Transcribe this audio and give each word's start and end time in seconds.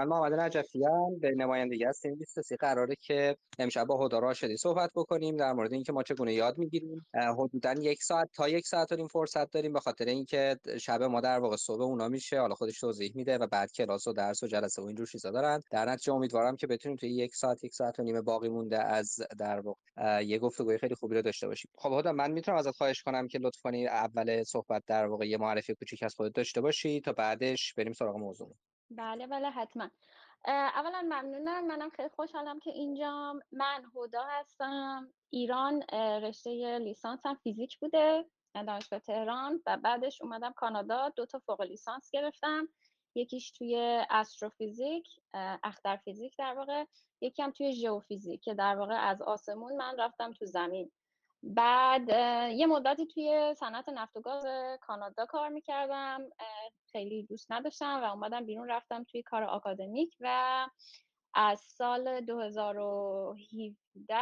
من 0.00 0.06
محمد 0.06 0.40
نجفی 0.40 0.86
ام 0.86 1.18
به 1.18 1.30
نمایندگی 1.30 1.84
از 1.84 2.00
تیم 2.00 2.14
23 2.14 2.56
قراره 2.56 2.94
که 3.00 3.36
امشب 3.58 3.84
با 3.84 4.06
هدا 4.06 4.18
راشدی 4.18 4.56
صحبت 4.56 4.90
بکنیم 4.94 5.36
در 5.36 5.52
مورد 5.52 5.72
اینکه 5.72 5.92
ما 5.92 6.02
چگونه 6.02 6.34
یاد 6.34 6.58
می‌گیریم. 6.58 7.06
حدودا 7.38 7.72
یک 7.72 8.02
ساعت 8.02 8.28
تا 8.34 8.48
یک 8.48 8.66
ساعت 8.66 8.92
این 8.92 9.06
فرصت 9.06 9.50
داریم 9.50 9.72
به 9.72 9.80
خاطر 9.80 10.04
اینکه 10.04 10.56
شب 10.80 11.02
ما 11.02 11.20
در 11.20 11.38
واقع 11.38 11.56
صبح 11.56 11.82
اونا 11.82 12.08
میشه. 12.08 12.40
حالا 12.40 12.54
خودش 12.54 12.80
توضیح 12.80 13.12
میده 13.14 13.38
و 13.38 13.46
بعد 13.46 13.72
کلاس 13.72 14.06
و 14.06 14.12
درس 14.12 14.42
و 14.42 14.46
جلسه 14.46 14.82
و 14.82 14.84
اینجور 14.84 15.06
چیزا 15.06 15.30
دارن. 15.30 15.60
در 15.70 15.84
نتیجه 15.90 16.12
امیدوارم 16.12 16.56
که 16.56 16.66
بتونیم 16.66 16.96
توی 16.96 17.10
یک 17.10 17.34
ساعت 17.34 17.64
یک 17.64 17.74
ساعت 17.74 17.98
و 17.98 18.02
نیم 18.02 18.20
باقی 18.20 18.48
مونده 18.48 18.84
از 18.84 19.16
در 19.38 19.60
واقع 19.60 20.24
یه 20.24 20.38
گفتگوی 20.38 20.78
خیلی 20.78 20.94
خوبی 20.94 21.14
رو 21.14 21.22
داشته 21.22 21.46
باشیم. 21.46 21.70
خب 21.78 21.92
هدا 21.92 22.12
من 22.12 22.30
می‌تونم 22.30 22.58
ازت 22.58 22.70
خواهش 22.70 23.02
کنم 23.02 23.28
که 23.28 23.38
لطف 23.38 23.60
کنی 23.62 23.86
اول 23.86 24.42
صحبت 24.42 24.82
در 24.86 25.06
واقع 25.06 25.28
یه 25.28 25.36
معرفی 25.36 25.74
کوچیک 25.74 26.02
از 26.02 26.14
خودت 26.14 26.34
داشته 26.34 26.60
باشی 26.60 27.00
تا 27.00 27.12
بعدش 27.12 27.74
بریم 27.74 27.92
سراغ 27.92 28.16
موضوع. 28.16 28.54
بله 28.90 29.26
بله 29.26 29.50
حتما. 29.50 29.90
اولا 30.48 31.02
ممنونم. 31.02 31.66
منم 31.66 31.90
خیلی 31.90 32.08
خوشحالم 32.08 32.58
که 32.58 32.70
اینجام 32.70 33.40
من 33.52 33.84
هدا 33.96 34.24
هستم. 34.24 35.08
ایران 35.30 35.82
رشته 36.22 36.78
لیسانسم 36.78 37.34
فیزیک 37.34 37.78
بوده 37.78 38.24
دانشگاه 38.54 38.98
تهران 38.98 39.62
و 39.66 39.76
بعدش 39.76 40.22
اومدم 40.22 40.52
کانادا. 40.52 41.08
دو 41.08 41.26
تا 41.26 41.38
فوق 41.38 41.62
لیسانس 41.62 42.10
گرفتم. 42.10 42.68
یکیش 43.14 43.50
توی 43.50 44.04
استروفیزیک 44.10 45.08
اختر 45.62 45.96
فیزیک 45.96 46.36
در 46.38 46.54
واقع. 46.54 46.84
یکی 47.20 47.42
هم 47.42 47.50
توی 47.50 47.72
ژئوفیزیک 47.72 48.42
که 48.42 48.54
در 48.54 48.76
واقع 48.76 48.94
از 48.94 49.22
آسمون 49.22 49.76
من 49.76 49.96
رفتم 49.98 50.32
تو 50.32 50.46
زمین. 50.46 50.92
بعد 51.42 52.08
یه 52.52 52.66
مدتی 52.66 53.06
توی 53.06 53.54
صنعت 53.54 53.88
نفت 53.88 54.16
و 54.16 54.20
گاز 54.20 54.44
کانادا 54.80 55.26
کار 55.26 55.48
می‌کردم 55.48 56.20
خیلی 56.92 57.22
دوست 57.22 57.52
نداشتم 57.52 58.00
و 58.02 58.04
اومدم 58.04 58.46
بیرون 58.46 58.68
رفتم 58.68 59.04
توی 59.04 59.22
کار 59.22 59.44
آکادمیک 59.44 60.16
و 60.20 60.68
از 61.34 61.60
سال 61.60 62.20
2017 62.20 64.16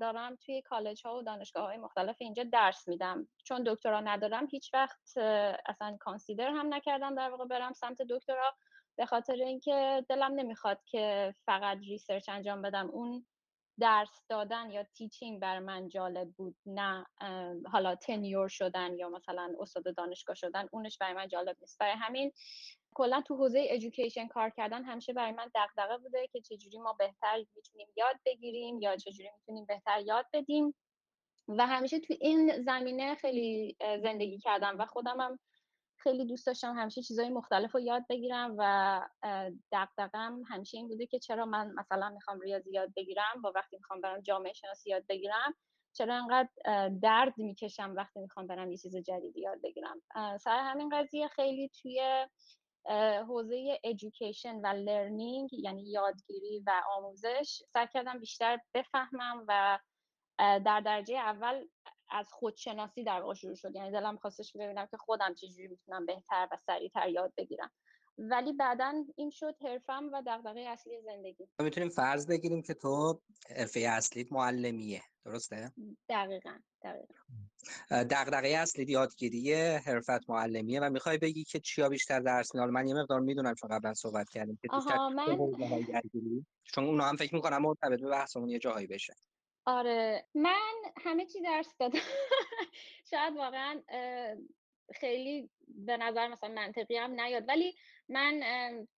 دارم 0.00 0.36
توی 0.36 0.62
کالج 0.62 1.06
ها 1.06 1.16
و 1.16 1.22
دانشگاه 1.22 1.64
های 1.64 1.76
مختلف 1.76 2.16
اینجا 2.20 2.44
درس 2.52 2.88
میدم. 2.88 3.28
چون 3.44 3.62
دکترا 3.66 4.00
ندارم 4.00 4.46
هیچ 4.50 4.74
وقت 4.74 5.18
اصلا 5.66 5.96
consider 6.00 6.48
هم 6.48 6.74
نکردم 6.74 7.14
در 7.14 7.30
واقع 7.30 7.44
برم 7.44 7.72
سمت 7.72 8.02
دکترا 8.02 8.54
به 8.96 9.06
خاطر 9.06 9.32
اینکه 9.34 10.06
دلم 10.08 10.32
نمی‌خواد 10.34 10.84
که 10.84 11.34
فقط 11.46 11.78
research 11.78 12.28
انجام 12.28 12.62
بدم. 12.62 12.90
اون 12.90 13.26
درس 13.80 14.22
دادن 14.28 14.70
یا 14.70 14.82
teaching 14.82 15.40
بر 15.40 15.58
من 15.58 15.88
جالب 15.88 16.30
بود 16.30 16.56
نه 16.66 17.06
حالا 17.72 17.94
تنیور 17.94 18.48
شدن 18.48 18.94
یا 18.98 19.08
مثلا 19.08 19.54
استاد 19.60 19.96
دانشگاه 19.96 20.36
شدن 20.36 20.68
اونش 20.72 20.98
برای 20.98 21.14
من 21.14 21.28
جالب 21.28 21.56
نیست. 21.60 21.78
برای 21.78 21.92
همین 21.92 22.32
کلا 22.94 23.22
تو 23.22 23.36
حوزه 23.36 23.66
ادویکیشن 23.70 24.28
کار 24.28 24.50
کردن 24.50 24.84
همیشه 24.84 25.12
برای 25.12 25.32
من 25.32 25.50
دغدغه 25.54 25.98
بوده 25.98 26.26
که 26.32 26.40
چجوری 26.40 26.78
ما 26.78 26.92
بهتر 26.92 27.44
می‌تونیم 27.56 27.88
یاد 27.96 28.16
بگیریم 28.26 28.82
یا 28.82 28.96
چجوری 28.96 29.30
می‌تونیم 29.38 29.64
بهتر 29.64 30.00
یاد 30.00 30.26
بدیم. 30.32 30.74
و 31.48 31.66
همیشه 31.66 32.00
تو 32.00 32.14
این 32.20 32.62
زمینه 32.62 33.14
خیلی 33.14 33.76
زندگی 34.02 34.38
کردم 34.38 34.76
و 34.78 34.86
خودم 34.86 35.20
هم 35.20 35.38
خیلی 36.02 36.24
دوست 36.24 36.46
داشتم 36.46 36.74
همیشه 36.78 37.02
چیزهای 37.02 37.28
مختلف 37.28 37.74
رو 37.74 37.80
یاد 37.80 38.04
بگیرم 38.08 38.54
و 38.58 39.00
دقدقم 39.72 40.42
همیشه 40.48 40.76
این 40.78 40.88
بوده 40.88 41.06
که 41.06 41.18
چرا 41.18 41.44
من 41.44 41.74
مثلا 41.76 42.08
می‌خوام 42.08 42.40
ریاضی 42.40 42.72
یاد 42.72 42.92
بگیرم 42.96 43.42
با 43.42 43.52
وقتی 43.54 43.76
می‌خوام 43.76 44.00
برم 44.00 44.20
جامعه 44.20 44.52
شناسی 44.52 44.90
یاد 44.90 45.04
بگیرم 45.08 45.54
چرا 45.92 46.14
انقدر 46.14 46.48
درد 47.02 47.38
می‌کشم 47.38 47.94
وقتی 47.96 48.20
می‌خوام 48.20 48.46
برم 48.46 48.70
یه 48.70 48.76
چیز 48.78 48.96
جدیدی 48.96 49.40
یاد 49.40 49.58
بگیرم. 49.62 50.02
سر 50.38 50.58
همین 50.58 50.88
قضیه 50.88 51.28
خیلی 51.28 51.70
توی 51.82 52.26
حوزه 53.28 53.80
education 53.86 54.60
و 54.64 54.66
لرنینگ 54.66 55.52
یعنی 55.52 55.90
یادگیری 55.90 56.62
و 56.66 56.82
آموزش 56.96 57.62
سعی 57.72 57.86
کردم 57.92 58.18
بیشتر 58.18 58.58
بفهمم 58.74 59.44
و 59.48 59.78
در 60.38 60.80
درجه 60.80 61.16
اول 61.16 61.66
از 62.10 62.28
خودشناسی 62.32 63.04
در 63.04 63.20
واقع 63.20 63.34
شروع 63.34 63.54
شد. 63.54 63.76
یعنی 63.76 63.90
دلم 63.90 64.16
خواستش 64.16 64.56
ببینم 64.56 64.86
که 64.86 64.96
خودم 64.96 65.34
چجوری 65.34 65.68
می‌تونم 65.68 66.06
بهتر 66.06 66.48
و 66.52 66.56
سریعتر 66.56 67.08
یاد 67.08 67.32
بگیرم. 67.36 67.70
ولی 68.18 68.52
بعدا 68.52 69.04
این 69.16 69.30
شد 69.30 69.54
حرفم 69.62 70.10
و 70.12 70.22
دغدغه 70.26 70.60
اصلی 70.60 71.02
زندگی. 71.02 71.48
می‌تونیم 71.62 71.88
فرض 71.88 72.26
بگیریم 72.26 72.62
که 72.62 72.74
تو 72.74 73.20
حرفه 73.56 73.80
اصلیت 73.80 74.32
معلمیه. 74.32 75.02
درسته؟ 75.24 75.72
دقیقا 76.08 76.58
دقیقا. 76.82 77.14
دغدغه 77.90 78.48
اصلی 78.48 78.92
یادگیری 78.92 79.54
حرفت 79.54 80.30
معلمیه 80.30 80.80
و 80.80 80.90
می‌خوای 80.90 81.18
بگی 81.18 81.44
که 81.44 81.60
چیا 81.60 81.88
بیشتر 81.88 82.20
درس 82.20 82.54
میدن 82.54 82.70
من 82.70 82.88
یه 82.88 82.94
مقدار 82.94 83.20
می‌دونم 83.20 83.54
چون 83.54 83.70
قبلا 83.70 83.94
صحبت 83.94 84.30
کردیم 84.30 84.58
که 84.62 84.68
من 84.72 85.38
چون 86.64 86.84
اونا 86.84 87.04
هم 87.04 87.16
فکر 87.16 87.34
می‌کنم 87.34 87.62
مرتبط 87.62 88.00
به 88.00 88.08
بحثمون 88.08 88.48
یه 88.48 88.58
جاهایی 88.58 88.86
بشه. 88.86 89.14
آره. 89.66 90.26
من 90.34 90.72
همه 91.04 91.26
چی 91.26 91.40
درس 91.40 91.76
دادم. 91.78 91.98
شاید 93.10 93.36
واقعا 93.36 93.82
خیلی 94.94 95.50
به 95.68 95.96
نظر 95.96 96.28
مثلا 96.28 96.50
منطقی 96.50 96.96
هم 96.96 97.20
نیاد. 97.20 97.48
ولی 97.48 97.74
من 98.08 98.42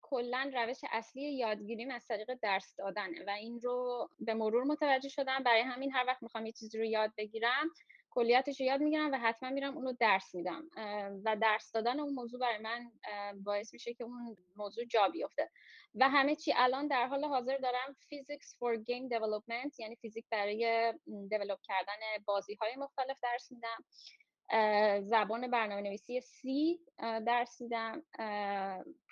کلا 0.02 0.50
روش 0.54 0.78
اصلی 0.90 1.22
یادگیریم 1.22 1.90
از 1.90 2.06
طریق 2.06 2.34
درس 2.42 2.76
دادنه 2.76 3.24
و 3.26 3.30
این 3.30 3.60
رو 3.60 4.08
به 4.20 4.34
مرور 4.34 4.64
متوجه 4.64 5.08
شدم. 5.08 5.42
برای 5.42 5.60
همین 5.60 5.92
هر 5.92 6.04
وقت 6.06 6.22
می‌خوام 6.22 6.46
یه 6.46 6.52
چیزی 6.52 6.78
رو 6.78 6.84
یاد 6.84 7.12
بگیرم 7.16 7.70
کلیاتش 8.10 8.60
رو 8.60 8.66
یاد 8.66 8.80
می‌گیرم 8.80 9.12
و 9.12 9.18
حتما 9.18 9.50
میرم 9.50 9.76
اون 9.76 9.84
رو 9.84 9.96
درس 10.00 10.34
میدم. 10.34 10.70
و 11.24 11.36
درس 11.36 11.72
دادن 11.72 12.00
اون 12.00 12.14
موضوع 12.14 12.40
برای 12.40 12.58
من 12.58 12.90
باعث 13.42 13.72
میشه 13.72 13.94
که 13.94 14.04
اون 14.04 14.36
موضوع 14.56 14.84
جا 14.84 15.08
بیفته. 15.08 15.50
و 15.94 16.08
همه 16.08 16.36
چی 16.36 16.52
الان 16.56 16.86
در 16.86 17.06
حال 17.06 17.24
حاضر 17.24 17.56
دارم 17.56 17.96
physics 18.08 18.56
for 18.58 18.76
game 18.76 19.08
development 19.08 19.80
یعنی 19.80 19.96
فیزیک 19.96 20.24
برای 20.30 20.94
develop 21.30 21.58
کردن 21.62 22.24
بازی 22.24 22.54
های 22.54 22.76
مختلف 22.76 23.18
درس 23.22 23.52
میدم. 23.52 23.84
زبان 25.00 25.50
برنامه 25.50 25.82
نویسی 25.82 26.20
C 26.20 26.46
درس 27.26 27.60
میدم. 27.60 28.02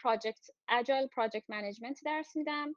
پراجکت 0.03 0.47
اجایل 0.69 1.07
پراجکت 1.07 1.51
منیجمنت 1.51 2.01
درس 2.05 2.37
میدم. 2.37 2.73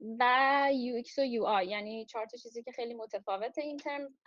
و 0.00 0.24
UX 0.72 1.18
و 1.18 1.22
UI 1.22 1.66
یعنی 1.66 2.06
چهار 2.06 2.26
تا 2.26 2.36
چیزی 2.36 2.62
که 2.62 2.72
خیلی 2.72 2.94
متفاوت 2.94 3.58
این 3.58 3.76
ترم 3.76 4.18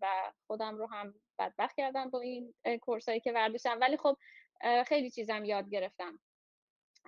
و 0.00 0.06
خودم 0.46 0.76
رو 0.76 0.86
هم 0.86 1.14
بدبخت 1.38 1.76
کردم 1.76 2.10
با 2.10 2.20
این 2.20 2.54
کورسایی 2.82 3.20
که 3.20 3.32
برداشتم. 3.32 3.78
ولی 3.80 3.96
خب 3.96 4.16
خیلی 4.86 5.10
چیزم 5.10 5.44
یاد 5.44 5.70
گرفتم. 5.70 6.20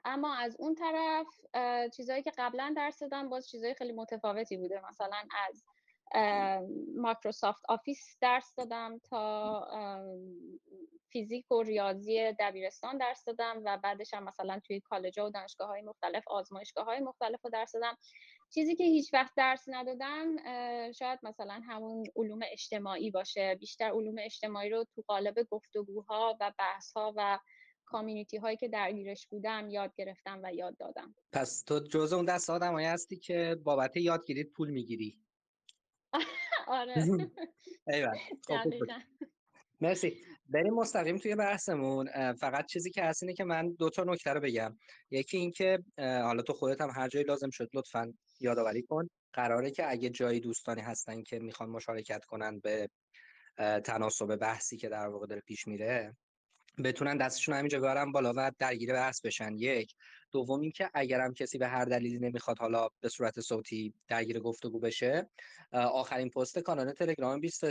اما 0.05 0.35
از 0.35 0.57
اون 0.59 0.75
طرف 0.75 1.27
چیزهایی 1.97 2.23
که 2.23 2.33
قبلا 2.39 2.75
درس 2.77 2.99
دادم 2.99 3.29
باز 3.29 3.49
چیزهای 3.49 3.75
خیلی 3.75 3.93
متفاوتی 3.93 4.57
بوده. 4.57 4.81
مثلا 4.89 5.23
از 5.49 5.65
Microsoft 6.97 7.63
Office 7.69 8.17
درس 8.21 8.55
دادم 8.57 8.99
تا 8.99 9.69
فیزیک 11.13 11.53
و 11.53 11.63
ریاضی 11.63 12.33
دبیرستان 12.41 12.99
درس 12.99 13.25
دادم 13.25 13.63
و 13.65 13.79
بعدش 13.83 14.15
هم 14.15 14.25
مثلا 14.25 14.61
توی 14.67 14.81
کالج 14.81 15.19
و 15.19 15.31
دانشگاه 15.31 15.69
های 15.69 15.83
مختلف 15.83 16.29
آزمایشگاه 16.29 16.85
های 16.85 17.01
مختلف 17.01 17.45
رو 17.45 17.51
درس 17.51 17.73
دادم. 17.73 17.97
چیزی 18.55 18.77
که 18.77 18.85
هیچ 18.85 19.15
وقت 19.15 19.33
درس 19.37 19.65
ندادم 19.67 20.37
شاید 20.93 21.19
مثلا 21.23 21.61
همون 21.69 22.05
علوم 22.17 22.41
اجتماعی 22.53 23.11
باشه. 23.11 23.57
بیشتر 23.61 23.85
علوم 23.85 24.17
اجتماعی 24.19 24.71
رو 24.71 24.85
تو 24.95 25.03
قالب 25.07 25.35
گفتگوها 25.51 26.37
و 26.41 26.53
بحث 26.59 26.93
ها 26.93 27.15
و 27.17 27.39
community 27.85 28.37
هایی 28.37 28.57
که 28.57 28.69
درگیرش 28.69 29.27
بودم 29.27 29.69
یاد 29.71 29.95
گرفتم 29.95 30.41
و 30.43 30.55
یاد 30.55 30.77
دادم. 30.77 31.15
پس 31.33 31.63
تو 31.63 31.81
جزء 31.81 32.17
اون 32.17 32.25
دست 32.25 32.51
آدمایی 32.51 32.87
هستی 32.87 33.17
که 33.17 33.57
بابت 33.65 33.97
یادگیریت 33.97 34.53
پول 34.53 34.71
می‌گیری. 34.71 35.19
آره. 36.67 36.95
خب 38.49 38.71
مرسی. 39.81 40.17
بریم 40.49 40.75
مستقیم 40.75 41.19
توی 41.19 41.35
بحثمون. 41.35 42.33
فقط 42.33 42.67
چیزی 42.67 42.91
که 42.91 43.03
هست 43.03 43.23
اینه 43.23 43.35
که 43.35 43.45
من 43.45 43.73
دو 43.73 43.91
تا 43.91 44.05
نکته 44.05 44.33
رو 44.33 44.41
بگم. 44.41 44.79
یکی 45.11 45.37
اینکه 45.37 45.79
حالا 45.99 46.43
تو 46.43 46.53
خودت 46.53 46.81
هم 46.81 46.91
هر 46.91 47.09
جایی 47.09 47.25
لازم 47.27 47.51
شد 47.51 47.71
لطفا 47.75 48.13
یادآوری 48.41 48.83
کن. 48.83 49.09
قراره 49.33 49.71
که 49.71 49.91
اگه 49.91 50.11
جایی 50.11 50.41
دوستانی 50.41 50.81
هستن 50.81 51.23
که 51.23 51.39
می‌خوان 51.39 51.71
مشارکت 51.71 52.25
کنن 52.25 52.61
به 52.61 52.89
تناسب 53.85 54.37
بحثی 54.37 54.77
که 54.77 54.89
در 54.89 55.09
واقع 55.09 55.27
داره 55.27 55.41
پیش 55.41 55.67
میره 55.67 56.17
بتونن 56.85 57.17
دستشون 57.17 57.55
همینجا 57.55 57.81
بیارن 57.81 58.13
بالا 58.13 58.33
و 58.37 58.53
درگیر 58.59 58.93
بحث 58.93 59.21
بشن. 59.21 59.55
یک. 59.57 59.95
دوم 60.33 60.61
اینکه 60.61 60.91
اگرم 60.95 61.35
کسی 61.35 61.59
به 61.59 61.69
هر 61.69 61.85
دلیلی 61.85 62.19
نمی‌خواد 62.19 62.59
حالا 62.59 62.89
به 63.01 63.09
صورت 63.09 63.41
صوتی 63.41 63.95
درگیر 64.09 64.41
گفتگو 64.41 64.79
بشه 64.79 65.31
آخرین 65.73 66.31
پست 66.31 66.59
کانال 66.59 66.93
تلگرام 66.93 67.41
20 67.41 67.65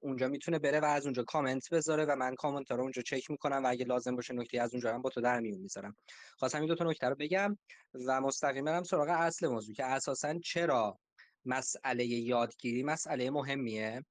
اونجا 0.00 0.28
می‌تونه 0.28 0.58
بره 0.58 0.80
و 0.80 0.84
از 0.84 1.04
اونجا 1.04 1.22
کامنت 1.22 1.70
بذاره 1.70 2.04
و 2.04 2.16
من 2.16 2.34
کامنت 2.34 2.70
رو 2.70 2.80
اونجا 2.80 3.02
چک 3.02 3.30
می‌کنم 3.30 3.64
و 3.64 3.70
اگه 3.70 3.84
لازم 3.84 4.16
باشه 4.16 4.34
نکته 4.34 4.60
از 4.60 4.74
اونجا 4.74 4.94
هم 4.94 5.02
با 5.02 5.10
تو 5.10 5.20
در 5.20 5.40
میون 5.40 5.60
می‌ذارم. 5.60 5.96
خواستم 6.36 6.58
این 6.58 6.68
دو 6.68 6.74
تا 6.74 6.84
نکته 6.84 7.08
رو 7.08 7.14
بگم 7.14 7.58
و 8.06 8.20
مستقیم 8.20 8.64
برم 8.64 8.82
سراغ 8.82 9.08
اصل 9.08 9.48
موضوع 9.48 9.74
که 9.74 9.84
اساسا 9.84 10.38
چرا 10.38 10.98
مسئله 11.44 12.06
یادگیری 12.06 12.82
مسئله 12.82 13.30
مهمیه؟ 13.30 14.04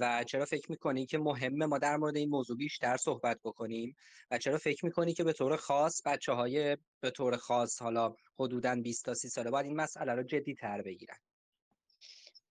و 0.00 0.24
چرا 0.24 0.44
فکر 0.44 0.70
می‌کنی 0.70 1.06
که 1.06 1.18
مهمه 1.18 1.66
ما 1.66 1.78
در 1.78 1.96
مورد 1.96 2.16
این 2.16 2.28
موضوع 2.28 2.56
بیشتر 2.56 2.96
صحبت 2.96 3.40
بکنیم؟ 3.44 3.96
و 4.30 4.38
چرا 4.38 4.58
فکر 4.58 4.84
می‌کنی 4.84 5.14
که 5.14 5.24
به 5.24 5.32
طور 5.32 5.56
خاص 5.56 6.02
بچه 6.06 6.32
های 6.32 6.76
به 7.00 7.10
طور 7.10 7.36
خاص 7.36 7.82
حالا 7.82 8.14
حدودا 8.38 8.74
20 8.74 9.04
تا 9.04 9.14
30 9.14 9.28
ساله 9.28 9.50
باید 9.50 9.66
این 9.66 9.76
مسئله 9.76 10.12
رو 10.12 10.22
جدی 10.22 10.54
تر 10.54 10.82
بگیرن؟ 10.82 11.16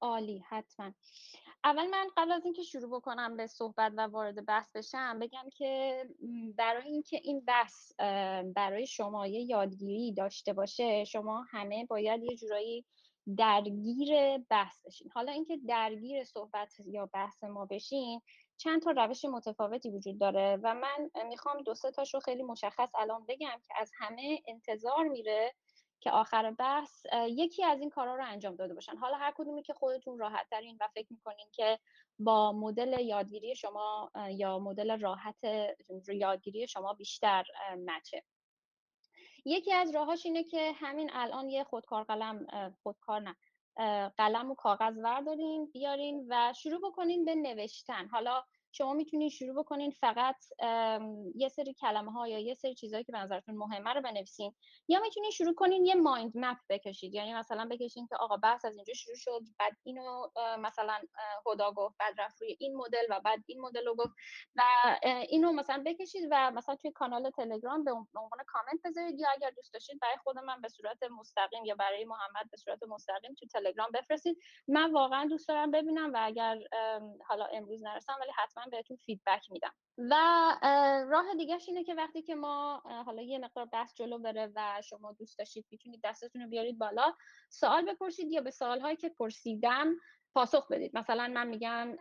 عالی 0.02 0.44
حتما. 0.50 0.94
اول 1.64 1.88
من 1.88 2.08
قبل 2.18 2.32
از 2.32 2.46
اینکه 2.46 2.64
شروع 2.64 3.00
بکنم 3.00 3.38
به 3.38 3.48
صحبت 3.48 3.94
و 3.98 4.02
وارد 4.02 4.46
بحث 4.46 4.76
بشم 4.76 5.20
بگم 5.20 5.50
که 5.58 6.04
برای 6.58 6.92
اینکه 6.92 7.22
این 7.24 7.40
بحث 7.46 7.92
برای 8.56 8.88
شما 8.88 9.28
یه 9.28 9.42
یادگیری 9.42 10.14
داشته 10.14 10.54
باشه 10.54 11.04
شما 11.04 11.46
همه 11.50 11.86
باید 11.86 12.24
یه 12.24 12.36
جورایی 12.36 12.86
درگیر 13.38 14.38
بحث 14.38 14.86
بشین. 14.86 15.10
حالا 15.14 15.32
اینکه 15.32 15.58
درگیر 15.68 16.24
صحبت 16.24 16.74
یا 16.86 17.06
بحث 17.06 17.44
ما 17.44 17.66
بشین 17.66 18.22
چند 18.58 18.82
تا 18.82 18.92
روش 18.92 19.26
متفاوتی 19.26 19.90
وجود 19.90 20.20
داره 20.20 20.60
و 20.64 20.74
من 20.76 21.10
می‌خوام 21.28 21.62
دو 21.62 21.76
سه 21.76 21.92
تاشو 21.92 22.20
خیلی 22.20 22.44
مشخص 22.44 22.90
الان 22.96 23.26
بگم 23.28 23.62
که 23.68 23.74
از 23.78 23.92
همه 23.98 24.40
انتظار 24.48 25.08
میره 25.08 25.54
که 26.00 26.12
آخر 26.12 26.52
بحث 26.52 27.06
یکی 27.28 27.64
از 27.64 27.80
این 27.80 27.90
کارها 27.90 28.16
رو 28.16 28.26
انجام 28.26 28.56
داده 28.56 28.74
باشن. 28.74 28.98
حالا 28.98 29.18
هر 29.18 29.34
کدومی 29.38 29.64
که 29.64 29.74
خودتون 29.74 30.20
راحت 30.20 30.48
ترین 30.52 30.78
و 30.82 30.88
فکر 30.88 31.08
می‌کنین 31.14 31.48
که 31.52 31.80
با 32.20 32.52
مدل 32.52 33.00
یادگیری 33.00 33.56
شما 33.56 34.12
یا 34.30 34.60
مدل 34.60 35.00
راحت 35.00 35.44
یادگیری 36.14 36.68
شما 36.68 36.94
بیشتر 36.94 37.44
مچه. 37.86 38.24
یکی 39.48 39.74
از 39.74 39.96
راهاش 39.96 40.26
اینه 40.26 40.44
که 40.44 40.72
همین 40.76 41.10
الان 41.14 41.50
یه 41.50 41.64
خودکار 41.64 42.04
قلم 42.04 42.48
خودکار 42.84 43.22
نه 43.22 43.36
قلم 44.18 44.52
و 44.52 44.56
کاغذ 44.56 44.98
وردارین 44.98 45.66
بیارین 45.66 46.26
و 46.30 46.54
شروع 46.54 46.80
بکنین 46.92 47.26
به 47.26 47.36
نوشتن. 47.36 48.08
حالا 48.08 48.44
شما 48.78 48.94
می‌تونید 48.94 49.32
شروع 49.32 49.64
بکنین 49.64 49.92
فقط 49.92 50.36
یه 51.36 51.50
سری 51.50 51.74
کلمه 51.74 52.12
ها 52.12 52.28
یا 52.28 52.40
یه 52.40 52.54
سری 52.54 52.76
چیزهایی 52.76 53.04
که 53.04 53.12
به 53.12 53.18
نظرتون 53.18 53.56
مهمه 53.56 53.94
رو 53.94 54.02
بنویسین 54.02 54.54
یا 54.88 55.00
می‌تونید 55.00 55.32
شروع 55.32 55.54
کنین 55.56 55.86
یه 55.86 55.96
مایند 55.96 56.32
مپ 56.36 56.58
بکشید. 56.70 57.14
یعنی 57.14 57.34
مثلا 57.34 57.68
بکشین 57.72 58.08
که 58.08 58.16
آقا 58.16 58.38
بحث 58.38 58.66
از 58.66 58.76
اینجا 58.76 58.94
شروع 58.94 59.16
شد 59.16 59.42
بعد 59.60 59.74
اینو 59.84 60.28
مثلا 60.60 61.00
هدا 61.48 61.72
گفت 61.72 61.96
بعد 62.00 62.22
رفت 62.22 62.42
روی 62.42 62.56
این 62.60 62.76
مدل 62.76 63.06
و 63.10 63.20
بعد 63.20 63.40
این 63.46 63.62
مدل 63.62 63.86
رو 63.86 63.96
گفت 63.96 64.14
و 64.56 64.62
اینو 65.30 65.52
مثلا 65.52 65.84
بکشید 65.86 66.28
و 66.32 66.52
مثلا 66.52 66.76
توی 66.76 66.92
کانال 66.92 67.30
تلگرام 67.30 67.84
به 67.84 67.92
عنوان 67.92 68.44
کامنت 68.48 68.80
بذارید 68.86 69.20
یا 69.20 69.30
اگر 69.30 69.50
دوست 69.50 69.74
داشتید 69.74 70.00
برای 70.00 70.18
خود 70.24 70.38
من 70.38 70.62
به 70.62 70.70
صورت 70.70 71.04
مستقیم 71.04 71.66
یا 71.66 71.76
برای 71.76 72.06
محمد 72.06 72.52
به 72.52 72.58
صورت 72.58 72.84
مستقیم 72.84 73.34
تو 73.34 73.46
تلگرام 73.46 73.92
بفرستید. 73.94 74.38
من 74.68 74.92
واقعا 74.92 75.26
دوست 75.26 75.48
دارم 75.48 75.72
ببینم 75.72 76.14
و 76.14 76.18
اگر 76.22 76.60
حالا 77.28 77.46
امروز 77.46 77.84
نرسم 77.84 78.18
ولی 78.22 78.32
حتما 78.36 78.64
بهتون 78.70 78.98
feedback 78.98 79.52
میدم. 79.52 79.74
و 79.98 80.16
راه 81.10 81.26
دیگهش 81.38 81.68
اینه 81.68 81.84
که 81.84 81.94
وقتی 81.94 82.22
که 82.22 82.36
ما 82.36 82.84
حالا 83.06 83.22
یه 83.22 83.40
مقدار 83.40 83.66
بحث 83.66 83.94
جلو 83.96 84.18
بره 84.18 84.52
و 84.56 84.82
شما 84.82 85.12
دوست 85.12 85.40
داشتید 85.40 85.66
می‌تونید 85.72 86.02
دستتون 86.04 86.42
رو 86.42 86.48
بیارید 86.48 86.78
بالا 86.78 87.14
سوال 87.50 87.94
بپرسید 87.94 88.32
یا 88.32 88.42
به 88.42 88.52
سوالهایی 88.52 88.96
که 88.96 89.10
پرسیدم 89.10 89.96
پاسخ 90.34 90.72
بدید. 90.72 90.98
مثلا 90.98 91.28
من 91.28 91.48
میگم 91.48 91.96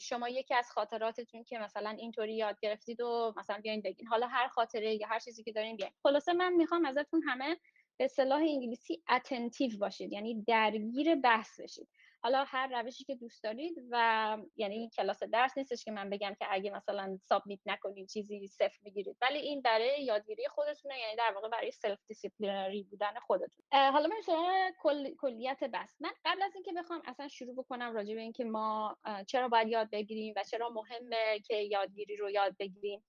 شما 0.00 0.28
یکی 0.28 0.54
از 0.54 0.70
خاطراتتون 0.70 1.44
که 1.44 1.58
مثلا 1.58 1.90
اینطوری 1.90 2.36
یاد 2.36 2.60
گرفتید 2.60 3.00
و 3.00 3.34
مثلا 3.36 3.60
بیاین 3.62 3.82
بگین. 3.82 4.06
حالا 4.06 4.26
هر 4.26 4.48
خاطره 4.48 4.94
یا 4.94 5.06
هر 5.06 5.18
چیزی 5.18 5.42
که 5.42 5.52
دارین 5.52 5.76
بیاین. 5.76 5.92
خلاصه 6.02 6.32
من 6.32 6.52
می‌خوام 6.52 6.84
ازتون 6.84 7.22
همه 7.22 7.56
به 7.98 8.08
اصطلاح 8.08 8.40
انگلیسی 8.40 9.02
attentive 9.10 9.78
باشید 9.78 10.12
یعنی 10.12 10.44
درگیر 10.44 11.14
بحث 11.14 11.60
بشید. 11.60 11.88
حالا 12.22 12.44
هر 12.44 12.82
روشی 12.82 13.04
که 13.04 13.14
دوست 13.14 13.42
دارید 13.42 13.74
و 13.90 14.38
یعنی 14.56 14.90
کلاس 14.96 15.22
درس 15.22 15.58
نیستش 15.58 15.84
که 15.84 15.90
من 15.90 16.10
بگم 16.10 16.34
که 16.38 16.46
اگه 16.50 16.70
مثلا 16.70 17.18
submit 17.24 17.60
نکنید 17.66 18.08
چیزی 18.08 18.46
صفر 18.46 18.78
بگیرید. 18.84 19.16
ولی 19.22 19.38
این 19.38 19.62
برای 19.62 20.04
یادگیری 20.04 20.48
خودتونه 20.48 20.98
یعنی 20.98 21.16
در 21.16 21.32
واقع 21.34 21.48
برای 21.48 21.70
self 21.70 21.98
disciplinary 22.08 22.82
بودن 22.82 23.14
خودتون. 23.26 23.64
حالا 23.72 24.08
من 24.08 24.20
شما 24.26 24.70
کل، 24.82 25.14
کلیت 25.14 25.64
بحث 25.64 25.96
من 26.00 26.10
قبل 26.24 26.42
از 26.42 26.54
اینکه 26.54 26.72
بخوام 26.72 27.02
اصلا 27.06 27.28
شروع 27.28 27.54
بکنم 27.54 27.94
راجع 27.94 28.14
به 28.14 28.20
اینکه 28.20 28.44
ما 28.44 28.96
چرا 29.26 29.48
باید 29.48 29.68
یاد 29.68 29.90
بگیریم 29.90 30.34
و 30.36 30.44
چرا 30.44 30.68
مهمه 30.68 31.40
که 31.46 31.54
یادگیری 31.56 32.16
رو 32.16 32.30
یاد 32.30 32.56
بگیریم. 32.58 33.04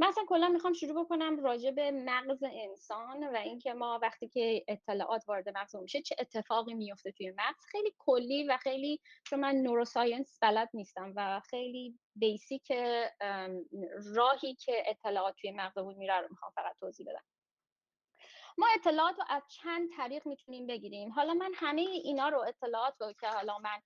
من 0.00 0.06
اصلا 0.06 0.24
کلا 0.28 0.48
می‌خوام 0.48 0.72
شروع 0.72 1.04
بکنم 1.04 1.44
راجع 1.44 1.70
به 1.70 1.90
مغز 1.90 2.42
انسان 2.42 3.34
و 3.34 3.36
اینکه 3.36 3.72
ما 3.74 3.98
وقتی 4.02 4.28
که 4.28 4.64
اطلاعات 4.68 5.28
وارد 5.28 5.48
مغز 5.48 5.76
میشه 5.76 6.02
چه 6.02 6.16
اتفاقی 6.18 6.74
میفته 6.74 7.12
توی 7.12 7.30
مغز. 7.30 7.64
خیلی 7.64 7.94
کلی 7.98 8.44
و 8.44 8.56
خیلی 8.56 9.00
چون 9.24 9.40
من 9.40 9.54
neuroscience 9.54 10.38
بلد 10.42 10.70
نیستم 10.74 11.12
و 11.16 11.40
خیلی 11.40 11.98
basic 12.16 12.72
راهی 14.14 14.54
که 14.54 14.82
اطلاعات 14.86 15.34
توی 15.40 15.50
مغزمون 15.50 15.94
میره 15.94 16.20
رو 16.20 16.26
می‌خوام 16.30 16.52
فقط 16.54 16.76
توضیح 16.80 17.06
بدم. 17.10 17.24
ما 18.58 18.66
اطلاعات 18.74 19.16
رو 19.18 19.24
از 19.28 19.42
چند 19.48 19.88
طریق 19.96 20.26
می‌تونیم 20.26 20.66
بگیریم. 20.66 21.12
حالا 21.12 21.34
من 21.34 21.50
همه 21.54 21.80
اینا 21.80 22.28
رو 22.28 22.38
اطلاعات 22.40 22.94
رو 23.00 23.12
که 23.20 23.28
حالا 23.28 23.58
من 23.58 23.80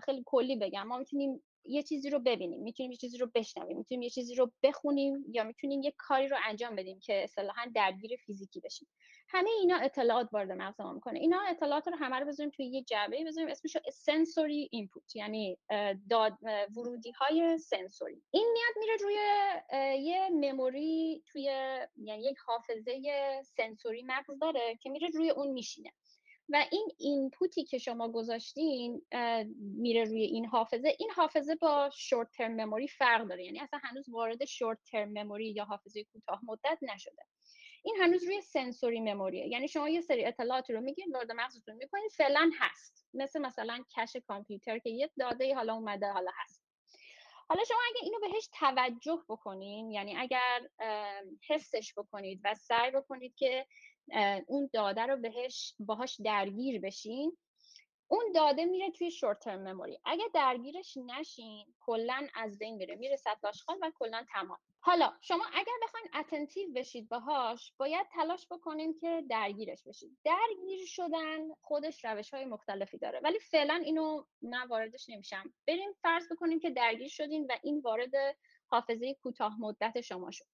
خیلی 0.00 0.22
کلی 0.26 0.56
بگم. 0.56 0.86
ما 0.86 0.98
می‌تونیم 0.98 1.44
یه 1.64 1.82
چیزی 1.82 2.10
رو 2.10 2.18
ببینیم 2.18 2.62
می‌تونیم 2.62 2.92
یه 2.92 2.98
چیزی 2.98 3.18
رو 3.18 3.30
بشنویم 3.34 3.76
می‌تونیم 3.76 4.02
یه 4.02 4.10
چیزی 4.10 4.34
رو 4.34 4.52
بخونیم 4.62 5.24
یا 5.28 5.44
می‌تونیم 5.44 5.82
یه 5.82 5.94
کاری 5.98 6.28
رو 6.28 6.36
انجام 6.44 6.76
بدیم 6.76 7.00
که 7.00 7.24
اصطلاحا 7.24 7.66
درگیر 7.74 8.16
فیزیکی 8.16 8.60
بشیم. 8.60 8.88
همه 9.28 9.50
اینا 9.60 9.76
اطلاعات 9.76 10.28
وارد 10.32 10.52
مغز 10.52 10.80
ما 10.80 10.92
می‌کنه. 10.92 11.20
اینا 11.20 11.40
اطلاعات 11.48 11.88
رو 11.88 11.96
همه 11.96 12.16
رو 12.16 12.26
بذاریم 12.26 12.50
توی 12.50 12.66
یه 12.66 12.82
جعبه 12.82 13.24
بذاریم 13.24 13.50
اسمش 13.50 13.76
سنسوری 13.92 14.68
اینپوت 14.72 15.16
یعنی 15.16 15.58
داد 16.10 16.38
ورودی 16.76 17.10
های 17.10 17.58
سنسوری 17.58 18.22
این 18.30 18.48
میاد 18.52 18.74
میره 18.78 18.96
روی 19.02 19.14
یه 20.04 20.28
مموری 20.28 21.22
توی 21.26 21.42
یعنی 21.96 22.22
یک 22.22 22.36
حافظه 22.46 23.02
سنسوری 23.56 24.02
مغز 24.02 24.38
داره 24.40 24.78
که 24.82 24.90
میره 24.90 25.08
روی 25.14 25.30
اون 25.30 25.48
میشینه. 25.48 25.92
و 26.48 26.66
این 26.72 26.88
اینپوتی 26.98 27.64
که 27.64 27.78
شما 27.78 28.08
گذاشتین 28.08 29.02
میره 29.58 30.04
روی 30.04 30.22
این 30.22 30.46
حافظه 30.46 30.96
این 30.98 31.10
حافظه 31.10 31.54
با 31.54 31.90
شورت 31.94 32.30
ترم 32.30 32.52
مموری 32.52 32.88
فرق 32.88 33.28
داره. 33.28 33.44
یعنی 33.44 33.60
اصلا 33.60 33.80
هنوز 33.82 34.08
وارد 34.08 34.44
شورت 34.44 34.78
ترم 34.90 35.08
مموری 35.08 35.50
یا 35.50 35.64
حافظه 35.64 36.04
کوتاه 36.04 36.40
مدت 36.44 36.78
نشده. 36.82 37.22
این 37.84 37.96
هنوز 38.00 38.24
روی 38.24 38.40
سنسوری 38.40 39.00
مموریه 39.00 39.48
یعنی 39.48 39.68
شما 39.68 39.88
یه 39.88 40.00
سری 40.00 40.24
اطلاعاتی 40.24 40.72
رو 40.72 40.80
میگین 40.80 41.12
وارد 41.14 41.32
مغزتون 41.32 41.74
می‌کنین 41.74 42.08
فعلا 42.16 42.50
هست. 42.58 43.06
مثل 43.14 43.40
مثلا 43.40 43.84
کش 43.96 44.16
کامپیوتر 44.16 44.78
که 44.78 44.90
یه 44.90 45.10
داده 45.18 45.54
حالا 45.54 45.74
اومده 45.74 46.06
حالا 46.06 46.30
هست. 46.34 46.62
حالا 47.48 47.64
شما 47.64 47.78
اگه 47.90 48.00
اینو 48.02 48.18
بهش 48.20 48.48
توجه 48.52 49.22
بکنین 49.28 49.90
یعنی 49.90 50.16
اگر 50.16 50.68
حسش 51.48 51.94
بکنید 51.96 52.40
و 52.44 52.54
سعی 52.54 52.90
بکنید 52.90 53.34
که 53.34 53.66
اون 54.46 54.70
داده 54.72 55.02
رو 55.06 55.16
بهش 55.16 55.74
باهاش 55.78 56.20
درگیر 56.24 56.80
بشین. 56.80 57.36
اون 58.12 58.32
داده 58.34 58.64
میره 58.64 58.90
توی 58.90 59.10
شورت 59.10 59.38
ترم 59.38 59.68
مموری 59.68 59.98
اگه 60.04 60.24
درگیرش 60.34 60.96
نشین 61.06 61.66
کلا 61.80 62.28
از 62.34 62.58
بین 62.58 62.76
میره. 62.76 62.94
میره 62.94 63.16
سطح 63.16 63.48
آشغال 63.48 63.78
و 63.82 63.92
کلا 63.98 64.24
تمام. 64.32 64.58
حالا 64.80 65.12
شما 65.20 65.44
اگر 65.52 65.72
بخواین 65.82 66.06
اتنتیو 66.14 66.72
بشید 66.72 67.08
باهاش 67.08 67.72
باید 67.76 68.06
تلاش 68.12 68.46
بکنین 68.50 68.94
که 69.00 69.24
درگیرش 69.30 69.82
بشید 69.86 70.18
درگیر 70.24 70.86
شدن 70.86 71.54
خودش 71.60 72.04
روش 72.04 72.34
های 72.34 72.44
مختلفی 72.44 72.98
داره. 72.98 73.20
ولی 73.24 73.38
فعلا 73.38 73.74
اینو 73.74 74.24
من 74.42 74.66
واردش 74.68 75.08
نمیشم. 75.08 75.54
بریم 75.68 75.92
فرض 76.02 76.32
بکنیم 76.32 76.60
که 76.60 76.70
درگیر 76.70 77.08
شدین 77.08 77.46
و 77.50 77.56
این 77.62 77.80
وارد 77.80 78.12
حافظه 78.66 79.14
کوتاه 79.14 79.60
مدت 79.60 80.00
شما 80.00 80.30
شد. 80.30 80.44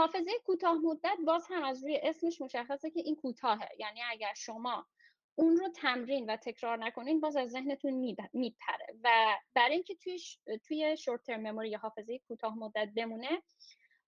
حافظه 0.00 0.30
کوتاه 0.46 0.78
مدت 0.82 1.18
باز 1.26 1.46
هم 1.50 1.62
از 1.62 1.84
روی 1.84 2.00
اسمش 2.02 2.40
مشخصه 2.40 2.90
که 2.90 3.00
این 3.00 3.16
کوتاهه. 3.16 3.68
یعنی 3.78 4.00
اگر 4.10 4.34
شما 4.36 4.86
اون 5.34 5.56
رو 5.56 5.68
تمرین 5.68 6.30
و 6.30 6.36
تکرار 6.36 6.76
نکنین 6.76 7.20
باز 7.20 7.36
از 7.36 7.50
ذهنتون 7.50 8.16
میپره. 8.32 8.86
و 9.04 9.10
برای 9.54 9.74
اینکه 9.74 9.94
توی 9.94 10.18
توی 10.64 10.96
شورت 10.96 11.22
ترم 11.22 11.40
مموری 11.40 11.68
یا 11.70 11.78
حافظه 11.78 12.18
کوتاه 12.18 12.58
مدت 12.58 12.88
بمونه 12.96 13.42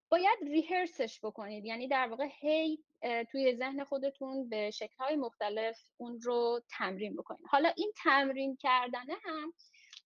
باید 0.08 0.38
ریهرسش 0.42 1.20
بکنید. 1.24 1.64
یعنی 1.64 1.88
در 1.88 2.08
واقع 2.08 2.28
هی 2.40 2.84
توی 3.30 3.56
ذهن 3.56 3.84
خودتون 3.84 4.48
به 4.48 4.70
شکل‌های 4.70 5.16
مختلف 5.16 5.78
اون 5.96 6.20
رو 6.20 6.60
تمرین 6.78 7.16
بکنید. 7.16 7.46
حالا 7.50 7.72
این 7.76 7.92
تمرین 7.96 8.56
کردنه 8.56 9.14
هم 9.24 9.52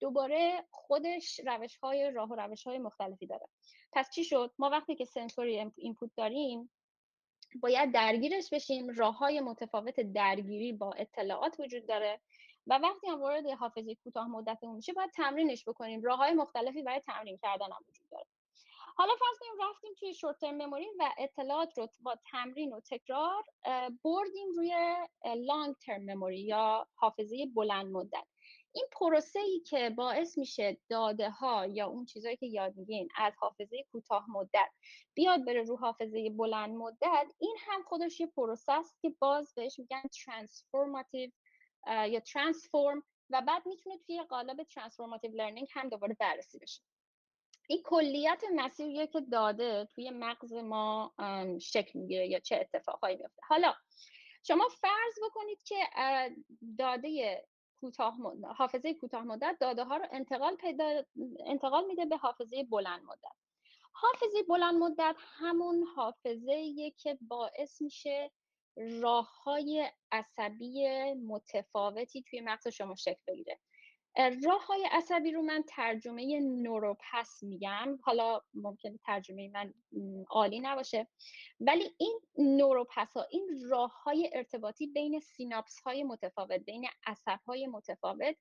دوباره 0.01 0.65
خودش 0.71 1.41
روش 1.47 1.77
های 1.77 2.11
راه 2.11 2.29
و 2.29 2.35
روش 2.35 2.67
های 2.67 2.79
مختلفی 2.79 3.27
داره. 3.27 3.49
پس 3.93 4.11
چی 4.11 4.25
شد؟ 4.25 4.53
ما 4.59 4.71
وقتی 4.71 4.95
که 4.95 5.05
سنسوری 5.05 5.71
اینپوت 5.77 6.11
داریم 6.17 6.71
باید 7.61 7.93
درگیرش 7.93 8.51
بشیم 8.53 8.89
راه 8.89 9.19
های 9.19 9.41
متفاوت 9.41 10.01
درگیری 10.01 10.73
با 10.73 10.93
اطلاعات 10.93 11.61
وجود 11.61 11.87
داره 11.87 12.21
و 12.67 12.79
وقتی 12.79 13.09
هم 13.09 13.21
وارد 13.21 13.47
حافظه 13.47 13.95
کوتاه 13.95 14.29
مدتمون 14.29 14.77
میشه 14.77 14.93
باید 14.93 15.11
تمرینش 15.11 15.69
بکنیم. 15.69 16.03
راه 16.03 16.19
های 16.19 16.33
مختلفی 16.33 16.83
برای 16.83 17.01
تمرین 17.01 17.39
کردن 17.43 17.67
هم 17.67 17.85
وجود 17.89 18.09
داره. 18.11 18.27
حالا 18.97 19.13
فرض 19.15 19.39
کنیم 19.41 19.71
رفتیم 19.71 19.95
توی 19.99 20.15
شورت 20.15 20.39
ترم 20.39 20.55
مموری 20.55 20.87
و 20.99 21.11
اطلاعات 21.19 21.79
رو 21.79 21.89
با 22.01 22.17
تمرین 22.31 22.73
و 22.73 22.81
تکرار 22.81 23.45
بردیم 24.05 24.49
روی 24.57 24.97
long 25.37 25.75
term 25.75 26.03
memory 26.03 26.41
یا 26.41 26.87
حافظه 26.95 27.47
بلند 27.55 27.87
مدت. 27.87 28.27
این 28.77 28.87
پروسه 28.93 29.39
ای 29.39 29.61
که 29.61 29.91
باعث 29.91 30.39
میشه 30.39 30.77
داده 30.89 31.31
ها 31.31 31.67
یا 31.67 31.87
اون 31.87 32.05
چیزهایی 32.05 32.37
که 32.37 32.47
یاد 32.47 32.77
میگین 32.77 33.09
از 33.17 33.33
حافظه 33.39 33.85
کوتاه 33.93 34.31
مدت 34.31 34.71
بیاد 35.15 35.45
بره 35.45 35.63
رو 35.63 35.77
حافظه 35.77 36.31
بلند 36.31 36.77
مدت 36.77 37.33
این 37.39 37.57
هم 37.67 37.83
خودش 37.83 38.21
یه 38.21 38.27
پروسه 38.27 38.73
است 38.73 39.01
که 39.01 39.15
باز 39.19 39.55
بهش 39.55 39.79
میگن 39.79 40.03
transformative 40.25 41.31
یا 41.87 42.21
transform 42.21 43.03
و 43.31 43.43
بعد 43.43 43.67
می‌تونه 43.67 43.99
توی 43.99 44.23
قالب 44.23 44.63
transformative 44.63 45.31
learning 45.31 45.69
هم 45.73 45.89
دوباره 45.89 46.17
بررسی 46.21 46.59
بشه. 46.59 46.83
این 47.69 47.83
کلیت 47.85 48.43
مسیریه 48.55 49.07
که 49.07 49.21
داده 49.21 49.89
توی 49.95 50.11
مغز 50.11 50.53
ما 50.53 51.15
شکل 51.63 51.99
می‌گیره 51.99 52.29
یا 52.29 52.39
چه 52.39 52.57
اتفاقهایی 52.57 53.17
میفته 53.17 53.43
حالا 53.49 53.75
شما 54.43 54.69
فرض 54.69 55.31
بکنید 55.31 55.63
که 55.63 55.77
داده 56.79 57.43
کوتاه 57.81 58.17
حافظه 58.57 58.95
کوتاه 58.95 59.25
مدت 59.25 59.57
داده 59.61 59.85
ها 59.85 59.97
رو 59.97 60.07
انتقال 60.13 60.57
پیدا 60.57 61.05
انتقال 61.47 61.87
میده 61.87 62.05
به 62.05 62.17
حافظه 62.17 62.65
بلند 62.65 63.03
مدت. 63.05 63.37
حافظه 63.93 64.43
بلند 64.49 64.75
مدت 64.75 65.17
همون 65.19 65.83
حافظه 65.83 66.91
که 66.91 67.19
باعث 67.21 67.83
میشه 67.83 68.31
راه 68.77 69.43
های 69.43 69.91
عصبی 70.13 70.89
متفاوتی 71.15 72.23
توی 72.23 72.41
مغز 72.41 72.69
شما 72.69 72.95
شکل 72.95 73.23
بگیره. 73.27 73.59
راه 74.17 74.67
های 74.67 74.89
عصبی 74.93 75.33
رو 75.33 75.43
من 75.43 75.65
ترجمه 75.69 76.41
نوروپس 76.41 77.43
میگم. 77.43 77.99
حالا 78.03 78.41
ممکن 78.55 78.97
ترجمه 78.97 79.51
من 79.55 79.75
عالی 80.31 80.61
نباشه. 80.61 81.09
ولی 81.61 81.95
این 81.99 82.21
نوروپس 82.39 83.17
ها 83.17 83.27
این 83.31 83.61
راه 83.71 84.03
های 84.03 84.31
ارتباطی 84.35 84.87
بین 84.87 85.21
سیناپس 85.21 85.81
های 85.85 86.03
متفاوت 86.03 86.61
بین 86.61 86.87
عصب 87.07 87.41
های 87.47 87.67
متفاوت 87.67 88.37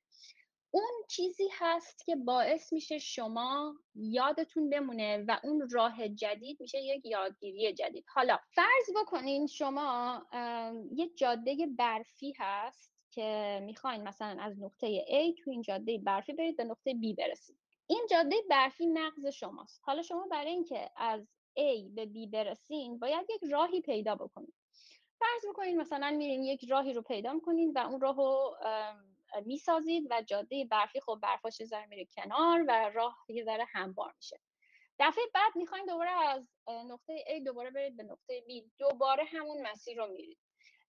اون 0.75 0.91
چیزی 1.09 1.49
هست 1.53 2.05
که 2.05 2.15
باعث 2.15 2.73
میشه 2.73 2.97
شما 2.97 3.75
یادتون 3.95 4.69
بمونه 4.69 5.25
و 5.27 5.39
اون 5.43 5.69
راه 5.71 6.09
جدید 6.09 6.57
میشه 6.61 6.77
یک 6.77 7.05
یادگیری 7.05 7.73
جدید. 7.73 8.05
حالا 8.07 8.39
فرض 8.55 8.97
بکنین 9.01 9.47
شما 9.47 10.21
یک 10.91 11.17
جاده 11.17 11.67
برفی 11.77 12.33
هست. 12.37 12.94
که 13.15 13.59
می‌خواین 13.63 14.03
مثلا 14.03 14.37
از 14.41 14.59
نقطه 14.59 15.05
A 15.07 15.43
تو 15.43 15.51
این 15.51 15.61
جاده 15.61 15.97
برفی 15.97 16.33
برید 16.33 16.57
به 16.57 16.63
نقطه 16.63 16.91
B 16.91 17.15
برسید. 17.17 17.57
این 17.87 18.07
جاده 18.11 18.35
برفی 18.49 18.87
مغز 18.87 19.27
شماست. 19.27 19.81
حالا 19.83 20.01
شما 20.01 20.27
برای 20.31 20.51
اینکه 20.51 20.89
از 20.95 21.27
A 21.59 21.95
به 21.95 22.05
B 22.05 22.29
برسین 22.31 22.99
باید 22.99 23.27
یک 23.29 23.51
راهی 23.51 23.81
پیدا 23.81 24.15
بکنید. 24.15 24.53
فرض 25.19 25.49
بکنید 25.49 25.75
مثلا 25.75 26.11
میرین 26.11 26.43
یک 26.43 26.65
راهی 26.69 26.93
رو 26.93 27.01
پیدا 27.01 27.33
می‌کنید 27.33 27.75
و 27.75 27.79
اون 27.79 28.01
راه 28.01 28.15
رو 28.15 28.57
می‌سازید 29.45 30.07
و 30.11 30.21
جاده 30.21 30.65
برفی 30.65 30.99
خب 30.99 31.19
برفاش 31.21 31.63
ذره 31.63 31.85
میره 31.85 32.05
کنار 32.05 32.65
و 32.67 32.91
راه 32.93 33.17
یه 33.29 33.43
ذره 33.43 33.65
هموار 33.73 34.13
میشه. 34.17 34.39
دفعه 34.99 35.23
بعد 35.33 35.51
می‌خواین 35.55 35.85
دوباره 35.85 36.11
از 36.11 36.47
نقطه 36.67 37.23
A 37.27 37.43
دوباره 37.45 37.71
برید 37.71 37.97
به 37.97 38.03
نقطه 38.03 38.41
B. 38.41 38.63
دوباره 38.77 39.23
همون 39.23 39.61
مسیر 39.61 39.97
رو 39.97 40.07
میرید. 40.07 40.37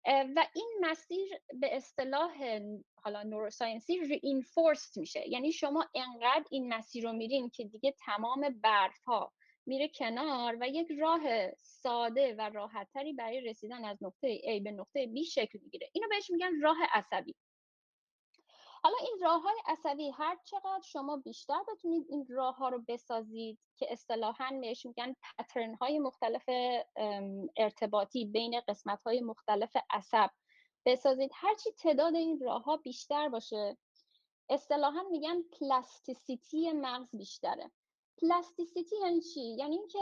و 0.06 0.48
این 0.56 0.70
مسیر 0.82 1.28
به 1.60 1.76
اصطلاح 1.76 2.60
حالا 2.96 3.24
نوروساینسی 3.24 4.00
رینفورست 4.00 4.98
میشه. 4.98 5.30
یعنی 5.30 5.52
شما 5.52 5.86
انقدر 5.96 6.46
این 6.52 6.74
مسیر 6.74 7.04
رو 7.04 7.14
میرین 7.14 7.50
که 7.50 7.64
دیگه 7.64 7.94
تمام 8.06 8.60
برف 8.64 9.04
ها 9.06 9.32
میره 9.66 9.88
کنار 9.88 10.58
و 10.62 10.68
یک 10.68 10.88
راه 11.00 11.52
ساده 11.58 12.36
و 12.38 12.42
راحتتری 12.42 13.14
برای 13.14 13.42
رسیدن 13.42 13.86
از 13.86 13.98
نقطه 14.04 14.38
A 14.38 14.64
به 14.64 14.72
نقطه 14.72 15.06
B 15.06 15.28
شکل 15.32 15.60
می‌گیره. 15.62 15.90
اینو 15.94 16.08
بهش 16.10 16.30
میگن 16.30 16.62
راه 16.62 16.78
عصبی. 16.94 17.36
حالا 18.84 18.96
این 19.02 19.18
راه 19.22 19.42
های 19.42 19.58
عصبی 19.66 20.10
هر 20.10 20.38
چقدر 20.44 20.82
شما 20.84 21.18
بیشتر 21.18 21.60
بتونید 21.74 22.06
این 22.10 22.26
راه 22.30 22.56
ها 22.56 22.70
رو 22.70 22.84
بسازید 22.88 23.60
که 23.76 23.88
اصطلاحا 23.94 24.60
بهش 24.62 24.86
میگن 24.86 25.16
پترن 25.38 25.76
های 25.76 26.00
مختلف 26.00 26.50
ارتباطی 27.58 28.26
بین 28.26 28.62
قسمت 28.68 29.02
های 29.02 29.22
مختلف 29.22 29.78
عصب. 29.90 30.30
بسازید 30.86 31.32
هرچی 31.34 31.72
تعداد 31.72 32.16
این 32.16 32.40
راه 32.40 32.64
ها 32.64 32.78
بیشتر 32.78 33.30
باشه 33.30 33.78
اصطلاحا 34.50 35.04
میگن 35.04 35.42
plasticity 35.42 36.72
مغز 36.72 37.16
بیشتره. 37.16 37.72
plasticity 38.22 38.96
یعنی 39.02 39.22
چی؟ 39.22 39.42
یعنی 39.42 39.78
اینکه 39.78 40.00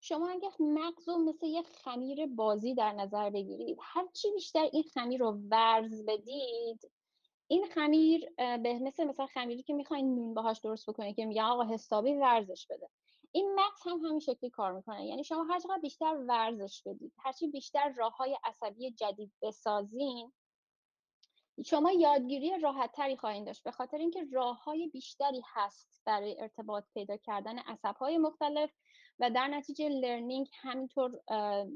شما 0.00 0.28
اگه 0.28 0.50
مغز 0.60 1.08
رو 1.08 1.18
مثل 1.18 1.46
یه 1.46 1.62
خمیر 1.62 2.26
بازی 2.26 2.74
در 2.74 2.92
نظر 2.92 3.30
بگیرید 3.30 3.78
هرچی 3.80 4.32
بیشتر 4.32 4.68
این 4.72 4.82
خمیر 4.82 5.20
رو 5.20 5.38
ورز 5.50 6.04
بدید 6.06 6.90
این 7.52 7.66
خمیر 7.66 8.30
به 8.36 8.78
مثل 8.78 9.04
مثلا 9.04 9.26
خمیری 9.26 9.62
که 9.62 9.74
می‌خواین 9.74 10.14
نون 10.14 10.34
باهاش 10.34 10.60
درست 10.60 10.90
بکنید 10.90 11.16
که 11.16 11.24
میگن 11.24 11.42
آقا 11.42 11.64
حسابی 11.64 12.14
ورزش 12.14 12.66
بده. 12.70 12.88
این 13.32 13.54
مغز 13.54 13.86
هم 13.86 14.06
همین 14.06 14.20
شکلی 14.20 14.50
کار 14.50 14.72
می‌کنه. 14.72 15.06
یعنی 15.06 15.24
شما 15.24 15.44
هر 15.44 15.60
چقدر 15.60 15.78
بیشتر 15.78 16.14
ورزش 16.28 16.82
بدید 16.86 17.12
هرچی 17.18 17.48
بیشتر 17.48 17.92
راه 17.96 18.16
های 18.16 18.38
عصبی 18.44 18.90
جدید 18.90 19.32
بسازین 19.42 20.32
شما 21.66 21.92
یادگیری 21.92 22.58
راحت 22.58 22.92
تری 22.92 23.16
خواهید 23.16 23.46
داشت. 23.46 23.62
به 23.62 23.70
خاطر 23.70 23.96
اینکه 23.96 24.26
راه 24.32 24.64
های 24.64 24.86
بیشتری 24.86 25.42
هست 25.54 26.02
برای 26.06 26.40
ارتباط 26.40 26.84
پیدا 26.94 27.16
کردن 27.16 27.58
عصب 27.58 27.96
های 27.96 28.18
مختلف 28.18 28.70
و 29.18 29.30
در 29.30 29.48
نتیجه 29.48 29.88
لرنینگ 29.88 30.48
همینطور 30.60 31.20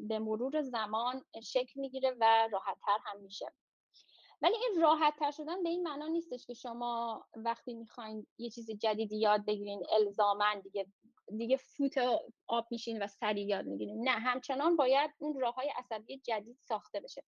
به 0.08 0.18
مرور 0.18 0.62
زمان 0.62 1.24
شکل 1.42 1.80
می‌گیره 1.80 2.16
و 2.20 2.48
راحت 2.52 2.76
تر 2.86 2.98
هم 3.04 3.20
میشه. 3.20 3.52
ولی 4.42 4.54
این 4.54 4.82
راحت 4.82 5.14
تر 5.18 5.30
شدن 5.30 5.62
به 5.62 5.68
این 5.68 5.82
معنا 5.82 6.06
نیستش 6.06 6.46
که 6.46 6.54
شما 6.54 7.24
وقتی 7.36 7.74
می‌خواین 7.74 8.26
یه 8.38 8.50
چیز 8.50 8.70
جدیدی 8.70 9.18
یاد 9.18 9.44
بگیرین 9.46 9.82
الزامن 9.92 10.60
دیگه 10.60 10.86
دیگه 11.38 11.56
فوت 11.56 11.94
آب 12.46 12.66
میشین 12.70 13.02
و 13.02 13.06
سریع 13.06 13.46
یاد 13.46 13.66
می‌گیرین. 13.66 14.08
نه 14.08 14.10
همچنان 14.10 14.76
باید 14.76 15.10
اون 15.18 15.40
راه 15.40 15.54
های 15.54 15.72
عصبی 15.76 16.18
جدید 16.18 16.58
ساخته 16.60 17.00
بشه. 17.00 17.22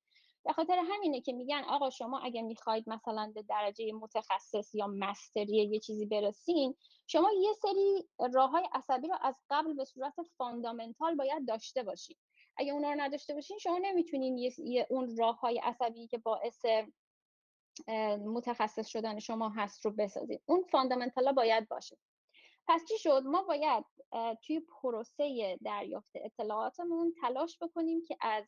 به 0.45 0.53
خاطر 0.53 0.79
همینه 0.91 1.21
که 1.21 1.33
میگن 1.33 1.65
آقا 1.69 1.91
شما 1.91 2.21
اگه 2.21 2.43
می‌خواید 2.43 2.89
مثلا 2.89 3.33
به 3.35 3.43
درجه 3.43 3.93
متخصص 3.93 4.75
یا 4.75 4.87
مستری 4.87 5.69
یه 5.71 5.81
چیزی 5.81 6.07
برسین 6.07 6.75
شما 7.07 7.31
یه 7.33 7.53
سری 7.53 8.09
راه 8.35 8.51
های 8.51 8.69
عصبی 8.73 9.09
رو 9.09 9.17
از 9.23 9.35
قبل 9.51 9.75
به 9.75 9.85
صورت 9.85 10.15
فاندامنتال 10.37 11.15
باید 11.15 11.49
داشته 11.49 11.83
باشید 11.83 12.19
اگه 12.57 12.73
اونا 12.73 12.93
رو 12.93 13.01
نداشته 13.01 13.35
باشین 13.35 13.59
شما 13.59 13.79
نمی‌تونین 13.79 14.39
یه 14.39 14.87
اون 14.91 15.17
راه 15.17 15.41
های 15.41 15.59
عصبی 15.59 16.07
که 16.07 16.19
باعث 16.19 16.65
متخصص 18.19 18.87
شدن 18.87 19.19
شما 19.19 19.49
هست 19.49 19.85
رو 19.85 19.91
بسازید. 19.91 20.43
اون 20.47 20.63
فاندامنتالا 20.63 21.33
باید 21.33 21.69
باشه. 21.69 21.97
پس 22.69 22.85
چی 22.89 22.99
شد؟ 22.99 23.23
ما 23.27 23.43
باید 23.43 23.85
توی 24.43 24.61
پروسه 24.61 25.59
دریافت 25.65 26.11
اطلاعاتمون 26.15 27.15
تلاش 27.21 27.59
بکنیم 27.63 28.05
که 28.05 28.17
از 28.21 28.45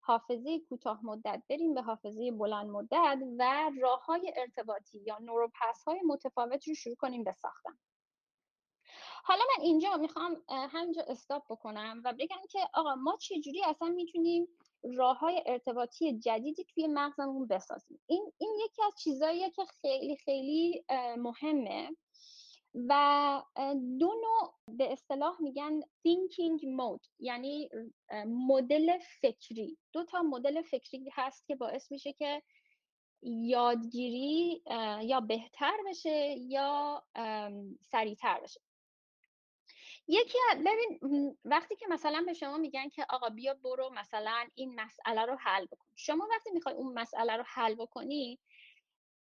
حافظه 0.00 0.58
کوتاه 0.58 1.00
مدت 1.04 1.42
بریم 1.50 1.74
به 1.74 1.82
حافظه 1.82 2.30
بلند 2.30 2.70
مدت 2.70 3.18
و 3.38 3.70
راه 3.80 4.04
های 4.04 4.32
ارتباطی 4.36 4.98
یا 4.98 5.18
نوروپس 5.18 5.84
های 5.86 6.00
متفاوت 6.06 6.68
رو 6.68 6.74
شروع 6.74 6.96
کنیم 6.96 7.24
به 7.24 7.32
ساختن. 7.32 7.78
حالا 9.24 9.40
من 9.40 9.64
اینجا 9.64 9.96
می‌خوام 9.96 10.42
همینجا 10.48 11.02
استاپ 11.02 11.44
بکنم 11.50 12.02
و 12.04 12.12
بگم 12.12 12.40
که 12.50 12.58
آقا 12.74 12.94
ما 12.94 13.16
چجوری 13.16 13.64
اصلا 13.64 13.88
می‌تونیم 13.88 14.48
راه 14.96 15.18
های 15.18 15.42
ارتباطی 15.46 16.18
جدیدی 16.18 16.64
توی 16.64 16.86
مغزمون 16.86 17.46
بسازیم. 17.46 18.00
این, 18.06 18.32
این 18.38 18.54
یکی 18.64 18.82
از 18.82 18.92
چیزاییه 18.98 19.50
که 19.50 19.64
خیلی 19.64 20.16
خیلی 20.16 20.84
مهمه. 21.16 21.90
و 22.74 23.42
دو 23.98 24.06
نوع 24.06 24.54
به 24.68 24.92
اصطلاح 24.92 25.36
میگن 25.40 25.80
thinking 25.80 26.60
mode 26.60 27.08
یعنی 27.18 27.68
مدل 28.26 28.98
فکری. 29.20 29.78
دو 29.92 30.04
تا 30.04 30.22
مدل 30.22 30.62
فکری 30.62 31.10
هست 31.12 31.46
که 31.46 31.54
باعث 31.54 31.92
میشه 31.92 32.12
که 32.12 32.42
یادگیری 33.22 34.62
یا 35.02 35.20
بهتر 35.20 35.76
بشه 35.86 36.34
یا 36.38 37.02
سریعتر 37.80 38.40
بشه. 38.40 38.60
یکی 40.12 40.38
ببین 40.66 41.38
وقتی 41.44 41.76
که 41.76 41.86
مثلا 41.90 42.22
به 42.26 42.32
شما 42.32 42.56
میگن 42.56 42.88
که 42.88 43.06
آقا 43.10 43.28
بیا 43.28 43.54
برو 43.54 43.90
مثلا 43.94 44.46
این 44.54 44.80
مسئله 44.80 45.22
رو 45.26 45.36
حل 45.40 45.66
بکن 45.66 45.86
شما 45.96 46.28
وقتی 46.30 46.50
می‌خوای 46.50 46.74
اون 46.74 46.94
مسئله 46.98 47.36
رو 47.36 47.44
حل 47.46 47.74
بکنی 47.74 48.38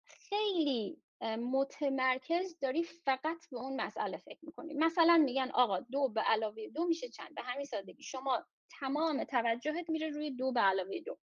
خیلی 0.06 0.98
متمرکز 1.38 2.60
داری 2.60 2.84
فقط 2.84 3.50
به 3.52 3.58
اون 3.58 3.82
مسئله 3.82 4.18
فکر 4.18 4.40
می‌کنی. 4.42 4.74
مثلا 4.74 5.18
میگن 5.18 5.52
آقا 5.54 5.80
دو 5.80 6.10
به 6.10 6.22
علاوه 6.22 6.68
دو 6.68 6.88
میشه 6.88 7.10
چند؟ 7.10 7.36
به 7.36 7.42
همین 7.42 7.66
سادگی. 7.66 8.04
شما 8.04 8.46
تمام 8.80 9.24
توجهت 9.24 9.90
میره 9.90 10.10
روی 10.10 10.32
دو 10.32 10.52
به 10.52 10.60
علاوه 10.60 11.00
دو. 11.06 11.18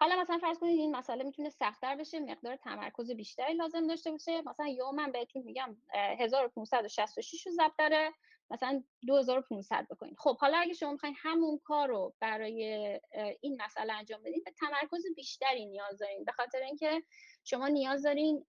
حالا 0.00 0.20
مثلا 0.22 0.38
فرض 0.38 0.58
کنید 0.58 0.78
این 0.78 0.96
مسئله 0.96 1.24
می‌تونه 1.24 1.50
سختتر 1.50 1.96
بشه 1.96 2.20
مقدار 2.20 2.56
تمرکز 2.56 3.10
بیشتری 3.10 3.54
لازم 3.54 3.86
داشته 3.86 4.10
باشه. 4.10 4.42
مثلا 4.46 4.66
یه 4.66 4.84
من 4.94 5.12
بهتون 5.12 5.42
میگم 5.42 5.76
1566 5.94 7.46
رو 7.46 7.52
ضبط 7.52 7.76
داره. 7.78 8.12
مثلا 8.50 8.82
2500 9.06 9.86
بکنید. 9.90 10.18
خب 10.18 10.38
حالا 10.38 10.58
اگه 10.58 10.74
شما 10.74 10.92
می‌خواین 10.92 11.14
همون 11.18 11.58
کار 11.64 11.88
رو 11.88 12.14
برای 12.20 13.00
این 13.40 13.62
مسئله 13.62 13.92
انجام 13.92 14.22
بدید 14.22 14.44
به 14.44 14.50
تمرکز 14.50 15.04
بیشتری 15.16 15.66
نیاز 15.66 15.98
دارین. 15.98 16.24
به 16.24 16.32
خاطر 16.32 16.58
اینکه 16.58 17.02
شما 17.44 17.68
نیاز 17.68 18.02
دارین 18.02 18.46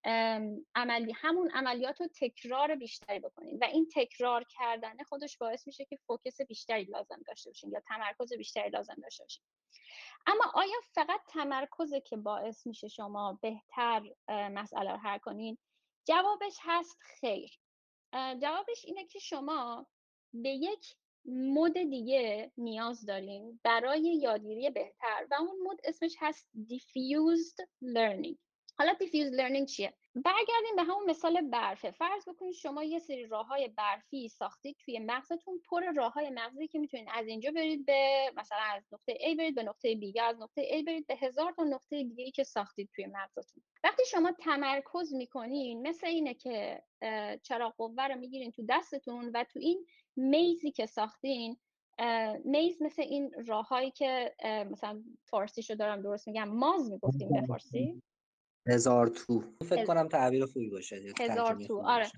عملی 0.76 1.14
همون 1.16 1.52
عملیات 1.52 2.02
رو 2.02 2.08
تکرار 2.22 2.76
بیشتری 2.76 3.20
بکنید 3.20 3.62
و 3.62 3.66
این 3.66 3.88
تکرار 3.96 4.46
کردن 4.50 5.04
خودش 5.10 5.38
باعث 5.38 5.68
میشه 5.68 5.86
که 5.86 5.98
فوکس 6.08 6.42
بیشتری 6.42 6.84
لازم 6.84 7.22
داشته 7.28 7.50
باشین 7.50 7.72
یا 7.72 7.80
تمرکز 7.80 8.34
بیشتری 8.34 8.70
لازم 8.70 8.96
داشته 9.04 9.24
باشین. 9.24 9.44
اما 10.28 10.44
آیا 10.54 10.76
فقط 10.94 11.20
تمرکزه 11.28 12.02
که 12.02 12.18
باعث 12.18 12.68
میشه 12.68 12.88
شما 12.88 13.40
بهتر 13.42 14.04
مسئله 14.30 14.92
رو 14.92 14.98
حل 14.98 15.18
کنین؟ 15.18 15.58
جوابش 16.08 16.58
هست 16.62 16.98
خیر. 17.00 17.60
جوابش 18.14 18.86
اینه 18.86 19.06
که 19.06 19.20
شما 19.20 19.88
به 20.34 20.50
یک 20.50 20.96
مود 21.26 21.74
دیگه 21.74 22.52
نیاز 22.58 23.06
داریم 23.06 23.60
برای 23.64 24.02
یادگیری 24.02 24.70
بهتر. 24.70 25.28
و 25.32 25.36
اون 25.40 25.60
مود 25.64 25.82
اسمش 25.84 26.16
هست 26.20 26.50
diffused 26.70 27.66
learning. 27.84 28.36
حالا 28.78 28.94
diffused 28.94 29.34
learning 29.38 29.66
چیه؟ 29.66 29.94
برگردیم 30.16 30.76
به 30.76 30.84
همون 30.84 31.10
مثال 31.10 31.42
برفه. 31.42 31.92
فرض 31.92 32.30
بکنید 32.30 32.54
شما 32.54 32.84
یه 32.84 33.00
سری 33.00 33.26
راه 33.26 33.48
های 33.48 33.68
برفی 33.68 34.30
ساختید 34.30 34.78
توی 34.80 35.00
مغزتون 35.00 35.62
پر 35.70 35.84
راه 35.96 36.14
های 36.14 36.30
مغزی 36.30 36.68
که 36.68 36.80
می‌تونید 36.80 37.08
از 37.14 37.28
اینجا 37.28 37.52
برید 37.52 37.86
به 37.86 38.32
مثلا 38.38 38.58
از 38.76 38.84
نقطه 38.92 39.14
A 39.14 39.38
برید 39.38 39.56
به 39.56 39.64
نقطه 39.64 39.96
B 39.96 40.16
یا 40.16 40.26
از 40.26 40.42
نقطه 40.42 40.64
A 40.64 40.86
برید 40.86 41.08
به 41.08 41.16
هزار 41.16 41.52
تا 41.52 41.64
نقطه 41.64 42.04
دیگه 42.04 42.24
ای 42.24 42.32
که 42.32 42.44
ساختید 42.44 42.90
توی 42.96 43.06
مغزتون. 43.06 43.64
وقتی 43.84 44.04
شما 44.12 44.32
تمرکز 44.32 45.14
می‌کنین 45.14 45.88
مثل 45.88 46.08
اینه 46.08 46.34
که 46.34 46.84
چراغ 47.44 47.76
قوه 47.76 48.08
رو 48.08 48.16
می‌گیرین 48.16 48.52
تو 48.52 48.66
دستتون 48.70 49.32
و 49.34 49.44
تو 49.44 49.60
این 49.60 49.86
میزی 50.16 50.72
که 50.72 50.86
ساختین 50.86 51.58
میز 52.46 52.82
مثل 52.82 53.02
این 53.02 53.32
راههایی 53.48 53.92
که 53.92 54.36
مثلا 54.72 55.04
فارسی 55.26 55.76
دارم 55.76 56.02
درست 56.02 56.28
میگم 56.28 56.50
ماز 56.50 56.92
می‌گفتیم 56.92 57.30
به 57.30 57.42
فارسی؟ 57.48 58.02
هزار 58.68 59.08
تو. 59.08 59.44
فکر 59.70 59.86
کنم 59.86 60.08
تعبیر 60.08 60.46
خوبی 60.46 60.70
باشه 60.70 61.14
هزار 61.20 61.56
تو 61.56 61.82
آره. 61.88 62.12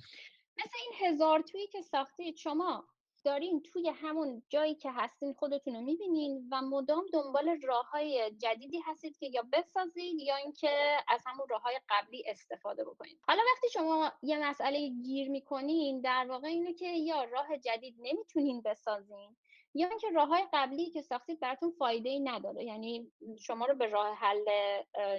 مثل 0.57 0.77
این 0.79 1.09
هزار 1.09 1.41
تویی 1.41 1.67
که 1.67 1.81
ساختید 1.81 2.37
شما 2.37 2.87
دارین 3.23 3.61
توی 3.61 3.89
همون 3.89 4.43
جایی 4.49 4.75
که 4.75 4.91
هستین 4.91 5.33
خودتون 5.33 5.75
رو 5.75 5.81
می‌بینین 5.81 6.47
و 6.51 6.61
مدام 6.61 7.05
دنبال 7.13 7.61
راه 7.63 7.89
های 7.89 8.31
جدیدی 8.37 8.79
هستید 8.79 9.17
که 9.17 9.27
یا 9.27 9.43
بسازید 9.53 10.19
یا 10.19 10.35
اینکه 10.35 10.97
از 11.07 11.21
همون 11.25 11.47
راه 11.49 11.61
های 11.61 11.79
قبلی 11.89 12.23
استفاده 12.27 12.83
بکنید. 12.83 13.19
حالا 13.27 13.41
وقتی 13.53 13.69
شما 13.73 14.11
یه 14.23 14.49
مسئله 14.49 14.89
گیر 14.89 15.29
می‌کنین 15.29 16.01
در 16.01 16.25
واقع 16.29 16.47
اینه 16.47 16.73
که 16.73 16.87
یا 16.87 17.23
راه 17.23 17.57
جدید 17.57 17.95
نمی‌تونین 17.99 18.61
بسازین 18.61 19.35
یا 19.73 19.87
اینکه 19.87 20.09
راه 20.09 20.27
های 20.27 20.43
قبلی 20.53 20.89
که 20.89 21.01
ساختید 21.01 21.39
براتون 21.39 21.71
فایده 21.71 22.09
ای 22.09 22.19
نداره 22.19 22.63
یعنی 22.63 23.11
شما 23.39 23.65
رو 23.65 23.75
به 23.75 23.85
راه 23.85 24.15
حل 24.15 24.45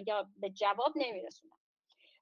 یا 0.07 0.29
به 0.37 0.51
جواب 0.51 0.93
نمیرسونه. 0.97 1.53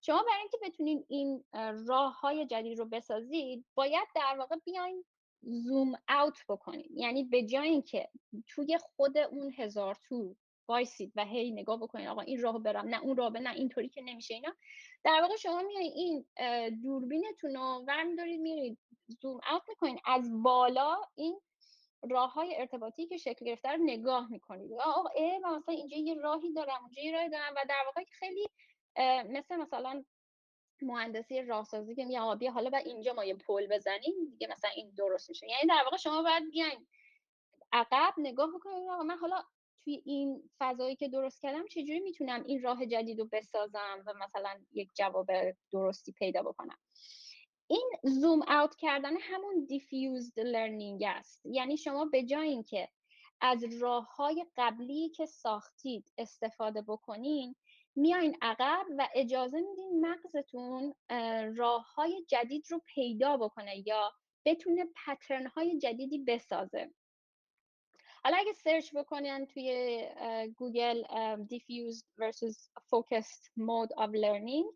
شما 0.01 0.23
برای 0.23 0.41
اینکه 0.41 0.59
بتونین 0.62 1.05
این 1.09 1.45
راه 1.89 2.21
های 2.21 2.47
جدید 2.47 2.79
رو 2.79 2.85
بسازید 2.85 3.65
باید 3.75 4.09
در 4.15 4.37
واقع 4.39 4.57
بیاین 4.65 5.05
زوم 5.43 5.93
اوت 6.09 6.39
بکنید 6.49 6.91
یعنی 6.91 7.25
به 7.25 7.47
جای 7.47 7.69
اینکه 7.69 8.09
توی 8.49 8.79
خود 8.79 9.19
اون 9.19 9.53
هزار 9.59 9.97
تو 10.09 10.37
وایسید 10.69 11.12
و 11.17 11.25
هی 11.25 11.51
نگاه 11.51 11.81
بکنید 11.81 12.09
آقا 12.09 12.21
این 12.21 12.41
راه 12.41 12.59
برم 12.59 12.89
نه 12.89 13.03
اون 13.03 13.17
راه 13.17 13.33
نه 13.33 13.55
اینطوری 13.55 13.89
که 13.89 14.03
نمیشه 14.03 14.35
اینا 14.35 14.55
در 15.05 15.19
واقع 15.23 15.37
شما 15.37 15.62
میایین 15.62 15.93
این 15.95 16.25
دوربینتون 16.83 17.55
رو 17.55 17.85
ورمیدارید 17.89 18.41
میرید 18.41 18.79
زوم 19.23 19.41
اوت 19.53 19.62
می‌کنید 19.69 20.01
از 20.05 20.43
بالا 20.43 20.97
این 21.15 21.41
راه 22.11 22.32
های 22.32 22.56
ارتباطی 22.56 23.06
که 23.06 23.16
شکل 23.16 23.44
گرفته 23.44 23.68
رو 23.68 23.78
نگاه 23.85 24.30
می‌کنید. 24.30 24.73
آقا 24.73 25.09
ای 25.09 25.38
مثلا 25.38 25.75
اینجا 25.75 25.97
یه 25.97 26.14
راهی 26.14 26.52
دارم 26.52 26.82
اونجا 26.82 27.02
یه 27.02 27.12
راهی 27.12 27.28
دارم. 27.28 27.54
و 27.56 27.64
در 27.68 27.82
واقع 27.87 28.04
خیلی 28.04 28.47
مثل 29.28 29.56
مثلا 29.56 30.04
مهندسی 30.82 31.42
راهسازی 31.42 31.94
که 31.94 32.04
میگه 32.04 32.21
آقا 32.21 32.35
بیا 32.35 32.50
حالا 32.52 32.71
بعد 32.71 32.87
اینجا 32.87 33.12
ما 33.12 33.25
یه 33.25 33.35
پل 33.35 33.66
بزنیم 33.66 34.14
دیگه 34.30 34.47
مثلا 34.47 34.71
این 34.71 34.90
درست 34.90 35.28
میشه. 35.28 35.47
یعنی 35.49 35.66
در 35.68 35.82
واقع 35.85 35.97
شما 35.97 36.23
باید 36.23 36.50
بیاین 36.50 36.87
عقب 37.73 38.14
نگاه 38.18 38.50
بکنید. 38.54 38.88
آقا 38.90 39.03
من 39.03 39.16
حالا 39.16 39.44
توی 39.85 40.03
این 40.05 40.50
فضایی 40.59 40.96
که 40.96 41.09
درست 41.09 41.40
کردم 41.40 41.66
چجوری 41.66 42.00
می‌تونم 42.00 42.44
این 42.44 42.62
راه 42.62 42.87
جدید 42.87 43.20
رو 43.20 43.29
بسازم 43.33 44.03
و 44.07 44.14
مثلا 44.14 44.61
یک 44.72 44.90
جواب 44.94 45.27
درستی 45.72 46.12
پیدا 46.12 46.42
بکنم؟ 46.42 46.79
این 47.72 47.90
zoom 48.03 48.42
out 48.42 48.77
کردن 48.76 49.16
همون 49.20 49.64
diffused 49.64 50.40
learning 50.40 51.03
است. 51.06 51.46
یعنی 51.46 51.76
شما 51.76 52.04
به 52.04 52.22
جای 52.22 52.48
اینکه 52.48 52.88
از 53.40 53.64
راه 53.64 54.14
های 54.14 54.46
قبلی 54.56 55.08
که 55.08 55.26
ساختید 55.26 56.12
استفاده 56.18 56.82
بکنین 56.82 57.54
میاین 57.96 58.37
عقب 58.42 58.87
و 58.98 59.08
اجازه 59.14 59.61
میدین 59.61 60.06
مغزتون 60.06 60.94
راه 61.56 61.94
های 61.94 62.24
جدید 62.28 62.66
رو 62.70 62.82
پیدا 62.94 63.37
بکنه 63.37 63.88
یا 63.88 64.12
بتونه 64.44 64.85
pattern 65.07 65.46
های 65.46 65.78
جدیدی 65.78 66.18
بسازه. 66.18 66.90
حالا 68.24 68.37
اگه 68.37 68.52
search 68.53 68.94
بکنین 68.94 69.46
توی 69.46 70.02
گوگل 70.56 71.02
diffused 71.37 72.04
versus 72.18 72.70
focused 72.90 73.50
mode 73.56 73.92
of 73.98 74.11
learning 74.11 74.66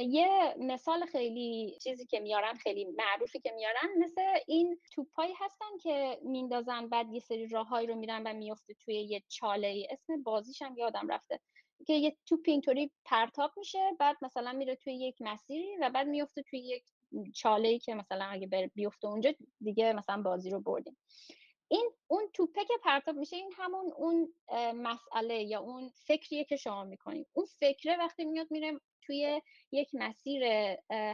یه 0.00 0.54
مثال 0.58 1.06
خیلی 1.06 1.78
چیزی 1.82 2.06
که 2.06 2.20
میارن 2.20 2.54
خیلی 2.54 2.84
معروفی 2.84 3.40
که 3.40 3.52
میارن 3.52 3.98
مثل 3.98 4.22
این 4.46 4.80
توپایی 4.92 5.34
هستن 5.38 5.78
که 5.82 6.20
میندازن 6.22 6.88
بعد 6.88 7.12
یه 7.12 7.20
سری 7.20 7.48
راههایی 7.48 7.86
رو 7.86 7.94
میرن 7.94 8.22
و 8.26 8.32
میفته 8.32 8.74
توی 8.74 8.94
یه 8.94 9.22
چاله. 9.28 9.86
اسم 9.90 10.22
بازیش 10.22 10.62
هم 10.62 10.76
یادم 10.76 11.08
رفته 11.08 11.40
که 11.86 11.92
یه 11.92 12.16
توپ 12.26 12.40
اینطوری 12.44 12.90
پرتاب 13.04 13.50
میشه 13.56 13.78
بعد 13.98 14.16
مثلا 14.22 14.52
میره 14.52 14.76
توی 14.76 14.94
یک 14.94 15.16
مسیری 15.20 15.76
و 15.80 15.90
بعد 15.90 16.06
میفته 16.08 16.42
توی 16.42 16.58
یک 16.58 16.84
چاله 17.34 17.68
ای 17.68 17.78
که 17.78 17.94
مثلا 17.94 18.24
اگه 18.24 18.70
بیفته 18.74 19.08
اونجا 19.08 19.32
دیگه 19.60 19.92
مثلا 19.92 20.22
بازی 20.22 20.50
رو 20.50 20.60
بردیم. 20.60 20.96
این 21.70 21.90
اون 22.06 22.30
توپه 22.32 22.64
که 22.64 22.74
پرتاب 22.84 23.16
میشه 23.16 23.36
این 23.36 23.52
همون 23.56 23.92
اون 23.96 24.34
مسئله 24.74 25.42
یا 25.42 25.60
اون 25.60 25.88
فکریه 25.88 26.44
که 26.44 26.56
شما 26.56 26.84
می‌کنید. 26.84 27.26
اون 27.32 27.46
فکره 27.60 27.96
وقتی 27.96 28.24
میاد 28.24 28.46
میره 28.50 28.80
توی 29.08 29.42
یک 29.72 29.88
مسیر 29.92 30.42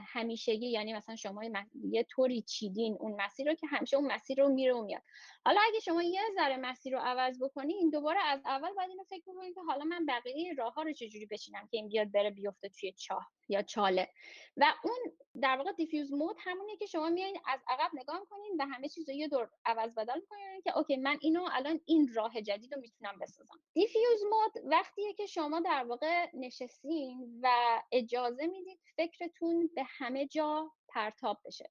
همیشگی 0.07 0.67
یعنی 0.67 0.95
مثلا 0.95 1.17
شما 1.17 1.43
یه 1.91 2.03
طوری 2.03 2.43
چیدین 2.43 2.97
اون 3.01 3.21
مسیر 3.21 3.49
رو 3.49 3.55
که 3.55 3.67
همیشه 3.67 3.97
اون 3.97 4.13
مسیر 4.13 4.43
رو 4.43 4.49
میره 4.49 4.75
و 4.75 4.83
میاد. 4.83 5.03
حالا 5.45 5.61
اگه 5.69 5.81
شما 5.81 6.03
یه 6.03 6.21
ذره 6.35 6.57
مسیر 6.57 6.93
رو 6.93 7.01
عوض 7.03 7.43
بکنین 7.43 7.91
دوباره 7.91 8.21
از 8.21 8.41
اول 8.47 8.75
باید 8.75 8.91
اینو 8.91 9.05
فکر 9.05 9.23
بکنید 9.27 9.55
که 9.55 9.61
حالا 9.61 9.85
من 9.85 10.07
بقیه 10.07 10.55
راه 10.55 10.75
ها 10.75 10.83
رو 10.83 10.93
چجوری 10.93 11.27
بچینم 11.27 11.69
که 11.71 11.77
این 11.77 11.89
بیاد 11.89 12.13
بره 12.13 12.31
بیفته 12.31 12.69
توی 12.69 12.93
چاه 12.93 13.31
یا 13.49 13.63
چاله. 13.63 14.09
و 14.57 14.75
اون 14.85 14.99
در 15.41 15.57
واقع 15.57 15.73
diffuse 15.73 16.13
mode 16.13 16.37
همونیه 16.39 16.77
که 16.77 16.87
شما 16.87 17.09
میایین 17.09 17.39
از 17.47 17.61
عقب 17.69 17.91
نگاه 17.95 18.27
کنین 18.31 18.57
و 18.59 18.67
همه 18.67 18.89
چیز 18.89 19.09
رو 19.09 19.15
یه 19.15 19.29
دور 19.29 19.51
عوض 19.67 19.95
بدل 19.95 20.21
کنین 20.29 20.63
که 20.65 20.79
okay 20.79 20.97
من 20.97 21.19
اینو 21.21 21.49
الان 21.53 21.81
این 21.87 22.15
راه 22.15 22.41
جدید 22.43 22.75
رو 22.75 22.81
می‌تونم 22.81 23.19
بسازم. 23.21 23.61
diffuse 23.75 24.25
mode 24.25 24.65
وقتیه 24.73 25.13
که 25.13 25.27
شما 25.27 25.61
در 25.61 25.85
واقع 25.85 26.27
نشستین 26.35 27.41
و 27.43 27.49
اجازه 27.93 28.47
می‌دید 28.47 28.81
فکرتون 28.97 29.71
به 29.75 29.83
همه 29.87 30.27
جا 30.27 30.73
پرتاب 30.89 31.41
بشه. 31.45 31.71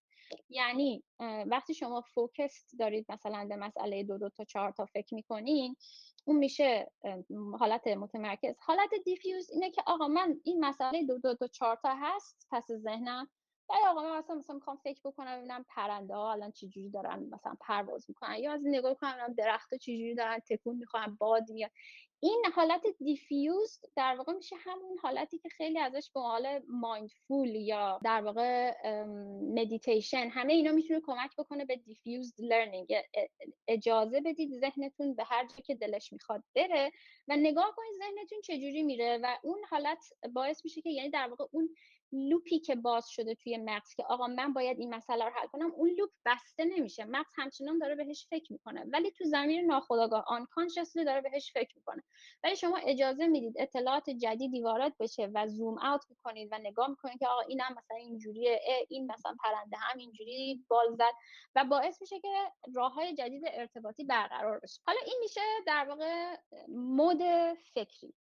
یعنی 0.50 1.04
وقتی 1.48 1.74
شما 1.74 2.02
focus 2.02 2.66
دارید 2.80 3.06
مثلا 3.10 3.46
به 3.50 3.56
مسئله 3.56 4.04
دو 4.04 4.18
دو 4.18 4.30
تا 4.30 4.44
چهار 4.44 4.72
تا 4.72 4.86
فکر 4.86 5.16
می‌کنین 5.16 5.76
اون 6.26 6.38
میشه 6.38 6.92
حالت 7.60 7.88
متمرکز. 7.88 8.56
حالت 8.60 8.90
diffuse 9.06 9.50
اینه 9.50 9.72
که 9.72 9.84
آقا 9.88 10.08
من 10.08 10.40
این 10.44 10.66
مسئله 10.66 11.04
دو 11.04 11.18
دو 11.18 11.36
تا 11.36 11.48
چهار 11.48 11.80
تا 11.84 11.96
هست 11.96 12.48
پس 12.52 12.72
ذهنم. 12.72 13.30
و 13.70 13.74
آقا 13.88 14.02
من 14.04 14.18
مثلا 14.18 14.36
مثلا 14.36 14.56
می‌خوام 14.56 14.78
فکر 14.84 15.02
بکنم 15.06 15.38
ببینم 15.38 15.66
پرنده 15.70 16.16
ها 16.16 16.32
الان 16.32 16.52
چجوری 16.52 16.90
دارن 16.90 17.30
مثلا 17.32 17.56
پرواز 17.62 18.06
می‌کنن 18.10 18.36
یا 18.36 18.54
از 18.54 18.62
نگاه 18.66 18.94
کنم 18.94 19.34
درخت 19.38 19.74
ها 19.74 19.78
چجوری 19.80 20.16
دارن 20.16 20.40
تکون 20.40 20.76
می‌خورن 20.76 21.16
باد 21.16 21.52
میاد. 21.52 21.72
این 22.24 22.44
حالت 22.56 22.88
diffuse 23.00 23.80
در 23.96 24.16
واقع 24.16 24.34
میشه 24.34 24.56
همون 24.60 24.98
حالتی 25.02 25.40
که 25.40 25.50
خیلی 25.50 25.80
ازش 25.80 26.12
به 26.14 26.22
حال 26.22 26.62
mindful 26.68 27.48
یا 27.48 28.00
در 28.04 28.22
واقع 28.22 28.74
مدیتیشن 29.54 30.30
همه 30.32 30.54
اینا 30.54 30.72
می‌تونه 30.72 31.02
کمک 31.06 31.36
بکنه 31.38 31.66
به 31.66 31.76
diffuse 31.76 32.34
learning 32.40 32.96
اجازه 33.68 34.22
بدید 34.22 34.60
ذهنتون 34.60 35.16
به 35.16 35.24
هر 35.24 35.48
جایی 35.48 35.62
که 35.64 35.76
دلش 35.76 36.14
می‌خواد 36.14 36.44
بره 36.56 36.92
و 37.28 37.36
نگاه 37.38 37.76
کنید 37.76 37.94
ذهنتون 37.94 38.42
چجوری 38.42 38.84
میره 38.84 39.20
و 39.24 39.38
اون 39.44 39.60
حالت 39.70 40.06
باعث 40.34 40.66
میشه 40.66 40.82
که 40.82 40.90
یعنی 40.90 41.10
در 41.10 41.28
واقع 41.28 41.46
اون 41.52 41.70
loop 42.14 42.51
ی 42.51 42.60
که 42.60 42.76
باز 42.76 43.10
شده 43.10 43.36
توی 43.36 43.58
مغز 43.58 43.96
که 43.96 44.04
آقا 44.04 44.28
من 44.28 44.54
باید 44.54 44.80
این 44.80 44.96
مسئله 44.96 45.26
رو 45.26 45.32
حل 45.36 45.48
کنم 45.48 45.72
اون 45.72 45.90
loop 45.90 46.10
بسته 46.26 46.66
نمیشه. 46.66 47.06
مغز 47.06 47.32
همچنان 47.36 47.78
داره 47.78 47.96
بهش 47.96 48.28
فکر 48.30 48.54
می‌کنه. 48.54 48.86
ولی 48.94 49.12
تو 49.12 49.24
ضمیر 49.24 49.66
ناخودآگاه 49.66 50.24
آن 50.28 50.48
داره 51.06 51.22
بهش 51.22 51.52
فکر 51.54 51.74
می‌کنه. 51.76 52.04
ولی 52.44 52.56
شما 52.56 52.78
اجازه 52.78 53.28
می‌دید 53.28 53.54
اطلاعات 53.58 54.10
جدیدی 54.10 54.62
وارد 54.62 54.98
بشه 55.00 55.30
و 55.34 55.48
زوم 55.48 55.78
اوت 55.78 56.02
می‌کنید 56.10 56.50
و 56.52 56.58
نگاه 56.58 56.90
می‌کنید 56.90 57.20
که 57.20 57.28
آقا 57.28 57.42
اینم 57.42 57.76
مثلا 57.78 57.98
اینجوریه 57.98 58.60
این 58.90 59.12
مثلا 59.12 59.36
پرنده 59.44 59.78
هم 59.78 59.98
اینجوری 59.98 60.66
بال 60.68 60.96
زد 60.96 61.14
و 61.56 61.64
باعث 61.64 62.02
میشه 62.02 62.20
که 62.20 62.28
راه 62.76 62.94
های 62.94 63.14
جدید 63.16 63.44
ارتباطی 63.46 64.04
برقرار 64.04 64.60
بشه. 64.60 64.82
حالا 64.86 65.00
این 65.06 65.18
میشه 65.22 65.42
در 65.68 65.86
واقع 65.90 66.36
مود 66.68 67.22
فکری. 67.74 68.14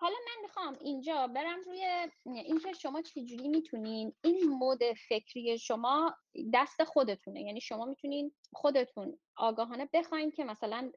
حالا 0.00 0.14
من 0.14 0.42
می‌خوام 0.42 0.76
اینجا 0.80 1.26
برم 1.26 1.60
روی 1.62 2.08
اینکه 2.24 2.72
شما 2.72 3.02
چجوری 3.02 3.48
می‌تونین 3.48 4.12
این 4.24 4.48
مود 4.48 4.80
فکری 5.08 5.58
شما 5.58 6.14
دست 6.54 6.84
خودتونه. 6.84 7.42
یعنی 7.42 7.60
شما 7.60 7.84
می‌تونین 7.84 8.32
خودتون 8.52 9.18
آگاهانه 9.36 9.88
بخواین 9.92 10.30
که 10.30 10.44
مثلا 10.44 10.92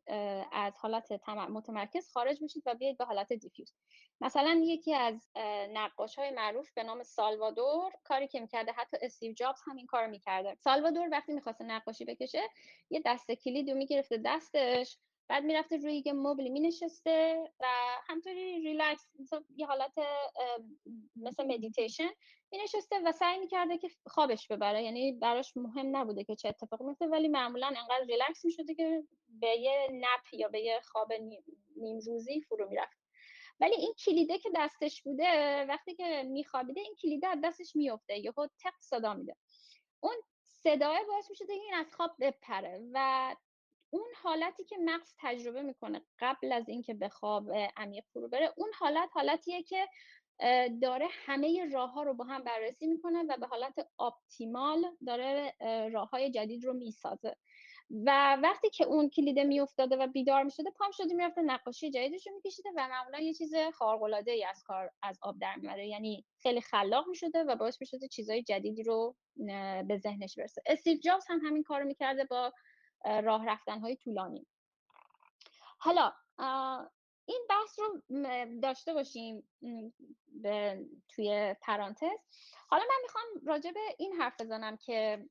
از 0.51 0.77
حالت 0.77 1.29
متمرکز 1.29 2.09
خارج 2.09 2.43
بشید 2.43 2.63
و 2.65 2.75
بیاید 2.75 2.97
به 2.97 3.05
حالت 3.05 3.33
diffuse. 3.33 3.73
مثلا 4.21 4.61
یکی 4.63 4.93
از 4.93 5.29
نقاش 5.73 6.15
های 6.15 6.31
معروف 6.31 6.73
به 6.73 6.83
نام 6.83 7.03
سالوادور 7.03 7.91
کاری 8.03 8.27
که 8.27 8.39
می‌کرده 8.39 8.71
حتی 8.71 8.97
استیو 9.01 9.33
جابز 9.33 9.59
هم 9.67 9.75
این 9.75 9.85
کار 9.85 10.07
می‌کرده. 10.07 10.55
سالوادور 10.55 11.09
وقتی 11.11 11.33
می‌خواسته 11.33 11.63
نقاشی 11.63 12.05
بکشه 12.05 12.41
یه 12.89 13.01
دسته 13.05 13.31
کلید 13.31 13.69
رو 13.69 13.77
می‌گرفته 13.77 14.21
دستش 14.25 14.97
بعد 15.27 15.43
می‌رفته 15.43 15.77
روی 15.77 16.03
یه 16.05 16.13
مبلی 16.13 16.49
می 16.49 16.59
نشسته 16.59 17.43
و 17.59 17.65
همطوری 18.07 18.62
ریلکس 18.62 19.07
یه 19.55 19.65
حالت 19.65 19.91
مثل 21.15 21.47
مدیتیشن 21.47 22.09
می 22.51 22.57
نشسته 22.57 22.99
و 23.05 23.12
سعی 23.12 23.39
می‌کرده 23.39 23.77
که 23.77 23.89
خوابش 24.07 24.47
ببره. 24.47 24.83
یعنی 24.83 25.12
براش 25.12 25.57
مهم 25.57 25.97
نبوده 25.97 26.23
که 26.23 26.36
چه 26.36 26.49
اتفاقی 26.49 26.86
میفته 26.86 27.07
ولی 27.07 27.27
معمولا 27.27 27.67
انقدر 27.67 28.05
ریلکس 28.07 28.45
می‌شده 28.45 28.75
که 28.75 29.03
به 29.27 29.47
یه 29.47 29.88
nap 29.91 30.33
یا 30.33 30.47
به 30.47 30.59
یه 30.59 30.81
خواب 30.83 31.13
نیم 31.75 31.99
روزی 32.05 32.41
فرو 32.41 32.69
می‌رفت. 32.69 33.03
ولی 33.59 33.75
این 33.75 33.93
کلیده 34.05 34.38
که 34.38 34.49
دستش 34.55 35.03
بوده 35.03 35.65
وقتی 35.65 35.95
که 35.95 36.23
میخوابیده 36.23 36.81
این 36.81 36.95
کلیده 37.01 37.27
از 37.27 37.39
دستش 37.43 37.75
میفته 37.75 38.19
یهو 38.19 38.47
تق 38.63 38.73
صدا 38.79 39.13
میده. 39.13 39.36
اون 39.99 40.15
صدای 40.43 41.05
باعث 41.07 41.29
میشه 41.29 41.45
این 41.49 41.73
از 41.73 41.95
خواب 41.95 42.12
بپره 42.19 42.81
و 42.93 43.36
اون 43.93 44.08
حالتی 44.23 44.63
که 44.63 44.77
مغز 44.77 45.13
تجربه 45.19 45.62
می‌کنه 45.62 46.01
قبل 46.19 46.51
از 46.51 46.69
اینکه 46.69 46.93
به 46.93 47.10
خواب 47.10 47.51
عمیق 47.77 48.03
فرو 48.13 48.27
بره 48.27 48.53
اون 48.58 48.71
حالت 48.79 49.10
حالتیه 49.13 49.63
که 49.63 49.88
داره 50.82 51.08
همه 51.12 51.69
راه 51.73 51.91
ها 51.91 52.03
رو 52.03 52.13
با 52.13 52.25
هم 52.25 52.43
بررسی 52.43 52.88
می‌کنه 52.88 53.23
و 53.23 53.38
به 53.38 53.47
حالت 53.47 53.88
آپتیمال 53.97 54.86
داره 55.08 55.53
راه 55.93 56.10
های 56.10 56.32
جدید 56.32 56.65
رو 56.65 56.73
می‌سازه. 56.73 57.36
و 58.06 58.38
وقتی 58.43 58.69
که 58.69 58.86
اون 58.86 59.10
کلیده 59.10 59.43
میافتاده 59.43 59.95
و 59.95 60.08
بیدار 60.08 60.43
می‌شده 60.43 60.69
پام 60.71 60.91
شده 60.91 61.13
می‌رفته 61.13 61.41
نقاشی 61.41 61.91
جدیدش 61.91 62.27
رو 62.27 62.34
میکشیده 62.36 62.69
و 62.75 62.88
معمولا 62.88 63.19
یه 63.19 63.34
چیز 63.34 63.56
خارق 63.73 64.03
العاده 64.03 64.32
ای 64.32 64.45
از 64.45 64.63
کار 64.63 64.89
از 65.03 65.19
آب 65.21 65.39
در 65.41 65.56
میاره 65.56 65.88
یعنی 65.88 66.25
خیلی 66.41 66.62
خلاق 66.62 67.08
می‌شده 67.08 67.43
و 67.43 67.56
باعث 67.56 67.82
می‌شده 67.82 68.08
چیزهای 68.08 68.43
جدیدی 68.43 68.84
رو 68.84 69.15
به 69.88 69.97
ذهنش 69.97 70.36
برسه. 70.38 70.62
استیو 70.65 70.99
جابز 70.99 71.25
هم 71.29 71.39
همین 71.43 71.63
کارو 71.63 71.86
می‌کرده 71.86 72.23
با 72.23 72.53
راه 73.05 73.45
رفتن 73.45 73.79
های 73.79 73.95
طولانی. 73.95 74.47
حالا 75.77 76.13
این 77.25 77.47
بحث 77.49 77.79
رو 77.79 78.01
داشته 78.61 78.93
باشیم 78.93 79.49
توی 81.09 81.55
پرانتز. 81.61 82.19
حالا 82.67 82.83
من 82.89 83.01
می‌خوام 83.01 83.25
راجع 83.45 83.71
به 83.71 83.79
این 83.97 84.13
حرف 84.13 84.41
بزنم 84.41 84.77
که 84.77 85.25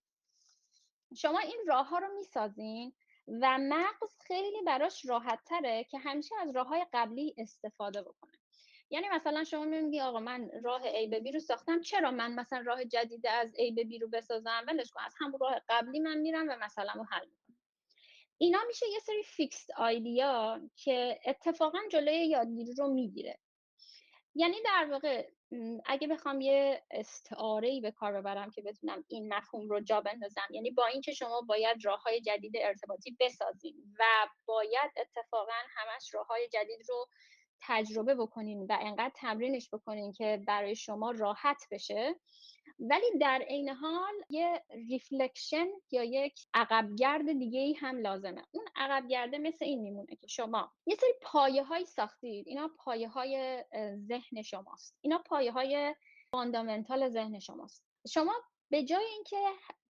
شما 1.16 1.38
این 1.38 1.64
راه 1.66 1.88
ها 1.88 1.98
رو 1.98 2.08
می‌سازین 2.14 2.92
و 3.28 3.58
مغز 3.61 4.18
خیلی 4.26 4.62
براش 4.62 5.04
راحت 5.04 5.44
تره 5.44 5.85
که 5.85 5.98
همیشه 5.98 6.35
از 6.40 6.56
راه 6.56 6.66
های 6.66 6.87
قبلی 6.92 7.35
استفاده 7.38 8.02
بکنه. 8.02 8.32
یعنی 8.90 9.08
مثلا 9.08 9.44
شما 9.44 9.64
میگی 9.64 10.00
آقا 10.00 10.20
من 10.20 10.50
راه 10.62 10.82
A 10.82 11.08
به 11.11 11.20
B 11.20 11.35
رو 11.35 11.40
ساختم. 11.40 11.80
چرا 11.80 12.11
من 12.11 12.35
مثلا 12.35 12.62
راه 12.66 12.85
جدید 12.85 13.26
از 13.26 13.52
A 13.54 13.74
به 13.74 13.85
B 13.85 14.00
رو 14.00 14.08
بسازم؟ 14.08 14.64
ولش 14.68 14.90
کن 14.90 15.02
از 15.04 15.14
همون 15.20 15.40
راه 15.40 15.61
قبلی 15.68 16.00
من 16.00 16.18
میرم 16.18 16.48
و 16.48 16.56
مثلا 16.56 16.92
رو 16.92 17.04
حل 17.04 17.26
می‌کنم. 17.26 17.41
اینا 18.42 18.59
میشه 18.66 18.87
یه 18.92 18.98
سری 18.98 19.22
فیکست 19.22 19.70
آیدیا 19.70 20.61
که 20.76 21.20
اتفاقا 21.26 21.78
جلوی 21.90 22.26
یادگیری 22.26 22.74
رو 22.74 22.88
می‌گیره. 22.88 23.38
یعنی 24.35 24.57
در 24.64 24.88
واقع 24.90 25.28
اگه 25.87 26.09
بخوام 26.09 26.40
یه 26.40 26.83
استعاره 26.90 27.68
ای 27.68 27.81
به 27.81 27.90
کار 27.90 28.12
ببرم 28.12 28.50
که 28.50 28.62
بتونم 28.62 29.05
این 29.09 29.35
مفهوم 29.35 29.68
رو 29.68 29.81
جا 29.81 30.00
بندازم 30.00 30.46
یعنی 30.50 30.70
با 30.70 30.87
اینکه 30.87 31.12
شما 31.12 31.40
باید 31.40 31.85
راه 31.85 32.02
های 32.02 32.20
جدید 32.20 32.52
ارتباطی 32.57 33.16
بسازین 33.20 33.94
و 33.98 34.05
باید 34.46 34.90
اتفاقا 34.96 35.59
همش 35.76 36.14
راه 36.14 36.26
های 36.26 36.48
جدید 36.48 36.81
رو 36.88 37.07
تجربه 37.66 38.14
بکنین 38.14 38.66
و 38.68 38.79
انقدر 38.81 39.12
تمرینش 39.14 39.70
بکنین 39.72 40.12
که 40.12 40.42
برای 40.46 40.77
شما 40.77 41.11
راحت 41.11 41.66
بشه. 41.70 42.14
ولی 42.79 43.18
در 43.20 43.42
عین 43.48 43.68
حال 43.68 44.14
یه 44.31 44.64
reflection 44.70 45.66
یا 45.90 46.05
یک 46.05 46.46
عقبگرد 46.55 47.33
دیگه 47.33 47.61
ای 47.61 47.72
هم 47.72 47.98
لازمه. 47.98 48.42
اون 48.51 48.64
عقبگرده 48.77 49.38
مثل 49.38 49.64
این 49.64 49.81
میمونه 49.81 50.16
که 50.16 50.27
شما 50.27 50.72
یه 50.87 50.96
سری 50.96 51.12
پایه 51.22 51.64
های 51.64 51.85
ساختید. 51.85 52.48
اینا 52.48 52.70
پایه 52.79 53.09
های 53.09 53.64
ذهن 53.96 54.42
شماست. 54.42 54.98
اینا 55.01 55.18
پایه 55.18 55.53
های 55.53 55.94
fundamental 56.31 57.09
ذهن 57.09 57.38
شماست. 57.38 57.85
شما 58.09 58.35
به 58.70 58.85
جای 58.85 59.05
اینکه 59.05 59.37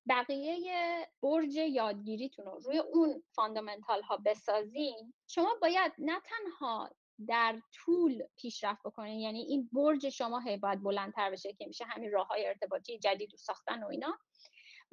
بقیه 0.09 1.09
برج 1.23 1.55
یادگیریتون 1.55 2.45
رو 2.45 2.59
روی 2.59 2.79
اون 2.79 3.23
فاندامنتال 3.35 4.03
ها 4.03 4.17
بسازین 4.17 5.15
شما 5.27 5.55
باید 5.63 5.93
نه 5.99 6.21
تنها 6.21 6.91
در 7.29 7.61
طول 7.73 8.23
پیشرفت 8.37 8.83
بکنین. 8.85 9.21
یعنی 9.21 9.41
این 9.41 9.69
برج 9.73 10.09
شما 10.09 10.41
هی 10.41 10.57
باید 10.57 10.83
بلندتر 10.83 11.31
بشه 11.31 11.53
که 11.53 11.67
میشه 11.67 11.85
همین 11.85 12.13
راه 12.13 12.27
های 12.27 12.47
ارتباطی 12.47 12.99
جدید 12.99 13.35
و 13.35 13.37
ساختن 13.37 13.83
و 13.83 13.87
اینا. 13.87 14.19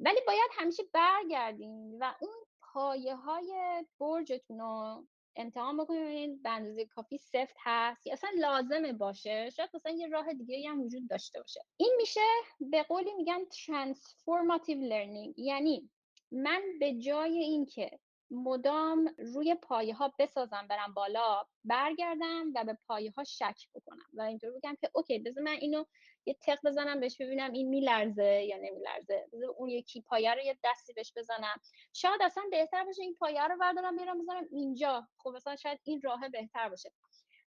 ولی 0.00 0.20
باید 0.26 0.50
همیشه 0.52 0.82
برگردین 0.92 1.98
و 2.00 2.14
اون 2.20 2.34
پایه 2.72 3.16
های 3.16 3.84
برجتون 4.00 4.58
رو 4.58 5.06
امتحان 5.36 5.76
بکنید 5.76 6.42
به 6.42 6.50
اندازه 6.50 6.86
کافی 6.86 7.18
سفت 7.18 7.56
هست 7.58 8.06
یا 8.06 8.12
اصلا 8.12 8.30
لازمه 8.38 8.92
باشه. 8.92 9.50
شاید 9.50 9.70
مثلا 9.74 9.92
یه 9.92 10.08
راه 10.08 10.32
دیگه 10.32 10.68
هم 10.68 10.80
وجود 10.80 11.08
داشته 11.08 11.40
باشه. 11.40 11.60
این 11.76 11.94
میشه 11.96 12.20
به 12.60 12.82
قولی 12.82 13.14
میگن 13.14 13.44
transformative 13.44 14.90
learning. 14.90 15.34
یعنی 15.36 15.90
من 16.32 16.62
به 16.80 16.94
جای 16.94 17.38
اینکه 17.38 17.98
مدام 18.30 19.14
روی 19.18 19.54
پایه 19.54 19.94
ها 19.94 20.12
بسازم 20.18 20.66
برم 20.68 20.94
بالا 20.94 21.46
برگردم 21.64 22.52
و 22.54 22.64
به 22.64 22.78
پایه 22.86 23.12
ها 23.16 23.24
شک 23.24 23.68
بکنم 23.74 24.06
و 24.14 24.22
اینطور 24.22 24.50
بگم 24.50 24.76
که 24.80 24.90
اوکی 24.92 25.18
بذار 25.18 25.44
من 25.44 25.56
اینو 25.60 25.84
یه 26.26 26.36
تق 26.40 26.58
بزنم 26.64 27.00
بهش 27.00 27.20
ببینم 27.20 27.52
این 27.52 27.68
میلرزه 27.68 28.44
یا 28.48 28.56
نمیلرزه. 28.56 29.28
بذار 29.32 29.50
اون 29.50 29.68
یکی 29.68 30.00
پایه 30.00 30.34
رو 30.34 30.40
یه 30.40 30.58
دستی 30.64 30.92
بهش 30.92 31.12
بزنم. 31.16 31.60
شاید 31.92 32.22
اصلا 32.22 32.44
بهتر 32.50 32.84
باشه 32.84 33.02
این 33.02 33.14
پایه 33.14 33.46
رو 33.46 33.58
بردارم 33.58 33.96
بیارم 33.96 34.18
بزنم 34.18 34.46
اینجا. 34.50 35.08
خب 35.18 35.30
مثلا 35.30 35.56
شاید 35.56 35.80
این 35.84 36.00
راه 36.04 36.28
بهتر 36.28 36.68
باشه. 36.68 36.92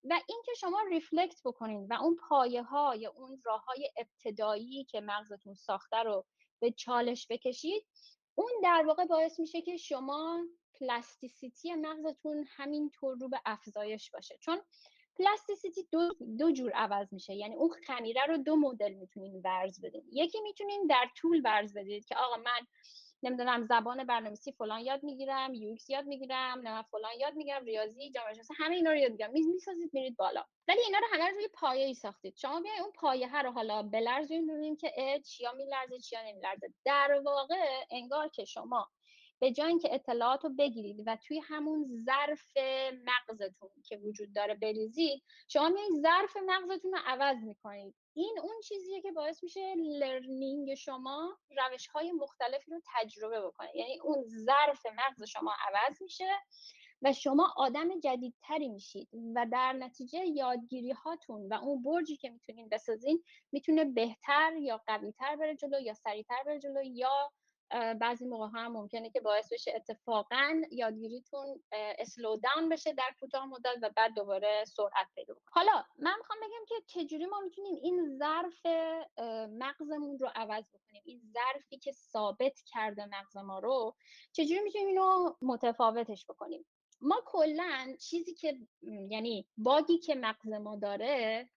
و 0.04 0.20
اینکه 0.28 0.52
شما 0.60 0.82
ریفلکت 0.90 1.42
بکنین 1.46 1.88
و 1.90 1.94
اون 1.94 2.18
پایه 2.30 2.64
ها 2.64 2.96
یا 2.96 3.12
اون 3.12 3.42
راه 3.46 3.66
های 3.66 3.92
ابتدایی 3.98 4.84
که 4.84 5.02
مغزتون 5.02 5.54
ساخته 5.54 5.98
رو 5.98 6.26
به 6.60 6.72
چالش 6.72 7.28
بکشید 7.30 7.88
اون 8.36 8.52
در 8.64 8.84
واقع 8.88 9.06
باعث 9.06 9.40
میشه 9.40 9.62
که 9.62 9.78
شما 9.78 10.44
plasticity 10.82 11.76
مغزتون 11.76 12.46
همینطور 12.58 13.18
رو 13.18 13.30
به 13.30 13.42
افزایش 13.46 14.12
باشه. 14.12 14.38
چون 14.40 14.62
plasticity 15.20 15.88
دو, 15.92 16.14
دو 16.40 16.52
جور 16.52 16.72
عوض 16.72 17.14
میشه. 17.14 17.34
یعنی 17.34 17.56
اون 17.56 17.70
خمیره 17.88 18.26
رو 18.26 18.38
دو 18.38 18.56
مدل 18.56 18.94
می‌تونین 18.94 19.42
ورز 19.44 19.82
بدین. 19.82 20.06
یکی 20.12 20.42
می‌تونین 20.42 20.88
در 20.88 21.06
طول 21.18 21.42
ورز 21.46 21.78
بدید 21.78 22.06
که 22.06 22.16
آقا 22.16 22.38
من 22.38 22.68
نمی‌دونم 23.24 23.64
زبان 23.64 24.04
برنامه‌نویسی 24.04 24.52
فلان 24.52 24.80
یاد 24.80 25.04
می‌گیرم 25.04 25.54
یو 25.54 25.76
یاد 25.88 26.06
می‌گیرم 26.06 26.60
نه 26.64 26.84
فلان 26.84 27.12
یاد 27.20 27.34
می‌گیرم 27.34 27.66
ریاضی 27.66 28.12
جامعه 28.12 28.34
شناسی 28.34 28.54
همه 28.58 28.76
اینا 28.76 28.92
رو 28.92 28.98
یاد 28.98 29.12
می‌گیرم. 29.12 29.32
می‌سازید 29.32 29.90
میرید 29.94 30.18
بالا. 30.18 30.44
ولی 30.68 30.80
اینا 30.86 30.98
رو 30.98 31.08
همه 31.14 31.30
روی 31.30 31.48
پایه 31.54 31.86
ای 31.86 31.94
ساختید. 31.94 32.38
شما 32.38 32.62
بیاین 32.62 32.82
اون 32.82 32.92
پایه 32.92 33.42
رو 33.42 33.52
حالا 33.52 33.84
بلرزونین 33.84 34.48
ببینید 34.48 34.80
که 34.80 35.22
چیا 35.26 35.52
میلرزه 35.54 36.00
چیا 36.00 36.20
نمیلرزه. 36.24 36.74
در 36.86 37.22
واقع 37.26 37.86
انگار 37.92 38.28
که 38.28 38.46
شما 38.46 38.90
به 39.42 39.52
جای 39.52 39.68
اینکه 39.68 39.94
اطلاعات 39.94 40.44
رو 40.44 40.50
بگیرید 40.50 41.04
و 41.06 41.18
توی 41.28 41.40
همون 41.40 41.88
ظرف 42.06 42.58
مغزتون 43.06 43.70
که 43.86 43.98
وجود 43.98 44.34
داره 44.34 44.56
بریزید 44.56 45.24
شما 45.48 45.70
میایید 45.70 46.02
ظرف 46.02 46.38
مغزتون 46.46 46.92
رو 46.92 47.00
عوض 47.06 47.44
می‌کنید. 47.44 47.96
این 48.14 48.40
اون 48.44 48.62
چیزیه 48.64 49.02
که 49.02 49.12
باعث 49.12 49.44
میشه 49.44 49.76
لرنینگ 50.00 50.76
شما 50.76 51.38
روش 51.58 51.88
های 51.88 52.12
مختلفی 52.12 52.72
رو 52.72 52.82
تجربه 52.96 53.42
بکنه. 53.42 53.70
یعنی 53.76 54.00
اون 54.00 54.24
ظرف 54.24 54.86
مغز 54.86 55.24
شما 55.24 55.54
عوض 55.68 56.02
میشه 56.02 56.30
و 57.02 57.14
شما 57.14 57.54
آدم 57.58 58.00
جدیدتری 58.00 58.70
میشید 58.70 59.10
و 59.36 59.46
در 59.52 59.74
نتیجه 59.74 60.26
یادگیری 60.26 60.92
هاتون 60.92 61.48
و 61.48 61.54
اون 61.54 61.84
برجی 61.84 62.18
که 62.18 62.30
می‌تونین 62.30 62.70
بسازین 62.70 63.24
می‌تونه 63.52 63.86
بهتر 63.86 64.54
یا 64.60 64.82
قویتر 64.88 65.36
بره 65.36 65.56
جلو 65.56 65.80
یا 65.80 65.94
سریعتر 65.94 66.44
بره 66.46 66.60
جلو 66.60 66.84
یا 66.84 67.32
بعضی 68.00 68.26
موقع 68.26 68.48
هم 68.54 68.72
ممکنه 68.72 69.10
که 69.10 69.20
باعث 69.20 69.54
بشه 69.54 69.74
اتفاقا 69.76 70.62
یادگیریتون 70.72 71.64
اسلو 71.72 72.38
داون 72.38 72.70
بشه 72.70 72.94
در 72.94 73.16
کوتاه 73.20 73.46
مدت 73.46 73.78
و 73.82 73.90
بعد 73.96 74.14
دوباره 74.16 74.64
سرعت 74.68 75.08
پیدا 75.16 75.34
کنه. 75.34 75.44
حالا 75.52 75.84
من 76.00 76.14
می‌خوام 76.18 76.40
بگم 76.40 76.66
که 76.68 76.76
چجوری 76.88 77.26
ما 77.26 77.40
می‌تونیم 77.40 77.76
این 77.84 78.18
ظرف 78.18 78.66
مغزمون 79.50 80.20
رو 80.20 80.30
عوض 80.36 80.64
بکنیم؟ 80.70 81.02
این 81.06 81.22
ظرفی 81.34 81.78
که 81.78 81.92
ثابت 81.92 82.60
کرده 82.66 83.06
مغز 83.06 83.38
ما 83.38 83.60
رو 83.60 83.96
چجوری 84.32 84.60
می‌تونیم 84.60 84.88
اینو 84.88 85.36
متفاوتش 85.42 86.26
بکنیم؟ 86.26 86.66
ما 87.02 87.22
کلا 87.26 87.96
چیزی 88.00 88.34
که 88.34 88.58
یعنی 89.10 89.48
باگی 89.58 89.98
که 89.98 90.16
مغز 90.16 90.52
ما 90.52 90.76
داره 90.76 91.50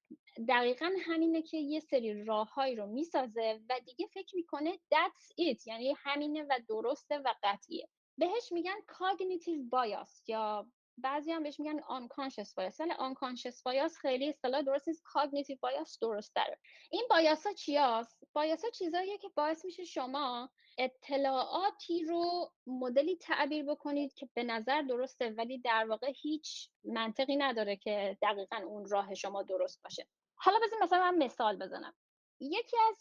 دقیقا 0.48 0.90
همینه 1.06 1.42
که 1.42 1.56
یه 1.56 1.80
سری 1.80 2.24
راههایی 2.24 2.76
رو 2.76 2.86
می‌سازه 2.86 3.60
و 3.68 3.80
دیگه 3.86 4.06
فکر 4.06 4.36
می‌کنه 4.36 4.72
that's 4.72 5.30
it 5.40 5.66
یعنی 5.66 5.94
همینه 5.98 6.42
و 6.42 6.58
درسته 6.68 7.18
و 7.18 7.34
قطعیه. 7.42 7.88
بهش 8.18 8.52
میگن 8.52 8.76
cognitive 8.88 9.70
bias 9.70 10.28
یا 10.28 10.66
بعضی 10.98 11.32
هم 11.32 11.42
بهش 11.42 11.60
میگن 11.60 11.80
unconscious 11.80 12.48
bias. 12.48 12.80
ولی 12.80 12.92
unconscious 12.92 13.62
bias 13.66 13.96
خیلی 14.00 14.28
اصطلاح 14.28 14.62
درست 14.62 14.88
نیست. 14.88 15.02
Cognitive 15.04 15.58
bias 15.58 15.98
درست 16.00 16.34
داره 16.34 16.58
این 16.90 17.06
بایاس 17.10 17.46
ها 17.46 17.52
چی 17.52 17.76
هست؟ 17.76 18.18
بایاس 18.32 18.64
ها 18.64 18.70
چیزاییه 18.70 19.18
که 19.18 19.28
باعث 19.34 19.64
میشه 19.64 19.84
شما 19.84 20.50
اطلاعاتی 20.78 22.04
رو 22.04 22.52
مدلی 22.66 23.16
تعبیر 23.16 23.64
بکنید 23.64 24.14
که 24.14 24.28
به 24.34 24.42
نظر 24.42 24.82
درسته 24.82 25.30
ولی 25.30 25.58
در 25.58 25.86
واقع 25.88 26.12
هیچ 26.16 26.70
منطقی 26.84 27.36
نداره 27.36 27.76
که 27.76 28.18
دقیقا 28.22 28.56
اون 28.56 28.88
راه 28.88 29.14
شما 29.14 29.42
درست 29.42 29.82
باشه. 29.82 30.06
حالا 30.36 30.58
بزن 30.66 30.76
مثلا 30.82 31.10
من 31.10 31.24
مثال 31.24 31.56
بزنم. 31.56 31.94
یکی 32.40 32.76
از 32.88 32.96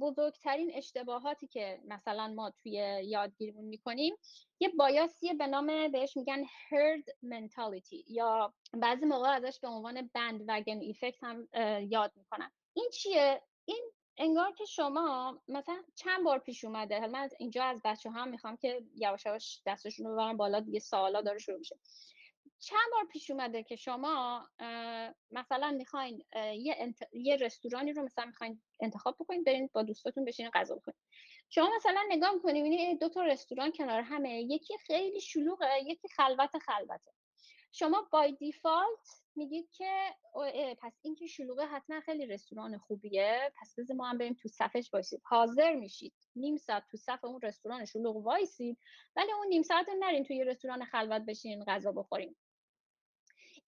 بزرگترین 0.00 0.70
اشتباهاتی 0.74 1.46
که 1.46 1.80
مثلا 1.84 2.28
ما 2.28 2.50
توی 2.50 2.72
یادگیریمون 3.04 3.64
می‌کنیم 3.64 4.16
یه 4.60 4.68
بایاسیه 4.68 5.34
به 5.34 5.46
نام 5.46 5.88
بهش 5.92 6.16
میگن 6.16 6.44
herd 6.44 7.04
mentality 7.24 8.04
یا 8.06 8.54
بعضی 8.72 9.06
موقع 9.06 9.28
ازش 9.28 9.58
به 9.60 9.68
عنوان 9.68 10.10
بند 10.14 10.44
وگن 10.48 10.80
ایفکت 10.80 11.24
هم 11.24 11.48
یاد 11.88 12.12
می‌کنن. 12.16 12.50
این 12.74 12.90
چیه؟ 12.92 13.42
این 13.64 13.90
انگار 14.16 14.52
که 14.52 14.64
شما 14.64 15.38
مثلا 15.48 15.82
چند 15.94 16.24
بار 16.24 16.38
پیش 16.38 16.64
اومده 16.64 17.06
من 17.06 17.20
از 17.20 17.34
اینجا 17.38 17.64
از 17.64 17.80
بچه 17.84 18.10
هم 18.10 18.28
می‌خوام 18.28 18.56
که 18.56 18.82
یواش 18.96 19.26
یواش 19.26 19.62
دستشون 19.66 20.06
رو 20.06 20.12
ببرن 20.12 20.36
بالا 20.36 20.60
دیگه 20.60 20.78
سوالا 20.78 21.20
داره 21.22 21.38
شروع 21.38 21.58
میشه. 21.58 21.76
چند 22.60 22.90
بار 22.92 23.04
پیش 23.04 23.30
اومده 23.30 23.62
که 23.62 23.76
شما 23.76 24.48
مثلا 25.30 25.70
می‌خواین 25.70 26.24
یه, 26.54 26.74
انت... 26.78 26.98
یه 27.12 27.36
رستورانی 27.36 27.92
رو 27.92 28.02
مثلا 28.02 28.24
می‌خواین 28.24 28.62
انتخاب 28.80 29.16
بکنید 29.20 29.44
برین 29.44 29.70
با 29.72 29.82
دوستاتون 29.82 30.24
بشینین 30.24 30.50
غذا 30.54 30.74
بخورید 30.74 31.00
شما 31.48 31.70
مثلا 31.76 32.00
نگاه 32.08 32.32
می‌کنید 32.32 32.62
می‌بینید 32.62 33.00
دو 33.00 33.08
تا 33.08 33.22
رستوران 33.22 33.72
کنار 33.72 34.00
همه 34.00 34.42
یکی 34.42 34.78
خیلی 34.78 35.20
شلوغه 35.20 35.68
یکی 35.86 36.08
خلوت 36.08 36.58
خلوته. 36.58 37.12
شما 37.72 38.08
بای 38.12 38.32
دیفالت 38.32 39.22
میگید 39.36 39.70
که 39.70 40.14
پس 40.82 40.98
این 41.02 41.14
که 41.14 41.26
شلوغه 41.26 41.66
حتما 41.66 42.00
خیلی 42.00 42.26
رستوران 42.26 42.78
خوبیه 42.78 43.52
پس 43.60 43.74
بذار 43.78 43.96
ما 43.96 44.06
هم 44.06 44.18
بریم 44.18 44.34
تو 44.34 44.48
صفش 44.48 44.90
باشید 44.90 45.20
حاضر 45.24 45.74
میشید. 45.74 46.14
نیم 46.36 46.56
ساعت 46.56 46.84
تو 46.90 46.96
صف 46.96 47.24
اون 47.24 47.40
رستوران 47.42 47.84
شلوغ 47.84 48.16
وایسید 48.16 48.78
ولی 49.16 49.32
اون 49.32 49.46
نیم 49.48 49.62
ساعت 49.62 49.86
نرین 50.00 50.24
توی 50.24 50.44
رستوران 50.44 50.84
خلوت 50.84 51.22
بشین 51.22 51.64
غذا 51.64 51.92
بخوریم 51.92 52.36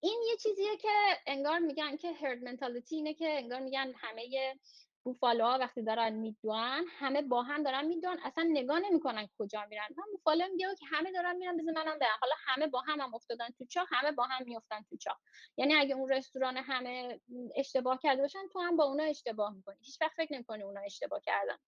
این 0.00 0.22
یه 0.30 0.36
چیزیه 0.36 0.76
که 0.76 0.88
انگار 1.26 1.58
میگن 1.58 1.96
که 1.96 2.12
هرد 2.12 2.42
منتالیتی 2.42 2.96
اینه 2.96 3.14
که 3.14 3.38
انگار 3.38 3.60
میگن 3.60 3.92
همه 3.96 4.54
بوفالوها 5.02 5.58
وقتی 5.58 5.82
دارن 5.82 6.12
میدوان 6.12 6.84
همه 6.88 7.22
با 7.22 7.42
هم 7.42 7.62
دارن 7.62 7.86
میدوان 7.86 8.18
اصلا 8.24 8.44
نگاه 8.50 8.78
نمی‌کنن 8.80 9.28
کجا 9.38 9.64
میرن. 9.70 9.88
من 9.96 10.04
بوفالو 10.12 10.48
میگه 10.48 10.66
که 10.78 10.86
همه 10.86 11.12
دارن 11.12 11.36
میرن 11.36 11.56
بزن 11.56 11.72
منم 11.72 11.98
برم. 11.98 12.18
حالا 12.20 12.34
همه 12.46 12.66
با 12.66 12.80
هم 12.80 13.00
هم 13.00 13.14
افتادن 13.14 13.48
تو 13.58 13.64
چاه 13.64 13.86
همه 13.90 14.12
با 14.12 14.24
هم 14.24 14.44
میافتن 14.44 14.82
تو 14.90 14.96
چاه. 14.96 15.20
یعنی 15.56 15.74
اگه 15.74 15.94
اون 15.94 16.12
رستوران 16.12 16.56
همه 16.56 17.20
اشتباه 17.56 17.98
کرده 18.02 18.22
باشن 18.22 18.48
تو 18.52 18.60
هم 18.60 18.76
با 18.76 18.84
اونا 18.84 19.02
اشتباه 19.02 19.54
می‌کنی. 19.54 19.76
هیچ 19.80 20.00
وقت 20.00 20.12
فکر 20.16 20.34
نمی‌کنی 20.34 20.62
اونا 20.62 20.80
اشتباه 20.80 21.20
کردن. 21.20 21.58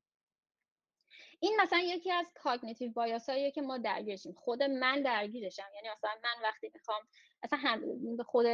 این 1.41 1.61
مثلا 1.61 1.79
یکی 1.79 2.13
از 2.13 2.27
کاگنیتیو 2.35 2.93
بایاساییه 2.93 3.51
که 3.51 3.63
ما 3.63 3.79
درگیرشیم. 3.79 4.33
خود 4.33 4.63
من 4.63 5.03
درگیرشم. 5.03 5.71
یعنی 5.75 5.89
مثلا 5.97 6.11
من 6.25 6.43
وقتی 6.43 6.71
می‌خوام 6.75 7.03
اصلا 7.43 7.59
هم 7.59 7.83
خود 8.27 8.47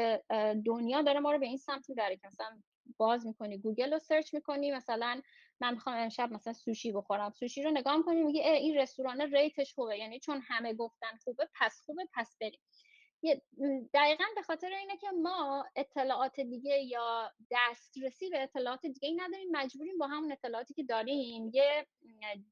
دنیا 0.67 1.03
داره 1.03 1.21
ما 1.21 1.33
رو 1.33 1.39
به 1.39 1.47
این 1.47 1.57
سمت 1.57 1.89
می‌بره 1.89 2.17
که 2.17 2.27
مثلا 2.27 2.63
باز 2.97 3.27
می‌کنی 3.27 3.59
گوگل 3.59 3.93
رو 3.93 3.99
search 3.99 4.35
می‌کنی 4.35 4.71
مثلا 4.71 5.23
من 5.61 5.75
می‌خوام 5.75 5.97
امشب 5.97 6.33
مثلا 6.33 6.53
سوشی 6.53 6.93
بخورم 6.93 7.31
سوشی 7.31 7.63
رو 7.63 7.71
نگاه 7.71 7.97
می‌کنی 7.97 8.23
میگه 8.23 8.43
این 8.53 8.77
رستوران 8.79 9.21
rate 9.21 9.57
ش 9.57 9.75
خوبه 9.75 9.99
یعنی 9.99 10.21
چون 10.21 10.41
همه 10.49 10.75
گفتن 10.75 11.17
خوبه 11.25 11.49
پس 11.61 11.83
خوبه 11.87 12.09
پس 12.15 12.37
بریم. 12.41 12.61
دقیقا 13.95 14.25
به 14.37 14.43
خاطر 14.43 14.67
اینه 14.67 14.97
که 14.97 15.07
ما 15.23 15.65
اطلاعات 15.77 16.41
دیگه 16.41 16.79
یا 16.83 17.33
دسترسی 17.51 18.31
به 18.31 18.43
اطلاعات 18.43 18.87
دیگه 18.87 19.09
ای 19.09 19.15
نداریم 19.15 19.49
مجبوریم 19.53 19.99
با 19.99 20.07
همون 20.07 20.33
اطلاعاتی 20.33 20.75
که 20.75 20.83
داریم 20.83 21.51
یه 21.55 21.87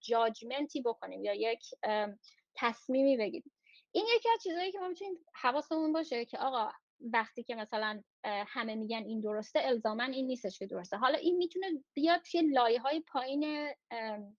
judgment 0.00 0.73
ی 0.73 0.83
بکنیم 0.83 1.25
یا 1.25 1.35
یک 1.35 1.64
تصمیمی 2.57 3.16
بگیریم. 3.16 3.53
این 3.96 4.06
یکی 4.16 4.28
از 4.30 4.42
چیزهایی 4.42 4.72
که 4.72 4.78
ما 4.78 4.88
می‌تونیم 4.88 5.14
حواسمون 5.35 5.92
باشه 5.92 6.24
که 6.24 6.38
آقا 6.38 6.70
وقتی 7.00 7.42
که 7.42 7.54
مثلا 7.54 8.02
همه 8.24 8.74
میگن 8.74 9.04
این 9.04 9.20
درسته 9.20 9.61
الزامن 9.62 10.12
این 10.12 10.26
نیستش 10.26 10.59
که 10.59 10.66
درسته. 10.66 10.96
حالا 10.96 11.18
این 11.18 11.37
می‌تونه 11.37 11.85
بیاد 11.94 12.20
توی 12.20 12.42
لایه 12.42 12.80
های 12.80 13.00
پایین 13.00 13.68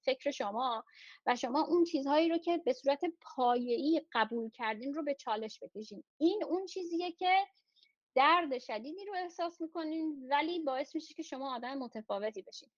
فکر 0.01 0.31
شما 0.31 0.83
و 1.25 1.35
شما 1.35 1.61
اون 1.63 1.83
چیزهایی 1.83 2.29
رو 2.29 2.37
که 2.37 2.57
به 2.57 2.73
صورت 2.73 3.01
پایه‌ای 3.21 4.01
قبول 4.11 4.49
کردین 4.49 4.93
رو 4.93 5.03
به 5.03 5.15
چالش 5.15 5.59
بکشین. 5.63 6.03
این 6.17 6.43
اون 6.43 6.65
چیزیه 6.65 7.11
که 7.11 7.45
درد 8.15 8.59
شدیدی 8.59 9.05
رو 9.05 9.13
احساس 9.15 9.61
می‌کنین 9.61 10.27
ولی 10.29 10.59
باعث 10.59 10.95
میشه 10.95 11.13
که 11.13 11.23
شما 11.23 11.55
آدم 11.55 11.77
متفاوتی 11.77 12.41
بشین. 12.41 12.69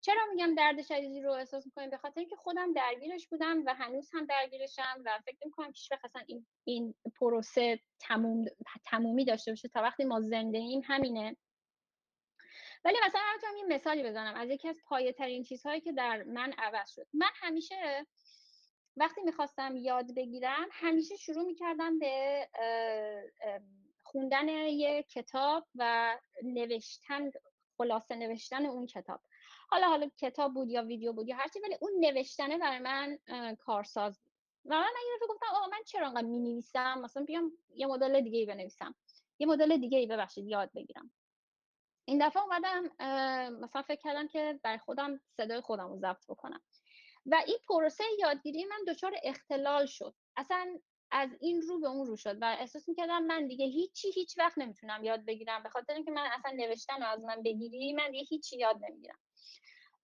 چرا 0.00 0.22
میگم 0.30 0.54
درد 0.54 0.82
شدیدی 0.82 1.20
رو 1.20 1.32
احساس 1.32 1.66
می‌کنیم؟ 1.66 1.90
به 1.90 1.96
خاطر 1.96 2.20
اینکه 2.20 2.36
خودم 2.36 2.72
درگیرش 2.72 3.28
بودم 3.28 3.62
و 3.66 3.74
هنوز 3.74 4.10
هم 4.12 4.26
درگیرشم 4.26 5.02
و 5.04 5.18
فکر 5.24 5.38
می‌کنم 5.44 5.72
که 5.72 5.98
اصلا 6.04 6.22
این 6.26 6.46
این 6.64 6.94
پروسه 7.20 7.80
تموم 8.00 8.44
تمومی 8.84 9.24
داشته 9.24 9.52
باشه 9.52 9.68
تا 9.68 9.82
وقتی 9.82 10.04
ما 10.04 10.20
زنده 10.20 10.58
ایم 10.58 10.82
همینه. 10.84 11.36
ولی 12.84 12.96
مثلا 13.06 13.20
می‌تونم 13.34 13.56
یه 13.56 13.76
مثالی 13.76 14.02
بزنم 14.02 14.34
از 14.34 14.50
یکی 14.50 14.68
از 14.68 14.76
پایه 14.86 15.12
ترین 15.12 15.42
چیزهایی 15.42 15.80
که 15.80 15.92
در 15.92 16.22
من 16.22 16.52
عوض 16.58 16.90
شد. 16.90 17.06
من 17.12 17.30
همیشه 17.34 18.06
وقتی 18.96 19.20
می‌خواستم 19.20 19.76
یاد 19.76 20.14
بگیرم 20.16 20.68
همیشه 20.72 21.16
شروع 21.16 21.46
می‌کردم 21.46 21.98
به 21.98 22.48
خوندن 24.02 24.48
یه 24.48 25.02
کتاب 25.02 25.66
و 25.74 26.16
نوشتن 26.42 27.30
خلاصه 27.78 28.14
نوشتن 28.16 28.66
اون 28.66 28.86
کتاب. 28.86 29.20
حالا 29.70 29.88
حالا 29.88 30.10
کتاب 30.18 30.54
بود 30.54 30.70
یا 30.70 30.82
ویدیو 30.82 31.12
بود 31.12 31.28
یا 31.28 31.36
هرچی 31.36 31.60
ولی 31.60 31.76
اون 31.80 31.92
نوشتنه 32.00 32.58
برای 32.58 32.78
من 32.78 33.18
کارساز 33.54 34.20
بود. 34.20 34.32
و 34.64 34.74
من 34.74 34.84
یه 35.10 35.16
دفعه 35.16 35.28
گفتم 35.28 35.46
آقا 35.50 35.66
من 35.66 35.82
چرا 35.86 36.06
انقدر 36.06 36.26
می 36.26 36.38
نویسم 36.38 36.98
مثلا 37.00 37.24
بیام 37.24 37.52
یه 37.74 37.86
مدل 37.86 38.20
دیگه 38.20 38.38
ای 38.38 38.46
بنویسم. 38.46 38.94
یه 39.38 39.46
مدل 39.46 39.76
دیگه 39.76 39.98
ای 39.98 40.06
ببخشید 40.06 40.46
یاد 40.46 40.70
بگیرم. 40.74 41.10
این 42.04 42.26
دفعه 42.26 42.42
اومدم 42.42 42.82
مثلا 43.60 43.82
فکر 43.82 44.00
کردم 44.00 44.28
که 44.28 44.60
برای 44.62 44.78
خودم 44.78 45.20
صدای 45.36 45.60
خودم 45.60 45.88
رو 45.88 45.96
ضبط 45.98 46.26
بکنم. 46.28 46.62
و 47.26 47.42
این 47.46 47.58
پروسه 47.68 48.04
یادگیری 48.18 48.64
من 48.64 48.92
دچار 48.92 49.12
اختلال 49.22 49.86
شد. 49.86 50.14
اصلا 50.36 50.78
از 51.10 51.30
این 51.40 51.62
رو 51.62 51.80
به 51.80 51.88
اون 51.88 52.06
رو 52.06 52.16
شد 52.16 52.38
و 52.42 52.56
احساس 52.60 52.88
می‌کردم 52.88 53.22
من 53.22 53.46
دیگه 53.46 53.66
هیچی 53.66 54.10
هیچ 54.10 54.38
وقت 54.38 54.58
نمی‌تونم 54.58 55.04
یاد 55.04 55.24
بگیرم. 55.24 55.62
به 55.62 55.68
خاطر 55.68 55.94
اینکه 55.94 56.10
من 56.10 56.26
اصلا 56.32 56.50
نوشتن 56.50 57.02
رو 57.02 57.08
از 57.08 57.24
من 57.24 57.42
بگیری 57.42 57.92
من 57.92 58.10
دیگه 58.10 58.24
هیچی 58.24 58.56
یاد 58.56 58.76
نمی‌گیرم. 58.84 59.18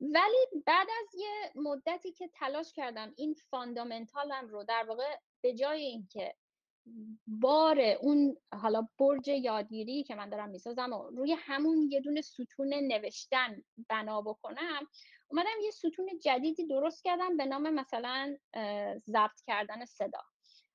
ولی 0.01 0.62
بعد 0.66 0.88
از 1.03 1.14
یه 1.14 1.53
مدتی 1.55 2.12
که 2.12 2.29
تلاش 2.29 2.73
کردم 2.73 3.12
این 3.16 3.35
فاندامنتالم 3.35 4.49
رو 4.49 4.64
در 4.64 4.85
واقع 4.88 5.16
به 5.40 5.55
جای 5.55 5.83
اینکه 5.83 6.35
بار 7.27 7.81
اون 7.81 8.37
حالا 8.53 8.88
برج 8.99 9.29
یادگیری 9.29 10.05
که 10.05 10.14
من 10.14 10.29
دارم 10.29 10.51
می‌سازم 10.51 10.92
و 10.92 11.11
روی 11.11 11.33
همون 11.33 11.88
یه 11.90 12.01
دونه 12.01 12.20
ستون 12.20 12.75
نوشتن 12.75 13.62
بنا 13.88 14.23
بکنم 14.23 14.88
اومدم 15.29 15.61
یه 15.62 15.70
ستون 15.70 16.18
جدیدی 16.23 16.66
درست 16.66 17.05
کردم 17.05 17.37
به 17.37 17.44
نام 17.44 17.70
مثلا 17.70 18.37
ضبط 19.07 19.40
کردن 19.47 19.85
صدا. 19.85 20.20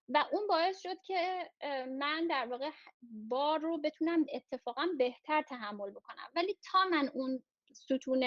و 0.10 0.26
اون 0.32 0.48
باعث 0.48 0.82
شد 0.82 1.02
که 1.02 1.52
من 2.00 2.28
در 2.28 2.46
واقع 2.46 2.70
بار 3.02 3.60
رو 3.60 3.78
بتونم 3.78 4.26
اتفاقا 4.34 4.88
بهتر 4.98 5.42
تحمل 5.42 5.92
بکنم. 5.92 6.30
ولی 6.36 6.58
تا 6.72 6.86
من 6.86 7.08
اون 7.14 7.44
ستون 7.80 8.24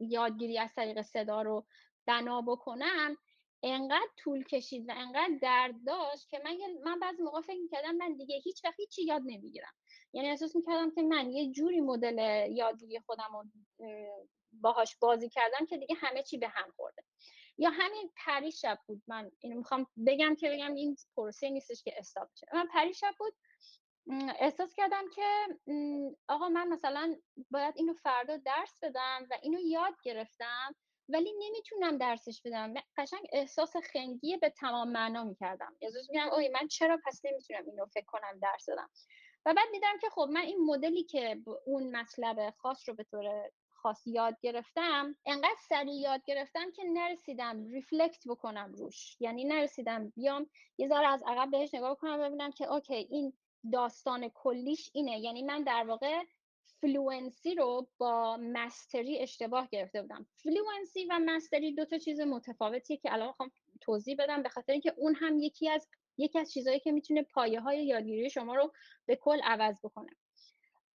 یادگیری 0.00 0.58
از 0.58 0.74
طریق 0.74 1.02
صدا 1.02 1.42
رو 1.42 1.66
بنا 2.06 2.42
بکنم. 2.42 3.16
انقدر 3.62 4.08
طول 4.16 4.44
کشید 4.44 4.88
و 4.88 4.92
انقدر 4.96 5.30
درد 5.42 5.74
داشت 5.86 6.30
که 6.30 6.40
من 6.44 6.56
من 6.84 7.00
بعضی 7.00 7.22
موقع 7.22 7.40
فکر 7.40 7.60
می‌کردم 7.60 7.96
من 7.96 8.16
دیگه 8.16 8.36
هیچ 8.36 8.64
وقت 8.64 8.80
هیچی 8.80 9.04
یاد 9.04 9.22
نمی‌گیرم. 9.26 9.72
یعنی 10.12 10.30
احساس 10.30 10.56
می‌کردم 10.56 10.90
که 10.90 11.02
من 11.02 11.30
یه 11.30 11.52
جوری 11.52 11.80
مدل 11.80 12.46
یادگیری 12.50 13.00
خودم 13.00 13.28
رو 13.32 13.44
باهاش 14.52 14.96
بازی 15.00 15.28
کردم 15.28 15.66
که 15.66 15.78
دیگه 15.78 15.94
همه 15.98 16.22
چی 16.22 16.38
به 16.38 16.48
هم 16.48 16.72
خورده. 16.76 17.02
یا 17.58 17.70
همین 17.70 18.12
پری 18.24 18.52
شب 18.52 18.78
بود. 18.86 19.02
من 19.06 19.30
اینو 19.40 19.56
می‌خوام 19.56 19.86
بگم 20.06 20.34
که 20.34 20.50
بگم 20.50 20.74
این 20.74 20.96
پروسه 21.16 21.50
نیستش 21.50 21.82
که 21.82 21.94
استاپ 21.98 22.28
شه 22.34 22.46
من 22.52 22.66
پری 22.66 22.94
شب 22.94 23.14
بود 23.18 23.34
احساس 24.38 24.74
کردم 24.74 25.04
که 25.14 25.22
آقا 26.28 26.48
من 26.48 26.68
مثلا 26.68 27.16
باید 27.50 27.74
اینو 27.76 27.94
فردا 27.94 28.36
درس 28.36 28.78
بدم 28.82 29.26
و 29.30 29.38
اینو 29.42 29.60
یاد 29.60 29.94
گرفتم 30.02 30.74
ولی 31.08 31.32
نمی‌تونم 31.38 31.98
درسش 31.98 32.42
بدم. 32.44 32.74
قشنگ 32.96 33.26
احساس 33.32 33.76
خنگی 33.76 34.36
به 34.36 34.50
تمام 34.50 34.92
معنا 34.92 35.24
می‌کردم. 35.24 35.76
احساس 35.80 36.10
میگم 36.10 36.28
اوی 36.28 36.48
من 36.48 36.68
چرا 36.68 36.98
پس 37.06 37.20
نمی‌تونم 37.24 37.62
اینو 37.66 37.86
فکر 37.86 38.04
کنم 38.04 38.38
درس 38.42 38.68
بدم؟ 38.68 38.90
و 39.46 39.54
بعد 39.54 39.70
دیدم 39.72 39.98
که 40.00 40.08
خب 40.10 40.28
من 40.32 40.40
این 40.40 40.64
مدلی 40.64 41.04
که 41.04 41.42
اون 41.66 41.96
مطلب 41.96 42.54
خاص 42.58 42.88
رو 42.88 42.94
به 42.94 43.04
طور 43.04 43.50
خاص 43.70 44.06
یاد 44.06 44.36
گرفتم 44.40 45.16
انقدر 45.26 45.56
سریع 45.68 45.94
یاد 45.94 46.24
گرفتم 46.24 46.70
که 46.70 46.84
نرسیدم 46.84 47.64
ریفلکت 47.64 48.28
بکنم 48.28 48.72
روش. 48.72 49.16
یعنی 49.20 49.44
نرسیدم 49.44 50.08
بیام 50.08 50.50
یه 50.78 50.88
ذره 50.88 51.08
از 51.08 51.22
عقب 51.26 51.50
بهش 51.50 51.74
نگاه 51.74 51.96
کنم 51.96 52.18
ببینم 52.18 52.50
که 52.50 52.72
okay 52.72 52.94
این 52.94 53.32
داستان 53.72 54.28
کلیش 54.28 54.90
اینه. 54.92 55.20
یعنی 55.20 55.42
من 55.42 55.62
در 55.62 55.84
واقع 55.88 56.22
fluency 56.80 57.54
رو 57.54 57.88
با 57.98 58.36
mastery 58.36 59.18
اشتباه 59.18 59.68
گرفته 59.72 60.02
بودم. 60.02 60.26
fluency 60.36 61.04
و 61.04 61.18
mastery 61.26 61.74
دو 61.74 61.84
تا 61.84 61.98
چیز 61.98 62.20
متفاوتیه 62.20 62.96
که 62.96 63.12
الان 63.12 63.26
می‌خوام 63.26 63.50
توضیح 63.80 64.16
بدم 64.18 64.42
به 64.42 64.48
خاطر 64.48 64.72
اینکه 64.72 64.94
اون 64.96 65.14
هم 65.14 65.38
یکی 65.38 65.68
از 65.68 65.88
یکی 66.18 66.38
از 66.38 66.52
چیزهایی 66.52 66.80
که 66.80 66.92
می‌تونه 66.92 67.22
پایه 67.22 67.60
های 67.60 67.86
یادگیری 67.86 68.30
شما 68.30 68.54
رو 68.54 68.72
به 69.06 69.16
کل 69.16 69.40
عوض 69.44 69.80
بکنه. 69.82 70.10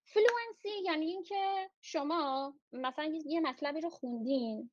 fluency 0.04 0.84
یعنی 0.86 1.06
اینکه 1.06 1.70
شما 1.82 2.54
مثلا 2.74 3.20
یه 3.26 3.40
مطلبی 3.40 3.82
رو 3.82 3.90
خوندین 3.90 4.72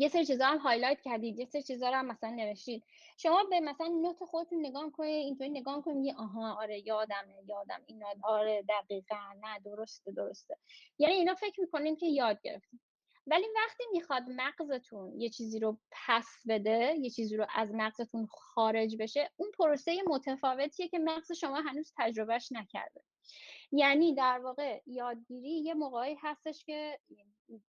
یه 0.00 0.08
سری 0.08 0.26
چیزا 0.26 0.46
هم 0.46 0.58
هایلایت 0.58 1.00
کردید 1.00 1.38
یه 1.38 1.44
سری 1.44 1.62
چیزا 1.62 1.88
رو 1.88 1.94
هم 1.94 2.06
مثلا 2.06 2.30
نوشتید. 2.30 2.84
شما 3.16 3.44
به 3.44 3.60
مثلا 3.60 3.86
نوت 3.86 4.24
خودتون 4.24 4.66
نگاه 4.66 4.92
کنید 4.92 5.24
اینطوری 5.24 5.50
نگاه 5.50 5.82
کنید 5.82 6.04
یه 6.04 6.14
آها 6.16 6.54
آره 6.54 6.86
یادمه 6.86 7.34
یادم 7.46 7.80
اینا 7.86 8.06
آره 8.22 8.64
دقیقا 8.68 9.16
نه 9.42 9.58
درسته 9.64 10.12
درسته. 10.12 10.56
یعنی 10.98 11.14
اینا 11.14 11.34
فکر 11.34 11.60
می‌کنین 11.60 11.96
که 11.96 12.06
یاد 12.06 12.40
گرفتید 12.42 12.80
ولی 13.26 13.44
وقتی 13.56 13.84
می‌خواد 13.92 14.22
مغزتون 14.28 15.20
یه 15.20 15.30
چیزی 15.30 15.60
رو 15.60 15.78
پس 15.90 16.28
بده 16.48 16.94
یه 17.00 17.10
چیزی 17.10 17.36
رو 17.36 17.46
از 17.54 17.74
مغزتون 17.74 18.26
خارج 18.26 18.96
بشه 18.96 19.30
اون 19.36 19.50
پروسه 19.58 20.02
متفاوتیه 20.06 20.88
که 20.88 20.98
مغز 20.98 21.32
شما 21.32 21.60
هنوز 21.60 21.92
تجربهش 21.96 22.52
نکرده. 22.52 23.02
یعنی 23.72 24.14
در 24.14 24.38
واقع 24.38 24.80
یادگیری 24.86 25.50
یه 25.50 25.74
موقعی 25.74 26.16
هستش 26.22 26.64
که 26.64 26.98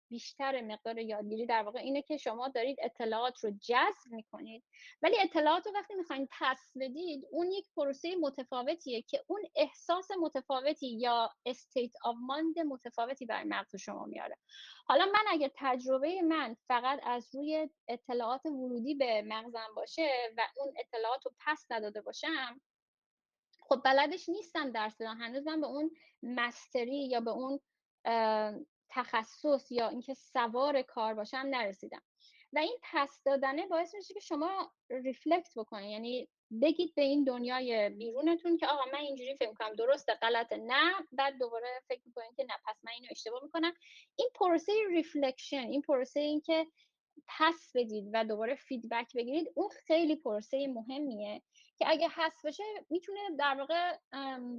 بیشتر 0.10 0.62
مقدار 0.62 0.98
یادگیری 0.98 1.46
در 1.46 1.64
واقع 1.64 1.80
اینه 1.80 2.02
که 2.02 2.18
شما 2.18 2.48
دارید 2.48 2.78
اطلاعات 2.82 3.44
رو 3.44 3.52
جذب 3.52 4.12
می‌کنید. 4.12 4.64
ولی 5.02 5.16
اطلاعات 5.20 5.68
رو 5.68 5.74
وقتی 5.74 5.94
می‌خواین 5.94 6.28
پس 6.40 6.72
بدید 6.80 7.26
اون 7.32 7.52
یک 7.52 7.66
پروسه 7.76 8.16
متفاوتیه 8.16 9.02
که 9.02 9.24
اون 9.28 9.42
احساس 9.56 10.08
متفاوتی 10.22 10.88
یا 10.88 11.30
state 11.46 11.92
of 12.04 12.16
mind 12.22 12.60
متفاوتی 12.60 13.26
برای 13.26 13.44
مغز 13.44 13.76
شما 13.76 14.06
میاره. 14.06 14.38
حالا 14.86 15.06
من 15.06 15.24
اگر 15.28 15.52
تجربه 15.56 16.22
من 16.22 16.56
فقط 16.68 17.00
از 17.04 17.36
روی 17.36 17.70
اطلاعات 17.88 18.46
ورودی 18.46 18.96
به 18.96 19.22
مغزم 19.22 19.68
باشه 19.76 20.34
و 20.38 20.42
اون 20.58 20.74
اطلاعات 20.80 21.26
رو 21.26 21.32
پس 21.46 21.66
نداده 21.70 22.02
باشم 22.02 22.62
خب 23.70 23.82
بلدش 23.86 24.30
نیستم 24.30 24.72
درس 24.72 24.96
بدم. 25.00 25.18
هنوز 25.18 25.48
من 25.48 25.62
به 25.62 25.68
اون 25.68 25.92
mastery 26.24 27.08
یا 27.08 27.20
به 27.20 27.32
اون 27.32 27.60
تخصص 28.90 29.72
یا 29.72 29.90
اینکه 29.90 30.14
سوار 30.14 30.82
کار 30.82 31.14
باشم 31.14 31.38
نرسیدم. 31.38 32.02
و 32.54 32.60
این 32.60 32.78
پس 32.92 33.22
دادنه 33.26 33.68
باعث 33.68 33.96
میشه 33.96 34.14
که 34.14 34.20
شما 34.20 34.72
reflect 34.90 35.54
بکنید 35.56 35.92
یعنی 35.92 36.30
بگید 36.62 36.96
به 36.96 37.02
این 37.02 37.24
دنیای 37.24 37.90
بیرونتون 37.90 38.58
که 38.58 38.68
آقا 38.68 38.86
من 38.94 39.00
اینجوری 39.00 39.36
فکر 39.36 39.50
می‌کنم 39.50 39.76
درسته 39.76 40.14
غلطه. 40.14 40.58
نه 40.58 40.94
بعد 41.12 41.38
دوباره 41.40 41.68
فکر 41.88 42.02
می‌کنید 42.06 42.36
که 42.36 42.44
نه 42.44 42.54
پس 42.66 42.76
من 42.84 42.92
اینو 42.92 43.08
اشتباه 43.12 43.44
می‌کنم. 43.44 43.74
این 44.16 44.30
پروسه 44.36 44.72
reflection 44.90 45.58
این 45.58 45.82
پروسه 45.82 46.20
این 46.20 46.42
که 46.42 46.68
پس 47.28 47.72
بدید 47.76 48.10
و 48.14 48.26
دوباره 48.26 48.56
feedback 48.56 49.14
بگیرید 49.16 49.52
اون 49.56 49.70
خیلی 49.70 50.16
پروسه 50.16 50.68
مهمیه 50.68 51.42
که 51.78 51.86
اگه 51.90 52.08
هست 52.12 52.46
بشه 52.46 52.64
می‌تونه 52.90 53.20
در 53.40 53.56
واقع 53.60 53.98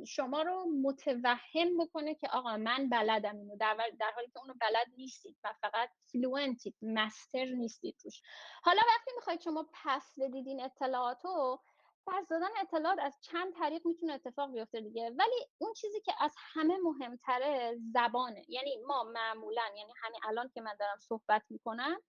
شما 0.07 0.43
رو 0.43 0.65
متوهم 0.83 1.79
بکنه 1.79 2.15
که 2.15 2.29
آقا 2.29 2.57
من 2.57 2.89
بلدم 2.89 3.37
اینو 3.37 3.57
در, 3.57 3.77
در 4.01 4.11
حالی 4.15 4.27
که 4.27 4.39
اونو 4.39 4.55
بلد 4.61 4.87
نیستید 4.97 5.37
و 5.45 5.53
فقط 5.61 5.91
فلوئنتید 6.13 6.75
مستر 6.83 7.45
نیستید 7.45 7.97
روش. 8.05 8.23
حالا 8.63 8.83
وقتی 8.89 9.11
می‌خواید 9.17 9.41
شما 9.41 9.67
پس 9.85 10.13
بدید 10.19 10.47
این 10.47 10.63
اطلاعات 10.63 11.25
رو 11.25 11.61
پس 12.07 12.29
دادن 12.29 12.49
اطلاعات 12.61 12.99
از 12.99 13.19
چند 13.21 13.55
طریق 13.55 13.87
می‌تونه 13.87 14.13
اتفاق 14.13 14.53
بیفته 14.53 14.81
دیگه. 14.81 15.11
ولی 15.19 15.47
اون 15.59 15.73
چیزی 15.73 16.01
که 16.01 16.13
از 16.21 16.35
همه 16.39 16.77
مهمتره 16.77 17.79
زبانه. 17.95 18.45
یعنی 18.49 18.77
ما 18.87 19.05
معمولا 19.05 19.63
یعنی 19.77 19.93
همین 20.03 20.21
الان 20.25 20.51
که 20.55 20.61
من 20.61 20.77
دارم 20.81 20.99
صحبت 20.99 21.43
می‌کنم 21.51 22.01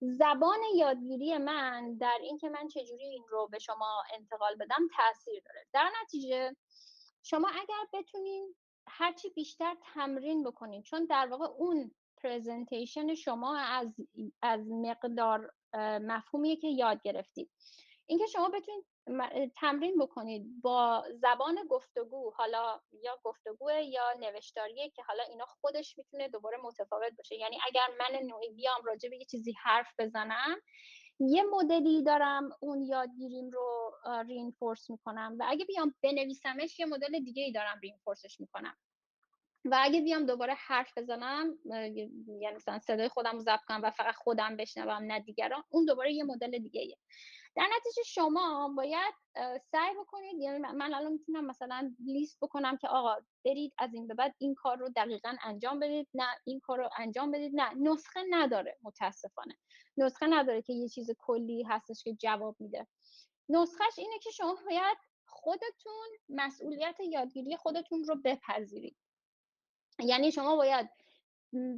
زبان 0.00 0.58
یادگیری 0.76 1.38
من 1.38 1.96
در 1.96 2.18
اینکه 2.22 2.48
من 2.48 2.68
چجوری 2.68 3.04
این 3.04 3.24
رو 3.28 3.48
به 3.48 3.58
شما 3.58 4.02
انتقال 4.14 4.54
بدم 4.54 4.88
تاثیر 4.96 5.42
داره. 5.46 5.66
در 5.72 5.90
نتیجه 6.02 6.56
شما 7.22 7.48
اگر 7.48 8.00
بتونین 8.00 8.54
هرچی 8.88 9.30
بیشتر 9.30 9.76
تمرین 9.94 10.44
بکنین 10.44 10.82
چون 10.82 11.04
در 11.04 11.26
واقع 11.26 11.44
اون 11.44 11.90
پرزنتیشن 12.22 13.14
شما 13.14 13.58
از 13.58 13.94
از 14.42 14.60
مقدار 14.70 15.52
مفهومیه 16.00 16.56
که 16.56 16.68
یاد 16.68 17.02
گرفتید. 17.02 17.50
اینکه 18.06 18.26
شما 18.26 18.48
بتونید 18.48 18.84
تمرین 19.60 19.98
بکنید 19.98 20.62
با 20.62 21.04
زبان 21.22 21.56
گفتگو 21.70 22.30
حالا 22.36 22.80
یا 23.02 23.18
گفتگو 23.24 23.70
یا 23.70 24.12
نوشتاریه 24.20 24.90
که 24.90 25.02
حالا 25.02 25.22
اینا 25.22 25.44
خودش 25.46 25.98
می‌تونه 25.98 26.28
دوباره 26.28 26.58
متفاوت 26.64 27.12
باشه. 27.18 27.36
یعنی 27.36 27.58
اگر 27.66 27.86
من 27.98 28.18
نوعی 28.26 28.50
بیام 28.50 28.84
راجع 28.84 29.08
به 29.08 29.16
یه 29.16 29.24
چیزی 29.24 29.54
حرف 29.62 29.88
بزنم 29.98 30.56
یه 31.20 31.42
مدلی 31.42 32.02
دارم 32.02 32.50
اون 32.60 32.82
یادگیریم 32.82 33.50
رو 33.50 33.92
رینفورس 34.28 34.90
می‌کنم 34.90 35.36
و 35.38 35.44
اگه 35.48 35.64
بیام 35.64 35.94
بنویسمش 36.02 36.80
یه 36.80 36.86
مدل 36.86 37.20
دیگه 37.20 37.42
ای 37.42 37.52
دارم 37.52 37.80
رینفورسش 37.82 38.40
می‌کنم. 38.40 38.76
و 39.70 39.78
اگه 39.82 40.00
بیام 40.00 40.26
دوباره 40.26 40.54
حرف 40.54 40.98
بزنم 40.98 41.58
یعنی 41.64 42.56
مثلا 42.56 42.78
صدای 42.78 43.08
خودم 43.08 43.32
رو 43.32 43.38
ضبط 43.38 43.60
کنم 43.68 43.80
و 43.82 43.90
فقط 43.90 44.14
خودم 44.14 44.56
بشنوم 44.56 45.12
نه 45.12 45.20
دیگران 45.20 45.62
اون 45.68 45.84
دوباره 45.84 46.12
یه 46.12 46.24
مدل 46.24 46.58
دیگه 46.58 46.80
ایه. 46.80 46.96
در 47.56 47.66
نتیجه 47.76 48.02
شما 48.02 48.74
باید 48.76 49.14
سعی 49.70 49.94
بکنید 50.00 50.40
یعنی 50.40 50.58
من 50.58 50.94
الان 50.94 51.12
می‌تونم 51.12 51.46
مثلا 51.46 51.94
لیست 52.04 52.38
بکنم 52.42 52.76
که 52.76 52.88
آقا 52.88 53.16
برید 53.44 53.74
از 53.78 53.94
این 53.94 54.06
به 54.06 54.14
بعد 54.14 54.34
این 54.38 54.54
کار 54.54 54.76
رو 54.76 54.88
دقیقا 54.96 55.36
انجام 55.42 55.78
بدید 55.78 56.08
نه 56.14 56.26
این 56.44 56.60
کار 56.60 56.78
رو 56.78 56.90
انجام 56.98 57.30
بدید 57.30 57.52
نه. 57.54 57.74
نسخه 57.74 58.20
نداره 58.30 58.78
متاسفانه. 58.82 59.58
نسخه 59.96 60.26
نداره 60.26 60.62
که 60.62 60.72
یه 60.72 60.88
چیز 60.88 61.10
کلی 61.18 61.62
هستش 61.62 62.04
که 62.04 62.14
جواب 62.14 62.56
میده. 62.58 62.86
نسخهش 63.48 63.98
اینه 63.98 64.18
که 64.18 64.30
شما 64.30 64.58
باید 64.66 64.96
خودتون 65.26 66.08
مسئولیت 66.28 66.96
یادگیری 67.00 67.56
خودتون 67.56 68.04
رو 68.04 68.16
بپذیرید. 68.24 68.96
یعنی 70.04 70.32
شما 70.32 70.56
باید 70.56 70.90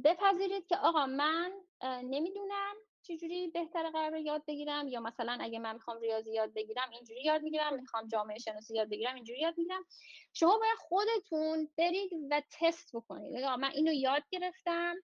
بپذیرید 0.03 0.67
که 0.67 0.77
آقا 0.77 1.05
من 1.05 1.51
نمی‌دونم 1.83 2.75
چجوری 3.01 3.47
بهتر 3.47 3.89
قرار 3.89 4.17
یاد 4.17 4.43
بگیرم 4.47 4.87
یا 4.87 4.99
مثلا 4.99 5.37
اگه 5.41 5.59
من 5.59 5.73
می‌خوام 5.73 5.99
ریاضی 5.99 6.33
یاد 6.33 6.53
بگیرم 6.53 6.89
اینجوری 6.91 7.21
یاد 7.23 7.41
می‌گیرم 7.41 7.75
می‌خوام 7.75 8.07
جامعه 8.07 8.37
شناسی 8.37 8.75
یاد 8.75 8.89
بگیرم 8.89 9.15
اینجوری 9.15 9.39
یاد 9.39 9.57
می‌گیرم. 9.57 9.85
شما 10.33 10.57
باید 10.57 10.77
خودتون 10.77 11.69
برید 11.77 12.11
و 12.29 12.41
تست 12.59 12.95
بکنید. 12.95 13.35
من 13.43 13.71
اینو 13.71 13.93
یاد 13.93 14.23
گرفتم. 14.31 14.95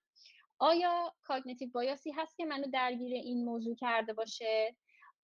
آیا 0.60 1.14
cognitive 1.24 1.70
bias 1.70 2.03
ی 2.03 2.12
هست 2.12 2.38
که 2.38 2.46
منو 2.46 2.68
درگیر 2.68 3.14
این 3.14 3.46
موضوع 3.46 3.76
کرده 3.76 4.14
باشه؟ 4.14 4.76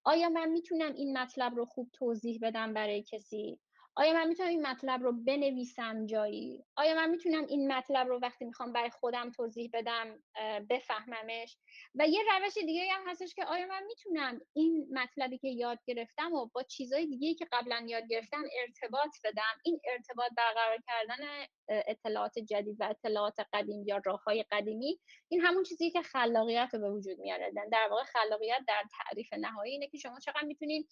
آیا 0.04 0.28
من 0.28 0.48
می‌تونم 0.48 0.94
این 0.94 1.18
مطلب 1.18 1.54
رو 1.54 1.64
خوب 1.64 1.90
توضیح 1.92 2.38
بدم 2.42 2.74
برای 2.74 3.02
کسی؟ 3.02 3.58
آیا 3.94 4.12
من 4.12 4.28
می‌تونم 4.28 4.48
این 4.48 4.66
مطلب 4.66 5.02
رو 5.02 5.12
بنویسم 5.12 6.06
جایی؟ 6.06 6.64
آیا 6.76 6.94
من 6.94 7.10
می‌تونم 7.10 7.46
این 7.46 7.72
مطلب 7.72 8.08
رو 8.08 8.20
وقتی 8.20 8.44
می‌خوام 8.44 8.72
برای 8.72 8.90
خودم 8.90 9.30
توضیح 9.30 9.70
بدم 9.72 10.22
بفهممش؟ 10.70 11.58
و 11.94 12.08
یه 12.08 12.20
روش 12.22 12.54
دیگه 12.54 12.92
هم 12.92 13.08
هستش 13.08 13.34
که 13.34 13.44
آیا 13.44 13.66
من 13.66 13.82
می‌تونم 13.86 14.40
این 14.52 14.88
مطلبی 14.92 15.38
که 15.38 15.48
یاد 15.48 15.78
گرفتم 15.86 16.32
و 16.32 16.46
با 16.54 16.62
چیزهای 16.62 17.06
دیگه 17.06 17.34
که 17.34 17.46
قبلا 17.52 17.84
یاد 17.88 18.02
گرفتم 18.08 18.42
ارتباط 18.60 19.10
بدم؟ 19.24 19.60
این 19.64 19.80
ارتباط 19.84 20.30
برقرار 20.36 20.78
کردن 20.86 21.46
اطلاعات 21.68 22.38
جدید 22.38 22.76
و 22.80 22.84
اطلاعات 22.84 23.36
قدیم 23.52 23.84
یا 23.86 24.00
راه 24.04 24.22
های 24.22 24.44
قدیمی 24.50 25.00
این 25.28 25.40
همون 25.40 25.62
چیزی 25.62 25.90
که 25.90 26.02
خلاقیت 26.02 26.68
رو 26.72 26.80
به 26.80 26.90
وجود 26.90 27.18
میاره. 27.18 27.52
در 27.72 27.88
واقع 27.90 28.02
خلاقیت 28.02 28.60
در 28.68 28.82
تعریف 28.98 29.32
نهایی 29.32 29.72
اینه 29.72 29.88
که 29.88 29.98
شما 29.98 30.18
چقدر 30.20 30.44
می‌تونید 30.44 30.88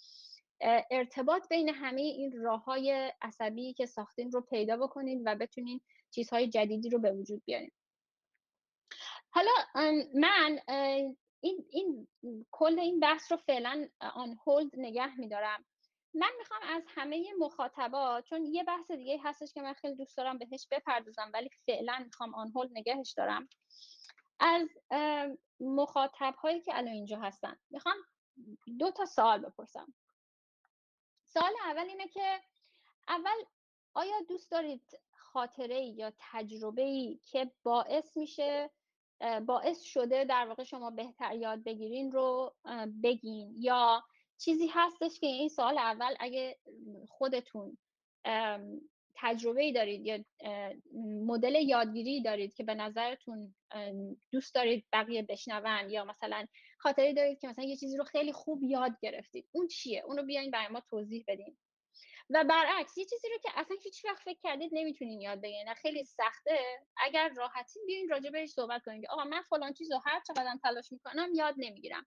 ارتباط 0.91 1.49
بین 1.49 1.69
همه 1.69 2.01
این 2.01 2.43
راه 2.43 2.65
های 2.65 3.13
عصبی 3.23 3.73
که 3.73 3.87
ساختین 3.87 4.33
رو 4.33 4.41
پیدا 4.41 4.77
بکنید 4.77 5.23
و 5.25 5.35
بتونین 5.35 5.81
چیزهای 6.11 6.49
جدیدی 6.49 6.89
رو 6.89 6.99
به 6.99 7.13
وجود 7.13 7.43
بیارین. 7.45 7.71
حالا 9.31 9.51
من 10.15 10.59
این, 11.41 11.67
این 11.71 12.09
کل 12.51 12.79
این 12.79 13.01
بحث 13.01 13.33
رو 13.33 13.39
فعلا 13.39 13.89
آن 14.01 14.39
هولد 14.47 14.71
نگه 14.77 15.17
میدارم. 15.17 15.65
من 16.15 16.31
می‌خوام 16.39 16.61
از 16.65 16.83
همه 16.89 17.27
مخاطبات 17.39 18.25
چون 18.25 18.47
یه 18.47 18.65
بحث 18.65 18.91
دیگه 18.91 19.21
هستش 19.25 19.53
که 19.53 19.63
من 19.63 19.73
خیلی 19.73 19.95
دوست 19.95 20.17
دارم 20.17 20.39
بهش 20.39 20.67
بپردازم 20.71 21.31
ولی 21.35 21.51
فعلا 21.67 22.03
می‌خوام 22.05 22.35
آن 22.35 22.51
هولد 22.55 22.71
نگهش 22.73 23.13
دارم. 23.13 23.49
از 24.41 24.69
مخاطب 25.61 26.35
هایی 26.35 26.61
که 26.61 26.79
الان 26.79 26.93
اینجا 26.93 27.19
هستن 27.19 27.57
می‌خوام 27.71 27.97
دو 28.79 28.91
تا 28.91 29.05
سوال 29.05 29.39
بپرسم. 29.39 29.95
سوال 31.33 31.53
اول 31.65 31.89
اینه 31.89 32.09
که 32.09 32.41
اول 33.09 33.45
آیا 33.95 34.21
دوست 34.29 34.51
دارید 34.51 34.83
خاطره 35.13 35.81
یا 35.81 36.13
تجربه 36.19 36.83
ای 36.83 37.21
که 37.23 37.51
باعث 37.63 38.17
میشه 38.17 38.71
باعث 39.47 39.83
شده 39.83 40.25
در 40.25 40.47
واقع 40.47 40.65
شما 40.65 40.91
بهتر 40.91 41.35
یاد 41.35 41.65
بگیرین 41.65 42.13
رو 42.13 42.55
بگین؟ 43.03 43.55
یا 43.59 44.05
چیزی 44.39 44.67
هستش 44.67 45.21
که 45.21 45.27
این 45.27 45.49
سال 45.49 45.79
اول 45.79 46.15
اگه 46.21 46.59
خودتون 47.09 47.79
تجربه 49.15 49.63
ای 49.63 49.73
دارید 49.73 50.07
یا 50.07 50.25
مدل 51.27 51.55
یادگیری 51.55 52.23
دارید 52.23 52.55
که 52.55 52.65
به 52.65 52.75
نظرتون 52.75 53.55
دوست 54.31 54.55
دارید 54.55 54.85
بقیه 54.93 55.23
بشنون 55.23 55.91
یا 55.91 56.05
مثلا 56.05 56.47
خاطری 56.81 57.15
دارید 57.15 57.41
که 57.41 57.49
مثلا 57.49 57.65
یه 57.65 57.77
چیزی 57.77 57.97
رو 57.97 58.05
خیلی 58.05 58.33
خوب 58.33 58.65
یاد 58.65 58.93
گرفتید. 59.03 59.49
اون 59.53 59.67
چیه؟ 59.67 60.03
اونو 60.07 60.23
بیاین 60.23 60.51
برای 60.51 60.69
ما 60.69 60.81
توضیح 60.81 61.25
بدین. 61.29 61.57
و 62.31 62.45
برعکس 62.45 62.99
یه 62.99 63.05
چیزی 63.05 63.29
رو 63.29 63.39
که 63.43 63.51
اصلا 63.55 63.77
هیچ 63.85 64.05
وقت 64.05 64.23
فکر 64.23 64.39
کردید 64.43 64.71
نمی‌تونین 64.75 65.21
یاد 65.21 65.41
بگیرین. 65.43 65.75
خیلی 65.75 66.05
سخته. 66.05 66.59
اگر 66.97 67.29
راحتین 67.37 67.83
بیاین 67.87 68.09
راجع 68.09 68.31
بهش 68.31 68.51
صحبت 68.51 68.83
کنید 68.85 69.07
آقا 69.11 69.25
من 69.25 69.43
فلان 69.43 69.73
چیز 69.73 69.93
رو 69.93 70.01
هر 70.07 70.21
چقدر 70.27 70.57
تلاش 70.63 70.93
می‌کنم 70.93 71.29
یاد 71.35 71.55
نمی‌گیرم. 71.57 72.07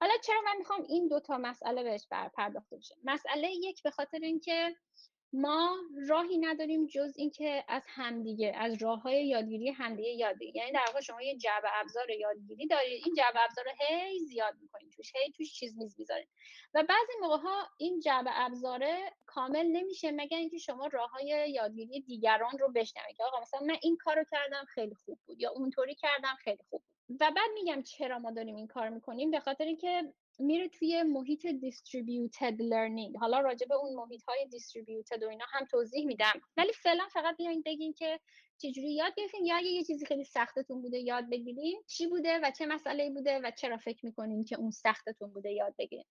حالا 0.00 0.14
چرا 0.24 0.40
من 0.44 0.56
می‌خوام 0.58 0.82
این 0.88 1.08
دوتا 1.08 1.38
مسئله 1.38 1.82
بهش 1.82 2.06
پرداخته 2.36 2.76
بشه؟ 2.76 2.94
مسئله 3.04 3.50
یک 3.50 3.82
به 3.82 3.90
خاطر 3.90 4.18
اینکه 4.22 4.76
ما 5.36 5.76
راهی 6.08 6.38
نداریم 6.38 6.86
جز 6.86 7.12
اینکه 7.16 7.64
از 7.68 7.82
همدیگه 7.88 8.52
از 8.56 8.82
راه 8.82 9.02
های 9.02 9.28
یادگیری 9.28 9.70
همدیگه 9.70 10.08
یاد 10.08 10.34
بگیریم. 10.34 10.56
یعنی 10.56 10.72
در 10.72 10.84
واقع 10.86 11.00
شما 11.00 11.22
یه 11.22 11.36
جعبه 11.36 11.68
ابزار 11.80 12.10
یادگیری 12.10 12.66
دارید. 12.66 13.02
این 13.04 13.14
جعبه 13.14 13.44
ابزار 13.44 13.64
رو 13.64 13.70
هی 13.86 14.18
زیاد 14.18 14.54
می‌کنید 14.60 14.92
توش 14.92 15.12
هی 15.16 15.32
توش 15.32 15.54
چیز 15.54 15.78
میز 15.78 15.94
می‌ذارید. 15.98 16.28
و 16.74 16.82
بعضی 16.88 17.12
موقع 17.20 17.36
ها 17.36 17.68
این 17.78 18.00
جعبه 18.00 18.30
ابزاره 18.32 19.12
کامل 19.26 19.66
نمیشه 19.66 20.10
مگر 20.10 20.38
اینکه 20.38 20.58
شما 20.58 20.86
راه 20.86 21.10
های 21.10 21.50
یادگیری 21.50 22.00
دیگران 22.00 22.58
رو 22.58 22.72
بشنوید 22.72 23.16
که 23.16 23.24
آقا 23.24 23.40
مثلا 23.40 23.60
من 23.60 23.76
این 23.82 23.96
کارو 23.96 24.24
کردم 24.30 24.64
خیلی 24.64 24.94
خوب 24.94 25.18
بود. 25.26 25.40
یا 25.40 25.50
اونطوری 25.50 25.94
کردم 25.94 26.34
خیلی 26.38 26.62
خوب 26.70 26.82
بود. 27.08 27.16
و 27.20 27.30
بعد 27.36 27.50
میگم 27.54 27.82
چرا 27.82 28.18
ما 28.18 28.30
داریم 28.30 28.56
این 28.56 28.66
کار 28.66 28.88
می‌کنیم؟ 28.88 29.30
به 29.30 29.40
خاطر 29.40 29.64
اینکه 29.64 30.12
میره 30.38 30.68
توی 30.68 31.02
محیط 31.02 31.46
دیستریبیوتد 31.46 32.62
لرنینگ 32.62 33.16
حالا 33.16 33.40
راجع 33.40 33.66
به 33.66 33.74
اون 33.74 33.94
محیط 33.94 34.22
های 34.28 34.46
دیستریبیوتد 34.50 35.22
و 35.22 35.28
اینا 35.28 35.44
هم 35.48 35.64
توضیح 35.64 36.06
میدم. 36.06 36.40
ولی 36.56 36.72
فعلا 36.72 37.04
فقط 37.12 37.36
بیاین 37.36 37.62
بگین 37.66 37.92
که 37.92 38.20
چجوری 38.58 38.94
یاد 38.94 39.12
گرفتین 39.16 39.44
یا 39.44 39.56
اگه 39.56 39.66
یه 39.66 39.84
چیزی 39.84 40.06
خیلی 40.06 40.24
سختتون 40.24 40.82
بوده 40.82 40.98
یاد 40.98 41.30
بگیرین 41.30 41.82
چی 41.86 42.06
بوده 42.06 42.38
و 42.42 42.50
چه 42.50 42.66
مسئله 42.66 43.10
بوده 43.10 43.40
و 43.44 43.50
چرا 43.50 43.76
فکر 43.76 44.06
می‌کنین 44.06 44.44
که 44.44 44.58
اون 44.58 44.70
سختتون 44.70 45.32
بوده 45.32 45.52
یاد 45.52 45.74
بگیرین. 45.78 46.04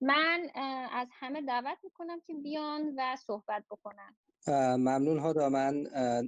من 0.00 0.48
از 0.92 1.08
همه 1.12 1.42
دعوت 1.42 1.78
می‌کنم 1.84 2.20
که 2.26 2.34
بیان 2.34 2.94
و 2.96 3.16
صحبت 3.16 3.64
بکنن. 3.70 4.16
ممنون 4.76 5.18
ها 5.18 5.48
من 5.48 5.86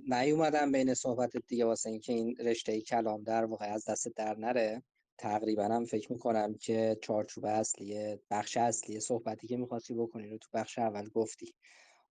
نیومدم 0.08 0.72
بین 0.72 0.94
صحبت 0.94 1.36
دیگه 1.36 1.64
واسه 1.64 1.90
اینکه 1.90 2.12
این 2.12 2.36
رشته 2.36 2.80
کلام 2.80 3.22
در 3.22 3.44
واقع 3.44 3.66
از 3.66 3.88
دست 3.88 4.08
در 4.16 4.36
نره. 4.38 4.82
تقریبا 5.18 5.64
هم 5.64 5.84
فکر 5.84 6.12
می‌کنم 6.12 6.54
که 6.54 6.98
چارچوب 7.02 7.44
اصلی 7.44 8.16
بخش 8.30 8.56
اصلی 8.56 9.00
صحبتی 9.00 9.46
که 9.46 9.56
می‌خواستی 9.56 9.94
بکنی 9.94 10.28
رو 10.28 10.38
تو 10.38 10.48
بخش 10.54 10.78
اول 10.78 11.08
گفتی. 11.08 11.54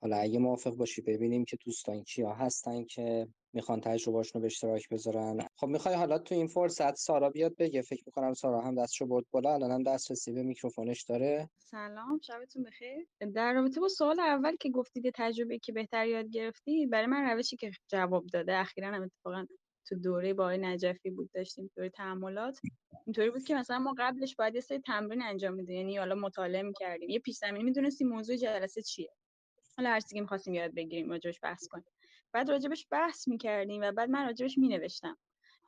حالا 0.02 0.18
اگه 0.18 0.40
موافق 0.40 0.72
باشی 0.76 1.02
ببینیم 1.02 1.46
که 1.46 1.58
دوستان 1.66 2.04
کیا 2.04 2.34
هستن 2.34 2.84
که 2.84 3.28
می‌خوان 3.54 3.82
تجربهاشون 3.82 4.32
رو 4.34 4.42
به 4.42 4.46
اشتراک 4.46 4.90
بذارن. 4.90 5.48
خب 5.56 5.68
می‌خوای 5.68 5.96
حالا 5.96 6.18
تو 6.20 6.36
این 6.36 6.48
فرصت 6.48 6.96
سارا 6.96 7.30
بیاد 7.30 7.56
بگه. 7.56 7.82
فکر 7.82 8.04
می‌کنم 8.06 8.34
سارا 8.34 8.62
هم 8.62 8.76
دستشو 8.76 9.06
برد 9.06 9.26
بالا 9.32 9.54
الان 9.54 9.72
هم 9.72 9.84
دسترسی 9.84 10.32
به 10.32 10.44
میکروفونش 10.44 11.04
داره. 11.04 11.50
سلام 11.60 12.20
شبتون 12.24 12.64
بخیر. 12.64 13.08
در 13.36 13.54
رابطه 13.54 13.80
با 13.80 13.88
سوال 13.88 14.20
اول 14.20 14.56
که 14.56 14.70
گفتید 14.70 15.12
تجربه 15.16 15.60
که 15.60 15.72
بهتر 15.72 16.08
یاد 16.08 16.30
گرفتی 16.30 16.86
برای 16.86 17.06
من 17.06 17.30
روشی 17.30 17.56
که 17.58 17.72
جواب 17.88 18.26
داده. 18.26 18.58
اخیرا 18.58 18.88
هم 18.88 19.02
اتفاقا 19.04 19.46
تو 19.90 19.96
دوره 19.96 20.34
با 20.34 20.52
نجفی 20.52 21.10
بود 21.10 21.32
داشتیم 21.34 21.72
دوره 21.76 21.90
تحملات. 21.90 22.60
اینطوری 23.06 23.30
بود 23.30 23.44
که 23.44 23.56
مثلا 23.56 23.80
ما 23.80 23.96
قبلش 23.98 24.36
باید 24.36 24.56
یه 24.56 24.62
سری 24.62 24.80
تمرین 24.80 25.22
انجام 25.22 25.54
میدیم 25.54 25.76
یعنی 25.76 25.98
حالا 25.98 26.16
مطالعه 26.16 26.62
می‌کردیم. 26.62 27.10
یه 27.10 27.20
پیش 27.20 27.38
زمینه 27.38 27.64
می‌دونستیم 27.64 28.08
موضوع 28.08 28.36
جلسه 28.36 28.82
چیه. 28.82 29.10
حالا 29.78 29.90
هر 29.90 30.00
چیزی 30.00 30.22
می‌خواستیم 30.22 30.54
یاد 30.54 30.74
بگیریم 30.74 31.10
راجبش 31.12 31.40
بحث 31.44 31.68
کنیم. 31.68 31.86
بعد 32.34 32.50
راجبش 32.50 32.88
بحث 32.92 33.28
می‌کردیم 33.28 33.82
و 33.82 33.92
بعد 33.92 34.10
من 34.10 34.26
راجبش 34.26 34.58
مینوشتم. 34.58 35.18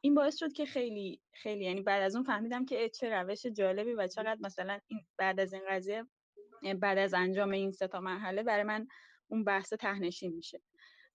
این 0.01 0.15
باعث 0.15 0.37
شد 0.37 0.53
که 0.53 0.65
خیلی 0.65 1.21
خیلی 1.33 1.65
یعنی 1.65 1.81
بعد 1.81 2.03
از 2.03 2.15
اون 2.15 2.23
فهمیدم 2.23 2.65
که 2.65 2.89
چه 2.89 3.09
روش 3.09 3.45
جالبی 3.45 3.93
و 3.93 4.07
چقدر 4.07 4.37
مثلا 4.41 4.79
این 4.87 5.05
بعد 5.17 5.39
از 5.39 5.53
این 5.53 5.63
قضیه 5.69 6.05
بعد 6.79 6.97
از 6.97 7.13
انجام 7.13 7.51
این 7.51 7.71
سه 7.71 7.87
تا 7.87 7.99
مرحله 7.99 8.43
برای 8.43 8.63
من 8.63 8.87
اون 9.27 9.43
بحث 9.43 9.73
تهنشین 9.73 10.35
میشه. 10.35 10.61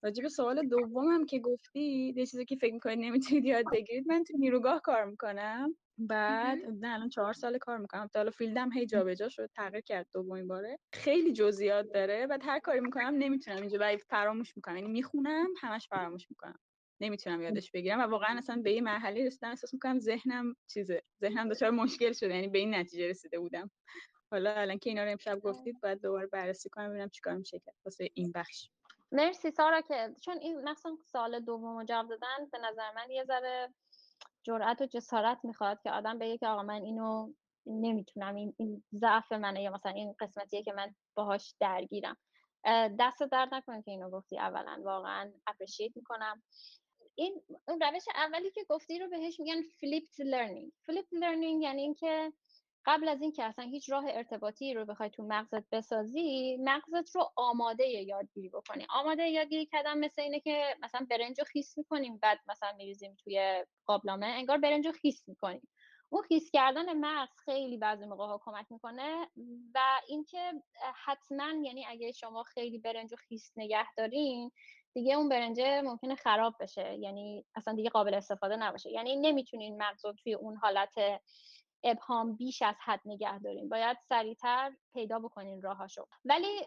راجع 0.05 0.23
به 0.23 0.29
سوال 0.29 0.69
دومم 0.69 1.27
که 1.27 1.39
گفتی 1.39 2.13
یه 2.17 2.27
چیزی 2.27 2.45
که 2.45 2.57
فکر 2.57 2.75
می‌کنید 2.75 2.99
نمی‌تونید 2.99 3.45
یاد 3.45 3.65
بگیرید 3.73 4.09
من 4.09 4.25
تو 4.25 4.37
نیروگاه 4.37 4.81
کار 4.81 5.05
می‌کنم. 5.05 5.77
بعد 5.99 6.59
نه 6.81 6.95
الان 6.95 7.09
چهار 7.09 7.33
سال 7.33 7.59
کار 7.59 7.79
می‌کنم. 7.79 8.07
تا 8.13 8.19
حالا 8.21 8.31
فیلدم 8.31 8.73
هی 8.73 8.87
جابجا 8.87 9.29
شد 9.29 9.51
تغییر 9.57 9.81
کرد 9.81 10.07
دومین 10.15 10.49
باره. 10.49 10.79
خیلی 10.93 11.33
جزئیات 11.33 11.87
داره. 11.95 12.27
و 12.31 12.39
هر 12.43 12.59
کاری 12.59 12.81
می‌کنم 12.81 13.15
نمی‌تونم 13.19 13.57
اینجا 13.57 13.79
و 13.81 13.97
فراموش 14.09 14.57
می‌کنم. 14.57 14.77
یعنی 14.77 14.89
می‌خونم 14.89 15.47
همش 15.61 15.89
فراموش 15.89 16.31
می‌کنم. 16.31 16.59
نمی‌تونم 17.01 17.43
یادش 17.43 17.71
بگیرم 17.71 17.99
و 17.99 18.03
واقعا 18.03 18.39
اصلا 18.39 18.63
به 18.63 18.71
این 18.71 18.85
مرحله 18.85 19.27
رسیدم 19.27 19.49
احساس 19.49 19.75
می‌کنم 19.75 19.99
ذهنم 19.99 20.57
چیزه. 20.71 21.03
ذهنم 21.21 21.49
دچار 21.49 21.71
مشکل 21.71 22.13
شده 22.13 22.35
یعنی 22.35 22.49
به 22.49 22.59
این 22.59 22.75
نتیجه 22.75 23.09
رسیده 23.09 23.39
بودم. 23.39 23.71
حالا 24.31 24.55
الان 24.55 24.79
که 24.79 24.91
اینا 24.91 25.05
رو 25.05 25.11
امشب 25.11 25.41
گفتید 25.41 25.81
بعد 25.81 26.01
دوباره 26.01 26.27
بررسی 26.27 26.69
کنم 26.69 26.91
ببینم 26.91 27.09
چیکار 27.09 27.37
میشه 27.37 27.59
کرد. 27.59 27.75
واسه 27.85 28.09
این 28.15 28.33
بخش. 28.33 28.69
مرسی 29.15 29.51
سارا 29.51 29.81
که 29.81 30.15
چون 30.21 30.39
این 30.39 30.69
مثلا 30.69 30.97
سال 31.13 31.41
دوم 31.41 31.85
جواب 31.85 32.09
دادن 32.09 32.47
به 32.53 32.59
نظر 32.59 32.93
من 32.97 33.11
یه 33.11 33.25
ذره 33.25 33.75
جرأت 34.43 34.83
و 34.83 34.87
جسارت 34.87 35.39
می‌خواد 35.45 35.83
که 35.83 35.91
آدم 35.91 36.19
بگه 36.19 36.39
که 36.39 36.47
آقا 36.47 36.63
من 36.63 36.83
اینو 36.83 37.33
نمی‌تونم 37.67 38.35
این, 38.35 38.55
این 38.59 38.85
ضعف 38.95 39.33
منه 39.33 39.63
یا 39.63 39.71
مثلا 39.71 39.93
این 39.93 40.15
قسمتیه 40.21 40.63
که 40.63 40.73
من 40.73 40.95
باهاش 41.15 41.55
درگیرم. 41.61 42.17
دست 43.01 43.23
درد 43.23 43.55
نکنه 43.55 43.83
که 43.83 43.91
اینو 43.91 44.11
گفتی 44.11 44.39
اولا 44.39 44.83
واقعا 44.85 45.33
appreciate 45.47 45.97
می‌کنم. 45.97 46.43
این 47.15 47.43
روش 47.67 48.05
اولی 48.15 48.51
که 48.51 48.65
گفتی 48.69 48.99
رو 48.99 49.09
بهش 49.09 49.41
میگن 49.41 49.63
flipped 49.81 50.21
learning 50.21 50.73
flipped 50.87 51.13
learning 51.13 51.63
یعنی 51.63 51.83
اینکه 51.83 52.33
قبل 52.87 53.09
از 53.09 53.23
اینکه 53.23 53.45
اصلا 53.45 53.65
هیچ 53.65 53.91
راه 53.91 54.05
ارتباطی 54.09 54.75
رو 54.75 54.85
بخوای 54.85 55.11
تو 55.11 55.23
مغزت 55.23 55.71
بسازی 55.71 56.57
مغزت 56.61 57.17
رو 57.17 57.33
آماده 57.37 57.87
یادگیری 57.87 58.49
بکنی. 58.49 58.87
آماده 58.91 59.23
یادگیری 59.29 59.67
کردن 59.67 59.99
مثل 59.99 60.23
اینه 60.23 60.41
که 60.41 60.77
مثلا 60.83 61.07
برنج 61.11 61.39
رو 61.39 61.45
خیس 61.45 61.79
می‌کنیم 61.79 62.19
بعد 62.19 62.39
مثلا 62.49 62.73
میریزیم 62.73 63.17
توی 63.25 63.65
قابلمه 63.87 64.27
انگار 64.27 64.59
برنج 64.59 64.87
رو 64.87 64.93
خیس 64.93 65.29
می‌کنیم. 65.29 65.69
اون 66.09 66.23
خیس 66.23 66.51
کردن 66.51 66.93
مغز 66.99 67.39
خیلی 67.45 67.79
بعضی 67.79 68.07
موقع 68.07 68.27
ها 68.27 68.41
کمک 68.45 68.67
می‌کنه 68.71 69.29
و 69.75 69.81
اینکه 70.09 70.53
حتما 71.05 71.53
یعنی 71.63 71.87
اگه 71.89 72.13
شما 72.13 72.43
خیلی 72.43 72.79
برنج 72.79 73.11
رو 73.11 73.17
خیس 73.17 73.53
نگه 73.57 73.95
دارین 73.97 74.51
دیگه 74.95 75.15
اون 75.15 75.29
برنجه 75.29 75.81
ممکنه 75.83 76.15
خراب 76.15 76.55
بشه. 76.61 76.95
یعنی 76.95 77.45
اصلا 77.55 77.75
دیگه 77.75 77.91
قابل 77.91 78.15
استفاده 78.15 78.57
نباشه. 78.57 78.91
یعنی 78.91 79.17
نمی‌تونین 79.17 79.83
مغز 79.83 80.05
رو 80.05 80.13
توی 80.13 80.35
اون 80.35 80.57
حالت 80.57 80.95
ابهام 81.85 82.37
بیش 82.37 82.63
از 82.63 82.75
حد 82.81 83.01
نگه 83.05 83.39
داریم. 83.39 83.69
باید 83.69 83.97
سریعتر 84.09 84.73
پیدا 84.95 85.19
بکنین 85.19 85.63
راهاشو. 85.63 86.07
ولی 86.25 86.61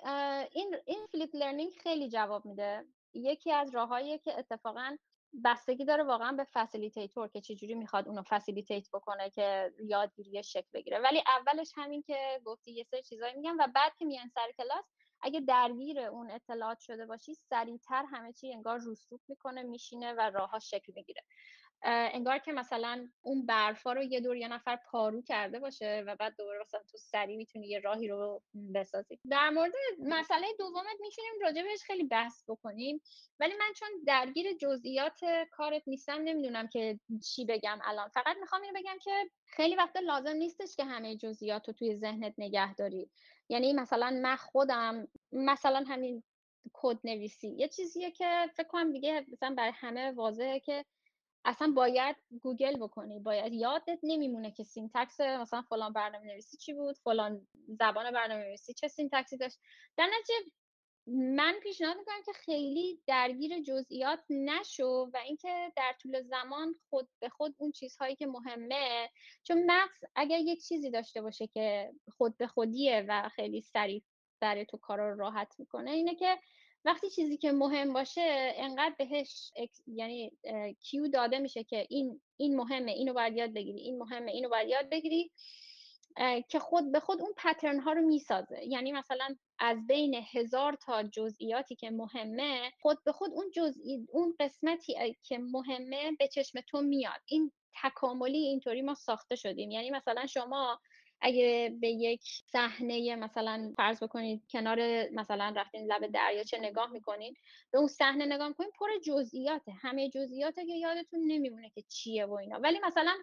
این 0.52 0.76
این 0.86 1.08
flipped 1.12 1.36
learning 1.36 1.72
خیلی 1.84 2.10
جواب 2.10 2.46
میده. 2.46 2.86
یکی 3.14 3.52
از 3.52 3.76
راههایی 3.76 4.20
که 4.20 4.40
اتفاقا 4.40 4.98
بستگی 5.46 5.86
داره 5.86 6.04
واقعا 6.04 6.32
به 6.32 6.48
facilitator 6.54 7.28
که 7.28 7.42
چجوری 7.42 7.76
می‌خواد 7.76 8.08
اونو 8.08 8.24
facilitate 8.30 8.90
بکنه 8.94 9.30
که 9.30 9.74
یادگیری 9.86 10.44
شکل 10.44 10.68
بگیره. 10.74 11.00
ولی 11.00 11.24
اولش 11.28 11.72
همین 11.76 12.02
که 12.04 12.42
گفتی 12.46 12.72
یه 12.72 12.84
سری 12.84 13.04
چیزایی 13.04 13.36
میگم 13.36 13.58
و 13.60 13.68
بعد 13.76 13.96
که 13.96 14.06
میان 14.06 14.28
سر 14.28 14.52
کلاس 14.58 14.86
اگه 15.22 15.40
درگیر 15.40 16.00
اون 16.00 16.32
اطلاعات 16.32 16.80
شده 16.80 17.06
باشی 17.06 17.34
سریعتر 17.34 18.06
همه 18.12 18.34
چی 18.34 18.54
انگار 18.54 18.80
رسوب 18.88 19.22
می‌کنه 19.28 19.64
میشینه 19.64 20.14
و 20.14 20.20
راهها 20.20 20.60
شکل 20.60 20.94
می‌گیره. 20.96 21.22
انگار 21.84 22.38
که 22.38 22.52
مثلا 22.52 23.08
اون 23.22 23.46
برفا 23.46 23.94
رو 23.94 24.04
یه 24.04 24.22
دور 24.22 24.38
یه 24.38 24.48
نفر 24.48 24.76
پارو 24.76 25.22
کرده 25.22 25.60
باشه 25.60 26.04
و 26.08 26.16
بعد 26.16 26.36
دوباره 26.38 26.60
مثلا 26.60 26.82
تو 26.92 26.98
سری 26.98 27.36
می‌تونی 27.36 27.68
یه 27.68 27.80
راهی 27.80 28.08
رو 28.08 28.42
بسازی. 28.74 29.20
در 29.30 29.50
مورد 29.50 29.72
مسئله 30.00 30.48
دومت 30.60 30.98
می‌تونیم 31.00 31.32
راجبش 31.42 31.84
خیلی 31.84 32.04
بحث 32.04 32.44
بکنیم. 32.48 33.02
ولی 33.40 33.54
من 33.54 33.74
چون 33.76 33.90
درگیر 34.08 34.54
جزئیات 34.54 35.20
کارت 35.52 35.88
نیستم 35.88 36.22
نمی‌دونم 36.22 36.68
که 36.68 37.00
چی 37.24 37.46
بگم 37.46 37.80
الان. 37.84 38.10
فقط 38.10 38.38
می‌خوام 38.42 38.62
اینو 38.62 38.80
بگم 38.80 38.98
که 39.04 39.30
خیلی 39.46 39.76
وقتا 39.76 40.00
لازم 40.00 40.36
نیستش 40.36 40.76
که 40.76 40.86
همه 40.86 41.16
جزئیات 41.16 41.68
رو 41.68 41.74
توی 41.74 41.96
ذهنت 41.96 42.34
نگه 42.38 42.76
داری. 42.76 43.10
یعنی 43.50 43.74
مثلا 43.74 44.20
من 44.22 44.36
خودم 44.36 45.08
مثلا 45.32 45.84
همین 45.88 46.24
کد 46.74 46.98
نویسی 47.04 47.48
یه 47.48 47.68
چیزیه 47.68 48.12
که 48.12 48.50
فکر 48.56 48.68
کنم 48.68 48.92
دیگه 48.92 49.26
مثلا 49.32 49.56
برای 49.58 49.72
همه 49.76 50.12
واضحه 50.12 50.60
که 50.60 50.86
اصلا 51.48 51.72
باید 51.76 52.16
گوگل 52.42 52.78
بکنی. 52.78 53.20
باید 53.20 53.54
یادت 53.54 54.00
نمیمونه 54.04 54.52
که 54.52 54.64
syntax 54.64 55.20
مثلا 55.20 55.62
فلان 55.62 55.94
برنامه 55.94 56.26
نویسی 56.26 56.58
چی 56.58 56.74
بود 56.74 56.98
فلان 56.98 57.48
زبان 57.68 58.12
برنامه 58.12 58.44
نویسی 58.44 58.74
چه 58.74 58.88
syntax 58.88 59.31
ی 59.31 59.38
داشت. 59.38 59.60
در 59.98 60.08
نتیجه 60.20 60.52
من 61.08 61.56
پیشنهاد 61.64 61.98
می‌کنم 61.98 62.22
که 62.26 62.34
خیلی 62.34 63.02
درگیر 63.08 63.62
جزئیات 63.62 64.20
نشو 64.30 65.10
و 65.14 65.18
اینکه 65.26 65.72
در 65.76 65.96
طول 66.02 66.22
زمان 66.22 66.76
خود 66.90 67.10
به 67.20 67.30
خود 67.30 67.56
اون 67.58 67.72
چیزهایی 67.72 68.16
که 68.16 68.28
مهمه 68.28 69.10
چون 69.44 69.64
مغز 69.66 70.04
اگر 70.16 70.40
یک 70.40 70.68
چیزی 70.68 70.92
داشته 70.92 71.22
باشه 71.22 71.48
که 71.48 71.94
خود 72.18 72.38
به 72.38 72.48
خودیه 72.48 73.06
و 73.08 73.30
خیلی 73.30 73.62
سریع 73.62 74.04
در 74.42 74.64
تو 74.64 74.78
کار 74.78 75.00
رو 75.00 75.20
راحت 75.20 75.56
می‌کنه 75.60 75.92
اینه 75.92 76.16
که 76.16 76.38
وقتی 76.88 77.10
چیزی 77.10 77.38
که 77.38 77.52
مهم 77.52 77.94
باشه 77.94 78.54
انقدر 78.56 78.96
بهش 78.98 79.52
یعنی 79.88 80.32
کیو 80.82 81.08
داده 81.08 81.40
میشه 81.40 81.64
که 81.64 81.88
این 81.90 82.22
این 82.38 82.56
مهمه 82.56 82.92
اینو 82.92 83.14
باید 83.14 83.38
یاد 83.38 83.54
بگیری 83.54 83.80
این 83.80 83.98
مهمه 83.98 84.32
اینو 84.32 84.50
باید 84.50 84.70
یاد 84.70 84.90
بگیری 84.90 85.32
که 86.50 86.60
خود 86.60 86.92
به 86.92 87.00
خود 87.00 87.22
اون 87.22 87.34
پترن 87.38 87.80
ها 87.80 87.92
رو 87.92 88.02
می‌سازه. 88.02 88.66
یعنی 88.68 88.92
مثلا 88.92 89.36
از 89.60 89.88
بین 89.88 90.16
هزار 90.34 90.78
تا 90.86 91.04
جزئیاتی 91.04 91.76
که 91.76 91.90
مهمه 91.90 92.72
خود 92.82 93.04
به 93.04 93.12
خود 93.12 93.32
اون 93.34 93.52
جزئی 93.52 94.08
اون 94.12 94.36
قسمتی 94.40 95.16
که 95.24 95.38
مهمه 95.38 96.12
به 96.20 96.28
چشم 96.28 96.62
تو 96.62 96.82
میاد. 96.82 97.22
این 97.26 97.52
تکاملی 97.84 98.38
اینطوری 98.38 98.82
ما 98.82 98.94
ساخته 98.96 99.36
شدیم. 99.36 99.72
یعنی 99.72 99.92
مثلا 99.92 100.26
شما 100.26 100.80
اگه 101.22 101.78
به 101.82 101.90
یک 101.90 102.22
صحنه 102.52 103.16
مثلا 103.16 103.74
فرض 103.78 104.04
بکنید 104.04 104.44
کنار 104.52 105.10
مثلا 105.10 105.54
رفتین 105.56 105.94
لب 105.94 106.08
دریاچه 106.08 106.60
نگاه 106.60 106.92
می‌کنین 106.92 107.36
به 107.72 107.78
اون 107.78 107.88
صحنه 107.88 108.26
نگاه 108.26 108.48
می‌کنین 108.48 108.72
پر 108.80 108.88
جزئیاته. 109.06 109.72
همه 109.72 110.10
جزئیاته 110.10 110.66
که 110.66 110.74
یادتون 110.74 111.20
نمیمونه 111.28 111.70
که 111.70 111.82
چیه 111.82 112.26
و 112.26 112.34
اینا. 112.34 112.60
ولی 112.60 112.80
مثلا 112.84 113.14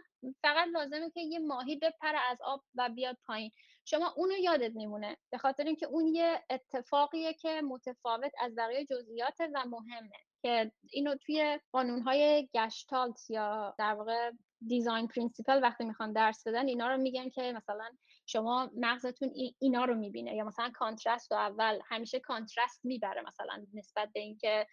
فقط 0.43 0.69
لازمه 0.69 1.11
که 1.11 1.21
یه 1.21 1.39
ماهی 1.39 1.77
بپره 1.77 2.19
از 2.31 2.39
آب 2.45 2.63
و 2.75 2.89
بیاد 2.89 3.17
پایین. 3.27 3.51
شما 3.85 4.15
اونو 4.17 4.35
یادت 4.37 4.73
میمونه. 4.75 5.17
به 5.31 5.39
خاطر 5.39 5.65
اینکه 5.65 5.87
اون 5.87 6.07
یه 6.07 6.43
اتفاقیه 6.51 7.35
که 7.35 7.63
متفاوت 7.63 8.33
از 8.39 8.55
بقیه 8.57 8.85
جزئیات 8.85 9.41
و 9.41 9.65
مهمه. 9.67 10.11
که 10.43 10.73
اینو 10.93 11.15
توی 11.17 11.61
قانونهای 11.73 12.49
گشتالت 12.55 13.31
یا 13.31 13.75
در 13.79 13.95
واقع 13.95 14.31
design 14.67 15.09
principle 15.09 15.63
وقتی 15.63 15.85
می‌خوان 15.85 16.13
درس 16.13 16.47
بدن 16.47 16.67
اینا 16.67 16.89
رو 16.89 16.97
میگن 16.97 17.29
که 17.29 17.53
مثلا 17.57 17.91
شما 18.27 18.71
مغزتون 18.77 19.33
اینا 19.59 19.85
رو 19.85 19.95
می‌بینه 19.95 20.35
یا 20.35 20.45
مثلا 20.45 20.71
contrast 20.75 21.33
و 21.33 21.35
اول 21.35 21.81
همیشه 21.85 22.21
contrast 22.21 22.85
می‌بره 22.85 23.23
مثلا 23.23 23.67
نسبت 23.75 24.13
به 24.13 24.21
اینکه 24.21 24.67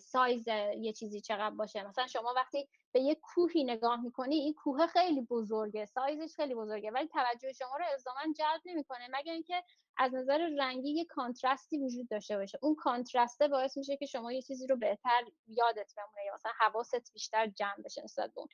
سایز 0.00 0.48
یه 0.78 0.92
چیزی 0.92 1.20
چقدر 1.20 1.54
باشه. 1.54 1.82
مثلا 1.88 2.06
شما 2.06 2.34
وقتی 2.36 2.68
به 2.92 3.00
یه 3.00 3.14
کوهی 3.14 3.64
نگاه 3.64 4.00
می‌کنی 4.02 4.34
این 4.34 4.54
کوه 4.54 4.86
خیلی 4.86 5.20
بزرگه 5.20 5.84
سایزش 5.84 6.36
خیلی 6.36 6.54
بزرگه 6.54 6.90
ولی 6.90 7.08
توجه 7.08 7.52
شما 7.52 7.76
رو 7.76 7.84
الزاما 7.92 8.20
جلب 8.38 8.60
نمی‌کنه 8.64 9.08
مگر 9.12 9.32
اینکه 9.32 9.64
از 9.96 10.14
نظر 10.14 10.50
رنگی 10.58 10.90
یه 10.90 11.04
contrast 11.04 11.70
ی 11.70 11.78
وجود 11.78 12.08
داشته 12.08 12.36
باشه. 12.36 12.58
اون 12.62 12.74
contrast 12.74 13.40
ه 13.40 13.48
باعث 13.48 13.76
میشه 13.76 13.96
که 13.96 14.06
شما 14.06 14.32
یه 14.32 14.42
چیزی 14.42 14.66
رو 14.66 14.76
بهتر 14.76 15.24
یادت 15.46 15.92
بمونه 15.96 16.24
یا 16.26 16.34
مثلا 16.34 16.52
حواست 16.58 17.12
بیشتر 17.12 17.46
جمع 17.46 17.82
بشه 17.84 18.02
نسبت 18.04 18.32
اون. 18.34 18.48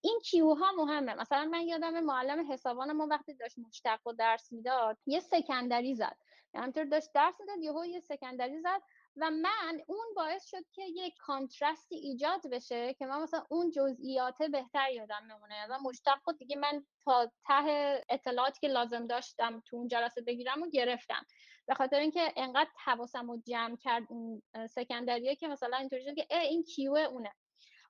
این 0.00 0.20
کیوها 0.24 0.72
مهمه. 0.72 1.14
مثلا 1.14 1.44
من 1.44 1.60
یادم 1.60 2.00
معلم 2.00 2.52
حسابان 2.52 2.92
ما 2.92 3.06
وقتی 3.10 3.34
داشت 3.34 3.58
مشتق 3.86 4.06
و 4.06 4.12
درس 4.12 4.52
می‌داد 4.52 4.98
یه 5.06 5.20
سکندری 5.20 5.94
زد. 5.94 6.16
یعنی 6.54 6.62
همینطور 6.62 6.84
داشت 6.84 7.12
درس 7.14 7.34
می‌داد 7.40 7.58
یهو 7.58 7.84
یه 7.84 8.00
سکندری 8.00 8.60
زد 8.60 8.82
و 9.16 9.30
من 9.30 9.80
اون 9.86 10.06
باعث 10.16 10.46
شد 10.46 10.64
که 10.72 10.82
یک 10.82 11.14
کانترستی 11.18 11.96
ایجاد 11.96 12.50
بشه 12.50 12.94
که 12.94 13.06
من 13.06 13.22
مثلا 13.22 13.44
اون 13.50 13.70
جزئیات 13.70 14.42
بهتر 14.42 14.90
یادم 14.90 15.22
میمونه 15.26 15.64
مثلا 15.64 15.78
مشتق 15.78 16.18
دیگه 16.38 16.56
من 16.56 16.84
تا 17.04 17.32
ته 17.48 18.04
اطلاعاتی 18.08 18.60
که 18.60 18.68
لازم 18.68 19.06
داشتم 19.06 19.62
تو 19.66 19.76
اون 19.76 19.88
جلسه 19.88 20.20
بگیرم 20.20 20.62
و 20.62 20.68
گرفتم. 20.68 21.26
به 21.66 21.74
خاطر 21.74 21.98
اینکه 21.98 22.32
انقدر 22.36 22.70
حواسم 22.84 23.30
رو 23.30 23.42
جمع 23.46 23.76
کرد 23.76 24.02
اون 24.08 24.42
سکندریه 24.70 25.36
که 25.36 25.48
مثلا 25.48 25.76
اینطوری 25.76 26.04
شد 26.04 26.14
که 26.14 26.38
این 26.38 26.62
کیو 26.62 26.94
اونه. 26.94 27.32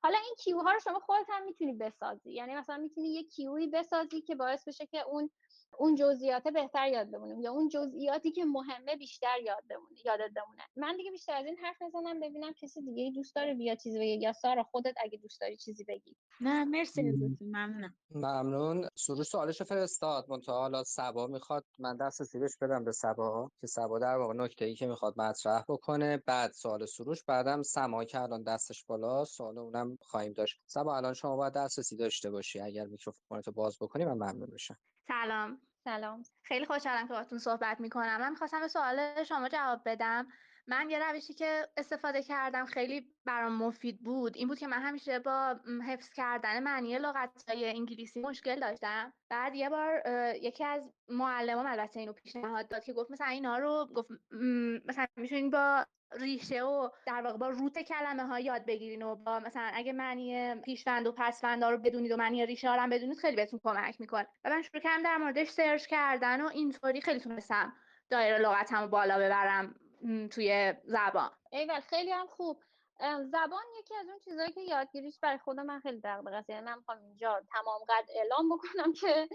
حالا 0.02 0.18
این 0.18 0.34
کیو 0.38 0.58
ها 0.58 0.72
رو 0.72 0.80
شما 0.80 0.98
خودت 0.98 1.26
هم 1.28 1.44
می‌تونی 1.44 1.72
بسازی. 1.72 2.32
یعنی 2.32 2.54
مثلا 2.54 2.76
می‌تونی 2.76 3.08
یه 3.08 3.22
کیوی 3.22 3.66
بسازی 3.66 4.20
که 4.20 4.34
باعث 4.34 4.68
بشه 4.68 4.86
که 4.86 5.00
اون 5.00 5.30
اون 5.78 5.94
جزئیات 5.94 6.48
بهتر 6.48 6.88
یاد 6.88 7.10
بمونیم 7.10 7.40
یا 7.40 7.52
اون 7.52 7.68
جزئیاتی 7.68 8.32
که 8.32 8.44
مهمه 8.44 8.96
بیشتر 8.96 9.40
یاد 9.44 9.64
بمونه 9.70 9.98
یادت 10.04 10.30
بمونه. 10.36 10.62
من 10.76 10.96
دیگه 10.96 11.10
بیشتر 11.10 11.32
از 11.32 11.46
این 11.46 11.56
حرف 11.58 11.82
نزنم 11.82 12.20
ببینم 12.20 12.52
کسی 12.52 12.82
دیگه 12.82 13.10
دوست 13.10 13.34
داره 13.36 13.54
بیا 13.54 13.74
چیزی 13.74 13.98
بگه 13.98 14.06
یا 14.06 14.32
سارا 14.32 14.62
خودت 14.62 14.94
اگه 14.96 15.18
دوست 15.18 15.40
داری 15.40 15.56
چیزی 15.56 15.84
بگی. 15.84 16.16
نه 16.40 16.64
مرسی 16.64 17.08
ازتون 17.08 17.38
ممنونم. 17.40 17.94
ممنون. 18.14 18.88
سروش 18.94 19.26
سوالش 19.26 19.62
فرستاد. 19.62 20.30
منتها 20.30 20.60
حالا 20.60 20.84
سبا 20.84 21.26
می‌خواد 21.26 21.64
من 21.78 21.96
دست 21.96 22.22
زیرش 22.22 22.56
بدم 22.60 22.84
به 22.84 22.92
سبا 22.92 23.50
که 23.60 23.66
سبا 23.66 23.98
در 23.98 24.16
واقع 24.16 24.34
نکته 24.34 24.64
ای 24.64 24.74
که 24.74 24.86
می‌خواد 24.86 25.20
مطرح 25.20 25.64
بکنه. 25.68 26.22
بعد 26.26 26.52
سوال 26.52 26.86
سروش 26.86 27.24
بعدم 27.24 27.62
سما 27.62 28.04
که 28.04 28.20
الان 28.20 28.42
دستش 28.42 28.84
بالا 28.84 29.24
سوال 29.24 29.58
اونم 29.58 29.98
خواهیم 30.00 30.32
داشت. 30.32 30.60
سبا 30.66 30.96
الان 30.96 31.14
شما 31.14 31.36
باید 31.36 31.52
دسترسی 31.52 31.96
داشته 31.96 32.30
باشی. 32.30 32.60
اگر 32.60 32.86
میکروفونتو 32.86 33.52
باز 33.52 33.78
بکنی 33.80 34.04
من 34.04 34.14
ممنون 34.14 34.48
میشم. 34.52 34.76
سلام. 35.08 35.60
سلام. 35.84 36.22
خیلی 36.42 36.66
خوشحالم 36.66 37.06
که 37.06 37.12
باهاتون 37.12 37.38
صحبت 37.38 37.80
می‌کنم. 37.80 38.20
من 38.20 38.30
می‌خواستم 38.30 38.60
به 38.60 38.68
سوال 38.68 39.24
شما 39.24 39.48
جواب 39.48 39.82
بدم. 39.84 40.28
من 40.66 40.90
یه 40.90 40.98
روشی 40.98 41.34
که 41.34 41.68
استفاده 41.76 42.22
کردم 42.22 42.64
خیلی 42.64 43.14
برام 43.24 43.52
مفید 43.52 44.02
بود 44.02 44.36
این 44.36 44.48
بود 44.48 44.58
که 44.58 44.66
من 44.66 44.82
همیشه 44.82 45.18
با 45.18 45.60
حفظ 45.86 46.10
کردن 46.12 46.62
معنی 46.62 46.98
لغت 46.98 47.48
های 47.48 47.70
انگلیسی 47.70 48.20
مشکل 48.20 48.60
داشتم. 48.60 49.12
بعد 49.30 49.54
یه 49.54 49.68
بار 49.68 50.02
یکی 50.34 50.64
از 50.64 50.92
معلمام 51.08 51.66
البته 51.66 52.00
اینو 52.00 52.12
پیشنهاد 52.12 52.68
داد 52.68 52.84
که 52.84 52.92
گفت 52.92 53.10
مثلا 53.10 53.26
اینا 53.26 53.58
رو 53.58 53.88
گفت 53.94 54.10
مثلا 54.88 55.06
میشونین 55.16 55.50
با 55.50 55.86
ریشه 56.20 56.62
و 56.62 56.88
در 57.06 57.22
واقع 57.22 57.36
با 57.36 57.48
روت 57.48 57.78
کلمه 57.78 58.26
ها 58.26 58.40
یاد 58.40 58.66
بگیرین 58.66 59.02
و 59.02 59.14
با 59.14 59.38
مثلا 59.38 59.70
اگه 59.74 59.92
معنی 59.92 60.54
پیشوند 60.54 61.06
و 61.06 61.12
پسوند 61.12 61.64
رو 61.64 61.78
بدونید 61.78 62.12
و 62.12 62.16
معنی 62.16 62.46
ریشه 62.46 62.68
ها 62.68 62.76
رو 62.76 62.90
بدونید 62.90 63.18
خیلی 63.18 63.36
بهتون 63.36 63.60
کمک 63.64 64.00
می‌کنه. 64.00 64.26
و 64.44 64.50
من 64.50 64.62
شروع 64.62 64.82
کردم 64.82 65.02
در 65.02 65.16
موردش 65.16 65.48
سرچ 65.48 65.86
کردن 65.86 66.40
و 66.40 66.46
اینطوری 66.46 67.00
خیلی 67.00 67.20
تونستم 67.20 67.72
دایره 68.10 68.38
لغتم 68.38 68.82
رو 68.82 68.88
بالا 68.88 69.18
ببرم 69.18 69.74
توی 70.30 70.74
زبان. 70.84 71.30
ایول 71.52 71.80
خیلی 71.80 72.10
هم 72.10 72.26
خوب. 72.26 72.62
زبان 73.24 73.62
یکی 73.78 73.94
از 73.94 74.08
اون 74.08 74.18
چیزهایی 74.18 74.52
که 74.52 74.60
یادگیریش 74.60 75.18
برای 75.20 75.38
خود 75.38 75.60
من 75.60 75.80
خیلی 75.80 76.00
دغدغه 76.04 76.36
است. 76.36 76.50
یعنی 76.50 76.64
من 76.66 76.78
می‌خوام 76.78 76.98
اینجا 76.98 77.42
تمام 77.52 77.80
قد 77.88 78.04
اعلام 78.16 78.48
بکنم 78.48 78.92
که 78.92 79.28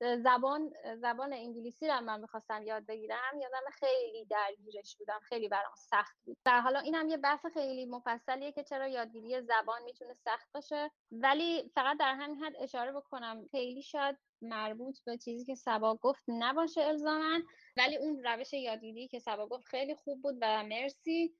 زبان 0.00 0.72
زبان 0.96 1.32
انگلیسی 1.32 1.88
رو 1.88 2.00
من 2.00 2.20
می‌خواستم 2.20 2.62
یاد 2.62 2.86
بگیرم 2.86 3.40
یادم 3.42 3.70
خیلی 3.72 4.24
درگیرش 4.24 4.96
بودم 4.96 5.20
خیلی 5.22 5.48
برام 5.48 5.74
سخت 5.76 6.16
بود. 6.24 6.36
در 6.44 6.60
حالا 6.60 6.78
اینم 6.80 7.08
یه 7.08 7.16
بحث 7.16 7.46
خیلی 7.46 7.86
مفصلیه 7.86 8.52
که 8.52 8.64
چرا 8.64 8.88
یادگیری 8.88 9.40
زبان 9.40 9.82
می‌تونه 9.84 10.14
سخت 10.14 10.48
باشه. 10.54 10.90
ولی 11.12 11.70
فقط 11.74 11.98
در 11.98 12.14
همین 12.14 12.36
حد 12.44 12.52
اشاره 12.60 12.92
بکنم 12.92 13.46
خیلی 13.50 13.82
شاید 13.82 14.16
مربوط 14.42 14.98
به 15.06 15.18
چیزی 15.18 15.44
که 15.44 15.54
سبا 15.54 15.94
گفت 15.96 16.24
نباشه 16.28 16.80
الزاما. 16.80 17.38
ولی 17.76 17.96
اون 17.96 18.22
روش 18.24 18.52
یادگیری 18.52 19.08
که 19.08 19.18
سبا 19.18 19.46
گفت 19.46 19.66
خیلی 19.66 19.94
خوب 19.94 20.22
بود 20.22 20.38
و 20.40 20.64
مرسی. 20.64 21.34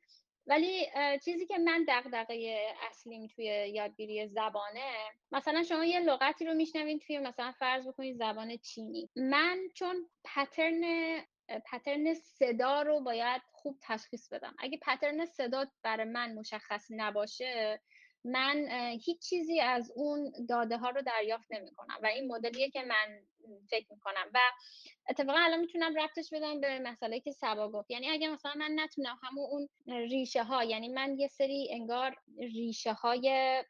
ولی 0.46 0.86
چیزی 1.24 1.46
که 1.46 1.58
من 1.58 1.84
دغدغه 1.88 2.66
اصلیم 2.90 3.26
توی 3.26 3.44
یادگیری 3.44 4.28
زبانه 4.28 4.90
مثلا 5.32 5.62
شما 5.62 5.84
یه 5.84 6.00
لغتی 6.00 6.44
رو 6.44 6.54
میشنوین 6.54 6.98
توی 6.98 7.18
مثلا 7.18 7.52
فرض 7.52 7.88
بکنید 7.88 8.16
زبان 8.16 8.56
چینی. 8.56 9.10
من 9.16 9.58
چون 9.74 10.10
پترن 10.24 10.82
پترن 11.66 12.14
صدا 12.14 12.82
رو 12.82 13.00
باید 13.00 13.42
خوب 13.52 13.78
تشخیص 13.82 14.28
بدم. 14.32 14.54
اگه 14.58 14.78
پترن 14.82 15.24
صدا 15.24 15.66
برای 15.82 16.08
من 16.08 16.34
مشخص 16.34 16.86
نباشه 16.90 17.80
من 18.24 18.68
هیچ 19.04 19.28
چیزی 19.28 19.60
از 19.60 19.92
اون 19.96 20.32
داده 20.48 20.76
ها 20.76 20.90
رو 20.90 21.02
دریافت 21.02 21.46
نمی 21.50 21.70
کنم 21.74 21.98
و 22.02 22.06
این 22.06 22.32
مدلیه 22.32 22.70
که 22.70 22.82
من 22.82 23.20
فکر 23.70 23.86
می 23.90 24.00
کنم 24.00 24.30
و 24.34 24.38
اتفاقا 25.08 25.38
الان 25.38 25.60
می‌تونم 25.60 25.94
ربطش 25.94 26.30
بدم 26.32 26.60
به 26.60 26.78
مسئله 26.78 27.20
که 27.20 27.32
سبا 27.32 27.70
گفت. 27.70 27.90
یعنی 27.90 28.08
اگه 28.10 28.28
مثلا 28.28 28.54
من 28.56 28.70
نتونم 28.74 29.18
همون 29.22 29.46
اون 29.50 29.68
ریشه 29.86 30.42
ها 30.42 30.64
یعنی 30.64 30.88
من 30.88 31.18
یه 31.18 31.28
سری 31.28 31.68
انگار 31.70 32.16
ریشه 32.38 32.92
های 32.92 33.64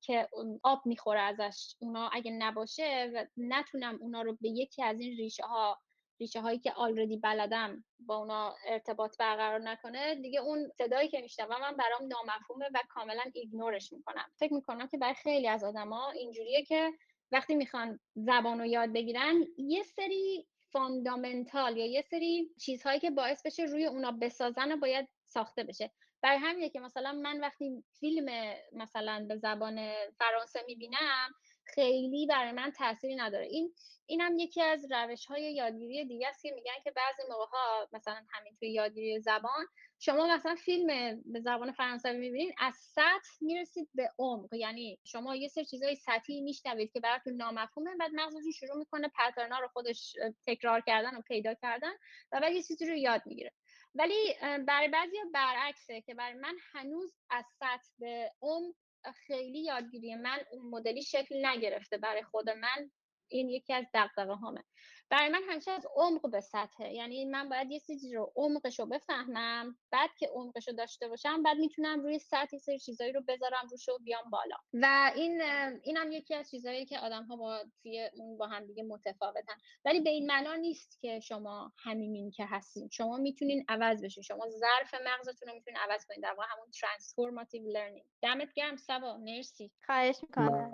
که 0.00 0.28
آب 0.62 0.82
می‌خوره 0.84 1.20
ازش 1.20 1.74
اونا 1.78 2.08
اگه 2.08 2.30
نباشه 2.30 3.10
و 3.14 3.26
نتونم 3.36 3.98
اونا 4.00 4.22
رو 4.22 4.38
به 4.40 4.48
یکی 4.48 4.82
از 4.82 5.00
این 5.00 5.16
ریشه 5.16 5.42
ها 5.42 5.78
ریشه 6.20 6.40
هایی 6.40 6.58
که 6.58 6.72
آلردی 6.72 7.16
بلدم 7.16 7.84
با 7.98 8.16
اونا 8.16 8.54
ارتباط 8.66 9.16
برقرار 9.18 9.60
نکنه 9.60 10.14
دیگه 10.14 10.40
اون 10.40 10.68
صدایی 10.68 11.08
که 11.08 11.20
میشنوم 11.20 11.60
من 11.60 11.76
برام 11.76 12.08
نامفهومه 12.08 12.66
و 12.74 12.78
کاملا 12.88 13.22
ایگنورش 13.34 13.92
می‌کنم. 13.92 14.26
فکر 14.38 14.54
می‌کنم 14.54 14.88
که 14.88 14.98
برای 14.98 15.14
خیلی 15.14 15.48
از 15.48 15.64
آدما 15.64 16.10
اینجوریه 16.10 16.64
که 16.64 16.92
وقتی 17.32 17.54
می‌خوان 17.54 18.00
زبان 18.14 18.58
رو 18.58 18.66
یاد 18.66 18.92
بگیرن 18.92 19.44
یه 19.58 19.82
سری 19.82 20.46
فاندامنتال 20.72 21.76
یا 21.76 21.86
یه 21.86 22.02
سری 22.02 22.50
چیزهایی 22.60 23.00
که 23.00 23.10
باعث 23.10 23.46
بشه 23.46 23.62
روی 23.62 23.86
اونا 23.86 24.12
بسازن 24.12 24.72
و 24.72 24.76
باید 24.76 25.08
ساخته 25.24 25.64
بشه. 25.64 25.92
برای 26.22 26.38
همینه 26.38 26.68
که 26.68 26.80
مثلا 26.80 27.12
من 27.12 27.40
وقتی 27.40 27.84
فیلم 28.00 28.54
مثلا 28.72 29.26
به 29.28 29.36
زبان 29.36 29.92
فرانسه 30.18 30.60
می‌بینم 30.66 31.34
خیلی 31.74 32.26
برای 32.26 32.52
من 32.52 32.70
تاثیری 32.70 33.16
نداره. 33.16 33.46
این 33.46 33.74
اینم 34.06 34.38
یکی 34.38 34.62
از 34.62 34.86
روش 34.90 35.26
های 35.26 35.54
یادگیری 35.54 36.04
دیگه 36.04 36.28
است 36.28 36.42
که 36.42 36.50
میگن 36.50 36.72
که 36.84 36.90
بعضی 36.90 37.22
موقع 37.30 37.44
ها 37.44 37.88
مثلا 37.92 38.22
همین 38.32 38.56
توی 38.58 38.72
یادگیری 38.72 39.20
زبان 39.20 39.66
شما 39.98 40.26
مثلا 40.26 40.54
فیلم 40.54 40.86
به 41.32 41.40
زبان 41.40 41.72
فرانسوی 41.72 42.18
می‌بینید 42.18 42.54
از 42.58 42.74
سطح 42.74 43.30
می‌رسید 43.40 43.88
به 43.94 44.10
عمق. 44.18 44.54
یعنی 44.54 44.98
شما 45.04 45.36
یه 45.36 45.48
سری 45.48 45.64
چیزای 45.64 45.94
سطحی 45.94 46.40
میشنوید 46.40 46.92
که 46.92 47.00
براتون 47.00 47.32
نامفهومه 47.32 47.96
بعد 47.96 48.10
مغزتون 48.14 48.52
شروع 48.52 48.76
می‌کنه 48.76 49.10
پترنا 49.18 49.58
رو 49.58 49.68
خودش 49.68 50.16
تکرار 50.46 50.80
کردن 50.80 51.16
و 51.16 51.20
پیدا 51.20 51.54
کردن 51.54 51.92
و 52.32 52.40
بعد 52.40 52.52
یه 52.52 52.62
چیزی 52.62 52.86
رو 52.86 52.94
یاد 52.94 53.22
می‌گیره. 53.26 53.52
ولی 53.94 54.34
برای 54.66 54.88
بعضی 54.88 55.16
برعکسه 55.34 56.00
که 56.00 56.14
برای 56.14 56.34
من 56.34 56.56
هنوز 56.72 57.14
از 57.30 57.44
سطح 57.58 57.88
به 57.98 58.32
عمق 58.42 58.74
خیلی 59.12 59.64
یادگیری 59.64 60.14
من 60.14 60.38
اون 60.50 60.70
مدلی 60.70 61.02
شکل 61.02 61.46
نگرفته 61.46 61.98
برای 61.98 62.22
خود 62.22 62.50
من. 62.50 62.90
این 63.28 63.48
یکی 63.48 63.72
از 63.72 63.84
دقدقه 63.94 64.34
هامه 64.34 64.64
برای 65.10 65.28
من 65.28 65.42
همیشه 65.48 65.70
از 65.70 65.86
عمق 65.96 66.30
به 66.30 66.40
سطحه. 66.40 66.92
یعنی 66.94 67.24
من 67.24 67.48
باید 67.48 67.70
یه 67.70 67.80
چیزی 67.80 68.14
رو 68.14 68.32
عمقش 68.36 68.80
رو 68.80 68.86
بفهمم 68.86 69.76
بعد 69.90 70.10
که 70.18 70.30
عمقش 70.34 70.68
رو 70.68 70.74
داشته 70.74 71.08
باشم 71.08 71.42
بعد 71.42 71.56
می‌تونم 71.56 72.02
روی 72.02 72.18
سطح 72.18 72.58
سری 72.58 72.78
چیزایی 72.78 73.12
رو 73.12 73.22
بذارم 73.28 73.68
روش 73.70 73.88
و 73.88 73.98
بیام 74.04 74.30
بالا. 74.30 74.56
و 74.72 75.12
این 75.14 75.42
اینم 75.82 76.12
یکی 76.12 76.34
از 76.34 76.50
چیزایی 76.50 76.86
که 76.86 76.98
آدم 76.98 77.24
ها 77.24 77.36
با 77.36 77.58
توی 77.82 78.10
اون 78.14 78.38
با 78.38 78.46
هم 78.46 78.66
دیگه 78.66 78.82
متفاوتن. 78.82 79.54
ولی 79.84 80.00
به 80.00 80.10
این 80.10 80.26
معنا 80.26 80.54
نیست 80.54 81.00
که 81.00 81.20
شما 81.20 81.72
همینین 81.78 82.30
که 82.30 82.46
هستین. 82.46 82.88
شما 82.92 83.16
می‌تونین 83.16 83.64
عوض 83.68 84.04
بشین. 84.04 84.22
شما 84.22 84.48
ظرف 84.48 84.94
مغزتون 84.94 85.48
رو 85.48 85.54
می‌تونین 85.54 85.80
عوض 85.80 86.06
کنین. 86.06 86.20
در 86.20 86.30
واقع 86.30 86.48
همون 86.50 86.70
transformative 86.80 87.62
learning 87.68 88.06
دمت 88.22 88.52
گرم 88.54 88.76
سبا. 88.76 89.16
مرسی. 89.16 89.72
خواهش 89.86 90.16
می‌کنم. 90.22 90.72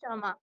شما. 0.00 0.36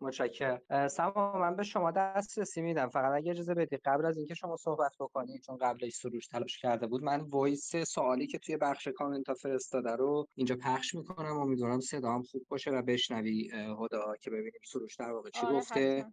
متشکرم. 0.00 0.88
سما 0.88 1.32
من 1.32 1.56
به 1.56 1.62
شما 1.62 1.75
دسترسی 1.96 2.62
میدم. 2.62 2.88
فقط 2.88 3.12
اگه 3.14 3.30
اجازه 3.30 3.54
بدی 3.54 3.76
قبل 3.76 4.06
از 4.06 4.16
اینکه 4.16 4.34
شما 4.34 4.56
صحبت 4.56 4.92
بکنید 5.00 5.42
چون 5.42 5.56
قبلش 5.56 5.92
سروش 5.92 6.26
تلاش 6.26 6.58
کرده 6.58 6.86
بود 6.86 7.02
من 7.02 7.20
voice 7.20 7.76
سوالی 7.76 8.26
که 8.26 8.38
توی 8.38 8.56
بخش 8.56 8.88
کامنت 8.88 9.28
ها 9.28 9.34
فرستاده 9.34 9.90
رو 9.90 10.26
اینجا 10.34 10.56
پخش 10.56 10.94
می‌کنم. 10.94 11.38
امیدوارم 11.38 11.80
صدام 11.80 12.22
خوب 12.22 12.46
باشه 12.48 12.70
و 12.70 12.82
بشنوی 12.82 13.50
هدا 13.80 14.14
که 14.20 14.30
ببینیم 14.30 14.60
سروش 14.66 14.96
در 14.96 15.12
واقع 15.12 15.30
چی 15.30 15.46
آره 15.46 15.56
گفته. 15.56 16.06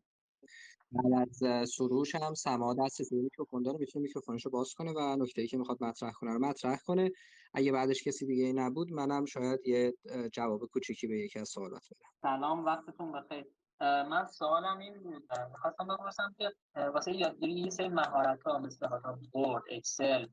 بعد 0.92 1.14
از 1.14 1.70
سروش 1.70 2.16
هم 2.16 2.34
سما 2.34 2.74
دست 2.74 3.10
توی 3.10 3.22
میکروفون 3.22 3.64
داره 3.64 3.78
می‌تونه 3.78 4.04
میکروفونش 4.04 4.46
رو 4.46 4.52
باز 4.52 4.74
کنه 4.74 4.92
و 4.92 5.16
نکته 5.16 5.42
ای 5.42 5.48
که 5.48 5.58
می‌خواد 5.58 5.84
مطرح 5.84 6.12
کنه 6.12 6.34
رو 6.34 6.40
مطرح 6.40 6.80
کنه. 6.86 7.12
اگه 7.54 7.72
بعدش 7.72 8.04
کسی 8.04 8.26
دیگه 8.26 8.44
ای 8.44 8.54
نبود 8.54 8.92
منم 8.92 9.26
شاید 9.26 9.60
یه 9.66 9.94
جواب 10.32 10.66
کوچیکی 10.66 11.08
به 11.08 11.20
یکی 11.20 11.40
از 11.40 11.50
سوالات 11.50 11.84
بدم. 11.92 12.10
سلام 12.22 12.66
وقتتون 12.66 13.12
بخیر. 13.12 13.46
من 13.82 14.26
سوالم 14.26 14.78
این 14.78 15.04
بود. 15.04 15.24
می‌خواستم 15.52 15.88
بپرسم 15.88 16.36
که 16.38 16.52
واسه 16.76 17.12
یادگیری 17.12 17.54
یه 17.54 17.70
سری 17.70 17.90
مهارت 17.90 18.44
ها 18.44 18.60
مثل 18.60 18.88
حالا 18.88 19.20
ورد 19.32 19.64
اکسل 19.72 20.28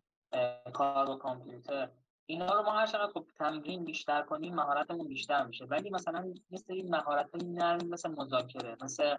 کار 0.75 1.07
با 1.07 1.17
کامپیوتر 1.17 1.91
اینا 2.27 2.55
رو 2.55 2.63
ما 2.63 2.73
هر 2.73 2.87
چقدر 2.87 3.13
خب 3.13 3.27
تمرین 3.39 3.85
بیشتر 3.85 4.23
کنیم 4.23 4.55
مهارتمون 4.55 5.09
بیشتر 5.09 5.47
میشه. 5.47 5.65
ولی 5.65 5.91
مثلا 5.91 6.33
یه 6.51 6.59
سری 6.59 6.83
مهارت 6.83 7.31
های 7.35 7.53
نرم 7.53 7.89
مثل 7.89 8.11
مذاکره 8.11 8.77
مثل 8.83 9.17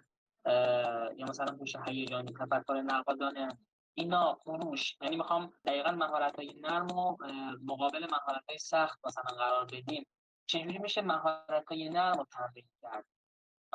یا 1.16 1.26
مثلا 1.28 1.56
هوش 1.60 1.76
هیجانی 1.86 2.32
تفکر 2.32 2.74
نقادانه 2.74 3.48
اینا 3.94 4.34
فروش 4.34 4.96
یعنی 5.00 5.16
می‌خوام 5.16 5.52
دقیقا 5.64 5.90
مهارت 5.90 6.36
های 6.36 6.54
نرم 6.60 6.90
و 6.90 7.16
مقابل 7.64 8.06
مهارت 8.10 8.44
های 8.48 8.58
سخت 8.58 9.06
مثلا 9.06 9.36
قرار 9.36 9.64
بدیم. 9.64 10.06
چجوری 10.46 10.78
میشه 10.78 11.02
مهارت 11.02 11.64
های 11.68 11.88
نرم 11.88 12.18
رو 12.18 12.26
تمرین 12.32 12.68
کرد؟ 12.82 13.04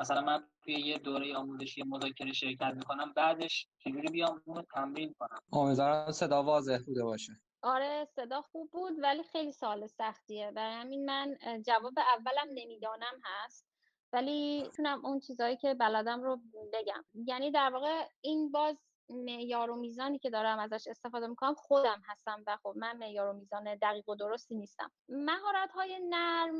مثلا 0.00 0.20
من 0.20 0.48
توی 0.62 0.74
یه 0.74 0.98
دوره 0.98 1.36
آموزشی 1.36 1.82
مذاکره 1.82 2.32
شرکت 2.32 2.72
می‌کنم 2.76 3.12
بعدش 3.16 3.68
چجوری 3.78 4.08
بیام 4.08 4.42
اون 4.44 4.56
رو 4.56 4.62
تمرین 4.74 5.14
کنم؟ 5.18 5.38
امیدوارم 5.52 6.12
صدا 6.12 6.42
واضح 6.42 6.78
بوده 6.86 7.04
باشه. 7.04 7.32
آره 7.62 8.04
صدا 8.04 8.42
خوب 8.42 8.70
بود 8.70 8.92
ولی 9.02 9.22
خیلی 9.22 9.52
سال 9.52 9.86
سختیه. 9.86 10.50
برای 10.50 10.74
همین 10.74 11.04
من 11.04 11.36
جواب 11.66 11.92
اولم 11.98 12.48
نمی‌دانم 12.54 13.20
هست 13.24 13.66
ولی 14.12 14.62
می‌تونم 14.62 15.06
اون 15.06 15.20
چیزهایی 15.20 15.56
که 15.56 15.74
بلدم 15.74 16.22
رو 16.22 16.40
بگم. 16.72 17.04
یعنی 17.14 17.50
در 17.50 17.70
واقع 17.72 18.04
این 18.20 18.50
باز 18.50 18.76
معیار 19.10 19.70
و 19.70 19.76
میزانی 19.76 20.18
که 20.18 20.30
دارم 20.30 20.58
ازش 20.58 20.86
استفاده 20.86 21.26
می‌کنم 21.26 21.54
خودم 21.54 22.02
هستم 22.06 22.42
و 22.46 22.56
خب 22.62 22.72
من 22.76 22.96
معیار 22.96 23.28
و 23.28 23.32
میزان 23.32 23.74
دقیق 23.74 24.08
و 24.08 24.14
درستی 24.14 24.54
نیستم. 24.54 24.90
مهارت 25.08 25.72
های 25.72 26.00
نرم 26.08 26.54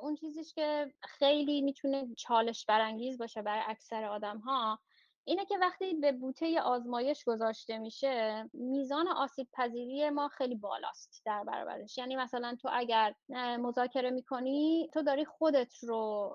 اون 0.00 0.14
چیزیش 0.14 0.54
که 0.54 0.94
خیلی 1.02 1.60
می‌تونه 1.60 2.14
چالش 2.14 2.66
برانگیز 2.66 3.18
باشه 3.18 3.42
برای 3.42 3.62
اکثر 3.66 4.04
آدم 4.04 4.38
ها 4.38 4.78
اینه 5.24 5.44
که 5.44 5.58
وقتی 5.58 5.94
به 5.94 6.12
بوته 6.12 6.60
آزمایش 6.60 7.24
گذاشته 7.24 7.78
میشه 7.78 8.44
میزان 8.52 9.08
آسیب 9.08 9.48
پذیری 9.52 10.10
ما 10.10 10.28
خیلی 10.28 10.54
بالاست 10.54 11.22
در 11.24 11.44
برابرش. 11.44 11.98
یعنی 11.98 12.16
مثلا 12.16 12.56
تو 12.62 12.68
اگر 12.72 13.14
مذاکره 13.58 14.10
می‌کنی 14.10 14.90
تو 14.94 15.02
داری 15.02 15.24
خودت 15.24 15.84
رو 15.84 16.34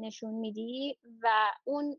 نشون 0.00 0.34
میدی 0.34 0.98
و 1.22 1.28
اون 1.64 1.96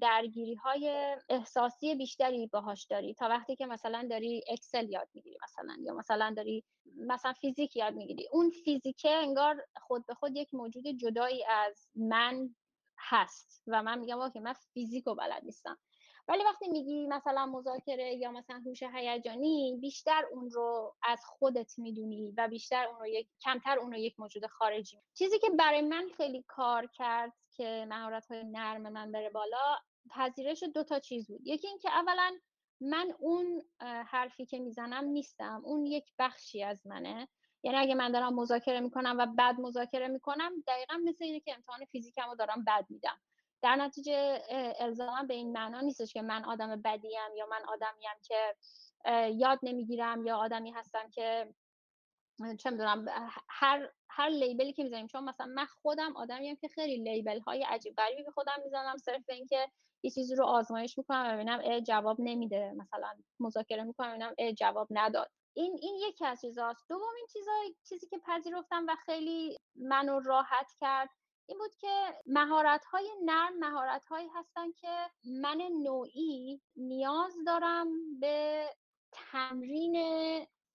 درگیری 0.00 0.54
های 0.54 1.16
احساسی 1.28 1.94
بیشتری 1.94 2.46
باهاش 2.46 2.84
داری. 2.84 3.14
تا 3.14 3.28
وقتی 3.28 3.56
که 3.56 3.66
مثلا 3.66 4.06
داری 4.10 4.44
اکسل 4.48 4.90
یاد 4.90 5.08
می‌گیری 5.14 5.38
مثلا 5.44 5.76
یا 5.80 5.94
مثلا 5.94 6.34
داری 6.36 6.64
مثلا 6.96 7.32
فیزیک 7.32 7.76
یاد 7.76 7.94
می‌گیری. 7.94 8.28
اون 8.32 8.50
فیزیکه 8.50 9.10
انگار 9.10 9.64
خود 9.76 10.06
به 10.06 10.14
خود 10.14 10.36
یک 10.36 10.54
موجود 10.54 10.86
جدایی 10.86 11.44
از 11.44 11.88
من 11.94 12.54
هست 12.98 13.64
و 13.66 13.82
من 13.82 13.98
میگم 13.98 14.20
okay 14.20 14.40
من 14.40 14.52
فیزیکو 14.52 15.14
بلد 15.14 15.44
نیستم. 15.44 15.78
ولی 16.28 16.44
وقتی 16.44 16.68
میگی 16.68 17.06
مثلا 17.06 17.46
مذاکره 17.46 18.14
یا 18.14 18.30
مثلا 18.30 18.62
هوش 18.66 18.82
هیجانی 18.82 19.78
بیشتر 19.80 20.24
اون 20.32 20.50
رو 20.50 20.96
از 21.02 21.20
خودت 21.24 21.78
می‌دونی 21.78 22.34
و 22.36 22.48
بیشتر 22.48 22.86
اون 22.86 23.00
رو 23.00 23.06
یک 23.06 23.28
کمتر 23.40 23.78
اون 23.78 23.92
رو 23.92 23.98
یک 23.98 24.20
موجود 24.20 24.46
خارجی. 24.46 25.02
چیزی 25.14 25.38
که 25.38 25.50
برای 25.50 25.82
من 25.82 26.08
خیلی 26.16 26.44
کار 26.48 26.86
کرد 26.86 27.32
که 27.50 27.86
مهارت 27.88 28.26
های 28.26 28.44
نرم 28.44 28.92
من 28.92 29.12
بره 29.12 29.30
بالا 29.30 29.76
پذیرش 30.10 30.62
دو 30.62 30.84
تا 30.84 30.98
چیز 30.98 31.26
بود. 31.26 31.40
یکی 31.44 31.68
اینکه 31.68 31.90
اولا 31.90 32.38
من 32.80 33.14
اون 33.18 33.62
حرفی 33.80 34.46
که 34.46 34.58
می‌زنم 34.58 35.04
نیستم. 35.04 35.62
اون 35.64 35.86
یک 35.86 36.12
بخشی 36.18 36.62
از 36.62 36.86
منه. 36.86 37.28
یعنی 37.66 37.78
اگه 37.78 37.94
من 37.94 38.12
دارم 38.12 38.34
مذاکره 38.34 38.80
می‌کنم 38.80 39.16
و 39.18 39.26
بد 39.38 39.54
مذاکره 39.60 40.08
می‌کنم 40.08 40.52
دقیقا 40.66 40.94
مثل 41.04 41.24
اینه 41.24 41.40
که 41.40 41.54
امتحان 41.54 41.84
فیزیکم 41.84 42.28
رو 42.28 42.34
دارم 42.34 42.64
بد 42.64 42.86
میدم. 42.88 43.20
در 43.62 43.76
نتیجه 43.76 44.42
الزاما 44.80 45.22
به 45.22 45.34
این 45.34 45.52
معنا 45.52 45.80
نیستش 45.80 46.12
که 46.12 46.22
من 46.22 46.44
آدم 46.44 46.82
بدیم 46.82 47.10
یا 47.36 47.46
من 47.46 47.64
آدمیم 47.68 48.10
که 48.22 48.54
یاد 49.34 49.58
نمی‌گیرم 49.62 50.26
یا 50.26 50.36
آدمی 50.36 50.70
هستم 50.70 51.10
که 51.10 51.54
چه 52.58 52.70
می‌دونم 52.70 53.06
هر 53.48 53.90
هر 54.10 54.28
لیبلی 54.28 54.72
که 54.72 54.82
می‌زنیم. 54.82 55.06
چون 55.06 55.24
مثلا 55.24 55.46
من 55.46 55.66
خودم 55.66 56.16
آدمیم 56.16 56.56
که 56.56 56.68
خیلی 56.68 56.96
لیبل 56.96 57.40
های 57.40 57.62
عجیب 57.62 57.94
غریبی 57.96 58.22
به 58.22 58.30
خودم 58.30 58.56
می‌زنم 58.64 58.96
صرف 58.96 59.24
اینکه 59.28 59.68
یه 60.02 60.10
چیزی 60.10 60.34
رو 60.34 60.44
آزمایش 60.44 60.98
می‌کنم 60.98 61.26
و 61.28 61.34
ببینم 61.34 61.80
جواب 61.80 62.16
نمیده. 62.20 62.72
مثلا 62.76 63.14
مذاکره 63.40 63.82
می‌کنم 63.82 64.10
ببینم 64.10 64.52
جواب 64.52 64.88
نداد. 64.90 65.30
این 65.56 65.78
این 65.82 65.94
یکی 66.08 66.24
از 66.24 66.40
چیزاست. 66.40 66.88
دومین 66.88 67.26
چیزای 67.32 67.74
چیزی 67.88 68.06
که 68.06 68.18
پذیرفتم 68.18 68.86
و 68.88 68.96
خیلی 69.06 69.58
منو 69.76 70.20
راحت 70.20 70.72
کرد 70.80 71.10
این 71.46 71.58
بود 71.58 71.74
که 71.74 72.14
مهارت 72.26 72.84
های 72.84 73.10
نرم 73.24 73.58
مهارت 73.58 74.04
هایی 74.04 74.28
هستن 74.34 74.72
که 74.72 75.10
من 75.24 75.58
نوعی 75.82 76.60
نیاز 76.76 77.32
دارم 77.46 77.88
به 78.20 78.66
تمرین 79.12 79.96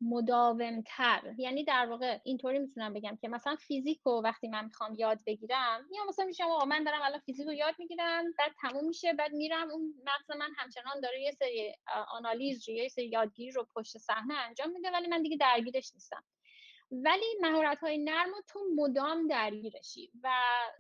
مداومتر. 0.02 1.34
یعنی 1.38 1.64
در 1.64 1.86
واقع 1.86 2.20
اینطوری 2.24 2.60
می‌تونم 2.60 2.94
بگم 2.94 3.18
که 3.22 3.28
مثلا 3.28 3.56
فیزیک 3.56 4.02
رو 4.06 4.22
وقتی 4.24 4.48
من 4.48 4.66
می‌خوام 4.66 4.96
یاد 4.96 5.20
بگیرم 5.28 5.88
یا 5.96 6.06
مثلا 6.10 6.26
میشم 6.26 6.44
آقا 6.44 6.66
من 6.66 6.84
دارم 6.84 7.02
الان 7.02 7.20
فیزیک 7.20 7.48
رو 7.48 7.54
یاد 7.54 7.76
می‌گیرم 7.80 8.24
بعد 8.38 8.52
تموم 8.62 8.88
میشه 8.88 9.14
بعد 9.14 9.34
میرم 9.34 9.72
اون 9.72 9.94
مغز 10.06 10.38
من 10.38 10.50
همچنان 10.58 11.00
داره 11.02 11.22
یه 11.22 11.32
سری 11.32 11.76
آنالیز 12.12 12.70
رو 12.70 12.76
یه 12.76 12.88
سری 12.88 13.08
یادگیری 13.08 13.52
رو 13.52 13.68
پشت 13.76 13.98
صحنه 13.98 14.34
انجام 14.34 14.72
میده 14.72 14.92
ولی 14.92 15.08
من 15.08 15.22
دیگه 15.22 15.38
درگیرش 15.38 15.92
نیستم. 15.94 16.24
ولی 16.92 17.26
مهارت 17.42 17.80
های 17.80 17.98
نرم 17.98 18.32
تو 18.48 18.60
مدام 18.76 19.28
درگیرشی 19.28 20.12
و 20.24 20.30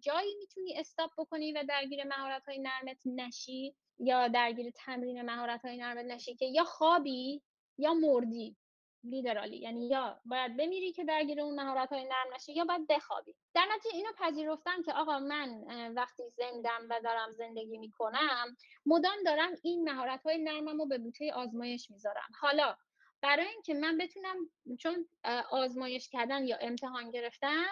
جایی 0.02 0.36
می‌تونی 0.40 0.80
استاپ 0.80 1.12
بکنی 1.18 1.54
و 1.54 1.64
درگیر 1.70 2.04
مهارت 2.04 2.46
های 2.46 2.60
نرمت 2.60 3.02
نشی 3.06 3.76
یا 4.00 4.28
درگیر 4.28 4.72
تمرین 4.76 5.22
مهارت 5.22 5.66
های 5.66 5.78
نرمت 5.78 6.06
نشی 6.06 6.36
که 6.36 6.46
یا 6.46 6.64
خوابی 6.64 7.42
یا 7.78 7.94
مردی. 7.94 8.58
لیدرالی 9.04 9.58
یعنی 9.58 9.88
یا 9.88 10.22
باید 10.26 10.58
بمیری 10.58 10.92
که 10.92 11.04
درگیر 11.04 11.42
اون 11.42 11.56
مهارت 11.62 11.94
های 11.94 12.04
نرم 12.04 12.34
نشی 12.36 12.54
یا 12.54 12.66
باید 12.66 12.88
بخوابی. 12.88 13.36
در 13.54 13.68
نتیجه 13.76 13.96
اینو 13.96 14.10
پذیرفتم 14.18 14.84
که 14.84 14.94
آقا 14.94 15.20
من 15.20 15.64
وقتی 15.96 16.24
زندم 16.30 16.88
و 16.90 17.00
دارم 17.04 17.32
زندگی 17.32 17.78
می‌کنم 17.78 18.58
مدام 18.86 19.24
دارم 19.26 19.52
این 19.64 19.90
مهارت 19.92 20.24
های 20.24 20.38
نرمم 20.38 20.78
رو 20.78 20.86
به 20.86 20.98
بوته 20.98 21.34
آزمایش 21.34 21.92
می‌ذارم. 21.92 22.32
حالا 22.40 22.76
برای 23.22 23.48
اینکه 23.48 23.74
من 23.74 23.98
بتونم 23.98 24.36
چون 24.80 25.08
آزمایش 25.52 26.10
کردن 26.10 26.48
یا 26.48 26.58
امتحان 26.62 27.12
گرفتن 27.12 27.68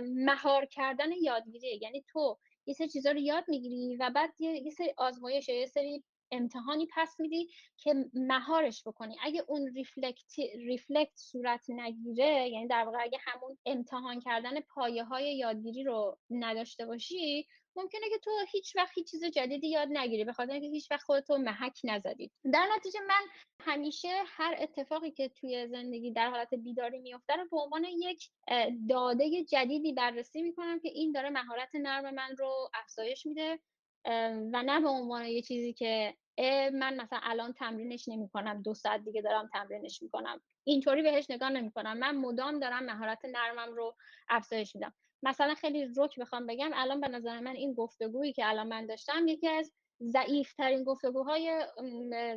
مهار 0.00 0.66
کردن 0.66 1.12
یادگیری 1.12 1.78
یعنی 1.82 2.04
تو 2.08 2.38
یه 2.66 2.74
سری 2.74 2.88
چیزا 2.88 3.10
رو 3.10 3.18
یاد 3.18 3.44
می‌گیری 3.48 3.96
و 3.96 4.10
بعد 4.10 4.40
یه 4.40 4.70
سری 4.70 4.94
آزمایش 4.96 5.48
یه 5.48 5.66
سری 5.66 6.04
امتحانی 6.30 6.88
پس 6.96 7.20
میدی 7.20 7.50
که 7.76 7.94
مهارش 8.14 8.82
بکنی. 8.86 9.16
اگه 9.22 9.44
اون 9.48 9.74
ریفلکت 9.74 10.38
ریفلکت 10.56 11.12
صورت 11.16 11.64
نگیره 11.68 12.48
یعنی 12.48 12.66
در 12.66 12.84
واقع 12.84 12.98
اگه 13.00 13.18
همون 13.20 13.58
امتحان 13.66 14.20
کردن 14.20 14.60
پایه 14.60 15.04
های 15.04 15.36
یادگیری 15.36 15.84
رو 15.84 16.18
نداشته 16.30 16.86
باشی 16.86 17.46
ممکنه 17.76 18.08
که 18.08 18.18
تو 18.18 18.30
هیچ 18.52 18.76
وقت 18.76 18.92
هیچ 18.94 19.10
چیز 19.10 19.24
جدیدی 19.24 19.68
یاد 19.68 19.88
نگیری 19.90 20.24
به 20.24 20.32
خاطر 20.32 20.52
اینکه 20.52 20.68
هیچ 20.68 20.90
وقت 20.90 21.02
خودتو 21.02 21.38
محک 21.38 21.80
نزدی. 21.84 22.30
در 22.52 22.68
نتیجه 22.76 23.00
من 23.00 23.24
همیشه 23.60 24.08
هر 24.26 24.56
اتفاقی 24.58 25.10
که 25.10 25.28
توی 25.28 25.68
زندگی 25.68 26.12
در 26.12 26.30
حالت 26.30 26.54
بیداری 26.54 26.98
میفته 26.98 27.36
رو 27.36 27.44
به 27.50 27.60
عنوان 27.60 27.84
یک 27.84 28.30
داده 28.88 29.44
جدیدی 29.44 29.92
بررسی 29.92 30.42
می‌کنم 30.42 30.80
که 30.80 30.88
این 30.88 31.12
داره 31.12 31.30
مهارت 31.30 31.70
نرم 31.74 32.14
من 32.14 32.36
رو 32.38 32.70
افزایش 32.74 33.26
میده. 33.26 33.58
و 34.52 34.62
نه 34.62 34.80
به 34.80 34.88
عنوان 34.88 35.26
یه 35.26 35.42
چیزی 35.42 35.72
که 35.72 36.14
من 36.72 37.00
مثلا 37.00 37.20
الان 37.22 37.52
تمرینش 37.52 38.08
نمی 38.08 38.28
کنم 38.28 38.62
دو 38.62 38.74
ساعت 38.74 39.04
دیگه 39.04 39.22
دارم 39.22 39.50
تمرینش 39.52 40.02
می‌کنم. 40.02 40.40
اینطوری 40.64 41.02
بهش 41.02 41.30
نگاه 41.30 41.50
نمی 41.50 41.70
کنم 41.70 41.98
من 41.98 42.16
مدام 42.16 42.58
دارم 42.58 42.84
مهارت 42.84 43.24
نرمم 43.24 43.74
رو 43.74 43.96
افزایش 44.28 44.74
میدم. 44.74 44.94
مثلا 45.22 45.54
خیلی 45.54 45.88
رک 45.96 46.18
بخوام 46.18 46.46
بگم 46.46 46.70
الان 46.74 47.00
به 47.00 47.08
نظر 47.08 47.40
من 47.40 47.56
این 47.56 47.74
گفتگویی 47.74 48.32
که 48.32 48.48
الان 48.48 48.68
من 48.68 48.86
داشتم 48.86 49.28
یکی 49.28 49.48
از 49.48 49.72
ضعیفترین 50.02 50.84
گفتگوهای 50.84 51.66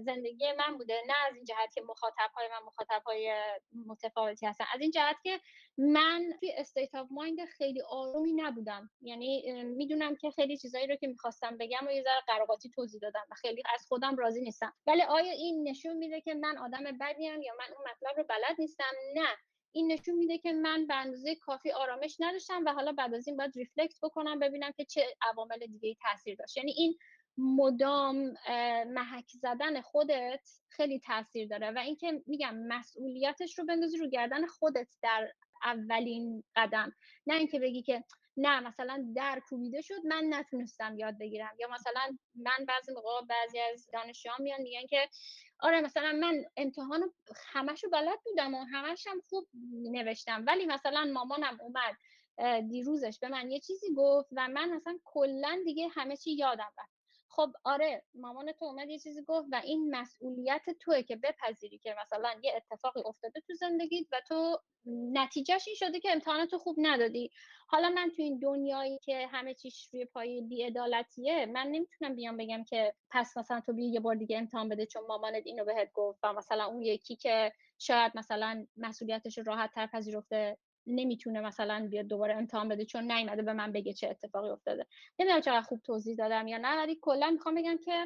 زندگی 0.01 0.45
من 0.57 0.77
بوده. 0.77 1.01
نه 1.07 1.13
از 1.29 1.35
این 1.35 1.45
جهت 1.45 1.73
که 1.73 1.81
مخاطب 1.81 2.31
های 2.35 2.47
من 2.47 2.65
مخاطب 2.67 3.01
های 3.05 3.33
متفاوتی 3.87 4.45
هستن. 4.45 4.65
از 4.73 4.81
این 4.81 4.91
جهت 4.91 5.15
که 5.23 5.39
من 5.77 6.33
توی 6.39 6.53
state 6.57 6.95
of 6.95 7.07
mind 7.11 7.45
خیلی 7.45 7.81
آرومی 7.81 8.33
نبودم. 8.33 8.89
یعنی 9.01 9.63
می‌دونم 9.63 10.15
که 10.15 10.31
خیلی 10.31 10.57
چیزایی 10.57 10.87
رو 10.87 10.95
که 10.95 11.07
می‌خواستم 11.07 11.57
بگم 11.57 11.87
و 11.87 11.91
یه 11.91 12.03
ذره 12.03 12.21
قر 12.27 12.41
و 12.41 12.48
قاطی 12.48 12.69
توضیح 12.69 13.01
دادم 13.01 13.25
و 13.31 13.35
خیلی 13.35 13.63
از 13.73 13.85
خودم 13.87 14.15
راضی 14.15 14.41
نیستم. 14.41 14.73
ولی 14.87 15.01
آیا 15.01 15.31
این 15.31 15.67
نشون 15.67 15.97
میده 15.97 16.21
که 16.21 16.33
من 16.33 16.57
آدم 16.57 16.83
بدیم 17.01 17.41
یا 17.41 17.53
من 17.59 17.75
اون 17.75 17.91
مطلب 17.91 18.17
رو 18.17 18.23
بلد 18.23 18.55
نیستم؟ 18.59 18.93
نه. 19.15 19.27
این 19.71 19.91
نشون 19.91 20.15
میده 20.15 20.37
که 20.37 20.53
من 20.53 20.87
به 20.87 20.95
اندازه 20.95 21.35
کافی 21.35 21.71
آرامش 21.71 22.17
نداشتم 22.19 22.65
و 22.65 22.73
حالا 22.73 22.91
بعد 22.91 23.13
از 23.13 23.27
این 23.27 23.37
باید 23.37 23.55
ریفلکت 23.55 23.99
بکنم 24.03 24.39
ببینم 24.39 24.71
که 24.77 24.85
چه 24.85 25.05
عوامل 25.21 25.57
دیگه 25.57 25.95
تاثیر 26.01 26.35
داشت. 26.35 26.57
یعنی 26.57 26.71
این 26.71 26.97
مدام 27.37 28.33
محک 28.87 29.29
زدن 29.41 29.81
خودت 29.81 30.49
خیلی 30.69 30.99
تاثیر 30.99 31.47
داره 31.47 31.71
و 31.71 31.77
اینکه 31.77 32.23
میگم 32.27 32.57
مسئولیتش 32.57 33.59
رو 33.59 33.65
بندازی 33.65 33.97
رو 33.97 34.09
گردن 34.09 34.45
خودت 34.45 34.87
در 35.01 35.31
اولین 35.63 36.43
قدم. 36.55 36.95
نه 37.27 37.35
اینکه 37.35 37.59
بگی 37.59 37.81
که 37.81 38.03
نه 38.37 38.59
مثلا 38.59 39.13
در 39.15 39.41
کوبیده 39.49 39.81
شد 39.81 40.05
من 40.05 40.23
نتونستم 40.29 40.97
یاد 40.97 41.17
بگیرم. 41.17 41.55
یا 41.59 41.67
مثلا 41.67 42.17
من 42.35 42.65
بعضی 42.67 42.93
موقع 42.93 43.25
بعضی 43.29 43.59
از 43.59 43.89
دانشجویان 43.93 44.41
میان 44.41 44.61
میگن 44.61 44.87
که 44.87 45.09
آره 45.59 45.81
مثلا 45.81 46.11
من 46.11 46.45
امتحان 46.57 47.13
همش 47.51 47.83
رو 47.83 47.89
بلد 47.89 48.19
بودم 48.25 48.53
و 48.53 48.63
همش 48.63 49.07
هم 49.07 49.21
خوب 49.29 49.47
نوشتم 49.91 50.43
ولی 50.47 50.65
مثلا 50.65 51.11
مامانم 51.13 51.57
اومد 51.61 51.97
دیروزش 52.69 53.19
به 53.19 53.27
من 53.27 53.51
یه 53.51 53.59
چیزی 53.59 53.93
گفت 53.95 54.29
و 54.31 54.47
من 54.47 54.69
مثلا 54.69 54.99
کلا 55.03 55.61
دیگه 55.65 55.87
همه 55.87 56.17
چی 56.17 56.31
یادم 56.31 56.71
رفت. 56.77 56.96
خب 57.37 57.51
آره 57.63 58.03
مامان 58.15 58.51
تو 58.51 58.65
اومد 58.65 58.89
یه 58.89 58.99
چیزی 58.99 59.23
گفت 59.27 59.47
و 59.51 59.61
این 59.65 59.95
مسئولیت 59.95 60.61
توه 60.81 61.01
که 61.03 61.15
بپذیری 61.15 61.77
که 61.77 61.95
مثلا 62.01 62.29
یه 62.43 62.53
اتفاقی 62.55 63.01
افتاده 63.05 63.41
تو 63.47 63.53
زندگیت 63.53 64.05
و 64.11 64.21
تو 64.27 64.57
نتیجهش 65.13 65.67
این 65.67 65.75
شده 65.75 65.99
که 65.99 66.11
امتحاناتو 66.11 66.57
خوب 66.57 66.75
ندادی. 66.79 67.31
حالا 67.67 67.89
من 67.89 68.09
تو 68.15 68.21
این 68.21 68.39
دنیایی 68.39 68.99
که 68.99 69.27
همه 69.27 69.53
چیش 69.53 69.89
روی 69.93 70.05
پای 70.05 70.41
بیعدالتیه 70.41 71.45
من 71.45 71.67
نمی‌تونم 71.67 72.15
بیام 72.15 72.37
بگم 72.37 72.63
که 72.63 72.93
پس 73.11 73.37
مثلا 73.37 73.61
تو 73.61 73.73
بیا 73.73 73.91
یه 73.91 73.99
بار 73.99 74.15
دیگه 74.15 74.37
امتحان 74.37 74.69
بده 74.69 74.85
چون 74.85 75.03
مامانت 75.07 75.43
اینو 75.45 75.65
بهت 75.65 75.91
گفت 75.93 76.19
و 76.23 76.33
مثلا 76.33 76.65
اون 76.65 76.81
یکی 76.81 77.15
که 77.15 77.53
شاید 77.79 78.11
مثلا 78.15 78.67
مسئولیتش 78.77 79.37
راحت 79.37 79.71
تر 79.73 79.87
پذیرفته. 79.87 80.57
نمی‌تونه 80.87 81.41
مثلا 81.41 81.87
بیاد 81.91 82.05
دوباره 82.05 82.35
امتحان 82.35 82.67
بده 82.69 82.85
چون 82.85 83.11
نیومده 83.11 83.41
به 83.41 83.53
من 83.53 83.71
بگه 83.71 83.93
چه 83.93 84.09
اتفاقی 84.09 84.49
افتاده. 84.49 84.85
نمی‌دونم 85.19 85.41
چقدر 85.41 85.61
خوب 85.61 85.81
توضیح 85.83 86.15
دادم 86.15 86.47
یا 86.47 86.57
نه 86.57 86.77
ولی 86.77 86.99
کلا 87.01 87.29
می‌خوام 87.29 87.55
بگم 87.55 87.77
که 87.77 88.05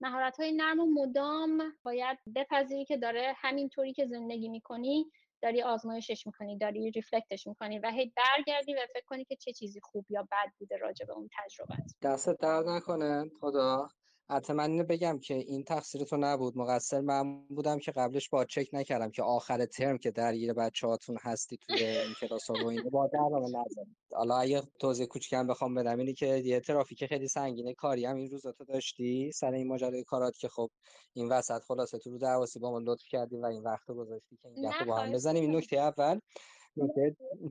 مهارت 0.00 0.40
های 0.40 0.52
نرم 0.52 0.80
و 0.80 0.86
مدام 0.86 1.62
باید 1.82 2.18
بپذیری 2.34 2.84
که 2.84 2.96
داره 2.96 3.34
همینطوری 3.36 3.92
که 3.92 4.06
زندگی 4.06 4.48
می‌کنی 4.48 5.06
داری 5.42 5.62
آزمایشش 5.62 6.26
می‌کنی 6.26 6.58
داری 6.58 6.90
ریفلکتش 6.90 7.46
می‌کنی 7.46 7.78
و 7.78 7.90
هی 7.90 8.12
برگردی 8.16 8.74
و 8.74 8.78
فکر 8.94 9.04
کنی 9.06 9.24
که 9.24 9.36
چه 9.36 9.52
چیزی 9.52 9.80
خوب 9.80 10.06
یا 10.10 10.22
بد 10.22 10.52
بوده 10.58 10.76
راجع 10.76 11.06
به 11.06 11.12
اون 11.12 11.28
تجربت 11.38 11.94
دستت 12.02 12.36
درد 12.40 12.68
نکنه 12.68 13.30
خدا؟ 13.40 13.88
حتی 14.30 14.52
من 14.52 14.70
اینو 14.70 14.84
بگم 14.84 15.18
که 15.18 15.34
این 15.34 15.64
تقصیر 15.64 16.04
تو 16.04 16.16
نبود. 16.16 16.58
مقصر 16.58 17.00
من 17.00 17.46
بودم 17.46 17.78
که 17.78 17.92
قبلش 17.92 18.28
با 18.28 18.44
چک 18.44 18.68
نکردم 18.72 19.10
که 19.10 19.22
آخر 19.22 19.66
ترم 19.66 19.98
که 19.98 20.10
درگیر 20.10 20.52
بچه 20.52 20.86
هاتون 20.86 21.18
هستی 21.22 21.56
توی 21.56 21.84
این 21.84 22.14
کلاس 22.20 22.50
ها 22.50 22.64
و 22.64 22.68
این 22.68 22.82
با 22.90 23.10
درم 23.12 23.44
نزد 23.44 23.86
حالا 24.14 24.36
اگه 24.36 24.62
توضیح 24.78 25.06
کوچکم 25.06 25.46
بخوام 25.46 25.74
بدم 25.74 25.98
اینی 25.98 26.14
که 26.14 26.26
یه 26.26 26.60
ترافیک 26.60 27.06
خیلی 27.06 27.28
سنگینه 27.28 27.74
کاری 27.74 28.04
هم 28.04 28.16
این 28.16 28.30
روزا 28.30 28.52
تو 28.52 28.64
داشتی؟ 28.64 29.32
سر 29.32 29.52
این 29.52 29.66
ماجرای 29.66 30.04
کارات 30.04 30.36
که 30.36 30.48
خب 30.48 30.70
این 31.12 31.28
وسط 31.28 31.62
خلاصه 31.62 31.98
تو 31.98 32.10
رو 32.10 32.18
درواسی 32.18 32.58
با 32.58 32.72
من 32.72 32.82
لطف 32.82 33.04
کردی 33.10 33.36
و 33.36 33.46
این 33.46 33.62
وقت 33.62 33.86
گذاشتی 33.86 34.36
که 34.42 34.48
این 34.48 34.70
با 34.86 34.96
هم 34.96 35.12
بزنیم. 35.12 35.42
این 35.42 35.56
نکته 35.56 35.76
اول 35.76 36.20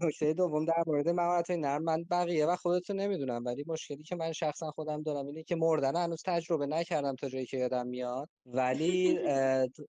نکته 0.02 0.34
دوم 0.34 0.66
در 0.66 0.84
مورد 0.88 1.10
مهارت 1.10 1.52
نرم 1.52 1.84
من 1.84 2.04
بقیه 2.04 2.46
و 2.46 2.56
خودتون 2.56 3.00
نمی‌دونم 3.00 3.46
ولی 3.46 3.64
مشکلی 3.68 4.04
که 4.04 4.16
من 4.16 4.32
شخصا 4.32 4.72
خودم 4.72 5.04
دارم 5.04 5.26
اینه 5.26 5.44
که 5.44 5.56
مردن 5.56 5.96
هنوز 5.96 6.24
تجربه 6.26 6.66
نکردم 6.66 7.16
تا 7.16 7.30
جایی 7.30 7.46
که 7.46 7.58
یادم 7.58 7.88
میاد. 7.88 8.30
ولی 8.46 9.20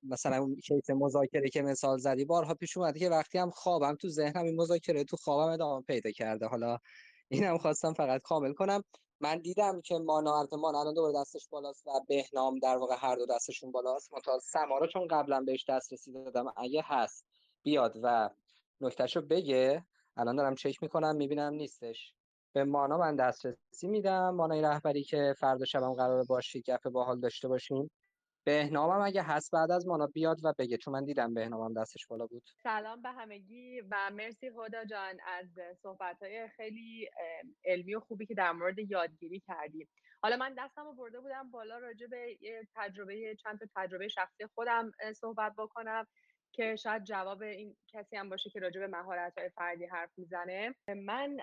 مثلا 0.03 0.55
کیس 0.65 0.91
مذاکره 0.91 1.49
که 1.49 1.63
مثال 1.63 1.99
زدی 1.99 2.25
بارها 2.25 2.55
پیش 2.55 2.77
اومده 2.77 2.99
که 2.99 3.09
وقتی 3.09 3.39
هم 3.39 3.51
خوابم 3.51 3.95
تو 3.95 4.09
ذهنم 4.09 4.45
این 4.45 4.57
مذاکره 4.57 5.05
تو 5.05 5.17
خوابم 5.17 5.53
ادامه 5.53 5.83
پیدا 5.83 6.11
کرده. 6.11 6.47
حالا 6.47 6.79
اینم 7.29 7.59
خواستم 7.59 7.93
فقط 7.93 8.23
کامل 8.23 8.53
کنم. 8.53 8.85
من 9.21 9.39
دیدم 9.39 9.81
که 9.81 9.99
مانا 9.99 10.41
ارتمان 10.41 10.75
الان 10.75 10.95
دوباره 10.95 11.15
دستش 11.21 11.49
بالاست 11.49 11.87
و 11.87 11.91
بهنام 12.09 12.59
در 12.59 12.77
واقع 12.77 12.95
هر 12.99 13.17
دو 13.17 13.27
دستشون 13.27 13.73
بالاست. 13.73 14.15
متا 14.15 14.39
سمارا 14.39 14.87
چون 14.87 15.07
قبلا 15.11 15.41
بهش 15.41 15.65
دسترسی 15.69 16.13
دادم 16.13 16.53
اگه 16.57 16.83
هست 16.85 17.25
بیاد 17.63 17.97
و 18.03 18.31
نکتهشو 18.81 19.21
بگه. 19.21 19.85
الان 20.17 20.37
دارم 20.37 20.55
چک 20.55 20.83
می‌کنم 20.83 21.17
می‌بینم 21.17 21.55
نیستش. 21.55 22.15
به 22.53 22.65
مانا 22.65 22.99
من 22.99 23.17
دسترسی 23.17 23.89
میدم. 23.89 24.31
مانای 24.35 24.63
رهبری 24.63 25.05
که 25.05 25.35
فردا 25.39 25.65
شبم 25.65 25.95
قرار 25.95 26.25
باشی 26.25 26.63
گپ 26.63 26.89
باحال 26.89 27.21
داشته 27.21 27.49
باشیم. 27.49 27.91
بهنامم 28.45 29.01
اگه 29.01 29.23
هست 29.23 29.51
بعد 29.53 29.71
از 29.71 29.87
مانا 29.87 30.07
بیاد 30.07 30.45
و 30.45 30.55
بگه 30.59 30.77
چون 30.77 30.95
من 30.95 31.05
دیدم 31.05 31.35
بهنامم 31.35 31.75
دستش 31.75 32.07
بالا 32.07 32.27
بود. 32.27 32.43
سلام 32.63 33.03
به 33.03 33.09
همگی 33.09 33.81
و 33.81 34.11
مرسی 34.13 34.47
هدا 34.47 34.85
جان 34.85 35.17
از 35.27 35.47
صحبت 35.83 36.23
های 36.23 36.49
خیلی 36.49 37.09
علمی 37.65 37.95
و 37.95 38.01
خوبی 38.01 38.27
که 38.27 38.35
در 38.35 38.53
مورد 38.53 38.79
یادگیری 38.79 39.41
کردیم. 39.41 39.89
حالا 40.23 40.37
من 40.37 40.55
دستم 40.59 40.85
رو 40.85 40.95
برده 40.95 41.21
بودم 41.21 41.51
بالا 41.51 41.79
راجع 41.79 42.07
به 42.07 42.39
تجربه 42.77 43.37
چند 43.43 43.59
تا 43.59 43.67
تجربه 43.77 44.09
شخصی 44.09 44.47
خودم 44.55 44.91
صحبت 45.17 45.53
بکنم. 45.59 46.07
که 46.53 46.77
شاید 46.77 47.05
جواب 47.05 47.43
این 47.43 47.77
کسی 47.89 48.17
هم 48.17 48.29
باشه 48.29 48.51
که 48.51 48.61
راجع 48.61 48.81
به 48.81 48.87
مهارت 48.87 49.39
های 49.39 49.49
فردی 49.49 49.85
حرف 49.85 50.11
می‌زنه. 50.17 50.75
من 50.89 51.37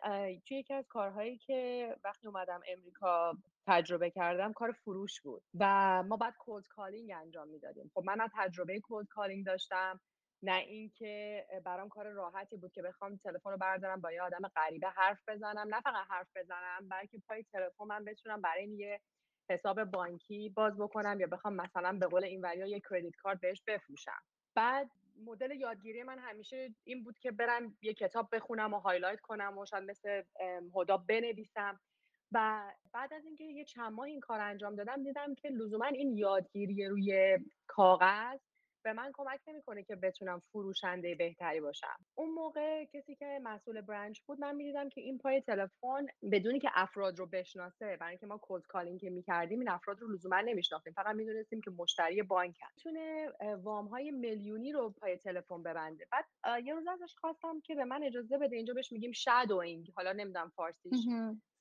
توی 0.47 0.58
یکی 0.58 0.74
از 0.74 0.86
کارهایی 0.89 1.38
که 1.38 1.95
وقتی 2.03 2.28
اومدم 2.28 2.62
امریکا 2.68 3.34
تجربه 3.68 4.12
کردم 4.12 4.53
کار 4.53 4.72
فروش 4.72 5.22
بود 5.22 5.43
و 5.60 6.03
ما 6.03 6.18
باید 6.18 6.34
cold 6.39 6.68
calling 6.68 7.12
انجام 7.16 7.47
می‌دادیم. 7.47 7.91
خب 7.93 8.03
من 8.05 8.28
تجربه 8.36 8.80
cold 8.80 9.08
calling 9.08 9.45
داشتم 9.45 9.99
نه 10.43 10.55
اینکه 10.55 11.45
برام 11.66 11.89
کار 11.89 12.10
راحتی 12.10 12.58
بود 12.58 12.72
که 12.72 12.82
بخوام 12.82 13.18
تلفن 13.18 13.49
رو 13.49 13.58
بردارم 13.58 14.01
با 14.01 14.12
یه 14.12 14.22
آدم 14.22 14.47
غریبه 14.55 14.89
حرف 14.89 15.20
بزنم. 15.28 15.76
نه 15.76 15.82
فقط 15.82 16.08
حرف 16.10 16.28
بزنم 16.36 16.89
بلکه 16.89 17.22
پای 17.28 17.43
تلفن 17.43 17.86
من 17.86 18.05
بتونم 18.05 18.41
برای 18.41 18.68
یه 18.68 19.01
حساب 19.49 19.84
بانکی 19.84 20.49
باز 20.49 20.78
بکنم 20.78 21.20
یا 21.20 21.28
بخوام 21.28 21.53
مثلا 21.53 21.97
به 21.99 22.08
قول 22.08 22.24
این 22.24 22.41
وریا 22.41 22.68
یه 22.68 22.82
credit 22.89 23.16
card 23.16 23.39
بهش 23.39 23.62
بفروشم. 23.68 24.22
بعد 24.58 24.91
مدل 25.26 25.51
یادگیری 25.51 26.03
من 26.03 26.20
همیشه 26.20 26.70
این 26.84 27.03
بود 27.03 27.20
که 27.20 27.32
برم 27.32 27.78
یه 27.82 27.93
کتاب 27.93 28.36
بخونم 28.36 28.74
و 28.74 28.80
highlight 28.80 29.22
کنم 29.22 29.58
و 29.58 29.66
شاید 29.66 29.84
مثل 29.84 30.22
هدا 30.76 30.97
بنویسم. 30.97 31.80
و 32.32 32.62
بعد 32.93 33.14
از 33.14 33.26
اینکه 33.26 33.43
یه 33.43 33.66
چند 33.66 33.93
ماه 33.93 34.05
این 34.05 34.20
کار 34.20 34.39
انجام 34.39 34.76
دادم 34.76 35.03
دیدم 35.03 35.36
که 35.36 35.49
لزوما 35.49 35.86
این 35.86 36.18
یادگیری 36.18 36.86
روی 36.86 37.39
کاغذ 37.68 38.39
به 38.88 38.94
من 38.94 39.12
کمک 39.14 39.40
نمی‌کنه 39.48 39.84
که 39.84 39.96
بتونم 39.96 40.40
فروشنده 40.40 41.16
بهتری 41.16 41.62
باشم. 41.62 42.06
اون 42.16 42.30
موقع 42.30 42.86
کسی 42.86 43.16
که 43.16 43.40
مسئول 43.44 43.82
branch 43.82 44.20
بود 44.20 44.40
من 44.40 44.56
می‌دیدم 44.56 44.90
که 44.90 45.02
این 45.02 45.18
پای 45.18 45.42
تلفن 45.42 46.06
بدون 46.32 46.60
اینکه 46.60 46.70
افراد 46.74 47.20
رو 47.20 47.26
بشناسه. 47.26 47.98
برای 47.98 48.10
اینکه 48.10 48.26
ما 48.26 48.40
cold 48.41 48.62
calling 48.68 48.99
که 49.00 49.10
می‌کردیم 49.10 49.60
این 49.60 49.70
افراد 49.70 50.00
رو 50.00 50.08
لزوما 50.14 50.42
نمیشناختیم. 50.42 50.94
فقط 50.94 51.16
می‌دونستیم 51.16 51.62
که 51.62 51.72
مشتری 51.72 52.24
بانک 52.24 52.56
می‌تونه 52.78 53.32
وام 53.64 53.88
های 53.88 54.12
میلیونی 54.12 54.72
رو 54.72 54.90
پای 54.90 55.18
تلفن 55.18 55.64
ببنده. 55.64 56.08
بعد 56.12 56.26
یه 56.66 56.74
روز 56.74 56.88
ازش 56.88 57.16
خواستم 57.16 57.62
که 57.62 57.76
به 57.76 57.86
من 57.86 58.04
اجازه 58.04 58.38
بده. 58.38 58.56
اینجا 58.56 58.74
بهش 58.74 58.92
میگیم 58.92 59.12
shadowing. 59.12 59.91
حالا 59.96 60.14
نمی‌دونم 60.14 60.52
فارسیش 60.56 61.06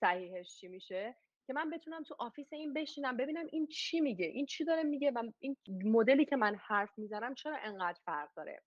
صحیحش 0.00 0.56
چی 0.56 0.68
میشه. 0.68 1.16
که 1.46 1.52
من 1.52 1.70
بتونم 1.70 2.02
تو 2.02 2.16
office 2.18 2.52
این 2.52 2.72
بشینم 2.72 3.16
ببینم 3.16 3.46
این 3.52 3.66
چی 3.66 4.00
میگه 4.00 4.26
این 4.26 4.46
چی 4.46 4.64
داره 4.64 4.82
میگه 4.82 5.10
و 5.10 5.22
این 5.38 5.56
مدلی 5.84 6.24
که 6.24 6.36
من 6.36 6.54
حرف 6.54 6.98
می‌زنم 6.98 7.34
چرا 7.34 7.56
انقدر 7.62 7.98
فرق 8.04 8.28
داره. 8.36 8.62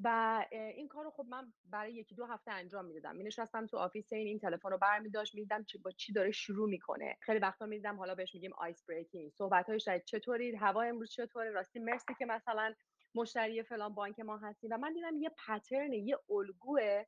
و 0.00 0.46
این 0.50 0.88
کارو 0.88 1.10
خب 1.10 1.26
من 1.28 1.52
برای 1.64 1.94
یکی 1.94 2.14
دو 2.14 2.26
هفته 2.26 2.50
انجام 2.50 2.84
می‌دادم. 2.84 3.16
می 3.16 3.24
نشستم 3.24 3.66
تو 3.66 3.76
office 3.76 4.12
این 4.12 4.26
این 4.26 4.38
تلفن 4.38 4.70
رو 4.70 4.78
برمیداشت 4.78 5.34
می‌دیدم 5.34 5.64
با 5.84 5.90
چی 5.90 6.12
داره 6.12 6.30
شروع 6.30 6.68
می‌کنه. 6.70 7.16
خیلی 7.20 7.38
وقتا 7.38 7.66
می‌دیدم 7.66 7.96
حالا 7.96 8.14
بهش 8.14 8.34
میگیم 8.34 8.52
ice 8.58 8.84
breaking 8.88 9.32
صحبت 9.32 9.68
های 9.70 9.80
شاید 9.80 10.04
چطوری 10.04 10.56
هوا 10.56 10.82
امروز 10.82 11.10
چطوره 11.10 11.50
راستی 11.50 11.78
مرسی 11.78 12.14
که 12.18 12.26
مثلا 12.26 12.74
مشتری 13.14 13.62
فلان 13.62 13.94
بانک 13.94 14.20
ما 14.20 14.36
هستیم 14.38 14.70
و 14.72 14.78
من 14.78 14.92
دیدم 14.92 15.16
یه 15.16 15.30
پترن 15.48 15.92
یه 15.92 16.18
الگوه 16.30 17.04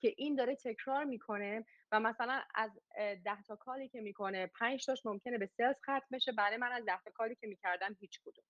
که 0.00 0.14
این 0.16 0.34
داره 0.34 0.56
تکرار 0.56 1.04
می‌کنه 1.04 1.64
و 1.92 2.00
مثلا 2.00 2.42
از 2.54 2.70
ده 3.24 3.42
تا 3.42 3.56
کاری 3.56 3.88
که 3.88 4.00
می‌کنه 4.00 4.46
پنج 4.46 4.86
تاش 4.86 5.06
ممکنه 5.06 5.38
به 5.38 5.46
سلز 5.46 5.76
ختم 5.82 6.06
بشه. 6.12 6.32
برای 6.32 6.56
من 6.56 6.72
از 6.72 6.84
ده 6.84 7.00
تا 7.04 7.10
کاری 7.10 7.34
که 7.34 7.46
می‌کردم 7.46 7.96
هیچ 8.00 8.20
کدوم. 8.24 8.44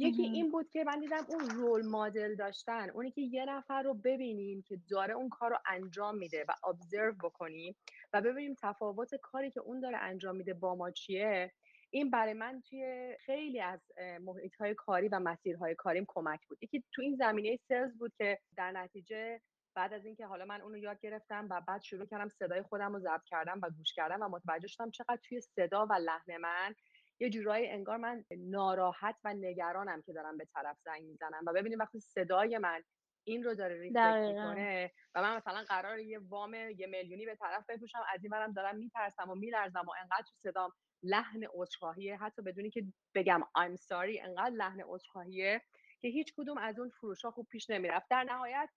یکی 0.00 0.22
این 0.22 0.50
بود 0.50 0.70
که 0.70 0.84
من 0.84 1.00
دیدم 1.00 1.26
اون 1.28 1.50
رول 1.50 1.86
مدل 1.86 2.34
داشتن 2.34 2.90
اونی 2.90 3.10
که 3.10 3.20
یه 3.20 3.44
نفر 3.44 3.82
رو 3.82 3.94
ببینیم 3.94 4.62
که 4.62 4.78
داره 4.90 5.14
اون 5.14 5.28
کار 5.28 5.50
رو 5.50 5.58
انجام 5.66 6.16
میده 6.16 6.44
و 6.48 6.52
ابزرو 6.68 7.12
بکنیم 7.12 7.76
و 8.12 8.20
ببینیم 8.20 8.56
تفاوت 8.62 9.14
کاری 9.14 9.50
که 9.50 9.60
اون 9.60 9.80
داره 9.80 9.98
انجام 9.98 10.36
میده 10.36 10.54
با 10.54 10.74
ما 10.74 10.90
چیه. 10.90 11.52
این 11.90 12.10
برای 12.10 12.32
من 12.32 12.62
توی 12.68 13.16
خیلی 13.20 13.60
از 13.60 13.80
محیط 14.20 14.56
های 14.56 14.74
کاری 14.74 15.08
و 15.08 15.18
مسیرهای 15.18 15.74
کاریم 15.74 16.04
کمک 16.08 16.46
بود. 16.48 16.58
یکی 16.62 16.84
تو 16.92 17.02
این 17.02 17.16
زمینه 17.16 17.58
سلز 17.68 17.98
بود 17.98 18.14
که 18.18 18.38
در 18.56 18.72
نتیجه 18.72 19.40
بعد 19.78 19.94
از 19.94 20.04
اینکه 20.04 20.26
حالا 20.26 20.44
من 20.44 20.60
اونو 20.60 20.78
یاد 20.78 21.00
گرفتم 21.00 21.46
و 21.50 21.60
بعد 21.60 21.82
شروع 21.82 22.06
کردم 22.06 22.28
صدای 22.28 22.62
خودم 22.62 22.92
رو 22.92 23.00
ضبط 23.00 23.24
کردم 23.24 23.60
و 23.62 23.70
گوش 23.70 23.92
کردم 23.94 24.22
و 24.22 24.28
متوجه 24.28 24.68
شدم 24.68 24.90
چقدر 24.90 25.18
توی 25.22 25.40
صدا 25.40 25.86
و 25.86 25.92
لحن 25.92 26.36
من 26.36 26.74
یه 27.20 27.30
جورایی 27.30 27.68
انگار 27.68 27.96
من 27.96 28.24
ناراحت 28.38 29.16
و 29.24 29.34
نگرانم 29.34 30.02
که 30.02 30.12
دارم 30.12 30.36
به 30.36 30.44
طرف 30.44 30.78
زنگ 30.84 31.02
می‌زنم. 31.02 31.42
و 31.46 31.52
ببینیم 31.52 31.78
وقتی 31.78 32.00
صدای 32.00 32.58
من 32.58 32.82
این 33.24 33.44
رو 33.44 33.54
داره 33.54 33.80
ریفلکت 33.80 34.28
می‌کنه 34.28 34.92
و 35.14 35.22
من 35.22 35.36
مثلا 35.36 35.64
قرار 35.68 35.98
یه 35.98 36.18
وام 36.18 36.54
یه 36.54 36.86
میلیونی 36.86 37.26
به 37.26 37.36
طرف 37.36 37.64
بفروشم 37.68 38.02
از 38.14 38.24
این 38.24 38.30
برم 38.30 38.52
دارم 38.52 38.76
میترسم 38.76 39.30
و 39.30 39.34
میلرزم 39.34 39.84
و 39.86 39.92
انقدر 40.00 40.22
تو 40.22 40.34
صدام 40.36 40.72
لحن 41.02 41.46
عذرخواهیه. 41.54 42.16
حتی 42.16 42.42
بدونی 42.42 42.70
که 42.70 42.84
بگم 43.14 43.40
I'm 43.58 43.76
sorry 43.76 44.24
انقدر 44.24 44.54
لحن 44.54 44.80
عذرخواهیه 44.86 45.62
که 46.00 46.08
هیچ 46.08 46.34
کدوم 46.36 46.58
از 46.58 46.78
اون 46.78 46.88
فروش 46.88 47.24
ها 47.24 47.30
خوب 47.30 47.46
پیش 47.50 47.70
نمی‌رفت. 47.70 48.06
در 48.10 48.24
نهایت 48.24 48.68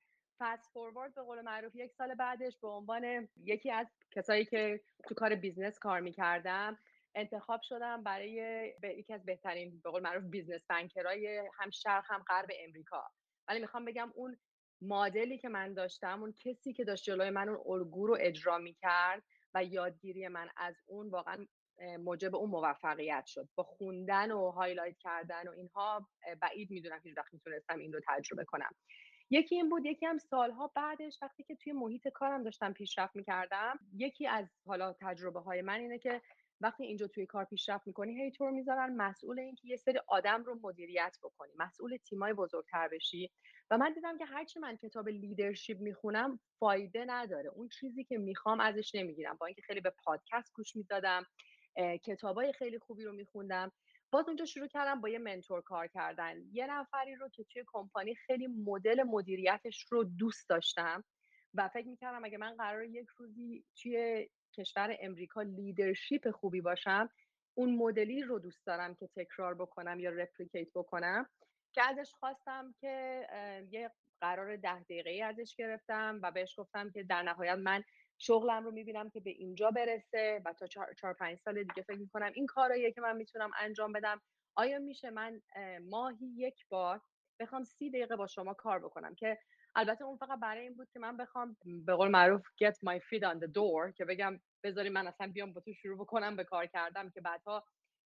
fast 0.42 0.72
forward 0.74 1.16
به 1.16 1.22
قول 1.22 1.42
معروف 1.42 1.76
یک 1.76 1.92
سال 1.92 2.16
بعدش 2.16 2.58
به 2.62 2.68
عنوان 2.68 3.30
یکی 3.38 3.72
از 3.72 3.88
کسایی 4.12 4.46
که 4.46 4.82
تو 5.08 5.16
کار 5.16 5.36
business 5.36 5.80
کار 5.80 6.00
می‌کردم 6.00 6.78
انتخاب 7.16 7.62
شدم 7.64 8.04
برای 8.04 8.74
یکی 8.98 9.14
از 9.14 9.26
بهترین 9.26 9.82
به 9.84 9.90
قول 9.92 10.02
معروف 10.02 10.24
business 10.24 10.66
banker 10.70 11.39
ای 11.39 11.50
هم 11.60 11.70
شرق 11.70 12.04
هم 12.08 12.24
غرب 12.28 12.50
امریکا. 12.68 13.04
ولی 13.48 13.60
می‌خوام 13.60 13.86
بگم 13.86 14.12
اون 14.16 14.38
مدلی 14.82 15.38
که 15.38 15.50
من 15.50 15.74
داشتم 15.74 16.22
اون 16.22 16.34
کسی 16.46 16.74
که 16.74 16.84
داشت 16.84 17.04
جلوی 17.04 17.30
من 17.30 17.50
اون 17.50 17.60
الگو 17.66 18.08
رو 18.08 18.18
اجرا 18.20 18.58
می‌کرد 18.58 19.24
و 19.54 19.64
یادگیری 19.64 20.28
من 20.28 20.50
از 20.58 20.76
اون 20.88 21.10
واقعا 21.10 21.46
موجب 22.00 22.36
اون 22.36 22.50
موفقیت 22.50 23.26
شد. 23.26 23.50
با 23.56 23.64
خوندن 23.64 24.32
و 24.32 24.52
هایلایت 24.52 24.98
کردن 24.98 25.48
و 25.48 25.52
اینها 25.52 26.10
بعید 26.42 26.72
می‌دونم 26.72 27.00
هیچ 27.04 27.18
وقت 27.18 27.34
می‌تونستم 27.34 27.80
این 27.80 27.94
رو 27.94 28.00
تجربه 28.08 28.46
کنم. 28.46 28.76
یکی 29.34 29.56
این 29.56 29.70
بود 29.70 29.86
یکی 29.86 30.06
هم 30.06 30.18
سالها 30.18 30.72
بعدش 30.76 31.20
وقتی 31.22 31.44
که 31.44 31.56
توی 31.56 31.74
محیط 31.74 32.08
کارم 32.08 32.44
داشتم 32.44 32.74
پیشرفت 32.74 33.16
می‌کردم 33.16 33.80
یکی 33.96 34.28
از 34.28 34.46
حالا 34.66 34.94
تجربه 35.02 35.40
های 35.40 35.62
من 35.62 35.80
اینه 35.80 36.00
که 36.00 36.22
وقتی 36.62 36.84
اینجا 36.86 37.08
توی 37.08 37.26
کار 37.26 37.46
پیشرفت 37.46 37.88
می‌کنی 37.88 38.22
هی 38.24 38.32
تو 38.32 38.46
می‌ذارن 38.46 38.96
مسئول 38.96 39.40
این 39.40 39.56
که 39.56 39.68
یه 39.68 39.76
سری 39.78 40.00
آدم 40.08 40.44
رو 40.44 40.60
مدیریت 40.64 41.18
بکنی 41.24 41.52
مسئول 41.58 41.98
تیمای 41.98 42.34
بزرگتر 42.34 42.88
بشی. 42.88 43.32
و 43.72 43.78
من 43.78 43.94
دیدم 43.94 44.18
که 44.18 44.26
هرچی 44.26 44.60
من 44.60 44.78
کتاب 44.78 45.10
leadership 45.10 45.80
می‌خونم 45.80 46.40
فایده 46.60 47.06
نداره. 47.08 47.50
اون 47.50 47.70
چیزی 47.70 48.04
که 48.04 48.18
می‌خوام 48.18 48.60
ازش 48.60 48.96
نمی‌گیرم. 48.96 49.38
با 49.40 49.46
اینکه 49.46 49.62
خیلی 49.62 49.82
به 49.82 49.94
پادکست 50.04 50.54
گوش 50.54 50.76
می‌دادم 50.76 51.26
کتابای 52.04 52.54
خیلی 52.54 52.80
خوبی 52.80 53.04
رو 53.04 53.14
میخوندم. 53.14 53.72
باز 54.12 54.28
اونجا 54.28 54.46
شروع 54.46 54.68
کردم 54.68 55.02
با 55.02 55.10
یه 55.10 55.20
mentor 55.20 55.62
کار 55.62 55.88
کردن. 55.88 56.36
یه 56.52 56.68
نفری 56.68 57.16
رو 57.16 57.30
که 57.30 57.44
توی 57.44 57.64
کمپانی 57.68 58.16
خیلی 58.16 58.48
مدل 58.48 59.04
مدیریتش 59.04 59.86
رو 59.90 60.04
دوست 60.04 60.50
داشتم 60.50 61.04
و 61.54 61.68
فکر 61.68 61.88
می‌کردم 61.88 62.26
اگه 62.26 62.38
من 62.38 62.56
قرار 62.56 62.84
یک 62.84 63.08
روزی 63.18 63.66
توی 63.82 64.30
کشور 64.58 64.98
امریکا 65.00 65.42
leadership 65.42 66.32
خوبی 66.32 66.62
باشم 66.62 67.10
اون 67.54 67.76
مدلی 67.76 68.22
رو 68.22 68.40
دوست 68.40 68.66
دارم 68.66 68.96
که 68.96 69.10
تکرار 69.16 69.56
بکنم 69.56 70.00
یا 70.00 70.10
replicate 70.10 70.68
بکنم 70.76 71.30
که 71.74 71.82
ازش 71.84 72.12
خواستم 72.14 72.76
که 72.82 73.28
یه 73.70 73.92
قرار 74.22 74.56
ده 74.56 74.80
دقیقه 74.80 75.24
ازش 75.24 75.56
گرفتم 75.56 76.20
و 76.24 76.32
بهش 76.32 76.60
گفتم 76.60 76.92
که 76.92 77.04
در 77.04 77.24
نهایت 77.24 77.58
من 77.58 77.84
شغلم 78.22 78.64
رو 78.64 78.72
می‌بینم 78.72 79.10
که 79.10 79.20
به 79.20 79.30
اینجا 79.30 79.72
برسه 79.72 80.42
و 80.46 80.54
تا 80.54 80.68
چهار, 80.68 81.14
پنج 81.20 81.38
سال 81.38 81.64
دیگه 81.64 81.84
فکر 81.84 81.98
می‌کنم 81.98 82.32
این 82.36 82.46
کاراییه 82.46 82.92
که 82.92 83.02
من 83.02 83.18
می‌تونم 83.18 83.52
انجام 83.60 83.92
بدم. 83.92 84.22
آیا 84.56 84.80
میشه 84.80 85.10
من 85.10 85.42
ماهی 85.90 86.26
یک 86.38 86.68
بار 86.70 87.02
بخوام 87.40 87.64
سی 87.64 87.90
دقیقه 87.90 88.16
با 88.16 88.28
شما 88.28 88.54
کار 88.54 88.80
بکنم؟ 88.80 89.16
که 89.16 89.38
البته 89.76 90.04
اون 90.04 90.18
فقط 90.18 90.40
برای 90.40 90.62
این 90.62 90.74
بود 90.76 90.90
که 90.94 91.00
من 91.00 91.18
بخوام 91.18 91.58
به 91.86 91.96
قول 91.96 92.08
معروف 92.08 92.42
get 92.64 92.76
my 92.76 93.00
feet 93.00 93.24
on 93.24 93.40
the 93.40 93.48
door 93.48 93.94
که 93.98 94.06
بگم 94.06 94.40
بذاری 94.64 94.90
من 94.90 95.08
اصلا 95.08 95.28
بیام 95.28 95.54
با 95.54 95.62
تو 95.62 95.74
شروع 95.74 95.98
بکنم 95.98 96.36
به 96.36 96.44
کار 96.44 96.66
کردم 96.66 97.10
که 97.10 97.22
بعدها 97.22 97.64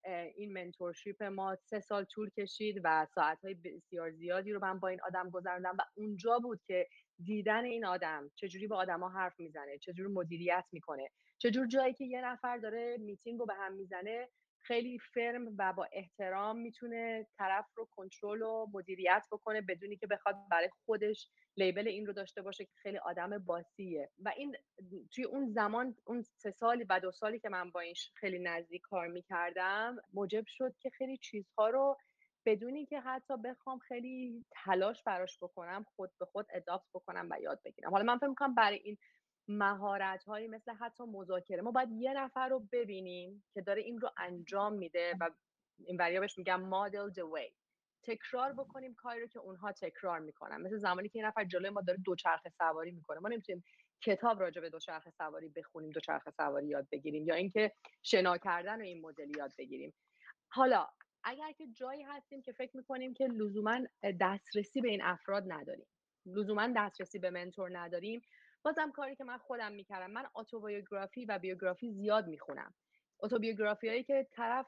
این 0.10 0.54
منتورشیپ 0.54 1.24
ما 1.24 1.56
سه 1.56 1.80
سال 1.80 2.04
طول 2.04 2.30
کشید 2.30 2.82
و 2.84 3.08
ساعتهای 3.16 3.54
بسیار 3.54 4.12
زیادی 4.12 4.52
رو 4.52 4.60
من 4.62 4.80
با 4.80 4.88
این 4.88 5.02
آدم 5.02 5.30
گذروندم 5.30 5.76
و 5.80 5.82
اونجا 5.96 6.40
بود 6.40 6.62
که 6.68 6.88
دیدن 7.24 7.66
این 7.66 7.86
آدم 7.86 8.32
چجوری 8.36 8.68
با 8.68 8.78
آدما 8.78 9.10
حرف 9.10 9.40
می‌زنه 9.40 9.78
چجوری 9.78 10.14
مدیریت 10.14 10.66
می‌کنه 10.72 11.10
چجور 11.38 11.68
جایی 11.68 11.94
که 11.94 12.06
یه 12.06 12.22
نفر 12.26 12.58
داره 12.58 12.98
میتینگ 13.00 13.40
رو 13.40 13.46
به 13.46 13.54
هم 13.54 13.74
می‌زنه 13.74 14.30
خیلی 14.68 15.00
فرم 15.14 15.56
و 15.58 15.74
با 15.74 15.88
احترام 15.92 16.58
می‌تونه 16.58 17.28
طرف 17.38 17.66
رو 17.76 17.88
کنترل 17.92 18.42
و 18.42 18.68
مدیریت 18.74 19.26
بکنه 19.32 19.62
بدونی 19.62 19.98
که 19.98 20.08
بخواد 20.08 20.36
برای 20.52 20.70
خودش 20.86 21.30
لیبل 21.58 21.88
این 21.88 22.06
رو 22.06 22.14
داشته 22.14 22.42
باشه 22.42 22.66
که 22.66 22.72
خیلی 22.76 22.98
آدم 22.98 23.38
باسیه. 23.38 24.12
و 24.20 24.34
این 24.38 24.56
توی 25.14 25.24
اون 25.24 25.52
زمان 25.52 25.96
اون 26.06 26.22
سه 26.22 26.52
سالی 26.52 26.86
و 26.90 27.00
دو 27.00 27.12
سالی 27.12 27.40
که 27.40 27.50
من 27.50 27.72
با 27.72 27.80
این 27.80 27.94
خیلی 28.16 28.40
نزدیک 28.40 28.82
کار 28.82 29.08
می‌کردم 29.08 29.98
موجب 30.14 30.44
شد 30.48 30.76
که 30.80 30.90
خیلی 30.90 31.18
چیزها 31.18 31.70
رو 31.70 31.98
بدونی 32.46 32.86
که 32.86 33.00
حتی 33.00 33.38
بخوام 33.38 33.80
خیلی 33.80 34.46
تلاش 34.52 35.04
براش 35.04 35.38
بکنم 35.42 35.86
خود 35.96 36.12
به 36.20 36.26
خود 36.26 36.48
اداپت 36.54 36.86
بکنم 36.94 37.28
و 37.32 37.42
یاد 37.42 37.62
بگیرم. 37.66 37.92
حالا 37.92 38.04
من 38.04 38.18
فکر 38.18 38.28
می‌کنم 38.28 38.56
برای 38.56 38.80
این 38.84 38.98
مهارت 39.48 40.24
هایی 40.24 40.48
مثل 40.48 40.72
حتی 40.72 41.04
مذاکره. 41.04 41.62
ما 41.62 41.72
باید 41.72 41.92
یه 41.92 42.14
نفر 42.14 42.50
رو 42.50 42.68
ببینیم 42.72 43.44
که 43.54 43.62
داره 43.62 43.82
این 43.82 44.00
رو 44.00 44.10
انجام 44.18 44.74
میده 44.74 45.16
و 45.20 45.30
این 45.86 45.98
بهش 45.98 46.38
میگم 46.38 46.62
مدل 46.62 47.10
the 47.14 47.38
way. 47.38 47.54
تکرار 48.04 48.54
بکنیم 48.54 48.94
کاری 48.94 49.22
رو 49.22 49.28
که 49.28 49.40
اونها 49.40 49.72
تکرار 49.72 50.20
می‌کنن. 50.20 50.62
مثل 50.62 50.78
زمانی 50.78 51.10
که 51.10 51.20
یه 51.20 51.26
نفر 51.26 51.44
جلوی 51.44 51.70
ما 51.70 51.82
داره 51.82 52.00
دوچرخه 52.06 52.50
سواری 52.50 52.92
می‌کنه. 52.92 53.20
ما 53.20 53.30
نمی‌تونیم 53.30 53.64
کتاب 54.02 54.40
راجع 54.40 54.62
به 54.62 54.70
دوچرخه 54.70 55.10
سواری 55.10 55.50
بخونیم 55.50 55.90
دوچرخه 55.90 56.32
سواری 56.32 56.68
یاد 56.68 56.88
بگیریم 56.92 57.28
یا 57.28 57.36
اینکه 57.36 57.72
شنا 58.04 58.38
کردن 58.38 58.82
و 58.82 58.84
این 58.84 59.02
مدلی 59.02 59.34
یاد 59.38 59.52
بگیریم. 59.58 59.94
حالا 60.48 60.88
اگر 61.24 61.52
که 61.52 61.68
جایی 61.68 62.04
هستیم 62.04 62.42
که 62.42 62.52
فکر 62.52 62.78
می‌کنیم 62.78 63.14
که 63.14 63.28
لزوما 63.28 63.80
دسترسی 64.22 64.82
به 64.82 64.90
این 64.90 65.02
افراد 65.04 65.44
نداریم 65.48 65.88
لزوما 66.26 66.74
دسترسی 66.76 67.20
به 67.20 67.30
منتور 67.30 67.78
نداریم 67.80 68.22
بازم 68.66 68.92
کاری 68.92 69.16
که 69.16 69.24
من 69.24 69.38
خودم 69.38 69.72
می‌کردم 69.72 70.12
من 70.12 70.26
اتوبیوگرافی 70.36 71.26
و 71.26 71.40
بیوگرافی 71.40 71.92
زیاد 71.92 72.28
می‌خونم. 72.28 72.74
اتوبیوگرافی 73.20 73.88
هایی 73.88 74.04
که 74.04 74.28
طرف 74.32 74.66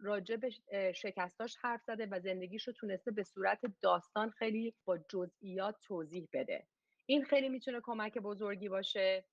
راجع 0.00 0.36
به 0.36 0.50
شکستاش 0.92 1.56
حرف 1.60 1.82
زده 1.82 2.06
و 2.06 2.20
زندگیش 2.20 2.66
رو 2.68 2.72
تونسته 2.72 3.10
به 3.10 3.22
صورت 3.22 3.60
داستان 3.82 4.30
خیلی 4.30 4.74
با 4.84 4.98
جزئیات 4.98 5.76
توضیح 5.82 6.28
بده. 6.32 6.66
این 7.06 7.24
خیلی 7.24 7.48
می‌تونه 7.48 7.80
کمک 7.82 8.18
بزرگی 8.18 8.68
باشه. 8.68 9.24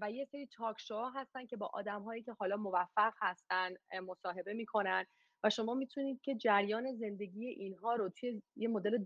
و 0.00 0.10
یه 0.10 0.24
سری 0.24 0.46
تاک 0.46 0.76
هستن 1.14 1.46
که 1.46 1.56
با 1.56 1.66
آدم 1.66 2.02
هایی 2.02 2.22
که 2.22 2.32
حالا 2.32 2.56
موفق 2.56 3.12
هستن 3.20 3.74
مصاحبه 4.06 4.54
می‌کنن 4.54 5.06
و 5.44 5.50
شما 5.50 5.74
می‌تونید 5.74 6.20
که 6.20 6.34
جریان 6.34 6.94
زندگی 6.94 7.46
اینها 7.46 7.94
رو 7.94 8.08
توی 8.08 8.42
یه 8.56 8.68
مدل 8.68 9.04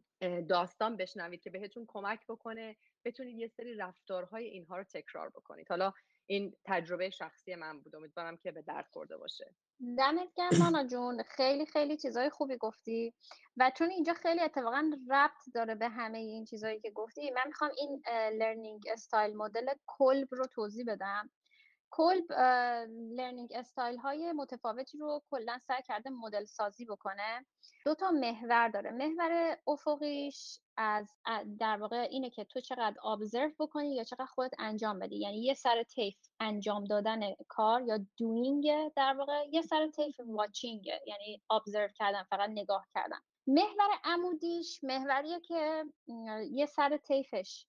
داستان 0.48 0.96
بشنوید 0.96 1.40
که 1.40 1.50
بهتون 1.50 1.84
کمک 1.88 2.20
بکنه 2.28 2.76
بتونید 3.04 3.38
یه 3.38 3.48
سری 3.48 3.74
رفتارهای 3.74 4.44
اینها 4.44 4.76
رو 4.76 4.84
تکرار 4.84 5.28
بکنید. 5.28 5.68
حالا 5.68 5.92
این 6.26 6.56
تجربه 6.64 7.10
شخصی 7.10 7.54
من 7.54 7.80
بود. 7.80 7.96
امیدوارم 7.96 8.36
که 8.36 8.52
به 8.52 8.62
درد 8.62 8.86
خورده 8.92 9.16
باشه. 9.16 9.54
دمت 9.98 10.28
گرم 10.36 10.58
مانا 10.58 10.86
جون. 10.86 11.22
خیلی 11.22 11.66
خیلی 11.66 11.96
چیزای 11.96 12.30
خوبی 12.30 12.56
گفتی 12.56 13.14
و 13.56 13.72
چون 13.76 13.90
اینجا 13.90 14.14
خیلی 14.14 14.40
اتفاقا 14.40 14.90
ربط 15.10 15.54
داره 15.54 15.74
به 15.74 15.88
همه 15.88 16.18
این 16.18 16.44
چیزایی 16.44 16.80
که 16.80 16.90
گفتی 16.90 17.30
من 17.30 17.42
می‌خوام 17.46 17.70
این 17.78 18.02
learning 18.38 18.82
style 18.92 19.36
مدل 19.36 19.66
Kolb 19.86 20.28
رو 20.30 20.46
توضیح 20.46 20.84
بدم. 20.88 21.30
Kolb 21.90 22.32
learning 22.88 23.52
style 23.54 23.96
های 23.96 24.32
متفاوتی 24.32 24.98
رو 24.98 25.22
کلا 25.30 25.58
سعی 25.58 25.82
کرده 25.82 26.10
مدل 26.10 26.44
سازی 26.44 26.84
بکنه. 26.84 27.46
دو 27.84 27.94
تا 27.94 28.10
محور 28.10 28.68
داره. 28.68 28.90
محور 28.90 29.58
افقیش 29.66 30.60
از 30.76 31.08
در 31.58 31.76
واقع 31.76 32.06
اینه 32.10 32.30
که 32.30 32.44
تو 32.44 32.60
چقدر 32.60 33.06
observe 33.06 33.50
بکنی 33.58 33.94
یا 33.94 34.04
چقدر 34.04 34.26
خودت 34.26 34.54
انجام 34.58 34.98
بدی. 34.98 35.16
یعنی 35.16 35.44
یه 35.44 35.54
سر 35.54 35.82
طیف 35.82 36.16
انجام 36.40 36.84
دادن 36.84 37.20
کار 37.48 37.82
یا 37.82 37.98
doing 38.18 38.92
در 38.96 39.14
واقع 39.18 39.44
یه 39.52 39.62
سر 39.62 39.90
طیف 39.90 40.20
watching 40.26 40.86
یعنی 40.86 41.42
observe 41.50 41.88
کردن 41.88 42.22
فقط 42.22 42.50
نگاه 42.50 42.86
کردن. 42.94 43.18
محور 43.46 43.88
عمودیش 44.04 44.84
محوریه 44.84 45.40
که 45.40 45.84
یه 46.50 46.66
سر 46.66 46.96
طیفش 46.96 47.66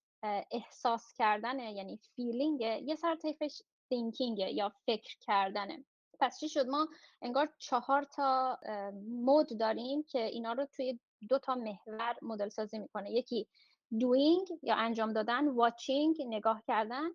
احساس 0.51 1.13
کردنه 1.13 1.73
یعنی 1.73 1.99
feeling 2.15 2.61
یه 2.61 2.95
سر 2.95 3.15
طیفش 3.15 3.61
thinking 3.89 4.37
یا 4.37 4.73
فکر 4.85 5.17
کردنه. 5.21 5.85
پس 6.19 6.39
چی 6.39 6.49
شد؟ 6.49 6.67
ما 6.67 6.87
انگار 7.21 7.53
چهار 7.57 8.03
تا 8.03 8.59
mode 9.09 9.59
داریم 9.59 10.03
که 10.03 10.23
اینا 10.23 10.53
رو 10.53 10.65
توی 10.65 10.99
دو 11.29 11.39
تا 11.39 11.55
محور 11.55 12.15
مدل 12.21 12.49
سازی 12.49 12.79
می‌کنه. 12.79 13.11
یکی 13.11 13.47
doing 13.93 14.59
یا 14.63 14.75
انجام 14.75 15.13
دادن 15.13 15.55
watching 15.55 16.25
نگاه 16.27 16.63
کردن. 16.67 17.09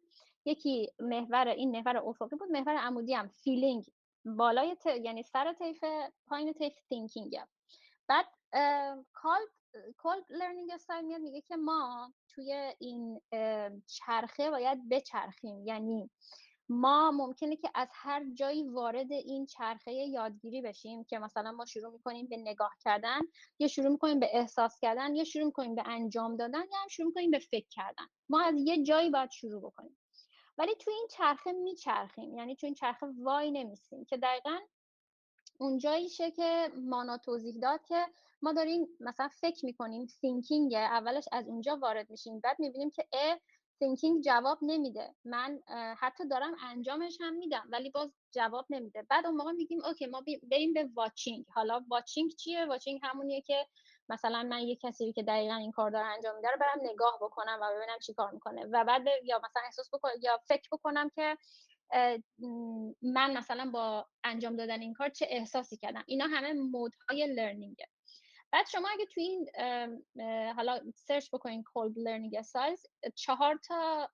یکی 0.44 0.90
محور 0.98 1.48
این 1.48 1.70
محور 1.70 1.96
افقی 1.96 2.36
بود 2.36 2.50
محور 2.50 2.76
عمودی 2.76 3.14
هم 3.14 3.28
feeling. 3.28 3.90
بالای 4.24 4.76
ت... 4.76 4.86
یعنی 4.86 5.22
سر 5.22 5.52
طیف 5.52 5.84
پایین 6.26 6.52
طیف 6.52 6.74
thinking 6.78 7.46
بعد 8.08 8.26
کالب 9.12 9.48
کالب 9.96 10.24
لرنینگ 10.30 10.70
استایل 10.74 11.04
میاد 11.04 11.20
میگه 11.20 11.40
که 11.40 11.56
ما 11.56 12.12
توی 12.28 12.74
این 12.78 13.20
چرخه 13.86 14.50
باید 14.50 14.88
بچرخیم. 14.88 15.66
یعنی 15.66 16.10
ما 16.68 17.10
ممکنه 17.10 17.56
که 17.56 17.70
از 17.74 17.88
هر 17.92 18.24
جایی 18.34 18.62
وارد 18.62 19.12
این 19.12 19.46
چرخه 19.46 19.92
یادگیری 19.92 20.62
بشیم 20.62 21.04
که 21.04 21.18
مثلا 21.18 21.52
ما 21.52 21.64
شروع 21.64 21.92
می‌کنیم 21.92 22.26
به 22.26 22.36
نگاه 22.36 22.72
کردن 22.84 23.20
یا 23.58 23.68
شروع 23.68 23.88
می‌کنیم 23.88 24.20
به 24.20 24.28
احساس 24.32 24.78
کردن 24.80 25.14
یا 25.14 25.24
شروع 25.24 25.44
می‌کنیم 25.44 25.74
به 25.74 25.82
انجام 25.86 26.36
دادن 26.36 26.62
یا 26.72 26.78
هم 26.82 26.88
شروع 26.88 27.06
می‌کنیم 27.06 27.30
به 27.30 27.38
فکر 27.38 27.68
کردن. 27.70 28.06
ما 28.28 28.42
از 28.42 28.54
یه 28.58 28.82
جایی 28.82 29.10
باید 29.10 29.30
شروع 29.30 29.62
بکنیم. 29.62 29.98
ولی 30.58 30.74
توی 30.74 30.94
این 30.94 31.08
چرخه 31.10 31.52
میچرخیم 31.52 32.36
یعنی 32.36 32.56
توی 32.56 32.66
این 32.66 32.74
چرخه 32.74 33.06
وای 33.18 33.50
نمیسیم 33.50 34.04
که 34.04 34.16
دقیقا 34.16 34.58
اون 35.58 35.78
جاییشه 35.78 36.30
که 36.30 36.72
مانا 36.76 37.18
توضیح 37.18 37.58
داد 37.62 37.84
که 37.84 38.06
ما 38.42 38.52
داریم 38.52 38.88
مثلا 39.00 39.28
فکر 39.28 39.64
می‌کنیم 39.64 40.06
thinking 40.06 40.74
اولش 40.74 41.24
از 41.32 41.48
اونجا 41.48 41.76
وارد 41.76 42.10
میشیم 42.10 42.40
بعد 42.40 42.56
می‌بینیم 42.58 42.90
که 42.90 43.08
thinking 43.78 44.24
جواب 44.24 44.58
نمیده. 44.62 45.14
من 45.24 45.60
حتی 45.98 46.28
دارم 46.28 46.56
انجامش 46.62 47.18
هم 47.20 47.34
میدم 47.34 47.68
ولی 47.68 47.90
باز 47.90 48.14
جواب 48.32 48.66
نمیده. 48.70 49.02
بعد 49.10 49.26
اون 49.26 49.36
موقع 49.36 49.52
میگیم 49.52 49.84
OK 49.84 50.06
ما 50.06 50.24
بریم 50.50 50.72
به 50.72 50.88
watching 50.94 51.44
حالا 51.54 51.84
watching 51.88 52.30
چیه؟ 52.30 52.66
watching 52.66 53.00
همونیه 53.02 53.40
که 53.42 53.66
مثلا 54.08 54.42
من 54.42 54.60
یه 54.60 54.76
کسی 54.76 55.12
که 55.12 55.22
دقیقا 55.22 55.54
این 55.54 55.72
کار 55.72 55.90
داره 55.90 56.06
انجام 56.06 56.36
میده 56.36 56.48
رو 56.48 56.58
برم 56.60 56.90
نگاه 56.92 57.18
بکنم 57.20 57.58
و 57.62 57.76
ببینم 57.76 57.98
چی 57.98 58.14
کار 58.14 58.30
می‌کنه. 58.30 58.66
و 58.72 58.84
بعد 58.84 59.02
یا 59.24 59.40
مثلا 59.44 59.62
احساس 59.64 59.94
بکنم 59.94 60.12
یا 60.22 60.40
فکر 60.48 60.68
بکنم 60.72 61.08
که 61.08 61.36
من 63.02 63.36
مثلا 63.36 63.70
با 63.70 64.06
انجام 64.24 64.56
دادن 64.56 64.80
این 64.80 64.94
کار 64.94 65.08
چه 65.08 65.26
احساسی 65.30 65.76
کردم. 65.76 66.04
اینا 66.06 66.26
همه 66.26 66.52
mode 66.52 67.26
های 67.26 67.37
learning 67.37 67.81
ه 67.81 67.86
بعد 68.54 68.66
شما 68.66 68.88
اگه 68.88 69.06
تو 69.06 69.20
این 69.20 69.46
حالا 70.56 70.80
سرچ 70.96 71.28
بکنین 71.32 71.62
Kolb 71.62 71.98
learning 71.98 72.34
styles 72.36 72.86
چهار 73.14 73.60
تا 73.68 74.10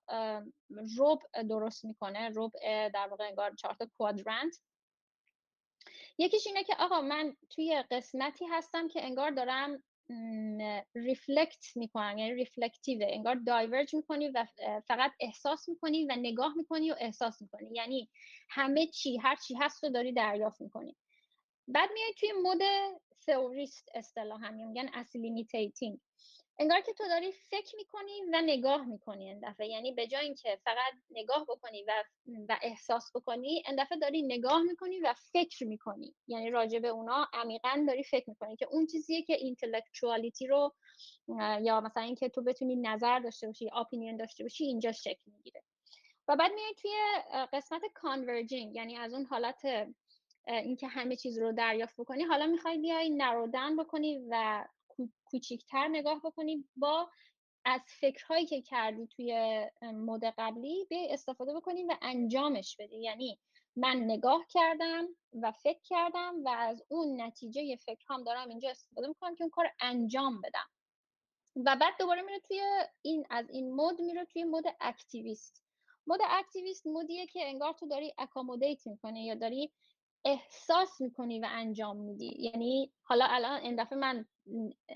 ربع 0.97 1.21
درست 1.49 1.85
می‌کنه. 1.85 2.29
ربع 2.29 2.53
در 2.93 3.07
واقع 3.07 3.27
انگار 3.27 3.55
چهار 3.55 3.73
تا 3.73 3.87
quadrant 3.97 4.57
یکیش 6.17 6.47
اینه 6.47 6.63
که 6.63 6.75
آقا 6.79 7.01
من 7.01 7.35
توی 7.49 7.83
قسمتی 7.91 8.45
هستم 8.45 8.87
که 8.87 9.05
انگار 9.05 9.31
دارم 9.31 9.83
reflect 10.95 11.65
می‌کنم 11.75 12.17
یعنی 12.17 12.33
reflective 12.33 12.98
ه 12.98 13.05
انگار 13.09 13.35
diverge 13.35 13.95
می‌کنی 13.95 14.29
و 14.29 14.45
فقط 14.87 15.11
احساس 15.19 15.69
می‌کنی 15.69 16.05
و 16.05 16.15
نگاه 16.15 16.53
می‌کنی 16.57 16.91
و 16.91 16.95
احساس 16.99 17.41
می‌کنی. 17.41 17.69
یعنی 17.71 18.09
همه 18.49 18.87
چی 18.87 19.17
هر 19.17 19.35
چی 19.35 19.55
هست 19.55 19.83
رو 19.83 19.89
داری 19.89 20.13
دریافت 20.13 20.61
می‌کنی. 20.61 20.95
بعد 21.67 21.89
میای 21.93 22.13
توی 22.19 22.31
mode 22.31 22.61
theorist 23.27 23.89
اصطلاحا 23.93 24.51
میگن 24.51 24.89
assimilating 24.93 25.99
انگار 26.59 26.81
که 26.81 26.93
تو 26.93 27.03
داری 27.07 27.31
فکر 27.31 27.75
می‌کنی 27.75 28.21
و 28.33 28.41
نگاه 28.41 28.85
می‌کنی 28.85 29.27
این 29.27 29.39
دفعه. 29.43 29.67
یعنی 29.67 29.91
به 29.91 30.07
جای 30.07 30.25
اینکه 30.25 30.59
فقط 30.65 30.93
نگاه 31.11 31.45
بکنی 31.49 31.83
و, 31.83 32.03
و 32.49 32.57
احساس 32.61 33.11
بکنی 33.15 33.63
این 33.67 33.83
دفعه 33.83 33.97
داری 33.97 34.21
نگاه 34.21 34.61
می‌کنی 34.61 34.99
و 34.99 35.13
فکر 35.31 35.65
می‌کنی. 35.67 36.15
یعنی 36.27 36.49
راجع 36.49 36.79
به 36.79 36.87
اونا 36.87 37.27
عمیقا 37.33 37.85
داری 37.87 38.03
فکر 38.03 38.29
می‌کنی 38.29 38.55
که 38.55 38.67
اون 38.71 38.87
چیزیه 38.87 39.21
که 39.21 39.33
intellectuality 39.33 40.47
رو 40.47 40.73
یا 41.61 41.81
مثلا 41.81 42.03
اینکه 42.03 42.29
تو 42.29 42.43
بتونی 42.43 42.75
نظر 42.75 43.19
داشته 43.19 43.47
باشی 43.47 43.69
اپینین 43.73 44.17
داشته 44.17 44.43
باشی 44.43 44.63
اینجا 44.65 44.91
شکل 44.91 45.31
می‌گیره. 45.31 45.63
و 46.27 46.35
بعد 46.35 46.51
میای 46.51 46.73
توی 46.77 46.91
قسمت 47.53 47.81
کانورجینگ 47.93 48.75
یعنی 48.75 48.97
از 48.97 49.13
اون 49.13 49.25
حالت 49.25 49.61
اینکه 50.47 50.87
همه 50.87 51.15
چیز 51.15 51.39
رو 51.39 51.51
دریافت 51.51 51.95
بکنی. 51.97 52.23
حالا 52.23 52.47
می‌خوای 52.47 52.77
بیای 52.77 53.09
نرودن 53.09 53.77
بکنی 53.77 54.25
و 54.29 54.65
کوچیکتر 55.25 55.87
نگاه 55.87 56.21
بکنی 56.23 56.65
با 56.75 57.09
از 57.65 57.81
فکرهایی 57.99 58.45
که 58.45 58.61
کردی 58.61 59.07
توی 59.07 59.61
مود 59.81 60.23
قبلی 60.23 60.85
به 60.89 61.13
استفاده 61.13 61.53
بکنی 61.53 61.83
و 61.83 61.97
انجامش 62.01 62.75
بدی. 62.79 62.97
یعنی 62.97 63.39
من 63.75 63.95
نگاه 63.97 64.45
کردم 64.49 65.07
و 65.41 65.51
فکر 65.51 65.79
کردم 65.83 66.43
و 66.43 66.49
از 66.49 66.83
اون 66.87 67.21
نتیجه 67.21 67.75
فکر 67.75 68.05
هم 68.09 68.23
دارم 68.23 68.49
اینجا 68.49 68.69
استفاده 68.69 69.07
می‌کنم 69.07 69.35
که 69.35 69.43
اون 69.43 69.49
کار 69.49 69.71
انجام 69.81 70.41
بدم. 70.41 70.69
و 71.55 71.75
بعد 71.75 71.93
دوباره 71.99 72.21
میره 72.21 72.39
توی 72.39 72.61
این 73.01 73.25
از 73.29 73.49
این 73.49 73.73
mode 73.73 74.01
میره 74.01 74.25
توی 74.25 74.43
mode 74.43 74.63
activist 74.79 75.63
mode 76.07 76.19
activist 76.29 76.87
mode 76.87 77.14
یه 77.14 77.27
که 77.27 77.47
انگار 77.47 77.73
تو 77.73 77.87
داری 77.87 78.13
accommodate 78.17 78.87
می‌کنه 78.87 79.23
یا 79.23 79.35
داری 79.35 79.71
احساس 80.25 81.01
می‌کنی 81.01 81.39
و 81.39 81.47
انجام 81.49 81.97
میدی. 81.97 82.35
یعنی 82.39 82.91
حالا 83.03 83.25
الان 83.29 83.61
این 83.61 83.83
دفعه 83.83 83.97
من 83.97 84.25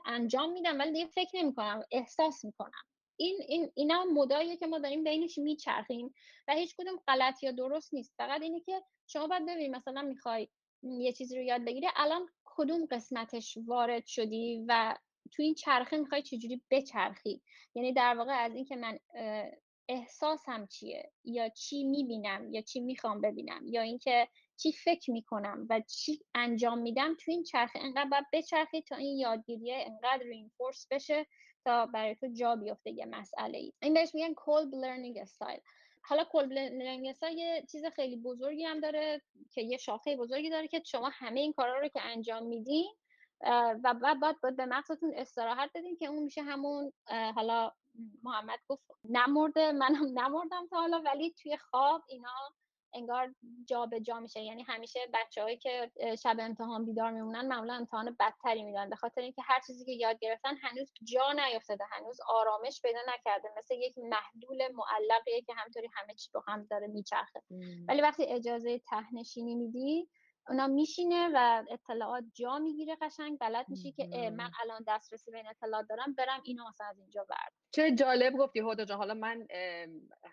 انجام 0.06 0.52
میدم 0.52 0.80
ولی 0.80 0.92
دیگه 0.92 1.06
فکر 1.08 1.38
نمی‌کنم 1.38 1.84
احساس 1.92 2.46
می‌کنم. 2.46 2.84
این 3.18 3.38
این 3.48 3.72
اینا 3.76 4.04
mode 4.04 4.35
اییه 4.35 4.58
که 4.58 4.68
ما 4.68 4.80
داریم 4.80 5.04
بینش 5.04 5.38
میچرخیم 5.38 6.14
و 6.48 6.54
هیچ 6.54 6.76
کدوم 6.78 6.96
غلط 7.08 7.44
یا 7.44 7.52
درست 7.52 7.94
نیست. 7.94 8.14
فقط 8.18 8.42
اینه 8.42 8.60
که 8.60 8.84
شما 9.08 9.28
باید 9.28 9.44
ببینید 9.46 9.76
مثلا 9.76 10.02
می‌خوای 10.02 10.48
یه 10.84 11.14
چیزی 11.14 11.38
رو 11.38 11.44
یاد 11.44 11.66
بگیری 11.66 11.88
الان 11.96 12.30
کدوم 12.46 12.86
قسمتش 12.92 13.58
وارد 13.66 14.06
شدی 14.06 14.66
و 14.68 14.98
تو 15.32 15.44
این 15.44 15.56
چرخه 15.56 15.98
می‌خوای 15.98 16.22
چجوری 16.22 16.62
بچرخی؟ 16.72 17.42
یعنی 17.76 17.94
در 17.94 18.16
واقع 18.18 18.32
از 18.32 18.56
اینکه 18.56 18.76
من 18.76 19.00
احساسم 19.90 20.68
چیه؟ 20.68 21.12
یا 21.24 21.50
چی 21.50 21.84
می‌بینم؟ 21.84 22.54
یا 22.54 22.62
چی 22.62 22.80
می‌خوام 22.80 23.22
ببینم؟ 23.22 23.62
یا 23.68 23.82
اینکه 23.82 24.28
چی 24.58 24.72
فکر 24.72 25.12
می‌کنم 25.12 25.68
و 25.70 25.82
چی 25.88 26.22
انجام 26.36 26.80
میدم 26.80 27.16
تو 27.16 27.32
این 27.32 27.44
چرخه؟ 27.44 27.80
انقدر 27.80 28.10
باید 28.10 28.26
بچرخی 28.34 28.82
تا 28.82 28.96
این 28.96 29.18
یادگیریه 29.18 29.86
انقدر 29.88 30.24
رینفورس 30.24 30.88
بشه 30.92 31.26
تا 31.66 31.86
برای 31.86 32.16
تو 32.16 32.28
جا 32.28 32.56
بیفته 32.56 32.92
یه 32.92 33.06
مسئله 33.06 33.58
ای. 33.58 33.74
این 33.82 33.94
بهش 33.94 34.16
میگن 34.16 34.34
cold 34.34 34.72
learning 34.72 35.30
style. 35.30 35.62
حالا 36.08 36.24
کل 36.32 36.54
لرنینگ 36.54 37.16
یه 37.36 37.66
چیز 37.72 37.86
خیلی 37.86 38.16
بزرگی 38.16 38.66
هم 38.66 38.80
داره 38.80 39.22
که 39.52 39.62
یه 39.62 39.78
شاخه 39.78 40.16
بزرگی 40.16 40.50
داره 40.50 40.68
که 40.68 40.82
شما 40.86 41.10
همه 41.14 41.40
این 41.40 41.54
کارا 41.54 41.80
رو 41.80 41.88
که 41.88 42.02
انجام 42.02 42.44
میدین 42.48 42.96
و 43.84 43.94
بعد 43.94 44.20
باید, 44.20 44.40
باید 44.42 44.56
به 44.58 44.66
مغزتون 44.66 45.14
استراحت 45.16 45.70
بدین 45.76 45.96
که 45.96 46.06
اون 46.06 46.24
میشه 46.24 46.42
همون 46.42 46.94
حالا 47.36 47.72
محمد 48.24 48.60
گفت 48.68 48.84
نمرده 49.04 49.72
منم 49.72 50.20
نمردم 50.20 50.68
تا 50.70 50.78
حالا 50.78 51.02
ولی 51.06 51.34
توی 51.42 51.58
خواب 51.58 52.04
اینا 52.08 52.30
انگار 52.96 53.36
جا 53.66 53.86
به 53.86 54.02
جا 54.02 54.20
میشه. 54.20 54.42
یعنی 54.42 54.64
همیشه 54.64 55.00
بچههایی 55.14 55.58
که 55.58 55.92
شب 56.24 56.38
امتحان 56.40 56.86
بیدار 56.86 57.12
میمونن 57.12 57.48
معمولا 57.48 57.74
امتحان 57.74 58.18
بدتری 58.20 58.64
میدن. 58.64 58.90
به 58.90 58.96
خاطر 58.96 59.22
اینکه 59.22 59.42
هر 59.46 59.60
چیزی 59.68 59.86
که 59.86 59.92
یاد 59.92 60.20
گرفتن 60.20 60.56
هنوز 60.62 60.92
جا 61.04 61.32
نیافتاده 61.32 61.84
هنوز 61.92 62.18
آرامش 62.28 62.82
پیدا 62.82 63.00
نکرده. 63.08 63.50
مثل 63.58 63.76
یک 63.78 63.98
محلول 63.98 64.68
معلقیه 64.74 65.42
که 65.42 65.54
همطوری 65.54 65.90
همه 65.94 66.14
چی 66.14 66.30
رو 66.34 66.44
هم 66.48 66.68
داره 66.70 66.88
میچرخه. 66.88 67.42
ولی 67.88 68.02
وقتی 68.02 68.26
اجازه 68.26 68.80
تهنشینی 68.80 69.56
میدی 69.56 70.10
اونا 70.50 70.68
میشینه 70.68 71.30
و 71.34 71.64
اطلاعات 71.72 72.24
جا 72.34 72.60
می‌گیره 72.60 72.98
قشنگ 73.02 73.38
بلد 73.40 73.70
میشی 73.70 73.92
که 73.92 74.30
من 74.30 74.52
الان 74.62 74.84
دسترسی 74.88 75.32
به 75.32 75.38
این 75.38 75.48
اطلاعات 75.48 75.86
دارم 75.90 76.14
برم 76.14 76.42
اینو 76.44 76.70
مثلا 76.70 76.88
از 76.88 77.00
اینجا 77.00 77.22
بردارم 77.22 77.52
چه 77.72 77.96
جالب 77.96 78.34
گفتی 78.34 78.60
هدا 78.60 78.86
جان. 78.86 78.98
حالا 78.98 79.14
من 79.14 79.48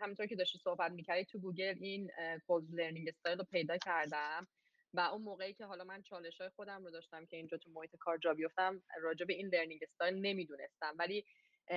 همونطور 0.01 0.27
که 0.27 0.37
داشتی 0.37 0.59
صحبت 0.59 0.93
می‌کردی 0.93 1.25
تو 1.25 1.39
گوگل 1.39 1.75
این 1.81 2.11
Kolb 2.47 2.75
learning 2.75 3.09
style 3.09 3.39
رو 3.39 3.45
پیدا 3.45 3.77
کردم 3.79 4.49
و 4.95 5.01
اون 5.01 5.23
موقعی 5.23 5.55
که 5.55 5.65
حالا 5.65 5.85
من 5.85 6.03
چالش 6.03 6.41
های 6.41 6.51
خودم 6.57 6.85
رو 6.85 6.91
داشتم 6.91 7.27
که 7.27 7.37
اینجا 7.37 7.59
تو 7.59 7.71
محیط 7.71 7.97
کار 7.97 8.19
جا 8.19 8.35
بیفتم 8.35 8.83
راجع 9.03 9.27
به 9.27 9.35
این 9.35 9.49
learning 9.49 9.81
style 9.83 10.15
نمی‌دونستم. 10.15 10.95
ولی 10.99 11.25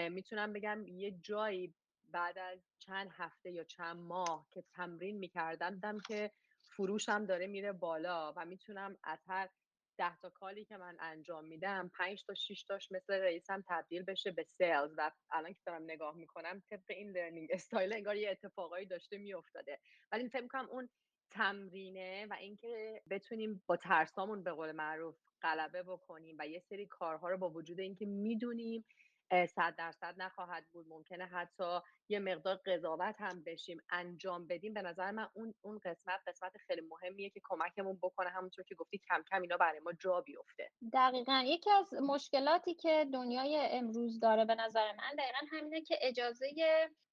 می‌تونم 0.09 0.53
بگم 0.53 0.87
یه 0.87 1.11
جایی 1.11 1.73
بعد 2.11 2.37
از 2.37 2.59
چند 2.79 3.09
هفته 3.11 3.51
یا 3.51 3.63
چند 3.63 3.97
ماه 3.97 4.47
که 4.53 4.63
تمرین 4.75 5.17
می‌کردم 5.17 5.73
دیدم 5.73 5.99
که 6.07 6.31
فروشم 6.77 7.25
داره 7.25 7.47
میره 7.47 7.71
بالا 7.71 8.33
و 8.35 8.45
می‌تونم 8.45 8.97
از 9.03 9.19
هر 9.27 9.49
ده 9.97 10.17
تا 10.17 10.29
call 10.29 10.58
ی 10.58 10.65
که 10.65 10.77
من 10.77 10.97
انجام 10.99 11.45
میدم 11.45 11.91
پنج 11.97 12.23
تا 12.25 12.33
شیش 12.33 12.63
تاش 12.63 12.91
مثل 12.91 13.13
رئیسم 13.13 13.63
تبدیل 13.67 14.03
بشه 14.03 14.31
به 14.31 14.43
sales 14.43 14.93
و 14.97 15.11
الان 15.31 15.53
که 15.53 15.61
دارم 15.65 15.83
نگاه 15.83 16.15
می‌کنم 16.15 16.63
طبق 16.69 16.83
این 16.89 17.11
learning 17.11 17.49
style 17.51 17.93
انگار 17.93 18.15
یه 18.15 18.29
اتفاقایی 18.29 18.85
داشته 18.85 19.17
میافتاده. 19.17 19.79
ولی 20.11 20.29
فکر 20.29 20.41
می‌کنم 20.41 20.69
اون 20.69 20.89
تمرینه 21.31 22.27
و 22.29 22.33
اینکه 22.33 23.01
بتونیم 23.09 23.63
با 23.67 23.77
ترسامون 23.77 24.43
به 24.43 24.51
قول 24.51 24.71
معروف 24.71 25.15
غلبه 25.41 25.83
بکنیم 25.83 26.35
و 26.39 26.47
یه 26.47 26.59
سری 26.59 26.85
کارها 26.85 27.29
رو 27.29 27.37
با 27.37 27.49
وجود 27.49 27.79
اینکه 27.79 28.05
می‌دونیم 28.05 28.85
صد 29.31 29.75
درصد 29.77 30.15
نخواهد 30.17 30.65
بود. 30.71 30.85
ممکنه 30.89 31.25
حتی 31.25 31.79
یه 32.09 32.19
مقدار 32.19 32.55
قضاوت 32.55 33.15
هم 33.19 33.43
بشیم 33.43 33.77
انجام 33.89 34.47
بدیم. 34.47 34.73
به 34.73 34.81
نظر 34.81 35.11
من 35.11 35.27
اون 35.33 35.53
اون 35.61 35.79
قسمت 35.85 36.19
قسمت 36.27 36.57
خیلی 36.57 36.81
مهمیه 36.81 37.29
که 37.29 37.41
کمکمون 37.43 37.99
بکنه. 38.01 38.29
همونطور 38.29 38.65
که 38.65 38.75
گفتی 38.75 38.97
کم 39.09 39.23
کم 39.31 39.41
اینا 39.41 39.57
برای 39.57 39.79
ما 39.79 39.93
جا 39.93 40.21
بیفته. 40.21 40.71
دقیقا. 40.93 41.43
یکی 41.45 41.71
از 41.71 41.93
مشکلاتی 41.93 42.73
که 42.73 43.07
دنیای 43.13 43.67
امروز 43.71 44.19
داره 44.19 44.45
به 44.45 44.55
نظر 44.55 44.91
من 44.91 45.15
دقیقا 45.17 45.57
همینه 45.57 45.81
که 45.81 45.97
اجازه 46.01 46.47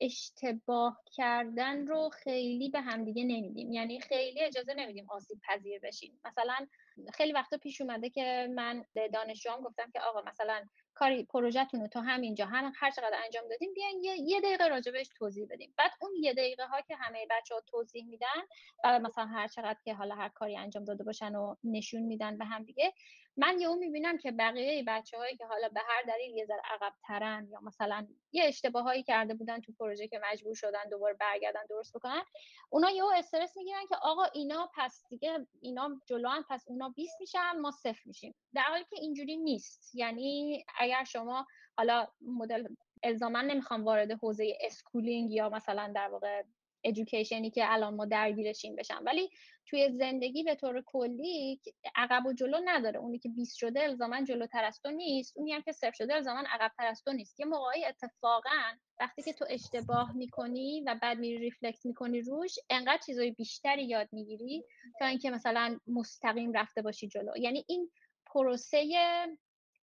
اشتباه 0.00 1.02
کردن 1.12 1.86
رو 1.86 2.08
خیلی 2.08 2.70
به 2.70 2.80
همدیگه 2.80 3.24
نمیدیم. 3.24 3.72
یعنی 3.72 4.00
خیلی 4.00 4.40
اجازه 4.40 4.74
نمیدیم 4.74 5.06
آسیب 5.10 5.40
پذیر 5.48 5.80
بشیم. 5.80 6.20
مثلا 6.24 6.66
خیلی 7.14 7.32
وقتا 7.32 7.56
پیش 7.58 7.80
اومده 7.80 8.10
که 8.10 8.48
من 8.54 8.84
دانشجوام 9.12 9.60
گفتم 9.60 9.90
که 9.90 10.00
آقا 10.00 10.22
مثلا 10.22 10.68
کاری 10.94 11.24
پروژهتون 11.24 11.80
رو 11.80 11.86
تا 11.86 12.00
همینجا 12.00 12.46
هم 12.46 12.72
هر 12.76 12.90
چقدر 12.90 13.16
انجام 13.24 13.48
دادیم 13.50 13.74
بیاین 13.74 14.04
یه, 14.04 14.16
یه 14.20 14.40
دقیقه 14.40 14.68
راجبش 14.68 15.08
توضیح 15.18 15.46
بدیم 15.50 15.74
بعد 15.78 15.90
اون 16.00 16.10
یه 16.20 16.32
دقیقه 16.32 16.66
ها 16.66 16.80
که 16.80 16.96
همه 16.96 17.26
بچه 17.30 17.54
ها 17.54 17.60
توضیح 17.60 18.06
میدن 18.06 18.42
و 18.84 18.98
مثلا 18.98 19.26
هر 19.26 19.48
چقدر 19.48 19.78
که 19.84 19.94
حالا 19.94 20.14
هر 20.14 20.28
کاری 20.28 20.56
انجام 20.56 20.84
داده 20.84 21.04
باشن 21.04 21.34
و 21.34 21.56
نشون 21.64 22.02
میدن 22.02 22.38
به 22.38 22.44
هم 22.44 22.64
دیگه 22.64 22.92
من 23.36 23.60
یهو 23.60 23.74
می‌بینم 23.74 24.18
که 24.18 24.32
بقیه 24.32 24.84
بچه 24.86 25.18
هایی 25.18 25.36
که 25.36 25.46
حالا 25.46 25.68
به 25.68 25.80
هر 25.86 26.02
دلیل 26.02 26.36
یه 26.36 26.44
ذره 26.44 26.62
عقب 26.70 26.92
ترن 27.06 27.48
یا 27.50 27.60
مثلا 27.60 28.06
یه 28.32 28.44
اشتباهایی 28.44 29.02
کرده 29.02 29.34
بودن 29.34 29.60
تو 29.60 29.72
پروژه 29.72 30.08
که 30.08 30.20
مجبور 30.32 30.54
شدن 30.54 30.88
دوباره 30.90 31.14
برگردن 31.14 31.66
درست 31.70 31.96
بکنن 31.96 32.22
اونا 32.70 32.90
یهو 32.90 33.06
استرس 33.16 33.56
می‌گیرن 33.56 33.86
که 33.88 33.96
آقا 34.02 34.24
اینا 34.24 34.70
پس 34.76 35.04
دیگه 35.08 35.46
اینا 35.60 36.00
جلوان 36.06 36.44
پس 36.50 36.64
اونا 36.68 36.88
20 36.88 37.20
میشن 37.20 37.58
ما 37.60 37.70
صفر 37.70 38.02
میشیم. 38.04 38.34
در 38.54 38.62
حالی 38.62 38.84
که 38.84 38.96
اینجوری 39.00 39.36
نیست. 39.36 39.94
یعنی 39.94 40.64
اگر 40.78 41.04
شما 41.04 41.46
حالا 41.76 42.06
مدل 42.20 42.68
الزاما 43.02 43.40
نمی‌خوام 43.40 43.84
وارد 43.84 44.10
حوزه 44.10 44.58
schooling 44.60 45.30
یا 45.32 45.48
مثلا 45.48 45.92
در 45.94 46.08
واقع 46.08 46.42
education 46.84 47.44
ی 47.44 47.50
که 47.50 47.72
الان 47.72 47.94
ما 47.94 48.04
درگیرشیم 48.04 48.76
بشم 48.76 49.02
ولی 49.06 49.30
توی 49.66 49.90
زندگی 49.92 50.42
به 50.42 50.54
طور 50.54 50.82
کلی 50.86 51.60
عقب 51.96 52.26
و 52.26 52.32
جلو 52.32 52.60
نداره. 52.64 52.98
اونی 53.00 53.18
که 53.18 53.28
20 53.28 53.56
شده 53.56 53.82
الزاما 53.82 54.22
جلوتر 54.22 54.64
از 54.64 54.80
تو 54.80 54.90
نیست. 54.90 55.32
اونی 55.36 55.52
هم 55.52 55.62
که 55.62 55.72
صفر 55.72 55.92
شده 55.92 56.14
الزاما 56.14 56.42
عقبتر 56.50 56.86
از 56.86 57.02
تو 57.04 57.12
نیست. 57.12 57.40
یه 57.40 57.46
موقعی 57.46 57.84
اتفاقا 57.84 58.62
وقتی 59.00 59.22
که 59.22 59.32
تو 59.32 59.44
اشتباه 59.48 60.16
می‌کنی 60.16 60.80
و 60.86 60.98
بعد 61.02 61.18
میری 61.18 61.38
reflect 61.38 61.86
می‌کنی 61.86 62.20
روش 62.20 62.54
انقدر 62.70 63.00
چیزای 63.06 63.30
بیشتری 63.30 63.84
یاد 63.84 64.08
می‌گیری 64.12 64.64
تا 64.98 65.06
اینکه 65.06 65.30
مثلا 65.30 65.78
مستقیم 65.86 66.52
رفته 66.52 66.82
باشی 66.82 67.08
جلو. 67.08 67.36
یعنی 67.36 67.64
این 67.68 67.90
پروسه 68.26 68.84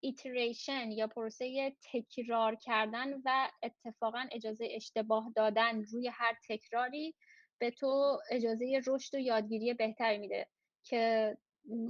ایتریشن 0.02 0.92
یا 0.92 1.08
پروسه 1.08 1.76
تکرار 1.94 2.56
کردن 2.56 3.14
و 3.26 3.50
اتفاقا 3.64 4.26
اجازه 4.32 4.68
اشتباه 4.72 5.32
دادن 5.36 5.84
روی 5.84 6.08
هر 6.08 6.38
تکراری 6.50 7.16
به 7.60 7.72
تو 7.72 8.20
اجازه 8.32 8.82
رشد 8.88 9.16
و 9.16 9.20
یادگیری 9.20 9.74
بهتری 9.74 10.18
میده 10.18 10.48
که 10.84 11.38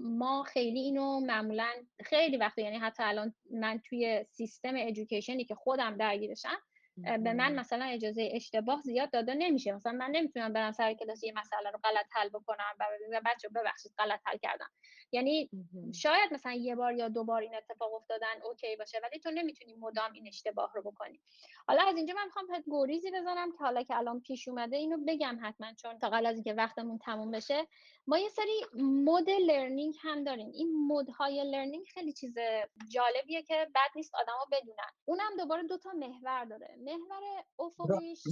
ما 0.02 0.44
خیلی 0.44 0.80
اینو 0.80 1.20
معمولا 1.20 1.70
خیلی 2.04 2.38
وقت 2.38 2.58
یعنی 2.58 2.78
حتی 2.78 3.04
الان 3.04 3.34
من 3.52 3.82
توی 3.86 4.26
سیستم 4.32 4.74
ادویکیشنی 4.76 5.46
که 5.46 5.56
خودم 5.56 5.98
درگیرشم 5.98 6.58
به 7.04 7.34
من 7.34 7.56
مثلا 7.56 7.86
اجازه 7.86 8.30
اشتباه 8.34 8.82
زیاد 8.82 9.12
داده 9.12 9.34
نمیشه. 9.34 9.72
مثلا 9.72 9.92
من 9.92 10.12
نمی‌تونم 10.12 10.54
برم 10.54 10.72
سر 10.72 10.94
کلاس 10.94 11.24
یه 11.24 11.34
مسئله 11.36 11.72
رو 11.72 11.80
غلط 11.84 12.06
حل 12.12 12.30
بکنم 12.30 12.76
و 13.12 13.22
بچه 13.26 13.50
ببخشید 13.50 13.92
غلط 13.98 14.20
حل 14.26 14.38
کردم. 14.38 14.70
یعنی 15.12 15.50
شاید 15.96 16.34
مثلا 16.34 16.54
یه 16.54 16.76
بار 16.76 16.94
یا 16.94 17.10
دو 17.10 17.24
بار 17.24 17.42
این 17.42 17.56
اتفاق 17.56 17.94
افتادن 17.94 18.42
okay 18.44 18.76
باشه 18.76 19.00
ولی 19.04 19.20
تو 19.20 19.32
نمی‌تونی 19.32 19.74
مدام 19.74 20.14
این 20.14 20.28
اشتباه 20.28 20.72
رو 20.76 20.92
بکنی. 20.92 21.20
حالا 21.68 21.84
از 21.84 21.96
اینجا 21.96 22.14
من 22.14 22.26
می‌خوام 22.26 22.46
گریزی 22.68 23.12
بزنم 23.12 23.52
که 23.52 23.58
حالا 23.58 23.84
که 23.84 23.98
الان 23.98 24.22
پیش 24.22 24.48
اومده 24.48 24.78
اینو 24.78 24.98
بگم 25.08 25.40
حتما 25.42 25.74
چون 25.74 26.00
تا 26.00 26.10
قبل 26.10 26.26
از 26.26 26.36
اینکه 26.36 26.54
وقتمون 26.54 26.98
تموم 26.98 27.32
بشه. 27.32 27.68
ما 28.08 28.18
یه 28.18 28.30
سری 28.30 28.66
mode 28.84 29.30
learning 29.30 29.96
هم 30.02 30.24
داریم. 30.24 30.52
این 30.54 30.88
mode 30.88 31.52
های 31.52 31.58
learning 31.58 31.86
خیلی 31.94 32.14
چیز 32.14 32.36
جالبیه 32.90 33.44
که 33.44 33.68
بد 33.76 33.92
نیست 33.96 34.16
آدما 34.16 34.46
بدونن. 34.52 34.92
اونم 35.06 35.38
دوباره 35.38 35.64
دو 35.64 35.78
تا 35.78 35.92
محور 35.92 36.46
داره. 36.46 36.76
محور 36.98 37.44
افقیش 37.60 38.24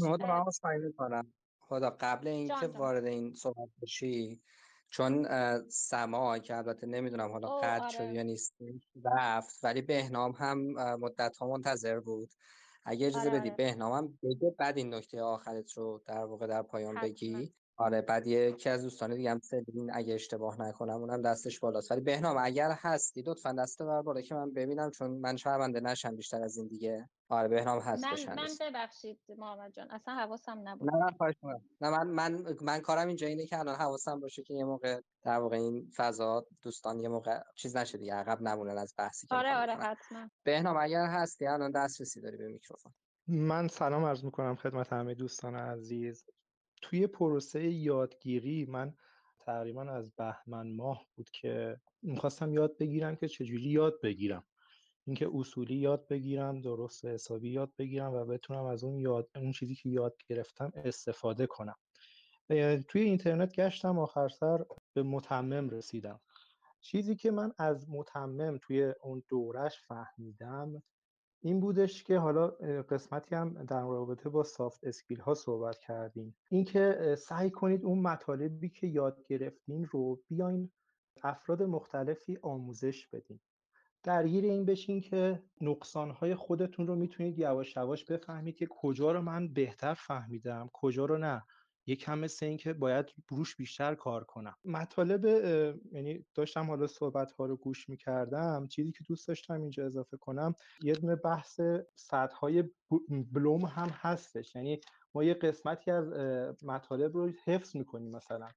خدا 1.60 1.98
قبل 2.00 2.28
اینکه 2.28 2.68
وارد 2.68 3.06
این 3.06 3.34
صحبت 3.34 3.70
بشی 3.82 4.42
چون 4.90 5.28
سما 5.70 6.40
که 6.40 6.56
البته 6.56 6.88
نمی‌دونم 6.88 7.32
حالا 7.32 7.58
قطع 7.58 7.84
آره. 7.84 7.90
شد 7.90 8.14
یا 8.14 8.24
نیست 8.24 8.56
رفت 9.06 9.64
ولی 9.64 9.82
بهنام 9.82 10.32
هم 10.32 10.58
مدت 11.00 11.38
ها 11.38 11.48
منتظر 11.48 12.00
بود. 12.00 12.30
اگه 12.86 13.08
اجازه 13.08 13.30
آره 13.30 13.40
بدی 13.40 13.50
آره. 13.50 13.58
بهنام 13.58 13.94
هم 13.94 14.20
بگه 14.24 14.56
بعد 14.58 14.78
این 14.78 14.94
نکته 14.94 15.22
آخرت 15.22 15.72
رو 15.72 16.04
در 16.06 16.26
واقع 16.26 16.48
در 16.48 16.62
پایان 16.62 16.96
بگی. 17.02 17.54
آره 17.80 18.02
بعد 18.02 18.28
یکی 18.28 18.70
از 18.70 18.84
دوستان 18.84 19.16
دیگه 19.16 19.32
هم 19.32 19.40
سلین 19.40 19.92
اگه 19.94 20.14
اشتباه 20.14 20.62
نکنم 20.62 20.94
اونم 20.94 21.22
دستش 21.22 21.60
بالاست. 21.60 21.92
ولی 21.92 22.02
بهنام 22.02 22.38
اگر 22.40 22.72
هستی 22.72 23.22
لطفا 23.22 23.52
دست 23.52 23.82
بر 23.82 24.02
بالا 24.02 24.22
که 24.22 24.36
من 24.36 24.54
ببینم 24.54 24.92
چون 24.92 25.12
من 25.12 25.38
شرمنده 25.38 25.80
نشم 25.80 26.16
بیشتر 26.16 26.44
از 26.44 26.58
این 26.58 26.68
دیگه. 26.68 27.10
آره 27.30 27.48
بهنام 27.48 27.80
هستش 27.80 28.28
من 28.28 28.36
من 28.36 28.48
ببخشید 28.62 29.20
محمد 29.38 29.74
جان 29.74 29.92
اصلا 29.92 30.14
حواسم 30.14 30.62
نبود. 30.64 30.90
نه 30.94 31.16
نه 31.22 31.60
نه 31.82 31.90
من 31.90 32.08
من 32.08 32.56
من 32.62 32.80
کارم 32.80 33.08
اینجا 33.08 33.28
اینه 33.28 33.46
که 33.46 33.60
الان 33.60 33.76
حواسم 33.76 34.20
باشه 34.20 34.44
که 34.44 34.54
یه 34.54 34.66
موقع 34.66 35.02
در 35.24 35.40
واقع 35.40 35.58
این 35.58 35.92
فضا 35.96 36.46
دوستان 36.62 37.00
یه 37.00 37.10
موقع 37.10 37.40
چیز 37.56 37.76
نشه 37.76 37.98
دیگه 37.98 38.14
عقب 38.14 38.42
نمونن 38.42 38.78
از 38.78 38.94
بحثی 38.98 39.28
که 39.28 39.36
آره 39.36 39.56
آره 39.56 39.76
حتما. 39.76 40.30
بهنام 40.44 40.78
اگر 40.78 41.06
هستی 41.06 41.48
الان 41.48 41.72
دسترسی 41.72 42.22
داری 42.22 42.38
به 42.38 42.48
میکروفون. 42.48 42.94
من 43.28 43.68
سلام 43.68 44.06
عرض 44.06 44.26
می‌کنم 44.26 44.56
خدمت 44.56 44.94
همه 44.94 45.14
دوستان 45.14 45.56
عزیز. 45.56 46.26
توی 46.82 47.08
پروسه 47.08 47.64
یادگیری 47.64 48.66
من 48.66 48.94
تقریبا 49.40 49.82
از 49.82 50.12
بهمن 50.12 50.76
ماه 50.76 51.08
بود 51.16 51.30
که 51.30 51.82
می‌خواستم 52.02 52.54
یاد 52.54 52.78
بگیرم 52.78 53.16
که 53.16 53.28
چجوری 53.28 53.70
یاد 53.70 54.02
بگیرم. 54.02 54.44
اینکه 55.06 55.30
اصولی 55.34 55.76
یاد 55.76 56.08
بگیرم 56.08 56.62
درست 56.62 57.06
حسابی 57.06 57.50
یاد 57.50 57.72
بگیرم 57.78 58.14
و 58.14 58.26
بتونم 58.26 58.66
از 58.66 58.84
اون 58.84 59.00
یاد 59.00 59.30
اون 59.36 59.52
چیزی 59.52 59.76
که 59.76 59.90
یاد 59.90 60.16
گرفتم 60.28 60.72
استفاده 60.76 61.48
کنم. 61.48 61.76
توی 62.88 63.02
اینترنت 63.02 63.54
گشتم 63.56 64.00
آخر 64.00 64.30
سر 64.30 64.66
به 64.94 65.04
متمم 65.04 65.70
رسیدم. 65.70 66.20
چیزی 66.82 67.16
که 67.16 67.32
من 67.32 67.54
از 67.58 67.90
متمم 67.90 68.58
توی 68.62 68.94
اون 69.02 69.24
دورش 69.30 69.82
فهمیدم 69.82 70.84
این 71.48 71.60
بودش 71.60 72.04
که 72.04 72.18
حالا 72.18 72.48
قسمتی 72.90 73.36
هم 73.36 73.64
در 73.64 73.82
رابطه 73.82 74.30
با 74.30 74.44
سافت 74.44 74.84
اسکیل 74.84 75.20
ها 75.20 75.34
صحبت 75.34 75.80
کردیم. 75.80 76.36
اینکه 76.50 77.16
سعی 77.18 77.50
کنید 77.50 77.86
اون 77.86 78.00
مطالبی 78.00 78.70
که 78.70 78.88
یاد 78.88 79.24
گرفتین 79.28 79.86
رو 79.86 80.20
بیاین 80.28 80.72
افراد 81.24 81.64
مختلفی 81.64 82.38
آموزش 82.42 83.08
بدین. 83.08 83.40
درگیر 84.04 84.44
این 84.44 84.66
بشین 84.66 85.02
که 85.02 85.44
نقصانهای 85.62 86.36
خودتون 86.36 86.88
رو 86.88 86.96
می‌تونید 86.96 87.40
یواش 87.40 87.76
یواش 87.76 88.06
بفهمید 88.06 88.56
که 88.56 88.68
کجا 88.70 89.12
رو 89.12 89.22
من 89.22 89.54
بهتر 89.54 89.94
فهمیدم 89.94 90.70
کجا 90.74 91.06
رو 91.06 91.18
نه. 91.18 91.44
یکم 91.88 92.20
مثل 92.20 92.46
این 92.46 92.58
که 92.58 92.74
باید 92.74 93.06
روش 93.30 93.56
بیشتر 93.56 93.96
کار 93.96 94.24
کنم. 94.24 94.56
مطالب 94.66 95.26
یعنی 95.92 96.26
داشتم 96.36 96.68
حالا 96.68 96.88
صحبت 96.88 97.32
ها 97.32 97.46
رو 97.46 97.56
گوش 97.56 97.90
می‌کردم 97.90 98.68
چیزی 98.68 98.92
که 98.92 99.04
دوست 99.08 99.28
داشتم 99.28 99.62
اینجا 99.62 99.86
اضافه 99.86 100.18
کنم 100.18 100.56
یه 100.82 100.94
دونه 100.94 101.16
بحث 101.16 101.62
سطح 101.96 102.36
های 102.36 102.64
بلوم 103.34 103.66
هم 103.66 103.90
هستش. 103.92 104.56
یعنی 104.56 104.80
ما 105.16 105.24
یه 105.24 105.34
قسمتی 105.34 105.92
از 105.92 106.14
مطالب 106.64 107.18
رو 107.18 107.32
حفظ 107.46 107.76
می‌کنیم 107.76 108.12
مثلا. 108.12 108.48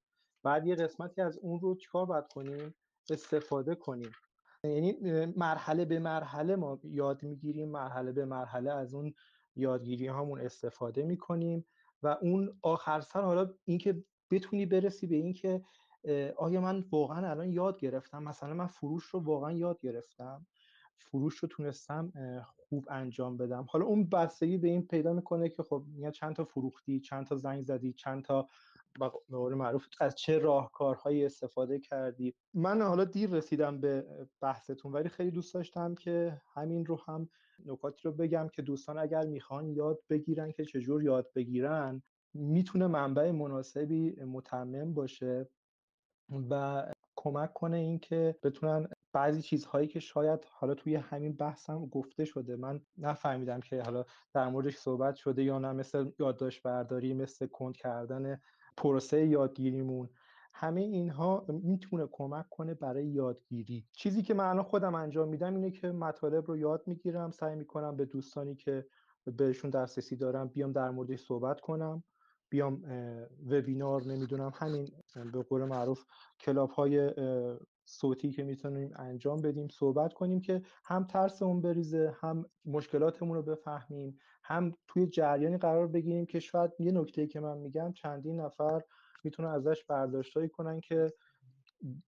بعد 0.43 0.67
یه 0.67 0.75
قسمتی 0.75 1.21
از 1.21 1.39
اون 1.39 1.61
رو 1.61 1.75
چیکار 1.75 2.07
باید 2.07 2.29
کنیم؟ 2.29 2.75
استفاده 3.11 3.75
کنیم. 3.75 4.11
یعنی 4.65 4.93
مرحله 5.37 5.85
به 5.85 5.99
مرحله 5.99 6.57
ما 6.57 6.81
یاد 6.85 7.23
می‌گیریم 7.23 7.69
مرحله 7.69 8.13
به 8.13 8.25
مرحله 8.25 8.73
از 8.73 8.95
اون 8.95 9.15
یادگیری 9.57 10.07
هامون 10.07 10.41
استفاده 10.41 11.03
می‌کنیم. 11.03 11.67
و 12.03 12.17
اون 12.23 12.59
آخر 12.63 13.01
سر 13.01 13.23
حالا 13.23 13.55
اینکه 13.65 14.05
بتونی 14.31 14.67
برسی 14.67 15.07
به 15.07 15.17
اینکه 15.17 15.63
آیا 16.37 16.61
من 16.61 16.85
واقعا 16.91 17.31
الان 17.31 17.53
یاد 17.53 17.81
گرفتم؟ 17.81 18.23
مثلا 18.23 18.55
من 18.55 18.67
فروش 18.67 19.05
رو 19.05 19.21
واقعا 19.21 19.53
یاد 19.53 19.81
گرفتم. 19.81 20.47
فروش 20.97 21.37
رو 21.39 21.49
تونستم 21.49 22.13
خوب 22.57 22.87
انجام 22.91 23.37
بدم. 23.37 23.67
حالا 23.71 23.85
اون 23.85 24.09
بستگی 24.09 24.59
به 24.59 24.69
این 24.69 24.87
پیدا 24.87 25.13
می‌کنه 25.13 25.49
که 25.49 25.63
خب 25.63 25.85
یا 25.97 26.11
چند 26.11 26.37
تا 26.37 26.45
فروختی 26.45 27.01
چند 27.01 27.27
تا 27.27 27.37
زنگ 27.37 27.65
زدی 27.65 27.93
چند 27.93 28.25
تا 28.25 28.49
به 28.99 29.55
معروف 29.55 29.87
از 30.01 30.15
چه 30.15 30.39
راهکارهایی 30.39 31.25
استفاده 31.25 31.81
کردی. 31.81 32.35
من 32.55 32.83
حالا 32.83 33.05
دیر 33.05 33.31
رسیدم 33.31 33.81
به 33.81 34.07
بحثتون 34.41 34.93
ولی 34.93 35.09
خیلی 35.09 35.31
دوست 35.31 35.55
داشتم 35.55 35.95
که 35.95 36.41
همین 36.55 36.87
رو 36.87 37.01
هم 37.07 37.29
نکاتی 37.67 38.01
رو 38.05 38.13
بگم 38.13 38.49
که 38.49 38.63
دوستان 38.63 38.99
اگر 38.99 39.27
می‌خوان 39.27 39.69
یاد 39.69 39.99
بگیرن 40.11 40.53
که 40.53 40.65
چجور 40.65 41.03
یاد 41.03 41.33
بگیرن 41.35 42.03
می‌تونه 42.35 42.87
منبع 42.87 43.31
مناسبی 43.31 44.11
متمم 44.11 44.95
باشه 44.95 45.49
و 46.51 46.85
کمک 47.17 47.53
کنه 47.53 47.77
اینکه 47.77 48.37
بتونن 48.43 48.89
بعضی 49.13 49.43
چیزهایی 49.43 49.89
که 49.89 50.01
شاید 50.01 50.47
حالا 50.51 50.75
توی 50.75 50.95
همین 50.95 51.33
بحثم 51.33 51.87
گفته 51.87 52.25
شده 52.25 52.57
من 52.57 52.81
نفهمیدم 52.99 53.61
که 53.61 53.83
حالا 53.83 54.05
در 54.35 54.49
موردش 54.49 54.77
صحبت 54.77 55.15
شده 55.15 55.45
یا 55.45 55.59
نه 55.59 55.73
مثل 55.73 56.11
یادداشت 56.19 56.63
برداری 56.63 57.15
مثل 57.15 57.47
کند 57.47 57.77
کردن 57.77 58.41
پروسه 58.77 59.27
یادگیریمون 59.27 60.09
همه 60.53 60.81
اینها 60.81 61.47
می‌تونه 61.49 62.09
کمک 62.13 62.49
کنه 62.51 62.75
برای 62.75 63.07
یادگیری. 63.07 63.87
چیزی 63.93 64.23
که 64.23 64.35
من 64.35 64.45
الان 64.45 64.63
خودم 64.63 64.95
انجام 64.95 65.29
میدم 65.29 65.55
اینه 65.55 65.71
که 65.71 65.93
مطالب 65.93 66.47
رو 66.47 66.57
یاد 66.57 66.83
می‌گیرم 66.87 67.31
سعی 67.31 67.57
می‌کنم 67.57 67.97
به 67.97 68.05
دوستانی 68.05 68.55
که 68.55 68.87
بهشون 69.37 69.71
دسترسی 69.71 70.17
دارم 70.17 70.49
بیام 70.49 70.73
در 70.73 70.91
موردش 70.91 71.21
صحبت 71.21 71.61
کنم 71.61 72.05
بیام 72.51 72.83
وبینار 73.51 74.03
نمی‌دونم 74.03 74.53
همین 74.55 74.89
به 75.33 75.43
قول 75.43 75.65
معروف 75.65 76.05
کلاب 76.41 76.71
های 76.71 77.11
صوتی 77.85 78.31
که 78.31 78.45
می‌تونیم 78.45 78.93
انجام 78.97 79.43
بدیم 79.43 79.69
صحبت 79.69 80.13
کنیم 80.13 80.41
که 80.41 80.63
هم 80.85 81.05
ترس 81.05 81.43
اون 81.43 81.61
بریزه 81.61 82.15
هم 82.21 82.45
مشکلاتمون 82.65 83.37
رو 83.37 83.43
بفهمیم 83.43 84.19
هم 84.45 84.75
توی 84.89 85.07
جریانی 85.07 85.59
قرار 85.59 85.87
بگیریم 85.87 86.27
که 86.27 86.41
شاید 86.41 86.71
یه 86.79 86.93
نکته 86.93 87.27
که 87.27 87.41
من 87.41 87.59
میگم 87.59 87.93
چندین 87.93 88.41
نفر 88.41 88.83
می‌تونه 89.25 89.49
ازش 89.49 89.85
برداشتایی 89.85 90.49
کنن 90.49 90.81
که 90.81 91.13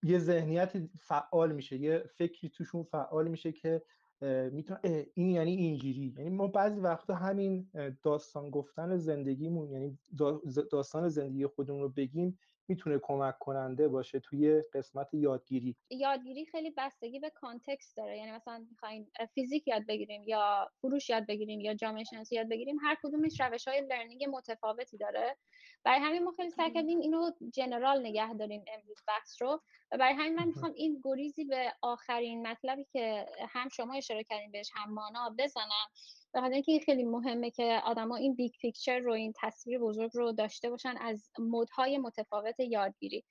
یه 0.02 0.18
ذهنیت 0.18 0.72
فعال 1.00 1.52
میشه 1.52 1.76
یه 1.76 2.04
فکری 2.16 2.48
توشون 2.48 2.82
فعال 2.82 3.28
میشه 3.28 3.52
که 3.52 3.82
می‌تونه 4.52 4.80
این 5.14 5.30
یعنی 5.30 5.56
اینجوری. 5.56 6.14
یعنی 6.18 6.30
ما 6.30 6.46
بعضی 6.46 6.80
وقتا 6.80 7.14
همین 7.14 7.70
داستان 8.02 8.50
گفتن 8.50 8.96
زندگیمون 8.96 9.70
یعنی 9.70 9.98
داستان 10.70 11.08
زندگی 11.08 11.46
خودمون 11.46 11.82
رو 11.82 11.88
بگیم 11.88 12.38
می‌تونه 12.68 12.98
کمک 13.02 13.38
کننده 13.38 13.88
باشه 13.88 14.20
توی 14.20 14.62
قسمت 14.74 15.08
یادگیری. 15.14 15.76
یادگیری 15.90 16.46
خیلی 16.46 16.70
بستگی 16.76 17.18
به 17.18 17.30
context 17.30 17.96
داره. 17.96 18.18
یعنی 18.18 18.32
مثلا 18.32 18.66
می‌خواین 18.70 19.10
فیزیک 19.34 19.68
یاد 19.68 19.86
بگیریم 19.86 20.22
یا 20.26 20.70
فروش 20.80 21.10
یاد 21.10 21.26
بگیریم 21.26 21.60
یا 21.60 21.74
جامعه 21.74 22.04
شناسی 22.04 22.36
یاد 22.36 22.48
بگیریم 22.48 22.78
هر 22.82 22.96
کدومش 23.02 23.40
روش 23.40 23.68
های 23.68 23.80
learning 23.80 24.24
متفاوتی 24.28 24.96
داره. 24.96 25.36
برای 25.84 26.00
همین 26.00 26.24
ما 26.24 26.32
خیلی 26.32 26.50
سعی 26.50 26.70
کردیم 26.72 27.00
اینو 27.00 27.30
general 27.52 28.06
نگه 28.06 28.34
داریم 28.34 28.64
امروز 28.74 28.98
بحث 29.08 29.42
رو. 29.42 29.62
و 29.92 29.98
برای 29.98 30.14
همین 30.14 30.34
من 30.34 30.46
می‌خوام 30.46 30.72
این 30.76 31.00
گریزی 31.04 31.44
به 31.44 31.72
آخرین 31.82 32.46
مطلبی 32.46 32.84
که 32.92 33.26
هم 33.48 33.68
شما 33.68 33.94
اشاره 33.94 34.24
کردین 34.24 34.50
بهش 34.50 34.70
هم 34.74 34.94
مانا 34.94 35.34
بزنم. 35.38 35.88
به 36.32 36.40
خاطر 36.40 36.54
اینکه 36.54 36.78
خیلی 36.78 37.04
مهمه 37.04 37.50
که 37.50 37.80
آدما 37.84 38.16
این 38.16 38.34
big 38.34 38.52
picture 38.60 38.98
رو 38.98 39.12
این 39.12 39.32
تصویر 39.36 39.78
بزرگ 39.78 40.10
رو 40.14 40.32
داشته 40.32 40.70
باشن 40.70 40.94
از 41.00 41.30
mode 41.38 41.78
های 41.78 41.98
متفاوت 41.98 42.60
یادگیری. 42.60 43.24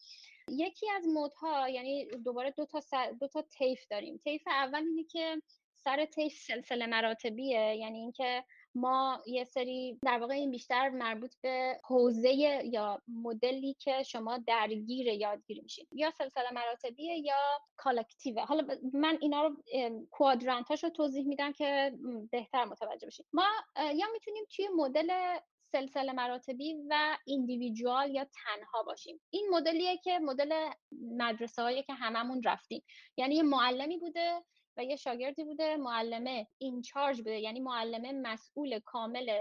یکی 0.48 0.90
از 0.90 1.08
mode 1.08 1.57
ها 1.57 1.70
یعنی 1.70 2.06
دوباره 2.26 2.52
دو 2.52 2.66
تا 2.66 2.82
دو 3.20 3.28
تا 3.28 3.42
طیف 3.42 3.80
داریم. 3.90 4.22
طیف 4.24 4.42
اول 4.48 4.84
اینه 4.84 5.04
که 5.04 5.42
سر 5.76 6.06
طیف 6.06 6.34
سلسله 6.34 6.86
مراتبیه 6.86 7.76
یعنی 7.76 8.00
اینکه 8.00 8.44
ما 8.76 9.22
یه 9.28 9.44
سری 9.44 10.00
در 10.06 10.20
واقع 10.20 10.34
این 10.34 10.52
بیشتر 10.52 10.90
مربوط 10.90 11.36
به 11.42 11.78
حوزه 11.84 12.34
یا 12.34 13.02
مدلی 13.08 13.74
که 13.74 14.04
شما 14.04 14.38
درگیر 14.38 15.08
یادگیری 15.08 15.62
میشین. 15.62 15.88
یا 15.92 16.12
سلسله 16.12 16.54
مراتبیه 16.54 17.18
یا 17.18 17.36
کالکتیوه. 17.78 18.44
حالا 18.44 18.68
من 18.94 19.18
اینا 19.22 19.48
رو 19.48 19.56
کوادرانت 20.12 20.84
رو 20.84 20.90
توضیح 20.90 21.28
میدم 21.28 21.52
که 21.52 21.98
بهتر 22.32 22.66
متوجه 22.66 23.08
بشین. 23.08 23.26
ما 23.34 23.46
یا 23.78 24.06
می‌تونیم 24.14 24.44
توی 24.56 24.68
مدل 24.76 25.38
سلسله 25.72 26.12
مراتبی 26.12 26.76
و 26.90 27.18
ایندیویدوال 27.26 28.12
یا 28.12 28.24
تنها 28.24 28.84
باشیم. 28.84 29.22
این 29.30 29.48
مدلیه 29.52 29.98
که 29.98 30.20
مدل 30.20 30.70
مدرسه 31.18 31.62
هایی 31.62 31.84
که 31.84 31.94
هممون 31.94 32.42
رفتیم. 32.46 32.84
یعنی 33.18 33.36
یه 33.36 33.44
معلمی 33.44 33.98
بوده 33.98 34.44
و 34.82 34.84
یه 34.84 34.96
شاگردی 34.96 35.44
بوده 35.44 35.78
معلمه 35.78 36.48
اینچارج 36.58 37.18
بوده 37.18 37.40
یعنی 37.40 37.60
معلمه 37.60 38.12
مسئول 38.12 38.80
کامل 38.80 39.40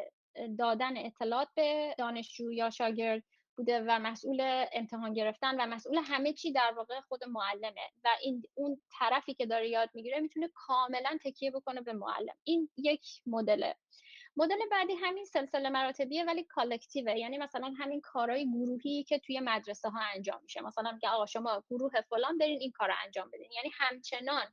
دادن 0.58 0.96
اطلاعات 0.96 1.48
به 1.54 1.94
دانشجو 1.98 2.52
یا 2.52 2.70
شاگرد 2.70 3.22
بوده 3.56 3.80
و 3.80 3.98
مسئول 3.98 4.66
امتحان 4.72 5.12
گرفتن 5.14 5.60
و 5.60 5.66
مسئول 5.66 5.98
همه 6.04 6.32
چی 6.32 6.52
در 6.52 6.72
واقع 6.76 7.00
خود 7.00 7.24
معلمه. 7.24 7.90
و 8.04 8.08
این 8.22 8.42
اون 8.54 8.80
طرفی 8.98 9.34
که 9.34 9.46
داره 9.46 9.68
یاد 9.68 9.90
می‌گیره 9.94 10.20
می‌تونه 10.20 10.50
کاملا 10.54 11.18
تکیه 11.24 11.50
بکنه 11.50 11.80
به 11.80 11.92
معلم. 11.92 12.34
این 12.44 12.68
یک 12.76 13.06
مدله. 13.26 13.76
مدل 14.36 14.58
بعدی 14.70 14.94
همین 14.94 15.24
سلسله 15.24 15.68
مراتبیه 15.68 16.24
ولی 16.24 16.44
کالکتیوه. 16.44 17.18
یعنی 17.18 17.38
مثلا 17.38 17.74
همین 17.78 18.00
کارهای 18.00 18.50
گروهی 18.50 19.04
که 19.04 19.18
توی 19.18 19.40
مدرسه 19.40 19.88
ها 19.88 20.00
انجام 20.14 20.42
میشه. 20.42 20.60
مثلا 20.60 20.92
میگه 20.92 21.08
آقا 21.08 21.26
شما 21.26 21.64
گروه 21.70 22.00
فلان 22.00 22.38
برین 22.38 22.60
این 22.60 22.70
کار 22.70 22.88
رو 22.88 22.94
انجام 23.04 23.30
بدین. 23.32 23.52
یعنی 23.52 23.70
همچنان 23.72 24.46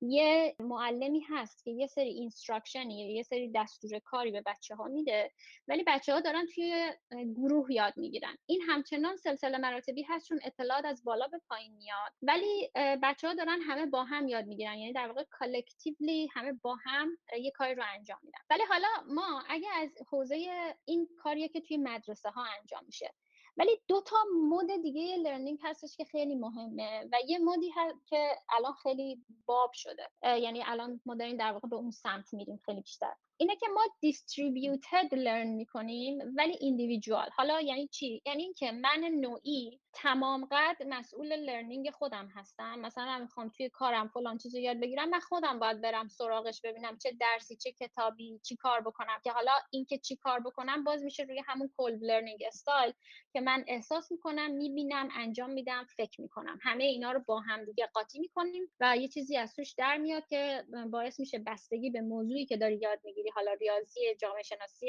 یه 0.00 0.56
معلمی 0.60 1.20
هست 1.28 1.64
که 1.64 1.70
یه 1.70 1.86
سری 1.86 2.08
instruction 2.08 2.90
یه 2.90 3.22
سری 3.22 3.52
دستور 3.54 3.98
کاری 3.98 4.30
به 4.30 4.42
بچه 4.46 4.74
ها 4.74 4.84
میده 4.84 5.32
ولی 5.68 5.84
بچه 5.86 6.12
ها 6.12 6.20
دارن 6.20 6.46
توی 6.54 6.92
گروه 7.36 7.72
یاد 7.72 7.92
می‌گیرن. 7.96 8.38
این 8.46 8.62
همچنان 8.62 9.16
سلسله 9.16 9.58
مراتبی 9.58 10.02
هست 10.02 10.28
چون 10.28 10.40
اطلاعات 10.44 10.84
از 10.84 11.04
بالا 11.04 11.28
به 11.28 11.40
پایین 11.48 11.72
میاد. 11.72 12.12
ولی 12.22 12.70
بچه 13.02 13.28
ها 13.28 13.34
دارن 13.34 13.60
همه 13.60 13.86
با 13.86 14.04
هم 14.04 14.28
یاد 14.28 14.46
می‌گیرن. 14.46 14.78
یعنی 14.78 14.92
در 14.92 15.06
واقع 15.06 15.24
collectively 15.30 16.28
همه 16.32 16.52
با 16.52 16.76
هم 16.84 17.18
یه 17.40 17.50
کاری 17.50 17.74
رو 17.74 17.82
انجام 17.94 18.18
میدن. 18.22 18.38
ولی 18.50 18.62
حالا 18.68 18.88
ما 19.08 19.21
اگه 19.48 19.68
از 19.74 19.90
حوزه 20.10 20.36
این 20.84 21.08
کاریه 21.18 21.48
که 21.48 21.60
توی 21.60 21.76
مدرسه 21.76 22.30
ها 22.30 22.44
انجام 22.60 22.84
میشه. 22.86 23.14
ولی 23.56 23.80
دو 23.88 24.00
تا 24.00 24.16
mode 24.48 24.66
دیگه 24.82 25.16
learning 25.16 25.58
هستش 25.62 25.96
که 25.96 26.04
خیلی 26.04 26.34
مهمه 26.34 27.08
و 27.12 27.16
یه 27.28 27.38
mode 27.38 27.64
ی 27.64 27.70
هست 27.76 28.06
که 28.06 28.28
الان 28.48 28.72
خیلی 28.82 29.24
باب 29.46 29.70
شده. 29.74 30.08
یعنی 30.22 30.62
الان 30.66 31.00
ما 31.06 31.14
داریم 31.14 31.36
در 31.36 31.52
واقع 31.52 31.68
به 31.68 31.76
اون 31.76 31.90
سمت 31.90 32.34
میریم 32.34 32.60
خیلی 32.66 32.80
بیشتر. 32.80 33.12
اینه 33.36 33.56
که 33.56 33.66
ما 33.74 33.80
distributed 34.00 35.14
learn 35.14 35.46
می‌کنیم 35.46 36.18
ولی 36.36 36.56
individual 36.60 37.28
حالا 37.32 37.60
یعنی 37.60 37.88
چی؟ 37.88 38.22
یعنی 38.26 38.42
اینکه 38.42 38.72
من 38.72 39.00
نوعی 39.00 39.80
تمام 39.94 40.44
قد 40.50 40.76
مسئول 40.86 41.36
learning 41.36 41.90
خودم 41.90 42.26
هستم. 42.34 42.78
مثلا 42.78 43.18
می‌خوام 43.18 43.48
توی 43.48 43.68
کارم 43.68 44.08
فلان 44.08 44.38
چیزو 44.38 44.58
یاد 44.58 44.80
بگیرم 44.80 45.08
من 45.08 45.20
خودم 45.20 45.58
باید 45.58 45.80
برم 45.80 46.08
سراغش 46.08 46.60
ببینم 46.64 46.98
چه 46.98 47.12
درسی 47.20 47.56
چه 47.56 47.72
کتابی 47.72 48.40
چی 48.42 48.56
کار 48.56 48.80
بکنم 48.80 49.20
که 49.24 49.32
حالا 49.32 49.52
اینکه 49.70 49.98
چی 49.98 50.16
کار 50.16 50.40
بکنم 50.40 50.84
باز 50.84 51.02
میشه 51.04 51.22
روی 51.22 51.42
همون 51.46 51.70
Kolb 51.76 52.04
learning 52.04 52.42
style 52.46 52.92
که 53.32 53.40
من 53.40 53.64
احساس 53.68 54.12
می‌کنم 54.12 54.50
می‌بینم 54.50 55.08
انجام 55.12 55.50
میدم 55.50 55.86
فکر 55.96 56.20
می‌کنم. 56.20 56.58
همه 56.62 56.84
اینا 56.84 57.12
رو 57.12 57.20
با 57.26 57.40
هم 57.40 57.64
دیگه 57.64 57.86
قاطی 57.94 58.18
می‌کنیم 58.18 58.72
و 58.80 58.96
یه 58.96 59.08
چیزی 59.08 59.36
از 59.36 59.54
توش 59.54 59.74
در 59.78 59.96
میاد 59.96 60.26
که 60.26 60.64
باعث 60.90 61.20
میشه 61.20 61.38
بستگی 61.38 61.90
به 61.90 62.00
موضوعی 62.00 62.46
که 62.46 62.56
داری 62.56 62.78
یاد 62.82 63.00
می‌گیری 63.04 63.30
حالا 63.30 63.52
ریاضی 63.52 64.00
جامعه 64.20 64.42
شناسی 64.42 64.86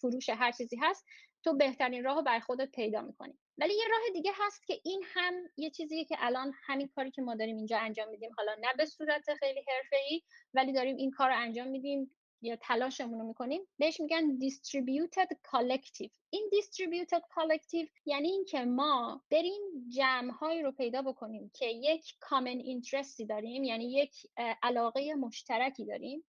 فروش 0.00 0.28
هر 0.28 0.52
چیزی 0.52 0.76
هست 0.76 1.06
تو 1.44 1.56
بهترین 1.56 2.04
راه 2.04 2.16
رو 2.16 2.22
بر 2.22 2.40
خودت 2.40 2.70
پیدا 2.70 3.00
می‌کنی. 3.02 3.38
ولی 3.58 3.74
یه 3.74 3.84
راه 3.90 4.00
دیگه 4.12 4.32
هست 4.34 4.66
که 4.66 4.80
این 4.84 5.04
هم 5.06 5.34
یه 5.56 5.70
چیزیه 5.70 6.04
که 6.04 6.16
الان 6.18 6.52
همین 6.66 6.88
کاری 6.88 7.10
که 7.10 7.22
ما 7.22 7.34
داریم 7.34 7.56
اینجا 7.56 7.78
انجام 7.78 8.08
میدیم. 8.08 8.30
حالا 8.36 8.54
نه 8.60 8.68
به 8.78 8.86
صورت 8.86 9.34
خیلی 9.34 9.64
حرفه‌ای 9.68 10.22
ولی 10.54 10.72
داریم 10.72 10.96
این 10.96 11.10
کار 11.10 11.28
رو 11.28 11.36
انجام 11.36 11.68
میدیم 11.68 12.16
یا 12.42 12.56
تلاشمون 12.56 13.20
رو 13.20 13.26
می‌کنیم. 13.26 13.62
بهش 13.78 14.00
میگن 14.00 14.38
distributed 14.38 15.36
collective. 15.50 16.10
این 16.30 16.50
distributed 16.54 17.20
collective 17.20 17.88
یعنی 18.06 18.28
اینکه 18.28 18.64
ما 18.64 19.22
بریم 19.30 19.88
جمع 19.88 20.62
رو 20.62 20.72
پیدا 20.72 21.02
بکنیم 21.02 21.50
که 21.54 21.66
یک 21.66 22.04
common 22.04 22.64
interesتی 22.64 23.26
داریم 23.28 23.64
یعنی 23.64 23.92
یک 23.92 24.26
علاقه 24.62 25.14
مشترکی 25.14 25.84
داریم 25.84 26.24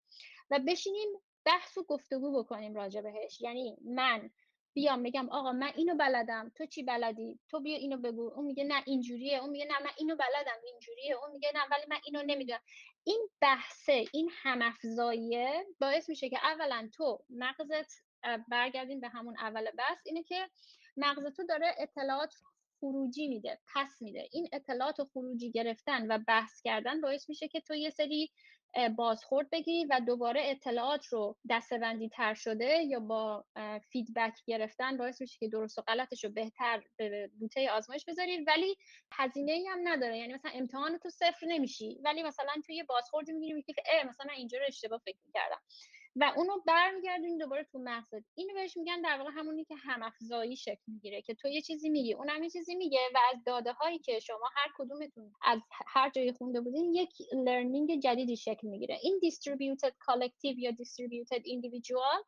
و 0.51 0.59
بشینیم 0.67 1.07
بحث 1.45 1.77
و 1.77 1.83
گفتگو 1.83 2.43
بکنیم 2.43 2.75
راجع 2.75 3.01
بهش. 3.01 3.41
یعنی 3.41 3.77
من 3.85 4.29
بیام 4.75 5.03
بگم 5.03 5.29
آقا 5.29 5.51
من 5.51 5.71
اینو 5.75 5.95
بلدم 5.95 6.51
تو 6.55 6.65
چی 6.65 6.83
بلدی؟ 6.83 7.39
تو 7.49 7.59
بیا 7.59 7.77
اینو 7.77 7.97
بگو. 7.97 8.33
اون 8.35 8.45
میگه 8.45 8.63
نه 8.63 8.83
اینجوریه. 8.85 9.37
اون 9.37 9.49
میگه 9.49 9.65
نه 9.65 9.79
من 9.83 9.91
اینو 9.97 10.15
بلدم 10.15 10.59
اینجوریه. 10.65 11.15
اون 11.15 11.31
میگه 11.31 11.51
نه 11.55 11.61
ولی 11.71 11.83
من 11.89 11.97
اینو 12.05 12.23
نمی‌دونم. 12.25 12.59
این 13.03 13.29
بحثه 13.41 14.05
این 14.13 14.29
همافزاییه 14.33 15.65
باعث 15.81 16.09
میشه 16.09 16.29
که 16.29 16.37
اولا 16.43 16.89
تو 16.93 17.25
مغزت 17.29 17.91
برگردیم 18.51 18.99
به 18.99 19.07
همون 19.07 19.35
اول 19.39 19.71
بحث 19.71 20.01
اینه 20.05 20.23
که 20.23 20.49
مغز 20.97 21.35
تو 21.35 21.43
داره 21.43 21.75
اطلاعات 21.79 22.33
خروجی 22.79 23.27
میده 23.27 23.59
پس 23.75 24.01
میده. 24.01 24.29
این 24.31 24.47
اطلاعات 24.53 25.03
خروجی 25.03 25.51
گرفتن 25.51 26.11
و 26.11 26.19
بحث 26.27 26.61
کردن 26.63 27.01
باعث 27.01 27.29
میشه 27.29 27.47
که 27.47 27.59
تو 27.61 27.75
یه 27.75 27.89
سری 27.89 28.31
بازخورد 28.97 29.49
بگیری 29.49 29.85
و 29.85 30.01
دوباره 30.07 30.41
اطلاعات 30.43 31.05
رو 31.05 31.37
دستبندی 31.49 32.09
تر 32.09 32.33
شده 32.33 32.83
یا 32.83 32.99
با 32.99 33.45
فیدبک 33.91 34.33
گرفتن 34.45 34.97
باعث 34.97 35.21
میشه 35.21 35.37
که 35.39 35.47
درست 35.47 35.77
و 35.79 35.81
غلطش 35.81 36.23
رو 36.23 36.29
بهتر 36.29 36.83
به 36.97 37.29
بوته 37.39 37.71
آزمایش 37.71 38.05
بذاری. 38.05 38.37
ولی 38.37 38.75
هزینه 39.11 39.51
ای 39.51 39.67
هم 39.67 39.79
نداره. 39.83 40.17
یعنی 40.17 40.33
مثلا 40.33 40.51
امتحان 40.53 40.97
تو 40.97 41.09
صفر 41.09 41.45
نمیشی. 41.47 41.99
ولی 42.03 42.23
مثلا 42.23 42.53
تو 42.65 42.71
یه 42.73 42.83
بازخوردی 42.83 43.33
می‌گیری 43.33 43.63
که 43.63 43.73
مثلا 44.09 44.25
من 44.27 44.35
اینجا 44.35 44.57
رو 44.57 44.65
اشتباه 44.67 45.01
فکر 45.05 45.17
می‌کردم. 45.25 45.61
و 46.15 46.33
اونو 46.35 46.53
برمیگردونی 46.67 47.37
دوباره 47.37 47.63
تو 47.63 47.79
مغزت 47.79 48.23
اینو 48.35 48.53
بهش 48.53 48.77
میگن 48.77 49.01
در 49.01 49.17
واقع 49.17 49.31
همونی 49.33 49.65
که 49.65 49.75
همافزایی 49.75 50.55
شکل 50.55 50.81
می‌گیره 50.87 51.21
که 51.21 51.33
تو 51.33 51.47
یه 51.47 51.61
چیزی 51.61 51.89
میگی 51.89 52.13
اونم 52.13 52.43
یه 52.43 52.49
چیزی 52.49 52.75
میگه 52.75 52.99
و 53.15 53.17
از 53.33 53.43
داده 53.45 53.71
هایی 53.71 53.99
که 53.99 54.19
شما 54.19 54.49
هر 54.55 54.67
کدومتون 54.77 55.33
از 55.43 55.59
هر 55.87 56.09
جایی 56.09 56.31
خونده 56.31 56.61
بودین 56.61 56.93
یک 56.93 57.09
learning 57.33 57.99
جدیدی 57.99 58.37
شکل 58.37 58.67
می‌گیره. 58.67 58.99
این 59.03 59.19
distributed 59.25 59.91
collective 59.91 60.57
یا 60.57 60.71
distributed 60.71 61.41
individual 61.41 62.25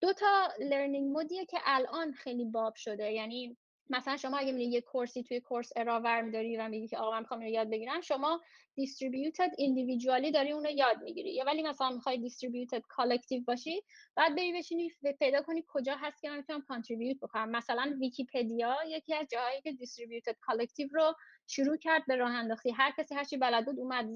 دو 0.00 0.12
تا 0.12 0.48
learning 0.60 1.12
mode 1.12 1.35
یه 1.35 1.46
که 1.46 1.58
الان 1.64 2.12
خیلی 2.12 2.44
باب 2.44 2.74
شده. 2.74 3.12
یعنی 3.12 3.56
مثلا 3.90 4.16
شما 4.16 4.36
اگه 4.36 4.52
میری 4.52 4.70
یه 4.70 4.80
course 4.80 5.16
ی 5.16 5.22
توی 5.22 5.40
Coursera 5.40 5.72
ور 5.76 6.30
داری 6.30 6.56
و 6.56 6.68
میگی 6.68 6.88
که 6.88 6.98
آقا 6.98 7.10
من 7.10 7.20
می‌خوام 7.20 7.42
یاد 7.42 7.70
بگیرم 7.70 8.00
شما 8.00 8.40
distributed 8.76 9.50
individual 9.58 10.25
ی 10.25 10.32
داری 10.32 10.52
اونو 10.52 10.70
یاد 10.70 11.02
می‌گیری. 11.02 11.34
یا 11.34 11.44
ولی 11.44 11.62
مثلا 11.62 11.90
می‌خوای 11.90 12.18
distributed 12.18 12.82
collective 12.88 13.42
باشی 13.46 13.82
باید 14.16 14.36
بری 14.36 14.52
بشینی 14.52 14.90
پیدا 15.18 15.42
کنی 15.42 15.64
کجا 15.68 15.96
هست 15.96 16.22
که 16.22 16.30
من 16.30 16.36
می‌تونم 16.36 16.62
contribute 16.62 17.16
بکنم. 17.20 17.50
مثلا 17.50 17.96
ویکیپدیا 18.00 18.76
یکی 18.86 19.14
از 19.14 19.26
جاهایی 19.32 19.60
که 19.60 19.72
distributed 19.72 20.36
collective 20.40 20.88
رو 20.92 21.14
شروع 21.46 21.76
کرد 21.76 22.02
به 22.08 22.16
راه 22.16 22.30
انداختن. 22.30 22.70
هر 22.70 22.92
کسی 22.98 23.14
هرچی 23.14 23.36
بلد 23.36 23.64
بود 23.64 23.78
اومد 23.78 24.06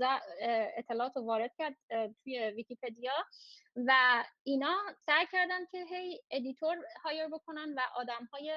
اطلاعات 0.77 1.17
رو 1.17 1.25
وارد 1.25 1.55
کرد 1.59 1.77
توی 2.25 2.39
ویکیپدیا 2.51 3.13
و 3.87 4.25
اینا 4.45 4.77
سعی 5.07 5.27
کردن 5.33 5.67
که 5.73 5.85
هی 5.91 6.21
editor 6.31 6.77
hire 7.05 7.29
بکنن 7.29 7.75
و 7.77 7.81
آدم 7.97 8.29
های 8.33 8.53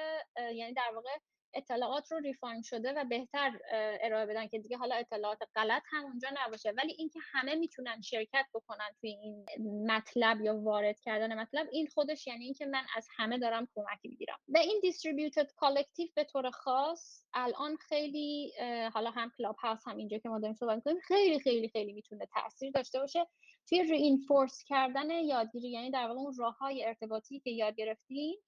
یعنی 0.54 0.74
در 0.74 0.90
واقع 0.94 1.10
اطلاعات 1.54 2.12
رو 2.12 2.18
refine 2.18 2.62
شده 2.62 2.92
و 2.92 3.04
بهتر 3.04 3.58
ارائه 4.00 4.26
بدن 4.26 4.46
که 4.46 4.58
دیگه 4.58 4.76
حالا 4.76 4.94
اطلاعات 4.94 5.38
غلط 5.54 5.82
هم 5.86 6.04
اونجا 6.04 6.28
نباشه. 6.44 6.70
ولی 6.70 6.92
اینکه 6.98 7.18
همه 7.32 7.54
می‌تونن 7.54 8.00
شرکت 8.00 8.46
بکنن 8.54 8.88
توی 9.00 9.10
این 9.10 9.46
مطلب 9.86 10.40
یا 10.40 10.60
وارد 10.60 11.00
کردن 11.00 11.38
مطلب 11.38 11.68
این 11.72 11.86
خودش 11.86 12.26
یعنی 12.26 12.44
اینکه 12.44 12.66
من 12.66 12.84
از 12.96 13.08
همه 13.16 13.38
دارم 13.38 13.68
کمک 13.74 13.98
می‌گیرم. 14.04 14.38
و 14.48 14.58
این 14.58 14.78
distributed 14.82 15.52
collective 15.56 16.08
به 16.14 16.24
طور 16.24 16.50
خاص 16.50 17.26
الان 17.34 17.76
خیلی 17.76 18.52
حالا 18.94 19.10
هم 19.10 19.32
کلاب 19.38 19.56
هاوس 19.56 19.88
هم 19.88 19.96
اینجا 19.96 20.18
که 20.18 20.28
ما 20.28 20.38
داریم 20.38 20.56
صحبت 20.56 20.82
کنیم 20.84 21.00
خیلی 21.00 21.40
خیلی 21.40 21.68
خیلی 21.68 21.92
می‌تونه 21.92 22.26
تاثیر 22.26 22.70
داشته 22.70 22.98
باشه 22.98 23.26
توی 23.68 23.82
رینفورس 23.82 24.64
کردن 24.66 25.10
یادگیری. 25.10 25.70
یعنی 25.70 25.90
در 25.90 26.06
واقع 26.06 26.20
اون 26.20 26.34
راه 26.38 26.58
های 26.58 26.84
ارتباطی 26.84 27.40
که 27.40 27.50
یاد 27.50 27.76
گرفتیم 27.76 28.38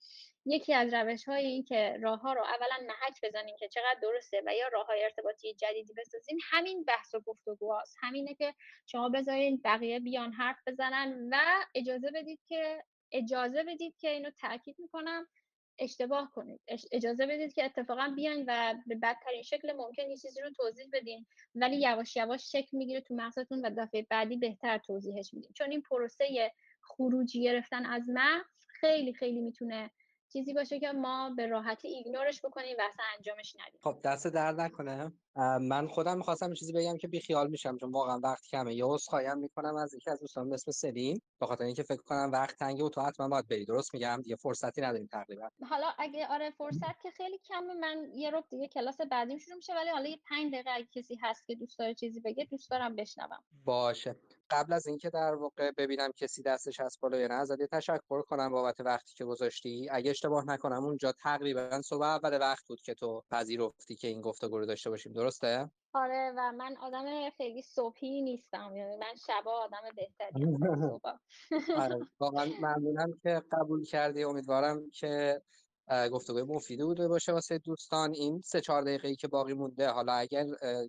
یکی 0.47 0.75
از 0.75 0.95
روش 0.95 1.25
های 1.25 1.47
این 1.47 1.65
که 1.65 1.99
راه 2.03 2.21
ها 2.21 2.33
رو 2.33 2.43
اولا 2.43 2.87
محک 2.87 3.19
بزنیم 3.23 3.57
که 3.59 3.69
چقدر 3.69 3.99
درسته 4.03 4.43
و 4.47 4.55
یا 4.55 4.69
راه 4.69 4.87
های 4.87 5.05
ارتباطی 5.05 5.55
جدیدی 5.55 5.93
بسازیم 5.93 6.39
همین 6.43 6.85
بحث 6.85 7.15
و 7.15 7.21
گفتگوهاست 7.21 7.97
همینه 8.01 8.35
که 8.35 8.55
شما 8.87 9.09
بذارین 9.09 9.61
بقیه 9.65 10.01
بیان 10.01 10.33
حرف 10.33 10.59
بزنن 10.67 11.29
و 11.33 11.37
اجازه 11.75 12.11
بدید 12.11 12.41
که 12.47 12.85
اجازه 13.13 13.63
بدید 13.63 13.97
که 13.99 14.11
اینو 14.11 14.31
تاکید 14.31 14.77
می‌کنم 14.79 15.27
اشتباه 15.79 16.31
کنید. 16.35 16.61
اجازه 16.93 17.27
بدید 17.27 17.53
که 17.53 17.65
اتفاقا 17.65 18.13
بیاین 18.17 18.45
و 18.49 18.75
به 18.87 18.95
بدترین 18.95 19.43
شکل 19.43 19.73
ممکن 19.73 20.11
یه 20.11 20.17
چیزی 20.17 20.41
رو 20.41 20.51
توضیح 20.51 20.87
بدین 20.93 21.27
ولی 21.55 21.77
یواش 21.77 22.17
یواش 22.17 22.53
شکل 22.53 22.77
می‌گیره 22.77 23.01
تو 23.01 23.15
مغزتون 23.15 23.67
و 23.67 23.71
دفعه 23.79 24.07
بعدی 24.11 24.37
بهتر 24.37 24.79
توضیحش 24.79 25.35
میدین. 25.35 25.53
چون 25.53 25.71
این 25.71 25.83
پروسه 25.83 26.53
خروجی 26.83 27.43
گرفتن 27.43 27.87
از 27.87 28.09
مغز 28.09 28.67
خیلی 28.81 29.15
خیلی 29.15 29.41
می‌تونه 29.41 29.91
چیزی 30.35 30.53
باشه 30.53 30.81
که 30.81 30.93
ما 30.93 31.31
به 31.37 31.47
راحتی 31.47 31.89
ایگنورش 31.89 32.41
بکنیم 32.45 32.77
و 32.79 32.83
اصلا 32.89 33.05
انجامش 33.17 33.57
ندیم. 33.61 33.81
خب 33.83 34.01
دست 34.05 34.27
درد 34.27 34.61
نکنه. 34.61 35.13
من 35.61 35.89
خودم 35.89 36.17
می‌خواستم 36.17 36.55
چیزی 36.55 36.73
بگم 36.73 36.97
که 36.97 37.09
بیخیال 37.09 37.51
میشم 37.51 37.77
چون 37.77 37.93
واقعا 37.93 38.19
وقت 38.19 38.47
کمه. 38.47 38.75
یا 38.75 38.87
عذرخواهی 38.89 39.35
می‌کنم 39.35 39.77
از 39.77 39.95
یکی 39.95 40.11
از 40.11 40.21
دوستان 40.21 40.49
به 40.49 40.55
اسم 40.55 40.71
سلیم 40.73 41.23
به 41.41 41.47
خاطر 41.47 41.65
اینکه 41.65 41.83
فکر 41.83 42.03
کنم 42.03 42.31
وقت 42.33 42.59
تنگه 42.59 42.85
و 42.85 42.89
تو 42.89 43.01
حتما 43.01 43.29
باید 43.29 43.49
بری. 43.49 43.65
درست 43.65 43.95
میگم؟ 43.95 44.21
دیگه 44.25 44.37
فرصتی 44.37 44.81
نداریم 44.81 45.07
تقریبا. 45.07 45.49
حالا 45.71 45.87
اگه 45.99 46.27
آره 46.27 46.51
فرصت 46.51 47.03
که 47.03 47.11
خیلی 47.11 47.39
کمه. 47.39 47.75
من 47.75 48.09
یه 48.15 48.31
رب 48.31 48.45
دیگه 48.51 48.69
کلاس 48.69 49.01
بعدیم 49.11 49.39
شروع 49.39 49.57
میشه 49.57 49.75
ولی 49.75 49.91
حالا 49.91 50.09
یه 50.09 50.19
5 50.29 50.53
دقیقه 50.53 50.71
اگه 50.71 50.89
کسی 50.93 51.19
هست 51.23 51.47
که 51.47 51.55
دوست 51.55 51.79
داره 51.79 51.95
چیزی 51.95 52.21
بگه 52.21 52.45
دوست 52.45 52.71
دارم 52.71 52.97
بشنوم. 52.97 53.45
باشه. 53.65 54.17
قبل 54.55 54.73
از 54.73 54.87
اینکه 54.87 55.11
در 55.11 55.35
واقع 55.35 55.71
ببینم 55.71 56.13
کسی 56.17 56.43
دستش 56.43 56.81
هست 56.81 57.01
بالا 57.01 57.19
یا 57.19 57.27
نه 57.27 57.35
ازت 57.35 57.63
تشکر 57.63 58.23
کنم 58.23 58.53
بابت 58.53 58.81
وقتی 58.81 59.15
که 59.15 59.25
گذاشتی. 59.25 59.89
اگه 59.91 60.11
اشتباه 60.11 60.45
نکنم 60.47 60.85
اونجا 60.85 61.13
تقریبا 61.13 61.83
صبح 61.83 62.03
اول 62.05 62.41
وقت 62.41 62.69
بود 62.69 62.81
که 62.81 62.95
تو 62.95 63.23
پذیرفتی 63.31 63.97
که 63.97 64.09
این 64.09 64.21
گفتگو 64.21 64.59
رو 64.59 64.67
داشته 64.67 64.91
باشیم. 64.91 65.13
درسته؟ 65.13 65.71
آره 65.95 66.33
و 66.37 66.53
من 66.53 66.77
آدم 66.77 67.31
خیلی 67.31 67.63
صبحی 67.63 68.23
نیستم. 68.23 68.77
یعنی 68.77 68.97
من 68.97 69.15
شبا 69.27 69.53
آدم 69.53 69.83
بهتری 69.97 70.45
آره 71.83 71.99
واقعا 72.21 72.47
ممنونم 72.61 73.19
که 73.23 73.43
قبول 73.53 73.85
کردی. 73.85 74.25
امیدوارم 74.25 74.91
که 74.91 75.43
گفتگوی 76.13 76.43
مفیدی 76.43 76.83
بوده 76.83 77.09
باشه 77.09 77.33
واسه 77.33 77.59
دوستان. 77.59 78.13
این 78.15 78.41
سه 78.41 78.61
چهار 78.61 78.83
دقیقه 78.83 79.09
ای 79.09 79.17
که 79.17 79.29
باقی 79.29 79.53
مونده 79.53 79.89
حالا 79.89 80.13
اگر 80.13 80.45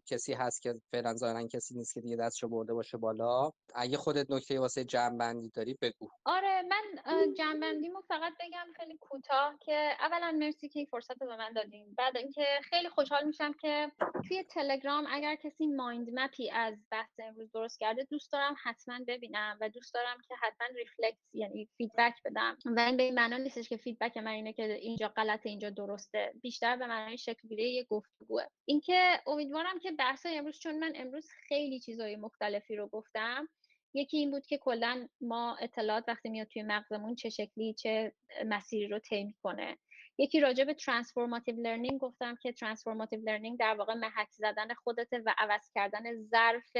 کسی 0.06 0.34
هست 0.34 0.62
که 0.62 0.76
فعلا 0.92 1.14
ظاهرا 1.14 1.48
کسی 1.48 1.76
نیست 1.76 1.94
که 1.94 2.02
دیگه 2.02 2.16
دستشو 2.16 2.48
برده 2.48 2.74
باشه 2.74 2.98
بالا 2.98 3.52
اگه 3.76 3.98
خودت 3.98 4.32
نکته 4.32 4.60
واسه 4.60 4.84
جمع 4.84 5.18
بندی 5.18 5.50
داری 5.50 5.78
بگو. 5.82 6.10
آره 6.26 6.62
من 6.62 7.34
جمع 7.38 7.60
بندیمو 7.60 8.02
فقط 8.08 8.34
بگم 8.40 8.66
خیلی 8.76 8.98
کوتاه 8.98 9.58
که 9.60 9.92
اولا 10.00 10.32
مرسی 10.40 10.70
که 10.70 10.80
این 10.80 10.88
فرصت 10.92 11.22
رو 11.22 11.28
به 11.28 11.38
من 11.38 11.54
دادیم 11.54 11.96
بعد 11.98 12.18
اینکه 12.18 12.46
خیلی 12.64 12.90
خوشحال 12.90 13.26
میشم 13.28 13.54
که 13.54 13.92
توی 14.28 14.44
تلگرام 14.44 15.06
اگر 15.10 15.36
کسی 15.36 15.68
mind 15.68 16.10
map 16.14 16.42
ی 16.42 16.52
از 16.52 16.76
بحث 16.92 17.20
امروز 17.20 17.52
درست 17.52 17.80
کرده 17.80 18.04
دوست 18.04 18.32
دارم 18.32 18.56
حتما 18.64 19.00
ببینم 19.08 19.58
و 19.62 19.70
دوست 19.70 19.94
دارم 19.94 20.18
که 20.28 20.36
حتما 20.36 20.68
reflect 20.76 21.18
یعنی 21.34 21.70
feedback 21.78 22.24
بدم. 22.26 22.58
و 22.66 22.80
این 22.80 22.98
به 22.98 23.04
این 23.04 23.16
معنا 23.16 23.38
نیستش 23.38 23.70
که 23.70 23.78
feedback 23.78 24.18
من 24.18 24.32
اینه 24.32 24.54
که 24.54 24.68
اینجا 24.86 25.07
غلطه 25.07 25.49
اینجا 25.49 25.70
درسته. 25.70 26.34
بیشتر 26.41 26.76
به 26.76 26.88
معنای 26.88 27.18
شکلگیری 27.18 27.74
یه 27.74 27.84
گفتگوه. 27.84 28.44
اینکه 28.66 29.20
امیدوارم 29.28 29.80
که 29.80 29.91
بحث 29.91 30.26
امروز 30.30 30.60
چون 30.60 30.80
من 30.80 30.94
امروز 30.95 31.28
خیلی 31.48 31.80
چیزای 31.80 32.16
مختلفی 32.16 32.76
رو 32.76 32.88
گفتم. 32.88 33.49
یکی 33.94 34.18
این 34.18 34.32
بود 34.32 34.45
که 34.45 34.57
کلا 34.57 35.07
ما 35.22 35.57
اطلاعات 35.62 36.03
وقتی 36.07 36.30
میاد 36.30 36.48
توی 36.48 36.64
مغزمون 36.64 37.16
چه 37.16 37.30
شکلی 37.30 37.74
چه 37.74 38.14
مسیری 38.45 38.88
رو 38.88 38.99
طی 38.99 39.24
می‌کنه. 39.24 39.78
یکی 40.18 40.40
راجع 40.40 40.64
به 40.64 40.74
transformative 40.74 41.56
learning 41.56 41.99
گفتم 42.00 42.36
که 42.36 42.52
transformative 42.52 43.20
learning 43.20 43.60
در 43.60 43.76
واقع 43.76 43.94
محک 43.94 44.32
زدن 44.32 44.74
خودت 44.74 45.08
و 45.26 45.36
عوض 45.38 45.72
کردن 45.76 46.22
ظرف 46.22 46.72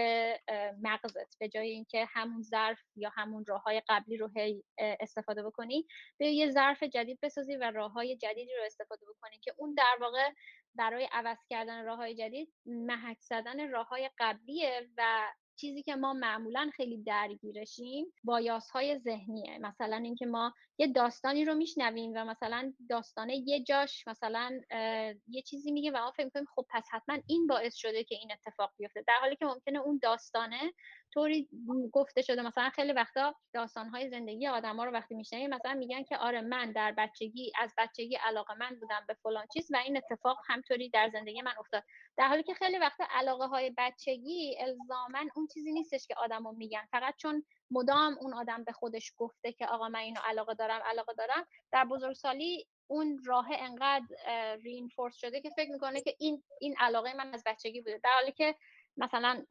مغزت. 0.82 1.40
به 1.40 1.50
جای 1.50 1.70
اینکه 1.70 2.06
همون 2.10 2.42
ظرف 2.42 2.80
یا 2.96 3.12
همون 3.16 3.46
راه 3.48 3.62
های 3.62 3.82
قبلی 3.90 4.18
رو 4.18 4.30
هی 4.36 4.64
استفاده 4.78 5.44
بکنی 5.44 5.88
به 6.18 6.28
یه 6.28 6.52
ظرف 6.52 6.84
جدید 6.84 7.20
بسازی 7.22 7.56
و 7.56 7.72
راه 7.72 7.92
های 7.92 8.18
جدیدی 8.18 8.52
رو 8.58 8.64
استفاده 8.66 9.06
بکنی 9.06 9.40
که 9.40 9.54
اون 9.58 9.74
در 9.74 9.98
واقع 10.02 10.32
برای 10.76 11.10
عوض 11.12 11.38
کردن 11.50 11.86
راه 11.86 11.98
های 11.98 12.16
جدید 12.16 12.54
محک 12.66 13.22
زدن 13.22 13.72
راه 13.72 13.88
های 13.88 14.10
قبلیه 14.20 14.90
و 14.98 15.28
چیزی 15.56 15.84
که 15.84 15.96
ما 15.96 16.14
معمولا 16.14 16.70
خیلی 16.76 17.04
درگیرشیم 17.04 18.06
بایاس 18.24 18.70
های 18.70 19.00
ذهنیه. 19.00 19.58
مثلا 19.58 19.96
اینکه 19.96 20.26
ما 20.26 20.54
یه 20.78 20.88
داستانی 20.88 21.46
رو 21.46 21.54
میشنویم 21.54 22.12
و 22.16 22.26
مثلا 22.26 22.74
داستانه 22.90 23.36
یه 23.36 23.64
جاش 23.64 24.08
مثلا 24.08 24.60
یه 25.28 25.42
چیزی 25.42 25.72
میگه 25.72 25.92
و 25.92 25.98
ما 25.98 26.12
فکر 26.12 26.30
کنیم 26.30 26.46
خب 26.56 26.66
پس 26.70 26.88
حتما 26.92 27.18
این 27.28 27.48
باعث 27.48 27.76
شده 27.76 28.04
که 28.04 28.16
این 28.16 28.32
اتفاق 28.32 28.72
بیفته. 28.78 29.04
در 29.08 29.18
حالی 29.22 29.36
که 29.36 29.46
ممکنه 29.46 29.80
اون 29.80 30.00
داستانه 30.04 30.74
طوری 31.16 31.50
گفته 31.94 32.22
شده 32.22 32.42
مثلا 32.42 32.70
خیلی 32.70 32.92
وقتا 32.92 33.36
داستانهای 33.54 34.10
زندگی 34.10 34.48
آدما 34.48 34.86
رو 34.86 34.92
وقتی 34.92 35.16
میشنویم 35.16 35.50
مثلا 35.50 35.74
میگن 35.74 36.04
که 36.04 36.18
آره 36.18 36.42
من 36.42 36.72
در 36.72 36.92
بچگی 36.92 37.52
از 37.60 37.74
بچگی 37.78 38.16
علاقه 38.16 38.54
من 38.54 38.80
بودم 38.80 39.06
به 39.08 39.14
فلان 39.14 39.48
چیز 39.54 39.72
و 39.74 39.78
این 39.78 39.98
اتفاق 39.98 40.38
همطوری 40.48 40.90
در 40.90 41.10
زندگی 41.10 41.42
من 41.42 41.54
افتاد. 41.60 41.84
در 42.18 42.28
حالی 42.28 42.44
که 42.44 42.54
خیلی 42.54 42.78
وقتا 42.78 43.06
علاقه 43.10 43.46
های 43.46 43.74
بچگی 43.78 44.58
الزاما 44.60 45.20
اون 45.36 45.48
چیزی 45.54 45.72
نیستش 45.72 46.08
که 46.08 46.16
آدما 46.18 46.52
میگن. 46.52 46.86
فقط 46.92 47.16
چون 47.18 47.46
مدام 47.72 48.18
اون 48.22 48.34
آدم 48.34 48.64
به 48.64 48.72
خودش 48.72 49.14
گفته 49.18 49.52
که 49.52 49.68
آقا 49.68 49.90
من 49.90 50.00
اینو 50.00 50.20
علاقه 50.24 50.54
دارم 50.54 50.82
علاقه 50.86 51.14
دارم 51.14 51.48
در 51.72 51.86
بزرگسالی 51.86 52.68
اون 52.88 53.22
راه 53.26 53.48
انقدر 53.52 54.06
رینفورس 54.64 55.16
شده 55.16 55.42
که 55.42 55.50
فکر 55.50 55.72
می‌کنه 55.72 56.02
که 56.02 56.16
این 56.20 56.44
این 56.62 56.76
علاقه 56.80 57.14
من 57.14 57.34
از 57.34 57.44
بچگی 57.46 57.82
بوده. 57.82 58.00
در 58.04 58.14
حالی 58.14 58.32
که 58.32 58.56
مثلا 58.98 59.46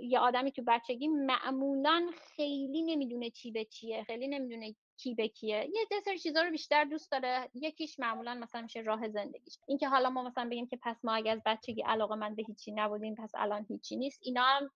یه 0.00 0.18
آدمی 0.18 0.52
تو 0.52 0.62
بچگی 0.66 1.08
معمولا 1.08 2.10
خیلی 2.36 2.82
نمی‌دونه 2.82 3.30
چی 3.30 3.50
به 3.50 3.64
چیه 3.64 4.04
خیلی 4.04 4.28
نمی‌دونه 4.28 4.74
کی 4.96 5.14
به 5.14 5.28
کیه. 5.28 5.70
یه 5.74 6.00
سری 6.04 6.18
چیزا 6.18 6.42
رو 6.42 6.50
بیشتر 6.50 6.84
دوست 6.84 7.12
داره. 7.12 7.50
یکیش 7.54 8.00
معمولا 8.00 8.34
مثلا 8.34 8.62
میشه 8.62 8.80
راه 8.80 9.08
زندگیش. 9.08 9.58
اینکه 9.68 9.88
حالا 9.88 10.10
ما 10.10 10.22
مثلا 10.22 10.48
بگیم 10.48 10.66
که 10.66 10.78
پس 10.82 11.04
ما 11.04 11.14
اگه 11.14 11.30
از 11.30 11.40
بچگی 11.46 11.82
علاقه 11.82 12.14
من 12.14 12.34
به 12.34 12.42
هیچی 12.42 12.72
نبودیم 12.72 13.14
پس 13.14 13.32
الان 13.34 13.66
هیچی 13.68 13.96
نیست. 13.96 14.20
اینا 14.22 14.42
هم 14.42 14.70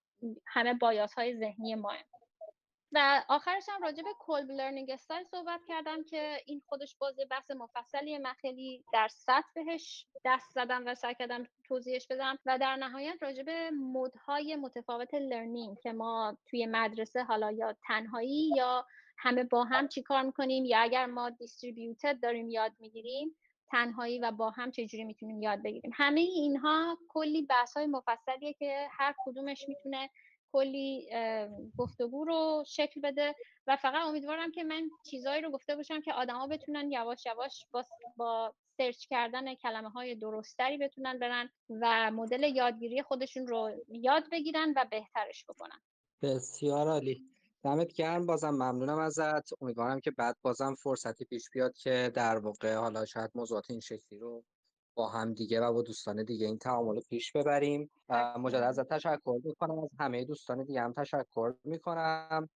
همه 0.46 0.74
bias 0.74 1.14
های 1.14 1.36
ذهنی 1.36 1.74
ما 1.74 1.92
و 2.92 3.24
آخرش 3.28 3.68
هم 3.68 3.82
راجع 3.82 4.02
به 4.02 4.14
Kolb 4.18 4.50
learning 4.50 4.90
style 4.90 5.24
صحبت 5.24 5.60
کردم 5.68 6.04
که 6.04 6.42
این 6.46 6.62
خودش 6.66 6.96
باز 6.96 7.16
بحث 7.30 7.50
مفصلیه. 7.50 8.18
من 8.18 8.32
خیلی 8.32 8.84
در 8.92 9.08
سطح 9.08 9.48
بهش 9.54 10.06
دست 10.24 10.52
زدم 10.54 10.82
و 10.86 10.94
سعی 10.94 11.14
کردم 11.14 11.46
توضیحش 11.64 12.06
بدم 12.06 12.38
و 12.46 12.58
در 12.58 12.76
نهایت 12.76 13.18
راجع 13.20 13.42
به 13.42 13.70
mode 13.70 14.28
های 14.28 14.56
متفاوت 14.56 15.14
learning 15.14 15.78
که 15.80 15.92
ما 15.92 16.36
توی 16.46 16.66
مدرسه 16.66 17.22
حالا 17.22 17.52
یا 17.52 17.76
تنهایی 17.86 18.50
یا 18.56 18.86
همه 19.18 19.44
با 19.44 19.64
هم 19.64 19.88
چی 19.88 20.02
کار 20.02 20.22
می‌کنیم 20.22 20.64
یا 20.64 20.78
اگر 20.78 21.06
ما 21.06 21.30
distributed 21.30 22.20
داریم 22.22 22.50
یاد 22.50 22.72
می‌گیریم 22.78 23.36
تنهایی 23.70 24.18
و 24.18 24.30
با 24.30 24.50
هم 24.50 24.70
چجوری 24.70 25.04
می‌تونیم 25.04 25.42
یاد 25.42 25.62
بگیریم. 25.62 25.90
همه 25.94 26.20
اینها 26.20 26.98
کلی 27.08 27.42
بحث 27.42 27.76
های 27.76 27.86
مفصلیه 27.86 28.52
که 28.52 28.88
هر 28.90 29.14
کدومش 29.24 29.68
می‌تونه 29.68 30.10
کلی 30.52 31.08
گفتگو 31.78 32.24
رو 32.24 32.64
شکل 32.66 33.00
بده 33.00 33.34
و 33.66 33.76
فقط 33.76 34.06
امیدوارم 34.06 34.50
که 34.50 34.64
من 34.64 34.90
چیزایی 35.10 35.42
رو 35.42 35.50
گفته 35.50 35.76
باشم 35.76 36.00
که 36.00 36.12
آدما 36.12 36.46
بتونن 36.46 36.90
یواش 36.90 37.26
یواش 37.26 37.66
با, 37.72 37.84
با 38.16 38.54
سرچ 38.76 39.06
کردن 39.06 39.54
کلمه 39.54 39.90
های 39.90 40.14
درستری 40.14 40.78
بتونن 40.78 41.18
برن 41.18 41.50
و 41.70 42.10
مدل 42.10 42.56
یادگیری 42.56 43.02
خودشون 43.02 43.46
رو 43.46 43.70
یاد 43.88 44.24
بگیرن 44.32 44.72
و 44.76 44.84
بهترش 44.90 45.44
بکنن. 45.48 45.80
بسیار 46.22 46.88
عالی. 46.88 47.22
دمت 47.64 47.92
گرم 47.92 48.26
بازم 48.26 48.50
ممنونم 48.50 48.98
ازت. 48.98 49.62
امیدوارم 49.62 50.00
که 50.00 50.10
بعد 50.10 50.36
بازم 50.42 50.74
فرصتی 50.74 51.24
پیش 51.24 51.50
بیاد 51.50 51.76
که 51.76 52.12
در 52.14 52.38
واقع 52.38 52.74
حالا 52.74 53.04
شاید 53.04 53.30
موضوعات 53.34 53.70
این 53.70 53.80
شکلی 53.80 54.18
رو 54.18 54.44
با 54.98 55.08
هم 55.08 55.34
دیگه 55.34 55.60
و 55.60 55.72
با 55.72 55.82
دوستان 55.82 56.22
دیگه 56.22 56.46
این 56.46 56.58
تعامل 56.58 57.00
پیش 57.10 57.32
ببریم. 57.32 57.90
مجدد 58.38 58.62
ازت 58.62 58.88
تشکر 58.88 59.38
می‌کنم. 59.44 59.78
از 59.78 59.90
همه 59.98 60.24
دوستان 60.24 60.64
دیگه 60.64 60.80
هم 60.80 60.92
تشکر 60.92 61.54
می‌کنم. 61.64 62.48